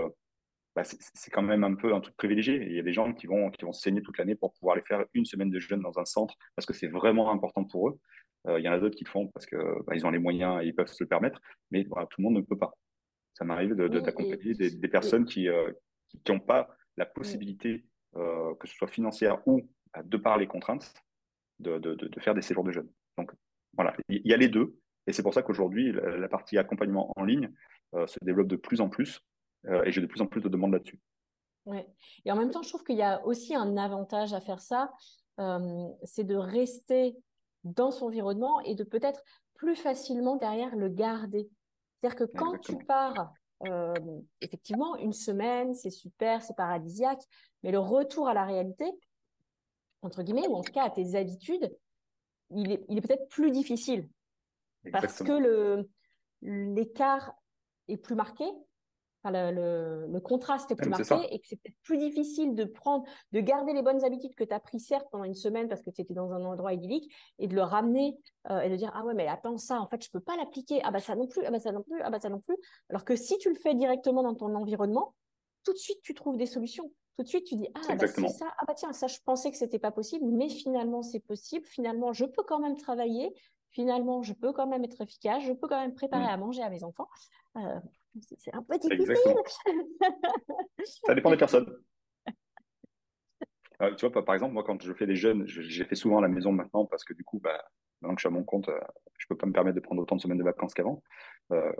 Bah, 0.76 0.84
c'est 0.84 1.32
quand 1.32 1.41
même 1.41 1.63
un 1.63 1.74
peu 1.74 1.93
un 1.93 2.01
truc 2.01 2.18
privilégié. 2.18 2.61
il 2.61 2.74
y 2.74 2.80
a 2.80 2.84
des 2.84 2.91
gens 2.91 3.13
qui 3.13 3.28
vont, 3.28 3.49
qui 3.49 3.63
vont 3.63 3.72
saigner 3.72 4.01
toute 4.01 4.18
l'année 4.18 4.36
pour 4.36 4.53
pouvoir 4.53 4.74
aller 4.74 4.84
faire 4.84 5.05
une 5.13 5.24
semaine 5.24 5.49
de 5.49 5.57
jeûne 5.57 5.82
dans 5.82 5.97
un 5.99 6.03
centre 6.03 6.36
parce 6.53 6.66
que 6.66 6.74
c'est 6.74 6.89
vraiment 6.89 7.32
important 7.32 7.63
pour 7.63 7.89
eux. 7.89 7.99
Euh, 8.47 8.59
il 8.59 8.66
y 8.66 8.68
en 8.68 8.74
a 8.74 8.80
d'autres 8.80 8.97
qui 8.97 9.05
le 9.05 9.09
font 9.09 9.28
parce 9.28 9.45
qu'ils 9.45 9.57
bah, 9.88 9.95
ont 10.03 10.11
les 10.11 10.20
moyens 10.20 10.61
et 10.61 10.68
ils 10.68 10.76
peuvent 10.76 10.91
se 10.91 11.01
le 11.01 11.07
permettre. 11.07 11.39
Mais 11.72 11.86
voilà, 11.86 12.07
tout 12.07 12.20
le 12.20 12.26
monde 12.26 12.36
ne 12.36 12.41
peut 12.41 12.57
pas. 12.57 12.74
Ça 13.36 13.45
m'arrive 13.45 13.74
d'accompagner 13.74 14.53
des, 14.53 14.70
des, 14.72 14.88
personnes 14.89 15.24
qui, 15.24 15.47
euh, 15.47 15.72
qui 16.09 16.20
n'ont 16.30 16.41
pas 16.41 16.68
la 16.97 17.05
possibilité, 17.05 17.86
que 18.13 18.68
ce 18.68 18.76
soit 18.76 18.88
financière 18.88 19.45
ou 19.45 19.61
de 20.03 20.18
par 20.18 20.38
les 20.38 20.47
contraintes, 20.47 20.93
de, 21.60 21.78
de, 21.78 22.20
faire 22.20 22.36
des 22.36 22.41
séjours 22.41 22.64
de 22.64 22.72
jeunes. 22.72 22.89
Donc 23.18 23.32
voilà, 23.76 23.95
il 24.10 24.22
y 24.26 24.34
a 24.34 24.38
les 24.38 24.49
deux. 24.49 24.78
Et 25.08 25.14
c'est 25.14 25.24
pour 25.24 25.34
ça 25.34 25.41
qu'aujourd'hui, 25.43 25.91
la, 25.91 26.28
partie 26.28 26.58
accompagnement 26.58 27.12
en 27.16 27.24
ligne 27.24 27.51
se 27.93 28.18
développe 28.24 28.47
de 28.47 28.56
plus 28.56 28.82
en 28.82 28.89
plus. 28.89 29.22
et 29.86 29.91
j'ai 29.91 30.01
de 30.01 30.08
plus 30.08 30.22
en 30.22 30.28
plus 30.28 30.41
de 30.41 30.49
demandes 30.49 30.74
là-dessus. 30.74 30.99
Ouais. 31.66 31.88
Et 32.26 32.32
en 32.32 32.36
même 32.36 32.51
temps, 32.51 32.62
je 32.62 32.70
trouve 32.70 32.84
qu'il 32.84 32.97
y 32.97 33.03
a 33.03 33.26
aussi 33.26 33.56
un 33.56 33.78
avantage 33.78 34.34
à 34.34 34.41
faire 34.41 34.62
ça, 34.62 34.91
c'est 36.03 36.24
de 36.24 36.36
rester 36.36 37.16
dans 37.64 37.91
son 37.91 38.06
environnement 38.06 38.62
et 38.62 38.76
de 38.76 38.84
peut-être 38.84 39.22
plus 39.56 39.76
facilement 39.76 40.36
derrière 40.36 40.76
le 40.76 40.89
garder. 40.89 41.49
C'est-à-dire 41.99 42.28
que 42.28 42.38
quand 42.38 42.58
tu 42.60 42.78
pars, 42.86 43.34
effectivement, 44.41 44.95
une 44.97 45.14
semaine, 45.14 45.74
c'est 45.74 45.89
super, 45.89 46.41
c'est 46.41 46.56
paradisiaque, 46.56 47.22
mais 47.64 47.72
le 47.72 47.80
retour 47.80 48.28
à 48.28 48.34
la 48.34 48.45
réalité, 48.45 48.86
entre 50.06 50.24
guillemets, 50.24 50.47
ou 50.47 50.56
en 50.56 50.62
tout 50.62 50.72
cas 50.72 50.84
à 50.84 50.89
tes 50.89 51.16
habitudes, 51.16 51.76
il 52.51 52.72
est, 52.72 52.86
il 52.89 52.97
est 52.97 53.01
peut-être 53.01 53.28
plus 53.30 53.51
difficile. 53.51 54.10
Parce 54.91 55.24
que 55.24 55.32
le, 55.32 55.89
l'écart 56.41 57.36
est 57.88 57.97
plus 57.97 58.16
marqué, 58.16 58.45
le, 59.32 60.20
contraste 60.20 60.72
est 60.72 60.76
plus 60.76 60.89
marqué 60.89 61.16
et 61.32 61.39
que 61.39 61.47
c'est 61.47 61.56
peut-être 61.58 61.78
plus 61.84 61.97
difficile 61.97 62.56
de 62.56 62.64
prendre, 62.66 63.06
de 63.32 63.39
garder 63.39 63.74
les 63.74 63.82
bonnes 63.82 64.03
habitudes 64.03 64.36
que 64.36 64.43
tu 64.43 64.53
as 64.53 64.60
pris 64.60 64.80
certes 64.80 65.08
pendant 65.12 65.24
une 65.24 65.36
semaine 65.36 65.68
parce 65.68 65.82
que 65.82 65.89
tu 65.89 66.01
étais 66.01 66.14
dans 66.14 66.32
un 66.32 66.43
endroit 66.45 66.74
idyllique 66.74 67.12
et 67.39 67.47
de 67.47 67.56
le 67.56 67.64
ramener 67.64 68.18
euh, 68.49 68.62
et 68.62 68.70
de 68.70 68.76
dire 68.76 68.91
ah 68.93 69.03
ouais 69.03 69.14
mais 69.14 69.28
attends 69.28 69.58
ça 69.58 69.80
en 69.80 69.88
fait 69.88 70.03
je 70.03 70.10
peux 70.12 70.20
pas 70.20 70.36
l'appliquer. 70.38 70.82
Ah 70.84 70.91
bah 70.91 70.99
ça 70.99 71.16
non 71.16 71.28
plus 71.28 71.43
ah 71.45 71.51
bah 71.51 71.60
ça 71.60 71.72
non 71.72 71.84
plus 71.84 72.01
ah 72.01 72.10
bah 72.10 72.20
ça 72.20 72.30
non 72.30 72.39
plus 72.39 72.56
alors 72.89 73.06
que 73.06 73.16
si 73.16 73.38
tu 73.38 73.49
le 73.49 73.56
fais 73.56 73.74
directement 73.74 74.24
dans 74.24 74.36
ton 74.36 74.53
environnement 74.56 75.16
tout 75.64 75.74
de 75.74 75.78
suite 75.78 76.01
tu 76.01 76.14
trouves 76.14 76.38
des 76.38 76.45
solutions 76.45 76.91
tout 77.18 77.24
de 77.24 77.28
suite 77.28 77.45
tu 77.45 77.55
dis 77.55 77.68
ah 77.74 77.95
bah 77.95 78.07
c'est 78.07 78.28
ça 78.30 78.53
ah 78.57 78.66
bah 78.68 78.74
tiens 78.76 78.93
ça 78.93 79.07
je 79.07 79.18
pensais 79.26 79.51
que 79.51 79.57
c'était 79.57 79.80
pas 79.80 79.91
possible 79.91 80.26
mais 80.26 80.49
finalement 80.49 81.01
c'est 81.01 81.20
possible 81.20 81.66
finalement 81.66 82.13
je 82.13 82.26
peux 82.26 82.43
quand 82.43 82.59
même 82.59 82.78
travailler 82.78 83.34
finalement 83.72 84.22
je 84.22 84.34
peux 84.34 84.53
quand 84.53 84.68
même 84.68 84.84
être 84.84 85.01
efficace 85.01 85.43
je 85.43 85.53
peux 85.53 85.68
quand 85.68 85.80
même 85.80 85.93
préparer 85.93 86.26
mmh. 86.26 86.30
à 86.30 86.38
manger 86.38 86.61
à 86.61 86.70
mes 86.70 86.84
enfants 86.84 87.07
euh, 87.57 87.80
c'est 88.39 88.53
un 88.53 88.63
peu 88.63 88.78
difficile. 88.78 89.36
ça 91.05 91.16
dépend 91.16 91.32
des 91.32 91.38
personnes. 91.38 91.78
Euh, 93.82 93.93
tu 93.95 94.07
vois, 94.07 94.24
par 94.24 94.34
exemple, 94.34 94.53
moi, 94.53 94.63
quand 94.63 94.82
je 94.82 94.93
fais 94.93 95.05
des 95.05 95.18
jeunes, 95.18 95.45
j'ai 95.47 95.84
fait 95.84 95.95
souvent 95.95 96.20
à 96.20 96.22
la 96.22 96.30
maison 96.30 96.53
maintenant 96.53 96.86
parce 96.86 97.03
que 97.03 97.13
du 97.13 97.26
coup, 97.26 97.39
bah, 97.39 97.61
maintenant 97.99 98.16
que 98.16 98.22
je 98.22 98.26
suis 98.26 98.34
à 98.34 98.38
mon 98.38 98.45
compte, 98.45 98.70
euh, 98.70 98.80
je 99.18 99.26
ne 99.26 99.28
peux 99.28 99.36
pas 99.36 99.47
me 99.47 99.51
permettre 99.51 99.76
de 99.76 99.82
prendre 99.82 100.01
autant 100.01 100.16
de 100.16 100.22
semaines 100.22 100.38
de 100.38 100.45
vacances 100.45 100.74
qu'avant. 100.74 101.03
Euh, 101.51 101.74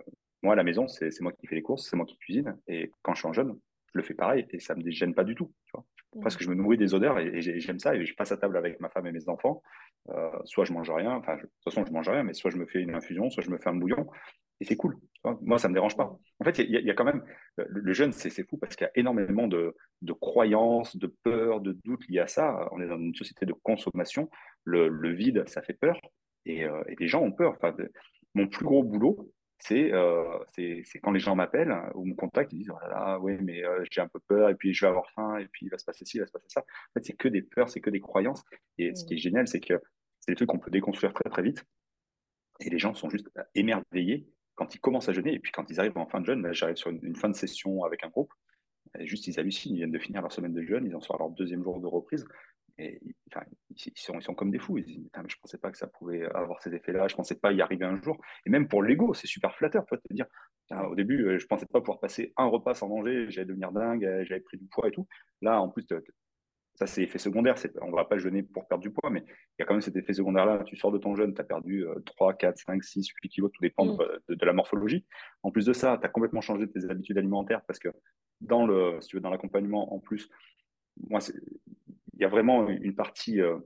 moi, 0.43 0.51
à 0.51 0.55
la 0.57 0.65
maison, 0.65 0.89
c'est 0.89 1.09
moi 1.21 1.31
qui 1.31 1.47
fais 1.47 1.55
les 1.55 1.61
courses, 1.61 1.88
c'est 1.89 1.95
moi 1.95 2.05
qui 2.05 2.17
cuisine. 2.17 2.59
Et 2.67 2.91
quand 3.01 3.13
je 3.13 3.19
suis 3.19 3.29
en 3.29 3.31
jeune, 3.31 3.47
je 3.53 3.74
le 3.98 4.04
fais 4.04 4.14
pareil 4.14 4.46
et 4.52 4.60
ça 4.60 4.76
ne 4.76 4.84
me 4.84 4.91
gêne 4.91 5.14
pas 5.14 5.24
du 5.24 5.36
tout. 5.36 5.52
Tu 5.66 5.72
vois 5.74 5.86
parce 6.22 6.38
que 6.38 6.46
je 6.46 6.50
me 6.50 6.56
nourris 6.56 6.78
des 6.78 6.93
odeurs 6.93 7.20
et, 7.20 7.41
j'aime 7.41 7.80
ça. 7.80 7.93
Et 7.96 8.06
je 8.06 8.16
passe 8.16 8.32
à 8.32 8.38
table 8.38 8.56
avec 8.58 8.80
ma 8.80 8.89
femme 8.89 9.06
et 9.08 9.12
mes 9.12 9.28
enfants. 9.28 9.62
soit 10.46 10.64
je 10.66 10.72
mange 10.72 10.89
rien, 10.89 11.12
enfin, 11.12 11.36
de 11.36 11.41
toute 11.41 11.52
façon, 11.64 11.86
je 11.86 11.91
mange 11.91 12.08
rien, 12.08 12.24
mais 12.24 12.34
soit 12.34 12.52
je 12.52 12.58
me 12.58 12.66
fais 12.66 12.80
une 12.80 12.96
infusion, 12.96 13.30
soit 13.30 13.43
je 13.43 13.50
me 13.50 13.58
fais 13.58 13.70
un 13.70 13.76
bouillon 13.76 14.08
et 14.62 14.66
c'est 14.66 14.78
cool. 14.78 14.98
Moi, 15.41 15.60
ça 15.60 15.68
me 15.68 15.74
dérange 15.74 15.98
pas. 15.98 16.18
En 16.39 16.43
fait, 16.46 16.60
il 16.60 16.70
y, 16.70 16.89
a 16.89 16.93
quand 16.93 17.04
même 17.04 17.24
le, 17.58 17.93
jeune, 17.93 18.12
c'est 18.14 18.30
fou 18.48 18.58
parce 18.58 18.76
qu'il 18.76 18.86
y 18.86 18.88
a 18.88 18.91
énormément 18.96 19.48
de, 19.48 19.76
croyances, 20.22 20.96
de 20.96 21.08
peurs, 21.24 21.62
de 21.62 21.74
doutes 21.84 22.08
liés 22.08 22.20
à 22.20 22.28
ça. 22.28 22.70
On 22.72 22.80
est 22.80 22.88
dans 22.88 22.98
une 22.98 23.16
société 23.16 23.46
de 23.46 23.54
consommation. 23.54 24.30
Le, 24.64 25.14
vide, 25.14 25.43
ça 25.48 25.62
fait 25.62 25.74
peur, 25.74 26.00
et, 26.46 26.64
euh, 26.64 26.84
les 27.00 27.08
gens 27.08 27.22
ont 27.22 27.32
peur. 27.32 27.54
Enfin, 27.54 27.76
mon 28.34 28.48
plus 28.48 28.66
gros 28.66 28.84
boulot, 28.84 29.34
euh, 29.72 30.39
c'est 30.53 30.84
quand 31.01 31.12
les 31.12 31.20
gens 31.20 31.36
m'appellent 31.36 31.76
ou 31.95 32.06
me 32.06 32.14
contactent, 32.14 32.53
ils 32.53 32.60
disent 32.60 32.72
oh 32.72 32.80
là 32.82 32.89
là, 32.89 33.20
oui, 33.20 33.38
mais 33.41 33.64
euh, 33.64 33.84
j'ai 33.89 34.01
un 34.01 34.08
peu 34.08 34.20
peur, 34.20 34.49
et 34.49 34.56
puis 34.56 34.74
je 34.74 34.86
vais 34.86 34.89
avoir 34.89 35.10
faim, 35.12 35.38
et 35.38 35.47
puis 35.47 35.66
il 35.66 35.70
va 35.70 35.78
se 35.78 35.86
passer 35.86 36.06
ci, 36.06 36.18
il 36.18 36.20
va 36.22 36.28
se 36.28 36.32
passer 36.32 36.47
ça. 36.49 36.62
En 36.62 36.93
fait, 36.93 37.06
c'est 37.06 37.16
que 37.16 37.28
des 37.28 37.41
peurs, 37.41 37.70
c'est 37.70 37.82
que 37.82 37.89
des 37.89 38.01
croyances. 38.01 38.43
Et 38.78 38.93
ce 38.95 39.06
qui 39.06 39.16
est 39.16 39.18
génial, 39.18 39.47
c'est 39.47 39.60
que 39.60 39.82
c'est 40.20 40.32
des 40.32 40.36
trucs 40.36 40.49
qu'on 40.49 40.60
peut 40.60 40.72
déconstruire 40.72 41.14
très 41.14 41.30
très 41.30 41.41
vite. 41.41 41.64
Et 42.60 42.70
les 42.70 42.80
gens 42.80 42.93
sont 42.93 43.10
juste 43.10 43.30
émerveillés 43.53 44.28
quand 44.56 44.74
ils 44.74 44.80
commencent 44.80 45.10
à 45.10 45.14
jeûner, 45.14 45.34
et 45.34 45.39
puis 45.39 45.51
quand 45.51 45.70
ils 45.70 45.80
arrivent 45.80 45.97
en 45.97 46.08
fin 46.08 46.22
de 46.22 46.26
jeûne, 46.26 46.47
j'arrive 46.53 46.78
sur 46.78 46.89
une, 46.89 47.16
fin 47.16 47.30
de 47.30 47.36
session 47.36 47.84
avec 47.84 48.03
un 48.03 48.10
groupe, 48.10 48.32
juste 49.01 49.28
ils 49.28 49.38
hallucinent, 49.39 49.74
ils 49.74 49.80
viennent 49.80 49.91
de 49.91 49.99
finir 49.99 50.22
leur 50.22 50.32
semaine 50.32 50.53
de 50.53 50.62
jeûne, 50.62 50.86
ils 50.86 50.95
en 50.95 51.01
sont 51.01 51.14
à 51.14 51.18
leur 51.18 51.30
deuxième 51.30 51.62
jour 51.62 51.82
de 51.82 51.88
reprise, 51.88 52.26
et 52.78 52.99
enfin, 53.32 53.45
ils, 53.69 53.93
sont, 53.95 54.15
ils 54.15 54.21
sont 54.21 54.34
comme 54.34 54.51
des 54.51 54.59
fous. 54.59 54.78
Ils 54.78 54.86
disent, 54.86 54.97
mais 54.97 55.30
je 55.30 55.36
ne 55.36 55.41
pensais 55.41 55.57
pas 55.57 55.71
que 55.71 55.78
ça 55.78 55.88
pouvait 55.88 56.26
avoir 56.34 56.61
ces 56.61 56.73
effets-là, 56.73 57.07
je 57.07 57.13
ne 57.13 57.17
pensais 57.17 57.36
pas 57.36 57.51
y 57.51 57.61
arriver 57.61 57.86
un 57.86 58.01
jour. 58.01 58.17
Et 58.45 58.49
même 58.49 58.67
pour 58.67 58.84
l'ego, 58.84 59.13
c'est 59.13 59.28
super 59.28 59.55
flatteur, 59.55 59.86
tu 59.86 59.89
vois, 59.89 59.97
te 59.99 60.13
dire, 60.13 60.26
au 60.89 60.95
début, 60.95 61.26
euh, 61.26 61.38
je 61.38 61.43
ne 61.43 61.47
pensais 61.47 61.65
pas 61.65 61.80
pouvoir 61.80 61.99
passer 61.99 62.34
un 62.38 62.45
repas 62.45 62.73
sans 62.73 62.89
manger, 62.89 63.28
j'allais 63.30 63.47
devenir 63.47 63.71
dingue, 63.71 64.03
euh, 64.05 64.23
j'avais 64.26 64.41
pris 64.41 64.57
du 64.57 64.65
poids 64.65 64.88
et 64.88 64.91
tout. 64.91 65.07
Là, 65.41 65.61
en 65.61 65.69
plus, 65.69 65.86
ça, 66.73 66.88
c'est 66.88 67.01
l'effet 67.01 67.19
secondaire. 67.19 67.55
On 67.82 67.91
ne 67.91 67.95
va 67.95 68.03
pas 68.03 68.17
jeûner 68.17 68.43
pour 68.43 68.67
perdre 68.67 68.82
du 68.82 68.91
poids, 68.91 69.09
mais 69.09 69.23
il 69.28 69.59
y 69.59 69.61
a 69.61 69.65
quand 69.65 69.76
même 69.76 69.82
cet 69.82 69.95
effet 69.95 70.13
secondaire-là. 70.13 70.63
Tu 70.65 70.76
sors 70.76 70.91
de 70.91 70.97
ton 70.97 71.15
jeûne, 71.15 71.34
tu 71.34 71.39
as 71.39 71.45
perdu 71.45 71.86
3, 72.05 72.34
4, 72.34 72.57
5, 72.57 72.84
6, 72.84 73.07
8 73.23 73.30
kilos, 73.30 73.51
tout 73.53 73.61
dépend 73.61 73.86
mm. 73.86 73.97
de, 74.28 74.45
la 74.45 74.51
morphologie. 74.51 75.05
En 75.43 75.51
plus 75.51 75.65
de 75.65 75.71
ça, 75.71 75.97
tu 75.97 76.05
as 76.05 76.09
complètement 76.09 76.41
changé 76.41 76.69
tes 76.69 76.89
habitudes 76.89 77.17
alimentaires 77.17 77.61
parce 77.65 77.80
que 77.80 77.89
dans 78.41 78.65
le, 78.65 78.97
si 78.99 79.07
tu 79.07 79.15
veux, 79.15 79.21
dans 79.21 79.30
l'accompagnement, 79.30 79.93
en 79.93 79.99
plus, 79.99 80.30
moi, 81.09 81.19
il 82.16 82.22
y 82.22 82.26
a 82.26 82.30
vraiment 82.30 82.68
une 82.68 82.95
partie 82.95 83.41
euh, 83.41 83.57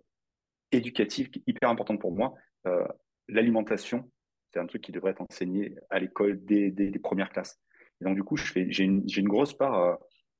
éducative 0.71 1.29
qui 1.29 1.39
est 1.39 1.43
hyper 1.47 1.69
importante 1.69 1.99
pour 1.99 2.11
moi. 2.11 2.33
Euh, 2.67 2.85
l'alimentation, 3.27 4.09
c'est 4.51 4.59
un 4.59 4.65
truc 4.65 4.81
qui 4.81 4.91
devrait 4.91 5.11
être 5.11 5.21
enseigné 5.21 5.75
à 5.89 5.99
l'école 5.99 6.43
dès, 6.43 6.73
les 6.75 6.99
premières 6.99 7.29
classes. 7.29 7.59
Et 8.01 8.05
donc, 8.05 8.15
du 8.15 8.23
coup, 8.23 8.37
j'ai 8.37 8.83
une, 8.83 9.03
une, 9.07 9.27
grosse 9.27 9.53
part 9.53 9.75
euh, 9.75 9.95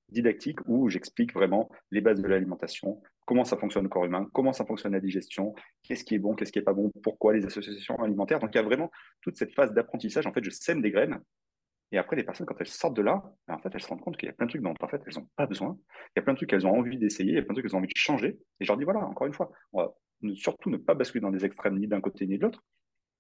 didactique 0.10 0.60
où 0.66 0.89
j'explique 0.89 1.34
vraiment 1.34 1.70
les 1.91 2.01
bases 2.01 2.22
de 2.22 2.28
l'alimentation, 2.28 3.01
comment 3.26 3.45
ça 3.45 3.57
fonctionne 3.57 3.84
le 3.84 3.89
corps 3.89 4.05
humain, 4.05 4.28
comment 4.34 4.53
ça 4.53 4.66
fonctionne 4.66 4.93
la 4.93 4.99
digestion, 4.99 5.53
qu'est-ce 5.84 6.03
qui 6.03 6.16
est 6.16 6.20
bon, 6.20 6.34
qu'est-ce 6.34 6.51
qui 6.51 6.60
n'est 6.60 6.66
pas 6.66 6.74
bon, 6.74 6.91
pourquoi 7.03 7.34
les 7.34 7.45
associations 7.45 8.01
alimentaires. 8.01 8.39
Donc 8.39 8.49
il 8.53 8.57
y 8.57 8.60
a 8.60 8.64
vraiment 8.64 8.89
toute 9.22 9.38
cette 9.38 9.53
phase 9.53 9.74
d'apprentissage. 9.74 10.26
En 10.26 10.34
fait, 10.34 10.43
je 10.43 10.49
sème 10.49 10.82
des 10.82 10.91
graines. 10.91 11.20
Et 11.92 11.98
après, 11.98 12.16
les 12.16 12.24
personnes, 12.24 12.46
quand 12.46 12.60
elles 12.60 12.68
sortent 12.68 12.96
de 12.96 13.02
là, 13.02 13.24
ben, 13.48 13.56
en 13.56 13.60
fait, 13.60 13.70
elles 13.74 13.82
se 13.82 13.88
rendent 13.88 14.02
compte 14.02 14.18
qu'il 14.18 14.28
y 14.28 14.30
a 14.30 14.34
plein 14.34 14.46
de 14.46 14.52
trucs 14.52 14.62
dont 14.62 14.74
elles 14.80 15.14
n'ont 15.16 15.28
pas 15.36 15.48
besoin. 15.48 15.78
Il 16.10 16.12
y 16.18 16.20
a 16.20 16.22
plein 16.22 16.34
de 16.34 16.38
trucs 16.38 16.50
qu'elles 16.50 16.68
ont 16.68 16.78
envie 16.78 16.98
d'essayer, 16.98 17.32
il 17.32 17.36
y 17.36 17.40
a 17.40 17.42
plein 17.42 17.54
de 17.54 17.60
trucs 17.60 17.66
qu'elles 17.66 17.76
ont 17.76 17.80
envie 17.80 17.88
de 17.88 17.94
changer. 17.96 18.40
Et 18.60 18.66
je 18.66 18.68
leur 18.68 18.78
dis, 18.78 18.84
voilà, 18.84 19.00
encore 19.00 19.26
une 19.26 19.34
fois, 19.34 19.52
surtout 20.34 20.70
ne 20.70 20.78
pas 20.78 20.94
basculer 20.94 21.22
dans 21.22 21.32
des 21.32 21.46
extrêmes 21.46 21.80
ni 21.80 21.88
d'un 21.88 22.02
côté 22.02 22.28
ni 22.28 22.38
de 22.38 22.44
l'autre. 22.44 22.64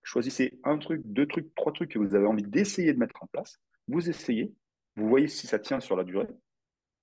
Choisissez 0.03 0.59
un 0.63 0.77
truc, 0.77 1.01
deux 1.05 1.25
trucs, 1.25 1.53
trois 1.55 1.73
trucs 1.73 1.91
que 1.91 1.99
vous 1.99 2.15
avez 2.15 2.25
envie 2.25 2.43
d'essayer 2.43 2.93
de 2.93 2.99
mettre 2.99 3.21
en 3.21 3.27
place. 3.27 3.59
Vous 3.87 4.09
essayez, 4.09 4.53
vous 4.95 5.09
voyez 5.09 5.27
si 5.27 5.47
ça 5.47 5.59
tient 5.59 5.79
sur 5.79 5.95
la 5.95 6.03
durée. 6.03 6.27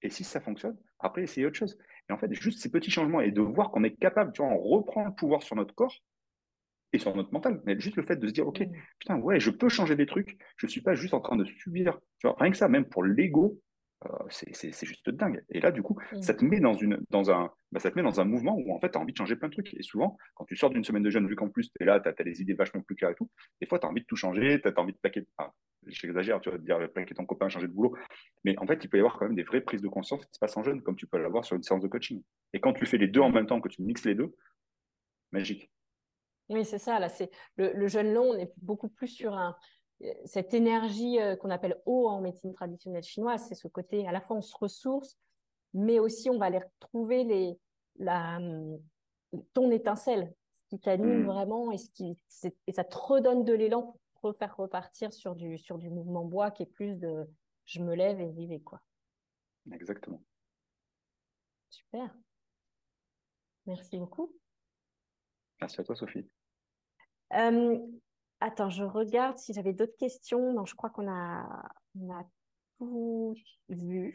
Et 0.02 0.10
si 0.10 0.24
ça 0.24 0.40
fonctionne, 0.40 0.76
après, 1.00 1.22
essayez 1.22 1.46
autre 1.46 1.56
chose. 1.56 1.76
Et 2.08 2.12
en 2.12 2.18
fait, 2.18 2.32
juste 2.32 2.60
ces 2.60 2.70
petits 2.70 2.90
changements 2.90 3.20
et 3.20 3.32
de 3.32 3.40
voir 3.40 3.70
qu'on 3.70 3.82
est 3.82 3.96
capable, 3.96 4.32
tu 4.32 4.42
vois, 4.42 4.50
on 4.52 4.58
reprend 4.58 5.04
le 5.04 5.14
pouvoir 5.14 5.42
sur 5.42 5.56
notre 5.56 5.74
corps 5.74 5.94
et 6.96 6.98
sur 6.98 7.14
notre 7.14 7.32
mental. 7.32 7.60
Mais 7.64 7.78
juste 7.78 7.96
le 7.96 8.02
fait 8.02 8.16
de 8.16 8.26
se 8.26 8.32
dire, 8.32 8.46
OK, 8.46 8.60
mmh. 8.60 8.72
putain, 8.98 9.16
ouais, 9.18 9.40
je 9.40 9.50
peux 9.50 9.68
changer 9.68 9.96
des 9.96 10.06
trucs. 10.06 10.36
Je 10.56 10.66
ne 10.66 10.70
suis 10.70 10.80
pas 10.80 10.94
juste 10.94 11.14
en 11.14 11.20
train 11.20 11.36
de 11.36 11.44
subir. 11.44 11.98
Tu 12.18 12.26
vois, 12.26 12.36
rien 12.38 12.50
que 12.50 12.56
ça, 12.56 12.68
même 12.68 12.86
pour 12.86 13.04
l'ego, 13.04 13.60
euh, 14.04 14.08
c'est 14.28 14.84
juste 14.84 15.08
dingue. 15.10 15.42
Et 15.50 15.60
là, 15.60 15.70
du 15.70 15.82
coup, 15.82 15.98
mmh. 16.12 16.22
ça, 16.22 16.34
te 16.34 16.44
met 16.44 16.60
dans 16.60 16.74
une, 16.74 16.98
dans 17.10 17.30
un, 17.30 17.50
bah, 17.72 17.80
ça 17.80 17.90
te 17.90 17.96
met 17.96 18.02
dans 18.02 18.20
un 18.20 18.24
mouvement 18.24 18.56
où 18.56 18.74
en 18.74 18.80
fait, 18.80 18.90
tu 18.90 18.98
as 18.98 19.00
envie 19.00 19.12
de 19.12 19.18
changer 19.18 19.36
plein 19.36 19.48
de 19.48 19.52
trucs. 19.52 19.72
Et 19.74 19.82
souvent, 19.82 20.16
quand 20.34 20.44
tu 20.44 20.56
sors 20.56 20.70
d'une 20.70 20.84
semaine 20.84 21.02
de 21.02 21.10
jeûne, 21.10 21.28
vu 21.28 21.36
qu'en 21.36 21.48
plus, 21.48 21.70
tu 21.70 21.82
es 21.82 21.84
là, 21.84 22.00
tu 22.00 22.08
as, 22.08 22.24
les 22.24 22.42
idées 22.42 22.54
vachement 22.54 22.80
plus 22.80 22.96
claires 22.96 23.10
et 23.10 23.14
tout, 23.14 23.30
des 23.60 23.66
fois, 23.66 23.78
tu 23.78 23.86
as 23.86 23.90
envie 23.90 24.02
de 24.02 24.06
tout 24.06 24.16
changer, 24.16 24.60
tu 24.60 24.68
as, 24.68 24.80
envie 24.80 24.92
de 24.92 24.98
plaquer. 24.98 25.26
Enfin, 25.36 25.52
J'exagère, 25.86 26.40
tu 26.40 26.50
vas 26.50 26.58
te 26.58 26.64
dire 26.64 26.78
plaquer 26.92 27.14
ton 27.14 27.24
copain, 27.24 27.48
changer 27.48 27.68
de 27.68 27.72
boulot. 27.72 27.94
Mais 28.44 28.58
en 28.58 28.66
fait, 28.66 28.82
il 28.82 28.88
peut 28.88 28.96
y 28.96 29.00
avoir 29.00 29.16
quand 29.16 29.26
même 29.26 29.36
des 29.36 29.44
vraies 29.44 29.60
prises 29.60 29.82
de 29.82 29.88
conscience 29.88 30.24
qui 30.26 30.32
se 30.32 30.38
passent 30.40 30.56
en 30.56 30.64
jeûne, 30.64 30.82
comme 30.82 30.96
tu 30.96 31.06
peux 31.06 31.18
l'avoir 31.18 31.44
sur 31.44 31.54
une 31.54 31.62
séance 31.62 31.82
de 31.82 31.86
coaching. 31.86 32.22
Et 32.52 32.60
quand 32.60 32.72
tu 32.72 32.86
fais 32.86 32.98
les 32.98 33.06
deux 33.06 33.20
en 33.20 33.30
même 33.30 33.46
temps, 33.46 33.60
que 33.60 33.68
tu 33.68 33.82
mixes 33.82 34.04
les 34.04 34.16
deux, 34.16 34.34
magique. 35.32 35.70
Oui, 36.48 36.64
c'est 36.64 36.78
ça. 36.78 36.98
Là, 36.98 37.08
c'est 37.08 37.30
le, 37.56 37.72
le 37.72 37.88
jeûne 37.88 38.12
long, 38.12 38.30
on 38.30 38.38
est 38.38 38.52
beaucoup 38.58 38.88
plus 38.88 39.08
sur 39.08 39.34
un, 39.34 39.56
cette 40.24 40.54
énergie 40.54 41.20
euh, 41.20 41.36
qu'on 41.36 41.50
appelle 41.50 41.80
eau 41.86 42.08
en 42.08 42.20
médecine 42.20 42.52
traditionnelle 42.52 43.02
chinoise, 43.02 43.46
c'est 43.48 43.54
ce 43.54 43.68
côté 43.68 44.06
à 44.06 44.12
la 44.12 44.20
fois 44.20 44.36
on 44.36 44.42
se 44.42 44.56
ressource, 44.56 45.16
mais 45.74 45.98
aussi 45.98 46.30
on 46.30 46.38
va 46.38 46.46
aller 46.46 46.60
retrouver 46.60 47.24
les, 47.24 47.58
la, 47.96 48.38
ton 49.54 49.70
étincelle, 49.70 50.34
ce 50.54 50.62
qui 50.68 50.80
t'anime 50.80 51.22
mmh. 51.22 51.26
vraiment 51.26 51.72
et, 51.72 51.78
ce 51.78 51.90
qui, 51.90 52.18
et 52.66 52.72
ça 52.72 52.84
te 52.84 52.96
redonne 52.96 53.44
de 53.44 53.52
l'élan 53.52 53.98
pour 54.14 54.30
refaire 54.30 54.56
repartir 54.56 55.12
sur 55.12 55.34
du, 55.34 55.58
sur 55.58 55.78
du 55.78 55.88
mouvement 55.88 56.24
bois 56.24 56.50
qui 56.50 56.62
est 56.62 56.66
plus 56.72 56.98
de 56.98 57.26
je 57.64 57.82
me 57.82 57.94
lève 57.94 58.20
et 58.20 58.32
j'y 58.32 58.46
vais. 58.46 58.60
Quoi. 58.60 58.80
Exactement. 59.72 60.22
Super. 61.68 62.14
Merci 63.66 63.98
beaucoup. 63.98 64.32
Merci 65.60 65.80
à 65.80 65.84
toi, 65.84 65.96
Sophie. 65.96 66.28
Euh, 67.34 67.78
Attends, 68.40 68.68
je 68.68 68.84
regarde 68.84 69.38
si 69.38 69.54
j'avais 69.54 69.72
d'autres 69.72 69.96
questions. 69.96 70.52
Non, 70.52 70.66
je 70.66 70.74
crois 70.74 70.90
qu'on 70.90 71.08
a, 71.08 71.70
a 72.10 72.24
tout 72.78 73.34
vu. 73.68 74.14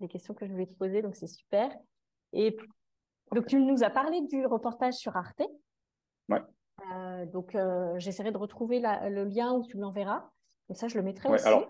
Les 0.00 0.08
questions 0.08 0.34
que 0.34 0.46
je 0.46 0.52
voulais 0.52 0.66
te 0.66 0.74
poser, 0.74 1.00
donc 1.00 1.14
c'est 1.14 1.28
super. 1.28 1.70
Et 2.32 2.56
donc, 3.32 3.46
tu 3.46 3.60
nous 3.60 3.84
as 3.84 3.90
parlé 3.90 4.22
du 4.22 4.44
reportage 4.46 4.94
sur 4.94 5.16
Arte. 5.16 5.42
Ouais. 6.28 6.40
Euh, 6.92 7.26
donc, 7.26 7.54
euh, 7.54 7.96
j'essaierai 7.98 8.32
de 8.32 8.38
retrouver 8.38 8.80
le 8.80 9.24
lien 9.24 9.52
où 9.52 9.64
tu 9.64 9.76
me 9.76 9.82
l'enverras. 9.82 10.28
Comme 10.66 10.76
ça, 10.76 10.88
je 10.88 10.96
le 10.96 11.04
mettrai 11.04 11.28
aussi. 11.28 11.46
Alors, 11.46 11.68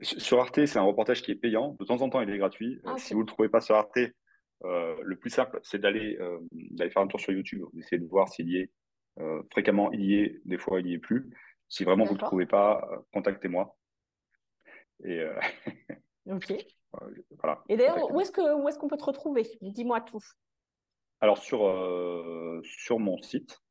Sur 0.00 0.40
Arte, 0.40 0.64
c'est 0.64 0.78
un 0.78 0.82
reportage 0.82 1.22
qui 1.22 1.32
est 1.32 1.36
payant. 1.36 1.76
De 1.78 1.84
temps 1.84 2.00
en 2.00 2.08
temps, 2.08 2.22
il 2.22 2.30
est 2.30 2.38
gratuit. 2.38 2.80
Ah, 2.84 2.96
Si 2.96 3.12
vous 3.12 3.20
ne 3.20 3.24
le 3.26 3.32
trouvez 3.32 3.50
pas 3.50 3.60
sur 3.60 3.74
Arte, 3.76 3.98
le 4.64 5.14
plus 5.16 5.30
simple, 5.30 5.60
c'est 5.62 5.78
d'aller 5.78 6.16
faire 6.78 7.02
un 7.02 7.08
tour 7.08 7.20
sur 7.20 7.32
YouTube, 7.32 7.66
d'essayer 7.74 7.98
de 7.98 8.06
voir 8.06 8.30
s'il 8.30 8.48
y 8.48 8.56
est. 8.56 8.70
fréquemment, 9.50 9.92
il 9.92 10.04
y 10.04 10.14
est. 10.14 10.40
Des 10.44 10.58
fois, 10.58 10.80
il 10.80 10.86
n'y 10.86 10.94
est 10.94 10.98
plus. 10.98 11.30
Si 11.68 11.84
vraiment 11.84 12.04
vous 12.04 12.14
ne 12.14 12.18
le 12.18 12.24
trouvez 12.24 12.46
pas, 12.46 12.88
contactez-moi. 13.12 13.76
Et, 15.04 15.24
ok. 16.30 16.54
Voilà. 17.38 17.62
Et 17.68 17.76
d'ailleurs, 17.76 18.10
où 18.12 18.20
est-ce 18.20 18.32
qu'on 18.32 18.68
est 18.68 18.78
qu'on 18.78 18.88
peut 18.88 18.96
te 18.96 19.04
retrouver? 19.04 19.46
Dis-moi 19.60 20.00
tout. 20.02 20.22
Alors, 21.20 21.38
sur, 21.38 21.66
euh, 21.66 22.60
sur 22.64 22.98
mon 22.98 23.16
site, 23.22 23.62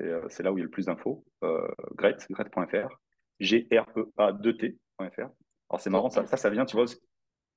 euh, 0.00 0.26
c'est 0.28 0.42
là 0.42 0.52
où 0.52 0.58
il 0.58 0.60
y 0.60 0.62
a 0.62 0.64
le 0.64 0.70
plus 0.70 0.86
d'infos, 0.86 1.24
euh, 1.42 1.66
great, 1.94 2.26
great.fr, 2.30 3.00
G-R-E-A-2-T.fr. 3.40 5.20
Alors, 5.70 5.80
c'est 5.80 5.90
marrant, 5.90 6.10
ça, 6.10 6.26
ça, 6.26 6.36
ça, 6.36 6.50
vient, 6.50 6.66
tu 6.66 6.76
vois, 6.76 6.84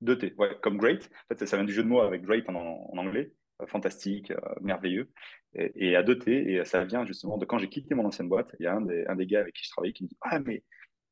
2T, 0.02 0.36
ouais, 0.38 0.58
comme 0.62 0.78
great. 0.78 1.10
En 1.30 1.36
fait, 1.36 1.46
ça, 1.46 1.58
vient 1.58 1.66
du 1.66 1.74
jeu 1.74 1.84
de 1.84 1.88
mots 1.89 2.00
avec 2.00 2.22
great 2.24 2.48
en, 2.50 2.56
en 2.56 2.98
anglais, 2.98 3.34
euh, 3.34 3.41
fantastique, 3.68 4.34
merveilleux, 4.62 5.12
et, 5.53 5.72
et, 5.76 5.95
à 5.95 6.03
2T, 6.03 6.30
et 6.30 6.66
ça 6.66 6.84
vient 6.86 7.05
justement 7.05 7.38
de 7.38 7.45
quand 7.45 7.57
j'ai 7.57 7.70
quitté 7.70 7.95
mon 7.95 8.05
ancienne 8.05 8.30
boîte. 8.30 8.55
Il 8.59 8.64
y 8.64 8.68
a 8.68 8.76
un 8.76 8.82
des, 8.82 9.05
un 9.07 9.16
des 9.16 9.26
gars 9.26 9.41
avec 9.41 9.53
qui 9.53 9.66
je 9.66 9.70
travaillais 9.70 9.93
qui 9.93 10.03
me 10.03 10.09
dit 10.09 10.18
Ah, 10.22 10.39
mais 10.39 10.64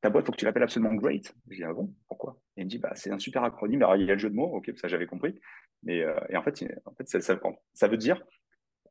ta 0.02 0.10
boîte, 0.10 0.24
il 0.24 0.28
faut 0.28 0.32
que 0.32 0.38
tu 0.38 0.46
l'appelles 0.46 0.64
absolument 0.64 0.94
Great. 0.94 1.34
Je 1.50 1.56
dis, 1.56 1.64
ah 1.64 1.74
bon, 1.74 1.94
pourquoi? 2.08 2.40
Et 2.56 2.62
il 2.62 2.66
me 2.66 2.70
dit, 2.70 2.78
bah, 2.78 2.92
c'est 2.96 3.12
un 3.12 3.20
super 3.20 3.44
acronyme. 3.44 3.82
Alors, 3.82 3.98
il 3.98 4.06
y 4.06 4.12
a 4.12 4.14
le 4.14 4.20
jeu 4.20 4.30
de 4.30 4.36
mots, 4.36 4.56
ok, 4.56 4.72
ça 4.78 4.88
j'avais 4.88 5.08
compris. 5.08 5.40
Mais, 5.84 6.02
euh, 6.02 6.18
et 6.30 6.38
en 6.38 6.44
fait, 6.44 6.64
en 6.86 6.94
fait 6.94 7.08
ça, 7.08 7.38
ça, 7.74 7.88
veut 7.88 7.98
dire, 7.98 8.22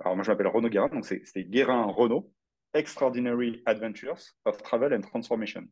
alors 0.00 0.16
moi 0.16 0.24
je 0.24 0.30
m'appelle 0.30 0.46
Renaud 0.46 0.70
Guérin, 0.70 0.88
donc 0.88 1.04
c'est 1.04 1.44
Guérin 1.44 1.84
Renaud, 1.84 2.32
Extraordinary 2.72 3.62
Adventures 3.66 4.20
of 4.44 4.62
Travel 4.62 4.94
and 4.94 5.02
Transformation. 5.02 5.64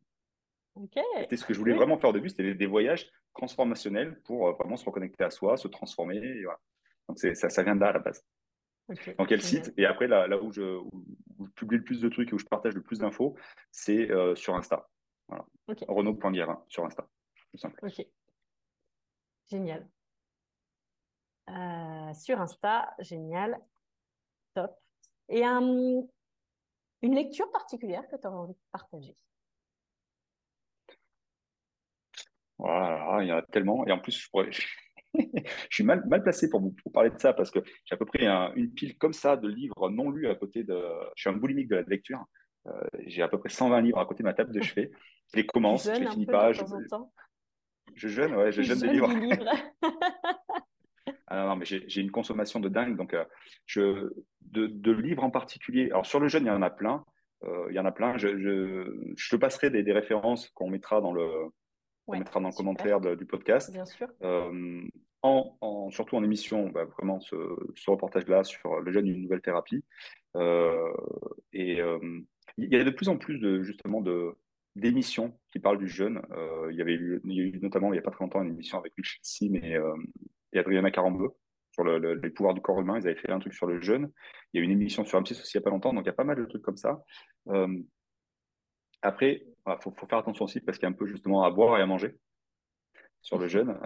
Okay. 0.75 1.01
C'était 1.21 1.37
ce 1.37 1.45
que 1.45 1.55
je 1.55 1.59
voulais 1.59 1.73
vraiment 1.73 1.97
faire 1.97 2.11
au 2.11 2.13
début, 2.13 2.29
c'était 2.29 2.53
des, 2.53 2.65
voyages 2.67 3.09
transformationnels 3.33 4.21
pour 4.25 4.47
euh, 4.47 4.51
vraiment 4.53 4.77
se 4.77 4.85
reconnecter 4.85 5.23
à 5.23 5.31
soi, 5.31 5.57
se 5.57 5.67
transformer. 5.67 6.17
Et 6.17 6.43
voilà. 6.43 6.59
Donc 7.07 7.19
ça, 7.19 7.49
ça 7.49 7.63
vient 7.63 7.75
de 7.75 7.81
là 7.81 7.89
à 7.89 7.93
la 7.93 7.99
base. 7.99 8.23
Donc, 8.87 9.27
quel 9.27 9.41
site 9.41 9.73
Et 9.77 9.85
après, 9.85 10.07
là, 10.07 10.27
là 10.27 10.41
où, 10.41 10.51
je, 10.51 10.61
où, 10.61 11.05
je, 11.45 11.51
publie 11.51 11.77
le 11.77 11.83
plus 11.83 11.99
de 11.99 12.07
trucs 12.07 12.29
et 12.29 12.33
où 12.33 12.39
je 12.39 12.45
partage 12.45 12.73
le 12.73 12.81
plus 12.81 12.99
d'infos, 12.99 13.35
c'est 13.69 14.09
euh, 14.11 14.33
sur 14.35 14.55
Insta. 14.55 14.89
Voilà. 15.27 15.45
Okay. 15.67 15.85
Renaud.guérin 15.89 16.63
sur 16.69 16.85
Insta. 16.85 17.05
Tout 17.51 17.57
simple. 17.57 17.77
Ok. 17.83 18.05
Génial. 19.49 19.87
Euh, 21.49 22.13
sur 22.13 22.39
Insta, 22.39 22.93
génial. 22.99 23.59
Top. 24.53 24.71
Et 25.29 25.43
une 25.43 26.07
lecture 27.01 27.51
particulière 27.51 28.07
que 28.07 28.15
tu 28.15 28.27
aurais 28.27 28.37
envie 28.37 28.53
de 28.53 28.59
partager? 28.71 29.17
Voilà, 32.57 33.21
il 33.21 33.27
y 33.27 33.33
en 33.33 33.37
a 33.37 33.41
tellement. 33.43 33.85
Et 33.85 33.91
en 33.91 33.99
plus, 33.99 34.13
je, 34.13 34.29
pourrais... 34.29 34.49
je 35.17 35.75
suis 35.75 35.83
mal, 35.83 36.03
mal 36.07 36.23
placé 36.23 36.49
pour 36.49 36.61
vous 36.61 36.75
pour 36.83 36.91
parler 36.91 37.09
de 37.09 37.19
ça 37.19 37.33
parce 37.33 37.51
que 37.51 37.59
j'ai 37.85 37.93
à 37.93 37.97
peu 37.97 38.05
près 38.05 38.25
une 38.55 38.71
pile 38.73 38.97
comme 38.97 39.13
ça 39.13 39.37
de 39.37 39.47
livres 39.47 39.89
non 39.89 40.09
lus 40.09 40.27
à 40.27 40.35
côté 40.35 40.63
de. 40.63 40.77
Je 41.15 41.21
suis 41.21 41.29
un 41.29 41.33
boulimique 41.33 41.69
de 41.69 41.75
la 41.75 41.81
lecture. 41.83 42.25
Euh, 42.67 42.71
j'ai 43.05 43.21
à 43.21 43.27
peu 43.27 43.39
près 43.39 43.49
120 43.49 43.81
livres 43.81 43.99
à 43.99 44.05
côté 44.05 44.23
de 44.23 44.27
ma 44.27 44.33
table 44.33 44.53
de 44.53 44.61
chevet. 44.61 44.91
Je 45.33 45.37
les 45.37 45.45
commence, 45.45 45.85
je 45.85 45.99
les 45.99 46.07
finis 46.07 46.25
pas. 46.25 46.53
Je, 46.53 46.63
je 47.95 48.07
jeûne, 48.07 48.35
ouais, 48.35 48.51
je 48.51 48.61
jeûne 48.61 48.79
des 48.79 48.87
livres. 48.87 49.09
ah 51.27 51.45
non, 51.45 51.55
mais 51.55 51.65
j'ai 51.65 52.01
une 52.01 52.11
consommation 52.11 52.59
de 52.59 52.69
dingue. 52.69 52.95
Donc, 52.95 53.13
euh, 53.13 53.25
je, 53.65 54.13
de, 54.41 54.91
livres 54.91 55.23
en 55.23 55.31
particulier. 55.31 55.89
Alors, 55.91 56.05
sur 56.05 56.19
le 56.19 56.27
jeûne, 56.27 56.45
il 56.45 56.47
y 56.47 56.51
en 56.51 56.61
a 56.61 56.69
plein. 56.69 57.03
Euh, 57.43 57.67
il 57.69 57.75
y 57.75 57.79
en 57.79 57.85
a 57.85 57.91
plein. 57.91 58.17
Je, 58.17 58.27
je, 59.15 59.29
te 59.29 59.35
passerai 59.35 59.69
des, 59.69 59.83
des 59.83 59.93
références 59.93 60.49
qu'on 60.51 60.69
mettra 60.69 61.01
dans 61.01 61.13
le, 61.13 61.29
mettra 62.07 62.39
dans 62.39 62.49
le 62.49 62.55
commentaire 62.55 63.01
du 63.01 63.25
podcast. 63.25 63.71
Bien 63.71 63.85
sûr. 63.85 64.07
Surtout 65.91 66.15
en 66.15 66.23
émission, 66.23 66.69
bah, 66.69 66.85
vraiment 66.85 67.19
ce, 67.19 67.35
reportage-là 67.87 68.43
sur 68.43 68.79
le 68.79 68.91
jeûne, 68.91 69.07
une 69.07 69.21
nouvelle 69.21 69.41
thérapie. 69.41 69.83
et 71.53 71.81
il 72.57 72.73
y 72.73 72.75
a 72.75 72.83
de 72.83 72.89
plus 72.89 73.09
en 73.09 73.17
plus 73.17 73.63
justement 73.63 74.01
d'émissions 74.75 75.37
qui 75.51 75.59
parlent 75.59 75.77
du 75.77 75.87
jeûne. 75.87 76.21
Euh, 76.31 76.69
il, 76.71 76.77
y 76.77 76.81
avait 76.81 76.93
eu, 76.93 77.21
il 77.25 77.33
y 77.33 77.41
a 77.41 77.43
eu 77.43 77.59
notamment 77.59 77.89
il 77.89 77.93
n'y 77.93 77.99
a 77.99 78.01
pas 78.01 78.11
très 78.11 78.23
longtemps 78.23 78.41
une 78.41 78.51
émission 78.51 78.79
avec 78.79 78.93
Michel 78.97 79.19
Sim 79.21 79.55
et, 79.55 79.75
euh, 79.75 79.95
et 80.53 80.59
Adriana 80.59 80.91
Carambeu 80.91 81.29
sur 81.71 81.83
le, 81.83 82.15
les 82.15 82.29
pouvoirs 82.31 82.55
du 82.55 82.61
corps 82.61 82.79
humain. 82.79 82.99
Ils 82.99 83.07
avaient 83.07 83.19
fait 83.19 83.31
un 83.31 83.39
truc 83.39 83.53
sur 83.53 83.67
le 83.67 83.79
jeûne. 83.81 84.11
Il 84.53 84.57
y 84.57 84.59
a 84.59 84.61
eu 84.61 84.65
une 84.65 84.71
émission 84.71 85.05
sur 85.05 85.19
M6 85.21 85.41
aussi 85.41 85.57
il 85.57 85.59
n'y 85.59 85.63
a 85.63 85.65
pas 85.65 85.69
longtemps. 85.69 85.93
Donc 85.93 86.03
il 86.03 86.07
y 86.07 86.09
a 86.09 86.13
pas 86.13 86.23
mal 86.23 86.37
de 86.37 86.45
trucs 86.45 86.63
comme 86.63 86.77
ça. 86.77 87.03
Euh, 87.49 87.77
après, 89.03 89.45
il 89.67 89.77
faut, 89.81 89.93
faire 90.09 90.19
attention 90.19 90.45
aussi 90.45 90.59
parce 90.61 90.79
qu'il 90.79 90.87
y 90.87 90.91
a 90.91 90.93
un 90.93 90.97
peu 90.97 91.05
justement 91.05 91.43
à 91.43 91.51
boire 91.51 91.77
et 91.77 91.81
à 91.81 91.85
manger 91.85 92.15
sur 93.21 93.37
le 93.37 93.47
jeûne. 93.47 93.77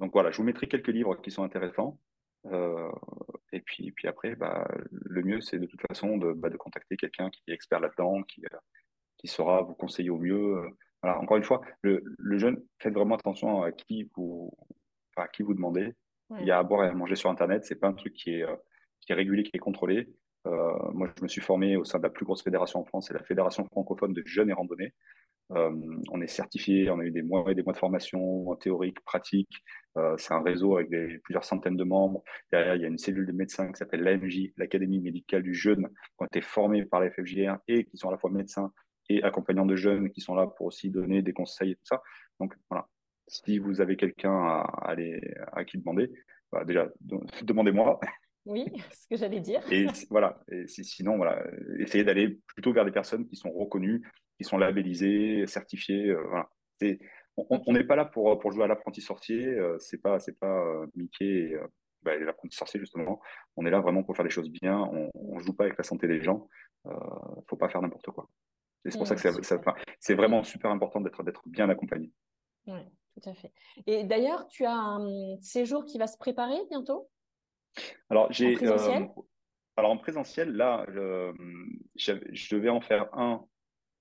Euh, 0.00 0.04
donc 0.04 0.12
voilà, 0.12 0.30
je 0.30 0.38
vous 0.38 0.44
mettrai 0.44 0.68
quelques 0.68 0.88
livres 0.88 1.16
qui 1.16 1.30
sont 1.30 1.42
intéressants. 1.42 1.98
Euh, 2.46 2.90
et 3.52 3.60
puis, 3.60 3.92
puis 3.92 4.08
après, 4.08 4.34
bah, 4.36 4.66
le 4.90 5.22
mieux, 5.22 5.40
c'est 5.40 5.58
de 5.58 5.66
toute 5.66 5.80
façon 5.88 6.16
de, 6.18 6.32
bah, 6.32 6.50
de 6.50 6.56
contacter 6.56 6.96
quelqu'un 6.96 7.30
qui 7.30 7.42
est 7.48 7.54
expert 7.54 7.80
là-dedans, 7.80 8.22
qui, 8.22 8.44
euh, 8.44 8.58
qui 9.16 9.28
saura 9.28 9.62
vous 9.62 9.74
conseiller 9.74 10.10
au 10.10 10.18
mieux. 10.18 10.58
Euh. 10.58 10.68
Voilà, 11.02 11.18
encore 11.20 11.36
une 11.36 11.44
fois, 11.44 11.60
le, 11.82 12.02
le 12.18 12.38
jeune, 12.38 12.62
faites 12.80 12.94
vraiment 12.94 13.14
attention 13.14 13.62
à 13.62 13.70
qui 13.72 14.10
vous, 14.16 14.50
à 15.16 15.28
qui 15.28 15.42
vous 15.42 15.54
demandez. 15.54 15.94
Il 16.40 16.46
y 16.46 16.50
a 16.50 16.58
à 16.58 16.62
boire 16.62 16.84
et 16.84 16.88
à 16.88 16.92
manger 16.92 17.14
sur 17.14 17.30
Internet, 17.30 17.64
c'est 17.64 17.76
pas 17.76 17.88
un 17.88 17.94
truc 17.94 18.12
qui 18.12 18.32
est, 18.32 18.44
qui 19.00 19.12
est 19.12 19.14
régulé, 19.14 19.44
qui 19.44 19.52
est 19.54 19.60
contrôlé. 19.60 20.08
Euh, 20.46 20.92
moi, 20.92 21.08
je 21.16 21.22
me 21.22 21.28
suis 21.28 21.40
formé 21.40 21.76
au 21.76 21.84
sein 21.84 21.98
de 21.98 22.04
la 22.04 22.10
plus 22.10 22.24
grosse 22.24 22.42
fédération 22.42 22.80
en 22.80 22.84
France, 22.84 23.08
c'est 23.08 23.14
la 23.14 23.22
Fédération 23.22 23.64
francophone 23.66 24.12
de 24.12 24.22
jeunes 24.24 24.50
et 24.50 24.52
randonnées. 24.52 24.94
Euh, 25.52 25.70
on 26.10 26.20
est 26.20 26.26
certifié, 26.26 26.90
on 26.90 26.98
a 26.98 27.04
eu 27.04 27.10
des 27.10 27.22
mois 27.22 27.50
et 27.50 27.54
des 27.54 27.62
mois 27.62 27.72
de 27.72 27.78
formation 27.78 28.54
théorique, 28.56 29.00
pratique. 29.00 29.62
Euh, 29.96 30.14
c'est 30.18 30.34
un 30.34 30.42
réseau 30.42 30.76
avec 30.76 30.90
plusieurs 31.22 31.44
centaines 31.44 31.76
de 31.76 31.84
membres. 31.84 32.22
Derrière, 32.52 32.76
il 32.76 32.82
y 32.82 32.84
a 32.84 32.88
une 32.88 32.98
cellule 32.98 33.26
de 33.26 33.32
médecins 33.32 33.70
qui 33.72 33.78
s'appelle 33.78 34.02
l'AMJ, 34.02 34.52
l'Académie 34.56 35.00
médicale 35.00 35.42
du 35.42 35.54
jeune, 35.54 35.88
qui 35.88 36.22
ont 36.22 36.26
été 36.26 36.40
formés 36.40 36.84
par 36.84 37.00
la 37.00 37.10
FFJR 37.10 37.58
et 37.68 37.84
qui 37.84 37.96
sont 37.96 38.08
à 38.08 38.12
la 38.12 38.18
fois 38.18 38.30
médecins 38.30 38.72
et 39.08 39.22
accompagnants 39.22 39.66
de 39.66 39.76
jeunes 39.76 40.10
qui 40.10 40.20
sont 40.20 40.34
là 40.34 40.46
pour 40.46 40.66
aussi 40.66 40.90
donner 40.90 41.22
des 41.22 41.32
conseils 41.32 41.72
et 41.72 41.74
tout 41.76 41.86
ça. 41.86 42.02
Donc 42.40 42.54
voilà, 42.70 42.86
si 43.26 43.58
vous 43.58 43.80
avez 43.80 43.96
quelqu'un 43.96 44.34
à, 44.34 44.60
aller, 44.82 45.20
à 45.52 45.64
qui 45.64 45.78
demander, 45.78 46.10
bah, 46.52 46.64
déjà, 46.64 46.88
demandez-moi. 47.42 48.00
Oui, 48.48 48.64
ce 48.92 49.06
que 49.06 49.16
j'allais 49.16 49.40
dire. 49.40 49.60
Et 49.70 49.86
voilà, 50.10 50.40
et 50.50 50.66
sinon, 50.66 51.16
voilà, 51.16 51.44
essayez 51.78 52.02
d'aller 52.02 52.40
plutôt 52.46 52.72
vers 52.72 52.84
des 52.84 52.90
personnes 52.90 53.26
qui 53.26 53.36
sont 53.36 53.52
reconnues, 53.52 54.02
qui 54.38 54.44
sont 54.44 54.56
labellisées, 54.56 55.46
certifiées. 55.46 56.08
Euh, 56.08 56.24
voilà. 56.28 56.48
on 57.36 57.72
n'est 57.72 57.84
pas 57.84 57.94
là 57.94 58.06
pour, 58.06 58.38
pour 58.38 58.50
jouer 58.50 58.64
à 58.64 58.66
l'apprenti 58.66 59.02
sorcier, 59.02 59.46
euh, 59.46 59.76
c'est 59.78 60.00
pas, 60.00 60.18
c'est 60.18 60.38
pas 60.38 60.64
euh, 60.64 60.86
Mickey 60.96 61.26
et 61.26 61.56
bah, 62.02 62.16
l'apprenti 62.16 62.56
sorcier 62.56 62.80
justement. 62.80 63.20
On 63.56 63.66
est 63.66 63.70
là 63.70 63.80
vraiment 63.80 64.02
pour 64.02 64.16
faire 64.16 64.24
les 64.24 64.30
choses 64.30 64.50
bien, 64.50 64.78
on 64.78 65.36
ne 65.36 65.40
joue 65.40 65.52
pas 65.52 65.64
avec 65.64 65.76
la 65.76 65.84
santé 65.84 66.08
des 66.08 66.22
gens, 66.22 66.48
il 66.86 66.90
ne 66.90 67.42
faut 67.48 67.56
pas 67.56 67.68
faire 67.68 67.82
n'importe 67.82 68.10
quoi. 68.10 68.28
C'est 68.86 68.96
pour 68.96 69.06
ça 69.06 69.14
que 69.14 69.20
c'est 70.00 70.14
vraiment 70.14 70.42
super 70.42 70.70
important 70.70 71.02
d'être 71.02 71.42
bien 71.46 71.68
accompagné. 71.68 72.10
Oui, 72.66 72.80
tout 73.12 73.28
à 73.28 73.34
fait. 73.34 73.52
Et 73.86 74.04
d'ailleurs, 74.04 74.46
tu 74.46 74.64
as 74.64 74.74
un 74.74 75.38
séjour 75.42 75.84
qui 75.84 75.98
va 75.98 76.06
se 76.06 76.16
préparer 76.16 76.56
bientôt? 76.70 77.10
Alors, 78.10 78.32
j'ai. 78.32 78.56
Euh, 78.64 79.06
alors, 79.76 79.90
en 79.90 79.96
présentiel, 79.96 80.52
là, 80.52 80.84
je, 80.88 82.54
devais 82.54 82.68
en 82.68 82.80
faire 82.80 83.08
un. 83.14 83.44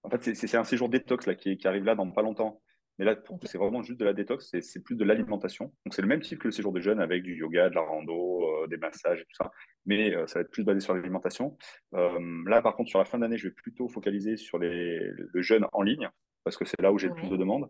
En 0.03 0.09
fait, 0.09 0.36
c'est 0.36 0.57
un 0.57 0.63
séjour 0.63 0.89
détox 0.89 1.26
là, 1.26 1.36
qui, 1.36 1.59
arrive 1.65 1.84
là 1.84 1.95
dans 1.95 2.09
pas 2.11 2.22
longtemps. 2.22 2.61
Mais 2.99 3.05
là, 3.05 3.15
c'est 3.43 3.59
vraiment 3.59 3.84
juste 3.84 3.99
de 3.99 4.05
la 4.05 4.13
détox, 4.13 4.55
c'est 4.59 4.84
plus 4.84 4.95
de 4.95 5.03
l'alimentation. 5.03 5.65
Donc, 5.86 5.93
c'est 5.93 6.01
le 6.01 6.07
même 6.07 6.22
type 6.22 6.39
que 6.39 6.47
le 6.47 6.51
séjour 6.51 6.72
de 6.72 6.80
jeûne 6.80 6.99
avec 6.99 7.22
du 7.22 7.36
yoga, 7.36 7.70
de 7.70 7.76
la 7.76 7.82
rando, 7.82 8.63
euh, 8.63 8.68
des 8.68 8.78
massages 8.78 9.20
et 9.22 9.24
tout 9.26 9.36
ça. 9.36 9.51
Mais 9.86 10.15
euh, 10.15 10.26
ça 10.26 10.39
va 10.39 10.41
être 10.41 10.49
plus 10.49 10.63
basé 10.63 10.80
sur 10.80 10.95
l'alimentation. 10.95 11.55
là, 11.91 12.61
par 12.63 12.76
contre, 12.76 12.89
sur 12.89 12.97
la 12.97 13.05
fin 13.05 13.20
d'année, 13.20 13.38
je 13.38 13.49
vais 13.49 13.53
plutôt 13.53 13.88
focaliser 13.88 14.36
sur 14.36 14.57
les, 14.57 14.99
le 14.99 15.41
jeûne 15.43 15.68
en 15.74 15.84
ligne 15.84 16.09
parce 16.43 16.57
que 16.57 16.65
c'est 16.65 16.82
là 16.82 16.91
où 16.91 16.97
j'ai 16.97 17.09
le 17.09 17.13
plus 17.13 17.30
de 17.30 17.38
demandes. 17.38 17.70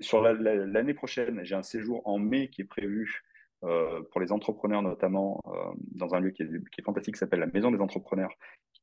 sur 0.00 0.22
l'année 0.22 0.94
prochaine, 0.94 1.40
j'ai 1.44 1.54
un 1.54 1.62
séjour 1.62 2.00
en 2.06 2.18
mai 2.18 2.48
qui 2.48 2.62
est 2.62 2.66
prévu 2.66 3.24
euh, 3.64 4.02
pour 4.10 4.20
les 4.20 4.32
entrepreneurs 4.32 4.82
notamment, 4.82 5.40
euh, 5.46 5.72
dans 5.92 6.14
un 6.14 6.20
lieu 6.20 6.30
qui 6.30 6.42
est, 6.42 6.46
qui 6.46 6.80
est 6.80 6.84
fantastique, 6.84 7.14
qui 7.14 7.18
s'appelle 7.18 7.40
la 7.40 7.46
Maison 7.46 7.70
des 7.70 7.80
Entrepreneurs, 7.80 8.32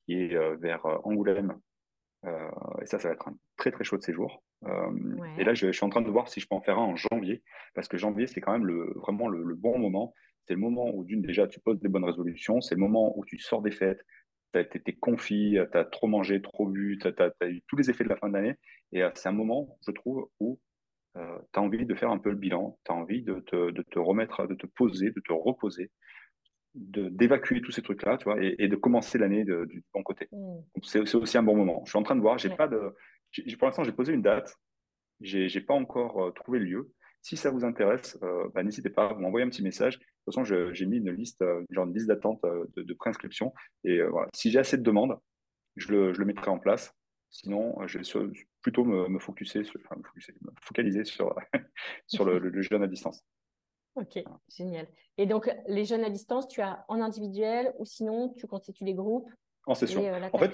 qui 0.05 0.13
est 0.13 0.35
euh, 0.35 0.55
vers 0.59 0.85
Angoulême. 1.05 1.59
et 2.25 2.85
ça, 2.85 2.97
ça 2.99 3.09
va 3.09 3.13
être 3.13 3.27
un 3.27 3.35
très 3.57 3.71
très 3.71 3.83
chaud 3.83 3.97
de 3.97 4.01
séjour. 4.01 4.43
Et 5.37 5.43
là, 5.43 5.53
je, 5.53 5.71
suis 5.71 5.85
en 5.85 5.89
train 5.89 6.01
de 6.01 6.09
voir 6.09 6.29
si 6.29 6.39
je 6.39 6.47
peux 6.47 6.55
en 6.55 6.61
faire 6.61 6.79
un 6.79 6.83
en 6.83 6.95
janvier, 6.95 7.43
parce 7.75 7.87
que 7.87 7.97
janvier, 7.97 8.27
c'est 8.27 8.41
quand 8.41 8.53
même 8.53 8.65
le, 8.65 8.93
vraiment 8.95 9.27
le, 9.27 9.55
bon 9.55 9.77
moment. 9.77 10.13
C'est 10.47 10.53
le 10.53 10.59
moment 10.59 10.89
où, 10.93 11.03
d'une, 11.03 11.21
déjà, 11.21 11.47
tu 11.47 11.59
poses 11.59 11.79
des 11.79 11.89
bonnes 11.89 12.05
résolutions. 12.05 12.61
C'est 12.61 12.75
le 12.75 12.81
moment 12.81 13.17
où 13.17 13.25
tu 13.25 13.37
sors 13.37 13.61
des 13.61 13.71
fêtes, 13.71 14.03
tu 14.53 14.59
été 14.59 14.93
confit, 14.93 15.57
tu 15.71 15.77
as 15.77 15.85
trop 15.85 16.07
mangé, 16.07 16.41
trop 16.41 16.65
bu, 16.67 16.97
tu 17.01 17.07
as, 17.07 17.33
as, 17.41 17.47
eu 17.47 17.61
tous 17.67 17.75
les 17.75 17.89
effets 17.89 18.05
de 18.05 18.09
la 18.09 18.17
fin 18.17 18.29
d'année. 18.29 18.55
Et 18.91 19.03
c'est 19.15 19.29
un 19.29 19.33
moment, 19.33 19.77
je 19.85 19.91
trouve, 19.91 20.29
où 20.39 20.59
euh, 21.15 21.37
tu 21.53 21.59
as 21.59 21.61
envie 21.61 21.85
de 21.85 21.95
faire 21.95 22.09
un 22.09 22.17
peu 22.17 22.29
le 22.29 22.35
bilan, 22.35 22.77
tu 22.85 22.91
as 22.91 22.95
envie 22.95 23.21
de 23.21 23.39
te, 23.41 23.71
de 23.71 23.81
te, 23.83 23.99
remettre, 23.99 24.47
de 24.47 24.55
te 24.55 24.65
poser, 24.65 25.11
de 25.11 25.19
te 25.19 25.31
reposer, 25.31 25.91
d'évacuer 26.73 27.61
tous 27.61 27.71
ces 27.71 27.83
trucs-là, 27.83 28.17
tu 28.17 28.25
vois, 28.25 28.37
et, 28.41 28.67
de 28.67 28.75
commencer 28.75 29.19
l'année 29.19 29.43
du 29.43 29.83
bon 29.93 30.01
côté. 30.01 30.27
Mm. 30.31 30.59
C'est 30.81 31.15
aussi 31.15 31.37
un 31.37 31.43
bon 31.43 31.55
moment. 31.55 31.83
Je 31.85 31.91
suis 31.91 31.99
en 31.99 32.03
train 32.03 32.15
de 32.15 32.21
voir, 32.21 32.37
j'ai 32.39 32.49
pas 32.49 32.67
de, 32.67 32.95
pour 33.57 33.67
l'instant, 33.67 33.83
j'ai 33.83 33.91
posé 33.91 34.13
une 34.13 34.23
date. 34.23 34.55
j'ai 35.21 35.47
n'ai 35.47 35.61
pas 35.61 35.75
encore 35.75 36.33
trouvé 36.33 36.59
le 36.59 36.65
lieu. 36.65 36.91
Si 37.21 37.37
ça 37.37 37.51
vous 37.51 37.63
intéresse, 37.63 38.17
bah, 38.53 38.63
n'hésitez 38.63 38.89
pas, 38.89 39.13
vous 39.13 39.21
m'envoyez 39.21 39.45
un 39.45 39.49
petit 39.49 39.63
message. 39.63 39.99
De 39.99 40.03
toute 40.31 40.35
façon, 40.35 40.71
j'ai 40.73 40.85
mis 40.85 40.97
une 40.97 41.11
liste, 41.11 41.43
genre 41.69 41.85
une 41.85 41.93
liste 41.93 42.07
d'attente 42.07 42.41
de, 42.75 42.81
de, 42.81 42.93
préinscription. 42.93 43.53
Et 43.83 44.01
voilà, 44.01 44.27
si 44.33 44.51
j'ai 44.51 44.59
assez 44.59 44.77
de 44.77 44.83
demandes, 44.83 45.17
je 45.75 45.91
le, 45.91 46.13
je 46.13 46.19
le, 46.19 46.25
mettrai 46.25 46.49
en 46.49 46.59
place. 46.59 46.93
Sinon, 47.33 47.75
je 47.87 47.97
vais 47.97 48.33
plutôt 48.61 48.85
me, 48.85 49.07
me, 49.09 49.17
focuser 49.17 49.63
enfin, 49.83 49.95
me, 49.97 50.51
focaliser 50.61 51.03
sur, 51.03 51.35
sur 52.07 52.25
le, 52.25 52.37
le, 52.37 52.61
jeûne 52.61 52.83
à 52.83 52.87
distance. 52.87 53.25
Ok, 53.95 54.23
génial. 54.55 54.87
Et 55.17 55.25
donc, 55.25 55.51
les 55.67 55.83
jeunes 55.83 56.03
à 56.03 56.11
distance, 56.11 56.47
tu 56.47 56.61
as 56.61 56.85
en 56.87 57.01
individuel 57.01 57.73
ou 57.79 57.85
sinon 57.85 58.33
tu 58.37 58.45
constitues 58.45 58.83
des 58.83 58.93
groupes 58.93 59.29
En 59.65 59.73
session. 59.73 60.03
en 60.31 60.37
fait, 60.37 60.51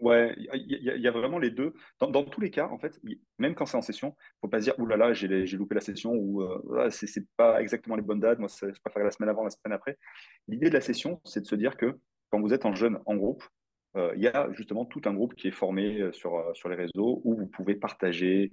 Ouais, 0.00 0.32
il 0.54 0.80
y, 0.80 1.08
a 1.08 1.10
vraiment 1.10 1.40
les 1.40 1.50
deux. 1.50 1.74
Dans, 1.98 2.22
tous 2.22 2.40
les 2.40 2.50
cas, 2.50 2.68
en 2.68 2.78
fait, 2.78 3.00
même 3.38 3.56
quand 3.56 3.66
c'est 3.66 3.76
en 3.76 3.82
session, 3.82 4.08
il 4.08 4.12
ne 4.12 4.40
faut 4.42 4.48
pas 4.48 4.60
se 4.60 4.64
dire, 4.64 4.78
oulala, 4.78 5.08
là 5.08 5.08
là, 5.08 5.44
j'ai 5.44 5.56
loupé 5.56 5.74
la 5.74 5.80
session 5.80 6.12
ou 6.12 6.42
euh, 6.42 6.88
ce 6.90 7.18
n'est 7.18 7.26
pas 7.36 7.60
exactement 7.60 7.96
les 7.96 8.02
bonnes 8.02 8.20
dates, 8.20 8.38
moi, 8.38 8.48
je 8.48 8.80
préfère 8.80 9.02
la 9.02 9.10
semaine 9.10 9.28
avant, 9.28 9.42
la 9.42 9.50
semaine 9.50 9.72
après. 9.72 9.98
L'idée 10.46 10.68
de 10.68 10.74
la 10.74 10.80
session, 10.80 11.20
c'est 11.24 11.40
de 11.40 11.46
se 11.46 11.56
dire 11.56 11.76
que 11.76 11.98
quand 12.30 12.40
vous 12.40 12.54
êtes 12.54 12.64
en 12.64 12.74
jeune, 12.74 13.00
en 13.06 13.16
groupe, 13.16 13.42
euh, 13.42 13.48
il 13.96 14.22
y 14.22 14.28
a 14.28 14.48
justement 14.52 14.84
tout 14.84 15.00
un 15.06 15.12
groupe 15.12 15.34
qui 15.34 15.48
est 15.48 15.52
formé 15.52 16.00
euh, 16.00 16.12
sur, 16.12 16.54
sur 16.54 16.68
les 16.68 16.76
réseaux 16.76 17.20
où 17.24 17.34
vous 17.34 17.46
pouvez 17.46 17.74
partager, 17.74 18.52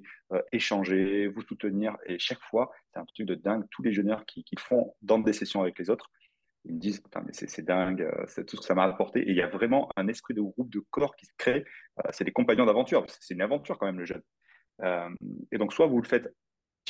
échanger, 0.51 1.27
vous 1.27 1.41
soutenir. 1.41 1.97
Et 2.05 2.17
chaque 2.17 2.41
fois, 2.41 2.71
c'est 2.91 2.99
un 2.99 3.05
truc 3.05 3.27
de 3.27 3.35
dingue. 3.35 3.63
Tous 3.69 3.83
les 3.83 3.91
jeunes 3.91 4.15
qui, 4.27 4.43
qui 4.43 4.55
font 4.57 4.95
dans 5.01 5.19
des 5.19 5.33
sessions 5.33 5.61
avec 5.61 5.77
les 5.77 5.89
autres, 5.89 6.09
ils 6.65 6.75
me 6.75 6.79
disent 6.79 7.01
mais 7.25 7.31
c'est 7.33 7.65
dingue, 7.65 8.01
euh, 8.01 8.25
c'est 8.27 8.45
tout 8.45 8.55
ce 8.55 8.61
que 8.61 8.67
ça 8.67 8.75
m'a 8.75 8.83
apporté. 8.83 9.21
Et 9.21 9.31
il 9.31 9.37
y 9.37 9.41
a 9.41 9.47
vraiment 9.47 9.89
un 9.95 10.07
esprit 10.07 10.33
de 10.33 10.41
groupe, 10.41 10.69
de 10.69 10.83
corps 10.91 11.15
qui 11.15 11.25
se 11.25 11.31
crée. 11.37 11.63
Euh, 11.99 12.09
c'est 12.11 12.23
des 12.23 12.31
compagnons 12.31 12.65
d'aventure, 12.65 13.05
c'est 13.07 13.33
une 13.33 13.41
aventure 13.41 13.77
quand 13.77 13.85
même, 13.85 13.99
le 13.99 14.05
jeune. 14.05 14.21
Euh, 14.81 15.09
et 15.51 15.57
donc, 15.57 15.73
soit 15.73 15.87
vous 15.87 16.01
le 16.01 16.07
faites 16.07 16.33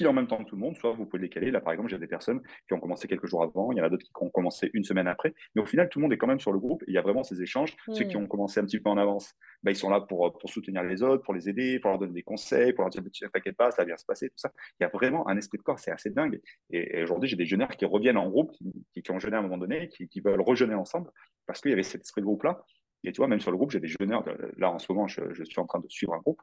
en 0.03 0.13
même 0.13 0.27
temps 0.27 0.43
que 0.43 0.49
tout 0.49 0.55
le 0.55 0.61
monde, 0.61 0.75
soit 0.75 0.91
vous 0.91 1.05
pouvez 1.05 1.21
le 1.21 1.27
décaler. 1.27 1.51
Là, 1.51 1.61
par 1.61 1.71
exemple, 1.71 1.89
j'ai 1.89 1.97
des 1.97 2.07
personnes 2.07 2.41
qui 2.67 2.73
ont 2.73 2.79
commencé 2.79 3.07
quelques 3.07 3.27
jours 3.27 3.43
avant, 3.43 3.71
il 3.71 3.77
y 3.77 3.81
en 3.81 3.83
a 3.85 3.89
d'autres 3.89 4.05
qui 4.05 4.11
ont 4.23 4.29
commencé 4.29 4.69
une 4.73 4.83
semaine 4.83 5.07
après, 5.07 5.33
mais 5.55 5.61
au 5.61 5.65
final, 5.65 5.87
tout 5.89 5.99
le 5.99 6.03
monde 6.03 6.13
est 6.13 6.17
quand 6.17 6.27
même 6.27 6.39
sur 6.39 6.51
le 6.51 6.59
groupe. 6.59 6.83
il 6.87 6.93
y 6.93 6.97
a 6.97 7.01
vraiment 7.01 7.23
ces 7.23 7.41
échanges. 7.41 7.75
Ceux 7.93 8.03
qui 8.03 8.17
hmm. 8.17 8.23
ont 8.23 8.27
commencé 8.27 8.59
un 8.59 8.65
petit 8.65 8.79
peu 8.79 8.89
en 8.89 8.97
avance, 8.97 9.33
bah, 9.63 9.71
ils 9.71 9.75
sont 9.75 9.89
là 9.89 10.01
pour, 10.01 10.37
pour 10.37 10.49
soutenir 10.49 10.83
les 10.83 11.01
autres, 11.01 11.23
pour 11.23 11.33
les 11.33 11.47
aider, 11.47 11.79
pour 11.79 11.91
leur 11.91 11.99
donner 11.99 12.13
des 12.13 12.23
conseils, 12.23 12.73
pour 12.73 12.83
leur 12.83 12.89
dire 12.89 13.01
T'inquiète 13.33 13.55
pas, 13.55 13.71
ça 13.71 13.83
va 13.83 13.85
bien 13.85 13.97
se 13.97 14.05
passer, 14.05 14.29
tout 14.29 14.37
ça. 14.37 14.51
Il 14.79 14.83
y 14.83 14.85
a 14.85 14.89
vraiment 14.89 15.27
un 15.29 15.37
esprit 15.37 15.57
de 15.57 15.63
corps, 15.63 15.79
c'est 15.79 15.91
assez 15.91 16.09
dingue. 16.09 16.41
Et, 16.71 17.03
aujourd'hui, 17.03 17.29
j'ai 17.29 17.37
des 17.37 17.45
jeunes 17.45 17.65
qui 17.77 17.85
reviennent 17.85 18.17
en 18.17 18.29
groupe, 18.29 18.51
qui, 18.51 19.01
qui, 19.01 19.11
ont 19.11 19.19
jeûné 19.19 19.37
à 19.37 19.39
un 19.39 19.43
moment 19.43 19.57
donné, 19.57 19.87
qui, 19.89 20.07
qui 20.07 20.19
veulent 20.19 20.41
rejeûner 20.41 20.75
ensemble, 20.75 21.09
parce 21.45 21.61
qu'il 21.61 21.71
y 21.71 21.73
avait 21.73 21.83
cet 21.83 22.01
esprit 22.01 22.21
de 22.21 22.25
groupe-là. 22.25 22.61
Et 23.05 23.11
tu 23.11 23.17
vois, 23.17 23.27
même 23.27 23.39
sur 23.39 23.51
le 23.51 23.57
groupe, 23.57 23.71
j'ai 23.71 23.79
des 23.79 23.87
jeûneurs. 23.87 24.25
Là, 24.57 24.71
en 24.71 24.79
ce 24.79 24.91
moment, 24.91 25.07
je, 25.07 25.21
je, 25.31 25.43
suis 25.43 25.59
en 25.59 25.67
train 25.67 25.79
de 25.79 25.87
suivre 25.89 26.13
un 26.13 26.19
groupe. 26.19 26.41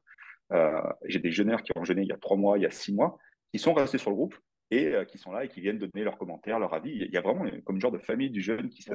Euh, 0.53 0.81
j'ai 1.07 1.19
des 1.19 1.33
jeûneurs 1.33 1.63
qui 1.63 1.73
ont 1.77 1.85
jeûné 1.85 2.03
il 2.03 2.09
y 2.09 2.13
a 2.13 2.19
trois 2.19 2.37
mois, 2.37 2.59
il 2.59 2.63
y 2.63 2.67
a 2.67 2.71
six 2.71 2.93
mois, 2.93 3.19
qui 3.53 3.59
sont 3.59 3.75
restés 3.75 3.99
sur 3.99 4.11
le 4.11 4.17
groupe 4.17 4.37
et 4.71 4.87
euh, 4.87 5.05
qui 5.05 5.19
sont 5.19 5.31
là 5.31 5.45
et 5.45 5.49
qui 5.49 5.61
viennent 5.61 5.79
donner 5.79 6.03
leurs 6.05 6.19
commentaires, 6.19 6.59
leur 6.59 6.73
avis. 6.75 6.93
Il 6.93 7.13
y 7.13 7.17
a 7.17 7.21
vraiment 7.21 7.45
comme 7.65 7.77
une 7.77 7.83
genre 7.83 7.93
de 7.93 7.99
famille 7.99 8.31
du 8.31 8.41
jeune 8.41 8.71
qui 8.71 8.83
se 8.83 8.93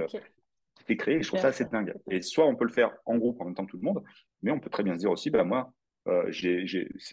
fait 0.85 0.97
créer. 0.97 1.21
je 1.21 1.27
trouve 1.27 1.39
ça 1.39 1.49
assez 1.49 1.65
dingue. 1.65 1.93
Et 2.09 2.21
soit 2.21 2.45
on 2.45 2.55
peut 2.55 2.65
le 2.65 2.71
faire 2.71 2.95
en 3.05 3.17
groupe 3.17 3.39
en 3.39 3.45
même 3.45 3.53
temps 3.53 3.65
que 3.65 3.71
tout 3.71 3.77
le 3.77 3.83
monde, 3.83 4.03
mais 4.41 4.51
on 4.51 4.59
peut 4.59 4.69
très 4.69 4.83
bien 4.83 4.93
se 4.93 4.99
dire 4.99 5.11
aussi, 5.11 5.29
bah, 5.29 5.43
moi, 5.43 5.71
euh, 6.07 6.31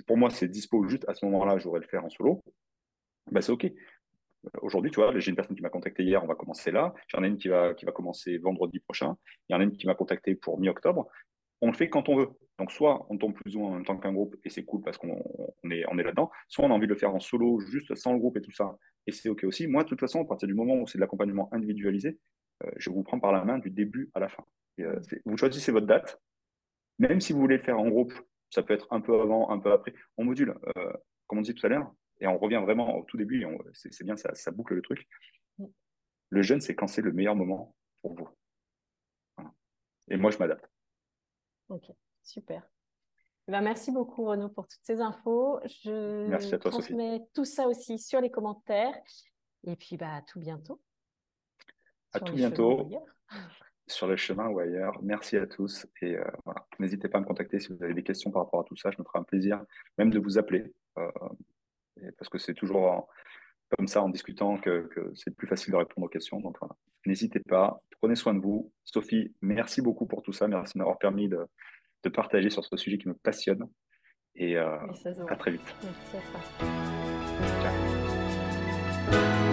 pour 0.06 0.16
moi, 0.16 0.30
c'est 0.30 0.48
dispo 0.48 0.86
juste 0.88 1.08
à 1.08 1.14
ce 1.14 1.24
moment-là, 1.26 1.58
j'aurais 1.58 1.80
le 1.80 1.86
faire 1.86 2.04
en 2.04 2.10
solo. 2.10 2.42
Bah, 3.30 3.42
c'est 3.42 3.52
OK. 3.52 3.70
Aujourd'hui, 4.60 4.90
tu 4.90 5.00
vois, 5.00 5.18
j'ai 5.18 5.30
une 5.30 5.36
personne 5.36 5.56
qui 5.56 5.62
m'a 5.62 5.70
contacté 5.70 6.02
hier, 6.02 6.22
on 6.22 6.26
va 6.26 6.34
commencer 6.34 6.70
là. 6.70 6.94
J'en 7.08 7.24
ai 7.24 7.28
une 7.28 7.38
qui 7.38 7.48
va, 7.48 7.72
qui 7.74 7.86
va 7.86 7.92
commencer 7.92 8.36
vendredi 8.38 8.78
prochain. 8.78 9.16
Il 9.48 9.54
y 9.54 9.56
en 9.56 9.60
a 9.60 9.64
une 9.64 9.72
qui 9.72 9.86
m'a 9.86 9.94
contacté 9.94 10.34
pour 10.34 10.60
mi-octobre 10.60 11.08
on 11.64 11.68
le 11.68 11.72
fait 11.72 11.88
quand 11.88 12.10
on 12.10 12.16
veut. 12.16 12.28
Donc, 12.58 12.70
soit 12.70 13.06
on 13.08 13.16
tombe 13.16 13.34
plus 13.34 13.56
ou 13.56 13.60
moins 13.60 13.70
en 13.70 13.74
même 13.74 13.84
temps 13.84 13.96
qu'un 13.96 14.12
groupe 14.12 14.36
et 14.44 14.50
c'est 14.50 14.64
cool 14.64 14.82
parce 14.82 14.98
qu'on 14.98 15.18
est, 15.70 15.84
on 15.90 15.98
est 15.98 16.02
là-dedans, 16.02 16.30
soit 16.46 16.64
on 16.64 16.70
a 16.70 16.74
envie 16.74 16.86
de 16.86 16.92
le 16.92 16.98
faire 16.98 17.12
en 17.14 17.18
solo, 17.18 17.58
juste 17.60 17.94
sans 17.94 18.12
le 18.12 18.18
groupe 18.18 18.36
et 18.36 18.42
tout 18.42 18.52
ça, 18.52 18.76
et 19.06 19.12
c'est 19.12 19.28
OK 19.30 19.44
aussi. 19.44 19.66
Moi, 19.66 19.82
de 19.82 19.88
toute 19.88 19.98
façon, 19.98 20.22
à 20.22 20.24
partir 20.26 20.46
du 20.46 20.54
moment 20.54 20.74
où 20.74 20.86
c'est 20.86 20.98
de 20.98 21.00
l'accompagnement 21.00 21.48
individualisé, 21.52 22.18
euh, 22.62 22.70
je 22.76 22.90
vous 22.90 23.02
prends 23.02 23.18
par 23.18 23.32
la 23.32 23.44
main 23.44 23.58
du 23.58 23.70
début 23.70 24.10
à 24.14 24.20
la 24.20 24.28
fin. 24.28 24.44
Euh, 24.80 25.00
vous 25.24 25.36
choisissez 25.36 25.72
votre 25.72 25.86
date, 25.86 26.20
même 26.98 27.20
si 27.20 27.32
vous 27.32 27.40
voulez 27.40 27.56
le 27.56 27.62
faire 27.62 27.78
en 27.78 27.88
groupe, 27.88 28.12
ça 28.50 28.62
peut 28.62 28.74
être 28.74 28.86
un 28.90 29.00
peu 29.00 29.18
avant, 29.20 29.50
un 29.50 29.58
peu 29.58 29.72
après, 29.72 29.94
on 30.18 30.24
module, 30.24 30.54
euh, 30.76 30.92
comme 31.26 31.38
on 31.38 31.42
dit 31.42 31.54
tout 31.54 31.66
à 31.66 31.70
l'heure, 31.70 31.92
et 32.20 32.26
on 32.26 32.38
revient 32.38 32.60
vraiment 32.62 32.98
au 32.98 33.04
tout 33.04 33.16
début, 33.16 33.44
c'est 33.72 34.04
bien, 34.04 34.16
ça, 34.16 34.50
boucle 34.52 34.74
le 34.74 34.82
truc. 34.82 35.08
Le 36.30 36.42
jeûne, 36.42 36.60
c'est 36.60 36.74
quand 36.74 36.86
c'est 36.86 37.02
le 37.02 37.12
meilleur 37.12 37.34
moment 37.34 37.74
pour 38.02 38.14
vous. 38.14 38.28
Et 40.08 40.16
moi, 40.16 40.30
je 40.30 40.38
m'adapte. 40.38 40.73
Ok, 41.68 41.90
super. 42.22 42.68
Eh 43.46 43.52
ben, 43.52 43.60
merci 43.60 43.90
beaucoup 43.90 44.24
Renaud 44.24 44.48
pour 44.48 44.66
toutes 44.66 44.82
ces 44.82 45.00
infos. 45.00 45.60
Je 45.66 46.26
merci 46.28 46.54
à 46.54 46.58
toi, 46.58 46.70
transmets 46.70 47.20
tout 47.34 47.44
ça 47.44 47.68
aussi 47.68 47.98
sur 47.98 48.20
les 48.20 48.30
commentaires. 48.30 48.94
Et 49.64 49.76
puis 49.76 49.96
bah, 49.96 50.16
à 50.16 50.22
tout 50.22 50.40
bientôt. 50.40 50.80
À 52.12 52.20
tout 52.20 52.32
bientôt. 52.32 52.90
Sur 53.86 54.06
le 54.06 54.16
chemin 54.16 54.48
ou 54.48 54.60
ailleurs. 54.60 54.98
Merci 55.02 55.36
à 55.36 55.46
tous. 55.46 55.86
Et 56.00 56.16
euh, 56.16 56.24
voilà. 56.46 56.66
n'hésitez 56.78 57.06
pas 57.06 57.18
à 57.18 57.20
me 57.20 57.26
contacter 57.26 57.60
si 57.60 57.68
vous 57.68 57.82
avez 57.82 57.92
des 57.92 58.02
questions 58.02 58.30
par 58.30 58.44
rapport 58.44 58.60
à 58.60 58.64
tout 58.64 58.76
ça. 58.76 58.90
Je 58.90 58.96
me 58.98 59.04
ferai 59.04 59.18
un 59.18 59.24
plaisir 59.24 59.62
même 59.98 60.08
de 60.08 60.18
vous 60.18 60.38
appeler. 60.38 60.72
Euh, 60.96 61.10
parce 62.16 62.30
que 62.30 62.38
c'est 62.38 62.54
toujours 62.54 63.06
comme 63.76 63.88
ça, 63.88 64.02
en 64.02 64.08
discutant, 64.08 64.56
que, 64.58 64.88
que 64.88 65.12
c'est 65.14 65.34
plus 65.34 65.46
facile 65.46 65.72
de 65.72 65.76
répondre 65.76 66.06
aux 66.06 66.10
questions. 66.10 66.40
Donc 66.40 66.56
voilà. 66.60 66.74
N'hésitez 67.06 67.40
pas. 67.40 67.80
Prenez 68.00 68.14
soin 68.16 68.34
de 68.34 68.40
vous. 68.40 68.72
Sophie, 68.84 69.32
merci 69.40 69.82
beaucoup 69.82 70.06
pour 70.06 70.22
tout 70.22 70.32
ça. 70.32 70.48
Merci 70.48 70.74
de 70.74 70.78
m'avoir 70.78 70.98
permis 70.98 71.28
de, 71.28 71.46
de, 72.02 72.08
partager 72.08 72.50
sur 72.50 72.64
ce 72.64 72.76
sujet 72.76 72.98
qui 72.98 73.08
me 73.08 73.14
passionne. 73.14 73.68
Et 74.34 74.56
euh, 74.56 74.76
à 75.28 75.36
très 75.36 75.52
vite. 75.52 75.74
Merci 75.82 76.16
à 76.16 76.20
toi. 76.30 76.40
Ciao. 79.12 79.43